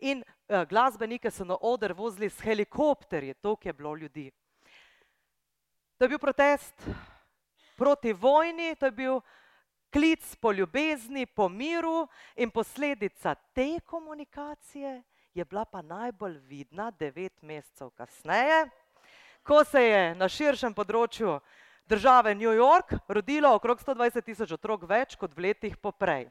in 0.00 0.24
uh, 0.24 0.64
glasbenike 0.64 1.30
so 1.30 1.44
na 1.44 1.58
oder 1.60 1.92
vozili 1.92 2.30
s 2.30 2.40
helikopterji, 2.40 3.34
toliko 3.34 3.68
je 3.68 3.72
bilo 3.72 3.96
ljudi. 3.96 4.30
To 5.98 6.04
je 6.04 6.08
bil 6.08 6.18
protest 6.18 6.88
proti 7.76 8.12
vojni, 8.12 8.74
to 8.76 8.86
je 8.86 8.92
bil 8.92 9.20
klic 9.92 10.36
po 10.36 10.52
ljubezni, 10.52 11.26
po 11.26 11.48
miru 11.48 12.08
in 12.36 12.50
posledica 12.50 13.34
te 13.34 13.80
komunikacije 13.86 15.02
je 15.34 15.44
bila 15.44 15.64
pa 15.64 15.82
najbolj 15.82 16.38
vidna 16.38 16.90
devet 16.90 17.42
mesecev 17.42 17.90
kasneje, 17.90 18.68
ko 19.42 19.64
se 19.64 19.82
je 19.82 20.14
na 20.14 20.28
širšem 20.28 20.74
področju 20.74 21.40
države 21.86 22.34
New 22.34 22.54
York 22.54 22.94
rodilo 23.08 23.54
okrog 23.54 23.82
120 23.82 24.24
tisoč 24.24 24.52
otrok 24.52 24.86
več 24.88 25.16
kot 25.16 25.34
v 25.36 25.50
letih 25.50 25.76
poprej. 25.76 26.30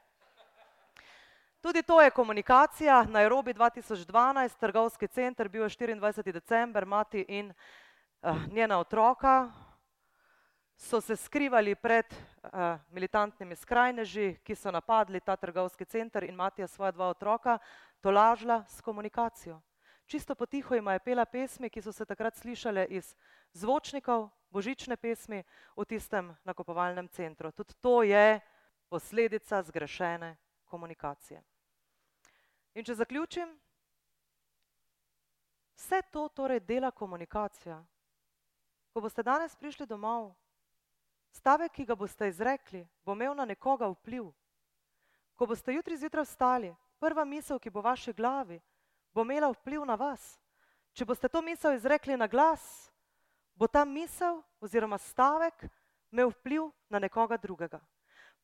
Tudi 1.64 1.84
to 1.84 2.02
je 2.02 2.12
komunikacija. 2.12 3.04
Nairobi 3.08 3.54
2012, 3.54 4.58
trgovski 4.60 5.08
center, 5.08 5.48
bil 5.50 5.64
je 5.64 5.70
24. 5.70 6.32
december, 6.32 6.86
mati 6.86 7.26
in 7.28 7.54
uh, 7.54 8.48
njena 8.52 8.80
otroka, 8.80 9.52
so 10.78 11.02
se 11.02 11.16
skrivali 11.16 11.76
pred 11.76 12.06
uh, 12.14 12.50
militantnimi 12.90 13.56
skrajneži, 13.56 14.38
ki 14.44 14.56
so 14.56 14.72
napadli 14.72 15.20
ta 15.20 15.36
trgovski 15.36 15.86
center 15.86 16.24
in 16.24 16.36
Matija 16.36 16.68
svoja 16.68 16.92
dva 16.92 17.08
otroka 17.08 17.58
tolažila 18.02 18.64
s 18.68 18.82
komunikacijo. 18.82 19.62
Čisto 20.06 20.36
potiho 20.36 20.76
jima 20.76 20.94
je 20.94 21.00
pela 21.00 21.26
pesmi, 21.26 21.70
ki 21.70 21.82
so 21.82 21.92
se 21.92 22.06
takrat 22.06 22.36
slišale 22.36 22.86
iz 22.90 23.16
zvočnikov, 23.54 24.30
božične 24.50 24.98
pesmi 24.98 25.44
v 25.78 25.86
tistem 25.86 26.36
nakupovalnem 26.44 27.08
centru. 27.10 27.52
Tudi 27.52 27.74
to 27.82 28.04
je 28.04 28.40
posledica 28.90 29.64
zgrešene 29.64 30.36
komunikacije. 30.66 31.44
In 32.74 32.86
če 32.86 32.96
zaključim, 32.96 33.50
vse 35.78 36.02
to 36.12 36.28
torej 36.30 36.60
dela 36.60 36.92
komunikacija. 36.92 37.84
Ko 38.94 39.02
boste 39.02 39.24
danes 39.24 39.56
prišli 39.56 39.86
domov, 39.86 40.34
Stavek, 41.34 41.72
ki 41.74 41.86
ga 41.90 41.96
boste 41.98 42.28
izrekli, 42.30 42.84
bo 43.06 43.16
imel 43.18 43.34
na 43.36 43.46
nekoga 43.46 43.90
vpliv. 43.90 44.30
Ko 45.34 45.48
boste 45.50 45.74
jutri 45.74 45.98
zjutraj 45.98 46.28
vstali, 46.28 46.70
prva 47.02 47.26
misel, 47.26 47.60
ki 47.60 47.74
bo 47.74 47.82
v 47.82 47.90
vaši 47.90 48.14
glavi, 48.14 48.60
bo 49.14 49.26
imela 49.26 49.50
vpliv 49.52 49.82
na 49.86 49.98
vas. 49.98 50.38
Če 50.94 51.08
boste 51.10 51.30
to 51.30 51.42
misel 51.42 51.74
izrekli 51.74 52.18
na 52.18 52.30
glas, 52.30 52.62
bo 53.58 53.68
ta 53.68 53.82
misel 53.86 54.44
oziroma 54.62 55.02
stavek 55.02 55.66
imel 56.14 56.30
vpliv 56.38 56.70
na 56.90 57.02
nekoga 57.02 57.38
drugega. 57.42 57.82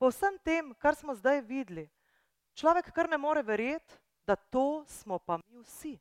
Po 0.02 0.10
vsem 0.10 0.40
tem, 0.42 0.74
kar 0.82 0.98
smo 0.98 1.14
zdaj 1.14 1.44
videli, 1.46 1.86
človek 2.58 2.90
kar 2.96 3.10
ne 3.10 3.18
more 3.22 3.44
verjeti, 3.46 4.00
da 4.26 4.36
to 4.36 4.86
smo 4.88 5.20
pa 5.20 5.38
mi 5.38 5.62
vsi. 5.62 6.00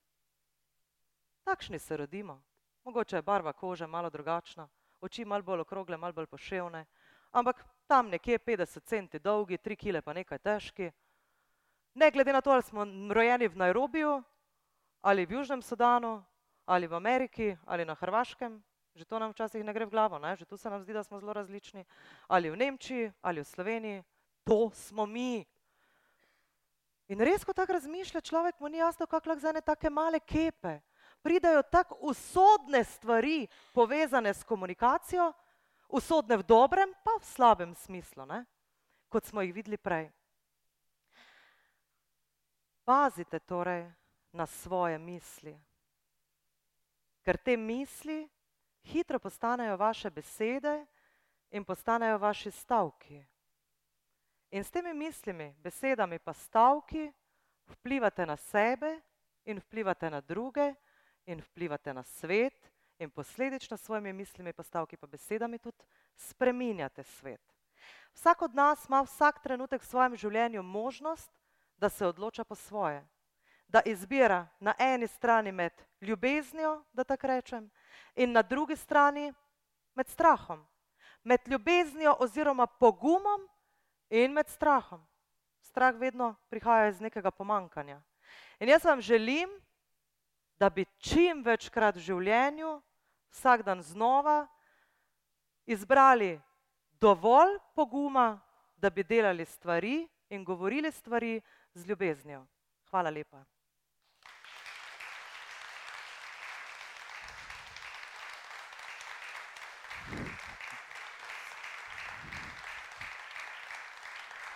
Takšni 1.45 1.79
se 1.79 1.97
rodimo. 1.97 2.41
Mogoče 2.85 3.17
je 3.17 3.23
barva 3.23 3.53
kože 3.53 3.87
malo 3.87 4.11
drugačna, 4.11 4.69
oči 5.01 5.25
malo 5.25 5.43
bolj 5.43 5.61
okrogle, 5.61 5.97
malo 5.97 6.13
bolj 6.13 6.27
poševne, 6.27 6.87
ampak 7.33 7.65
tam 7.87 8.11
nekje 8.11 8.39
50 8.39 8.85
centi 8.85 9.19
dolgi, 9.19 9.59
3 9.59 9.77
kile 9.77 10.03
pa 10.03 10.13
nekaj 10.13 10.39
težki. 10.39 10.91
Ne 11.95 12.11
glede 12.11 12.33
na 12.33 12.41
to, 12.41 12.51
ali 12.51 12.63
smo 12.63 12.85
rojeni 13.15 13.49
v 13.49 13.57
Nairobiju, 13.57 14.23
ali 15.03 15.27
v 15.27 15.39
Južnem 15.39 15.63
Sudanu, 15.63 16.23
ali 16.67 16.87
v 16.87 16.95
Ameriki, 16.95 17.57
ali 17.67 17.85
na 17.85 17.95
Hrvaškem, 17.95 18.63
že 18.95 19.05
to 19.05 19.19
nam 19.19 19.33
včasih 19.33 19.65
ne 19.65 19.73
gre 19.73 19.87
v 19.87 19.95
glavo, 19.95 20.19
ne? 20.19 20.37
že 20.37 20.45
tu 20.45 20.57
se 20.57 20.71
nam 20.71 20.83
zdi, 20.83 20.93
da 20.93 21.03
smo 21.03 21.21
zelo 21.21 21.33
različni, 21.33 21.85
ali 22.29 22.51
v 22.51 22.57
Nemčiji, 22.57 23.13
ali 23.23 23.41
v 23.41 23.47
Sloveniji, 23.47 24.05
to 24.45 24.71
smo 24.75 25.07
mi. 25.07 25.47
In 27.09 27.23
res, 27.25 27.41
ko 27.47 27.57
tako 27.57 27.79
razmišlja 27.79 28.21
človek, 28.21 28.61
mu 28.61 28.69
ni 28.69 28.83
jasno, 28.83 29.07
kako 29.07 29.31
lahko 29.31 29.41
za 29.41 29.55
ene 29.55 29.63
take 29.65 29.89
male 29.91 30.21
kepe, 30.21 30.81
pridajo 31.23 31.63
tako 31.63 31.97
usodne 32.01 32.85
stvari 32.85 33.47
povezane 33.73 34.35
s 34.35 34.45
komunikacijo, 34.45 35.33
usodne 35.89 36.37
v 36.37 36.43
dobrem, 36.43 36.93
pa 37.05 37.11
v 37.21 37.25
slabem 37.25 37.75
smislu, 37.75 38.27
ne? 38.27 38.45
kot 39.09 39.25
smo 39.25 39.43
jih 39.43 39.55
videli 39.55 39.77
prej. 39.77 40.11
Pazite 42.85 43.39
torej 43.39 43.89
na 44.33 44.47
svoje 44.47 44.99
misli, 44.99 45.55
ker 47.25 47.37
te 47.37 47.57
misli 47.57 48.29
hitro 48.85 49.19
postanejo 49.19 49.77
vaše 49.77 50.11
besede 50.11 50.87
in 51.51 51.65
postanejo 51.65 52.19
vaši 52.19 52.51
stavki. 52.51 53.25
In 54.51 54.65
s 54.65 54.71
temi 54.71 54.95
mislimi, 54.95 55.55
besedami 55.61 56.19
pa 56.19 56.33
stavki 56.33 57.13
vplivate 57.69 58.27
na 58.27 58.37
sebe 58.37 59.01
in 59.45 59.59
vplivate 59.59 60.11
na 60.11 60.21
druge, 60.21 60.75
in 61.29 61.41
vplivate 61.41 61.95
na 61.95 62.03
svet, 62.03 62.73
in 62.99 63.11
posledično 63.11 63.77
s 63.77 63.83
svojimi 63.83 64.13
mislimi, 64.13 64.53
postavki 64.53 64.97
pa 64.97 65.07
besedami 65.07 65.59
tudi 65.59 65.85
spreminjate 66.17 67.03
svet. 67.03 67.55
Vsak 68.15 68.43
od 68.43 68.55
nas 68.55 68.89
ima 68.89 69.03
vsak 69.03 69.43
trenutek 69.43 69.83
v 69.83 69.87
svojem 69.87 70.17
življenju 70.17 70.63
možnost, 70.63 71.31
da 71.77 71.89
se 71.89 72.07
odloča 72.07 72.45
po 72.45 72.55
svoje, 72.55 73.05
da 73.69 73.83
izbira 73.85 74.47
na 74.61 74.75
eni 74.79 75.07
strani 75.07 75.53
med 75.53 75.73
ljubeznijo, 76.01 76.85
da 76.93 77.05
tako 77.05 77.27
rečem, 77.27 77.71
in 78.15 78.33
na 78.33 78.43
drugi 78.43 78.77
strani 78.77 79.33
med 79.95 80.09
strahom. 80.09 80.67
Med 81.23 81.41
ljubeznijo 81.47 82.17
oziroma 82.19 82.67
pogumom 82.67 83.49
in 84.11 84.33
med 84.33 84.49
strahom. 84.49 85.07
Strah 85.61 85.95
vedno 85.95 86.35
prihaja 86.49 86.89
iz 86.89 87.01
nekega 87.01 87.31
pomankanja. 87.31 88.01
In 88.59 88.69
jaz 88.69 88.85
vam 88.85 89.01
želim, 89.01 89.51
da 90.59 90.71
bi 90.71 90.85
čim 90.99 91.43
večkrat 91.47 91.97
v 91.97 92.03
življenju, 92.03 92.81
vsak 93.31 93.63
dan 93.63 93.83
znova, 93.83 94.47
izbrali 95.67 96.41
dovolj 97.01 97.59
poguma, 97.75 98.41
da 98.77 98.91
bi 98.91 99.03
delali 99.03 99.45
stvari 99.45 100.09
in 100.31 100.45
govorili 100.45 100.93
stvari 100.93 101.41
z 101.75 101.87
ljubeznijo. 101.87 102.47
Hvala 102.91 103.11
lepa. 103.11 103.45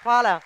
Hvala. 0.02 0.40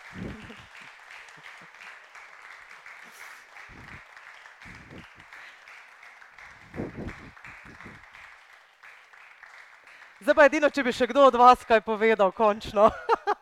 Pa 10.37 10.45
edino, 10.51 10.69
če 10.69 10.85
bi 10.85 10.93
še 10.93 11.09
kdo 11.09 11.31
od 11.31 11.37
vas 11.41 11.63
kaj 11.65 11.81
povedal, 11.87 12.29
končno. 12.37 12.91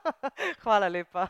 Hvala 0.62 0.86
lepa. 0.86 1.26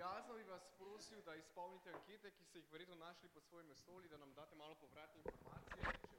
Prijazno 0.00 0.34
bi 0.34 0.42
vas 0.42 0.62
prosil, 0.78 1.22
da 1.22 1.34
izpolnite 1.34 1.90
ankete, 1.90 2.30
ki 2.30 2.44
ste 2.44 2.58
jih 2.58 2.72
verjetno 2.72 2.94
našli 2.94 3.28
pod 3.28 3.42
svojimi 3.44 3.74
stoli, 3.74 4.08
da 4.08 4.16
nam 4.16 4.34
date 4.34 4.56
malo 4.56 4.74
povratne 4.74 5.20
informacije. 5.20 6.09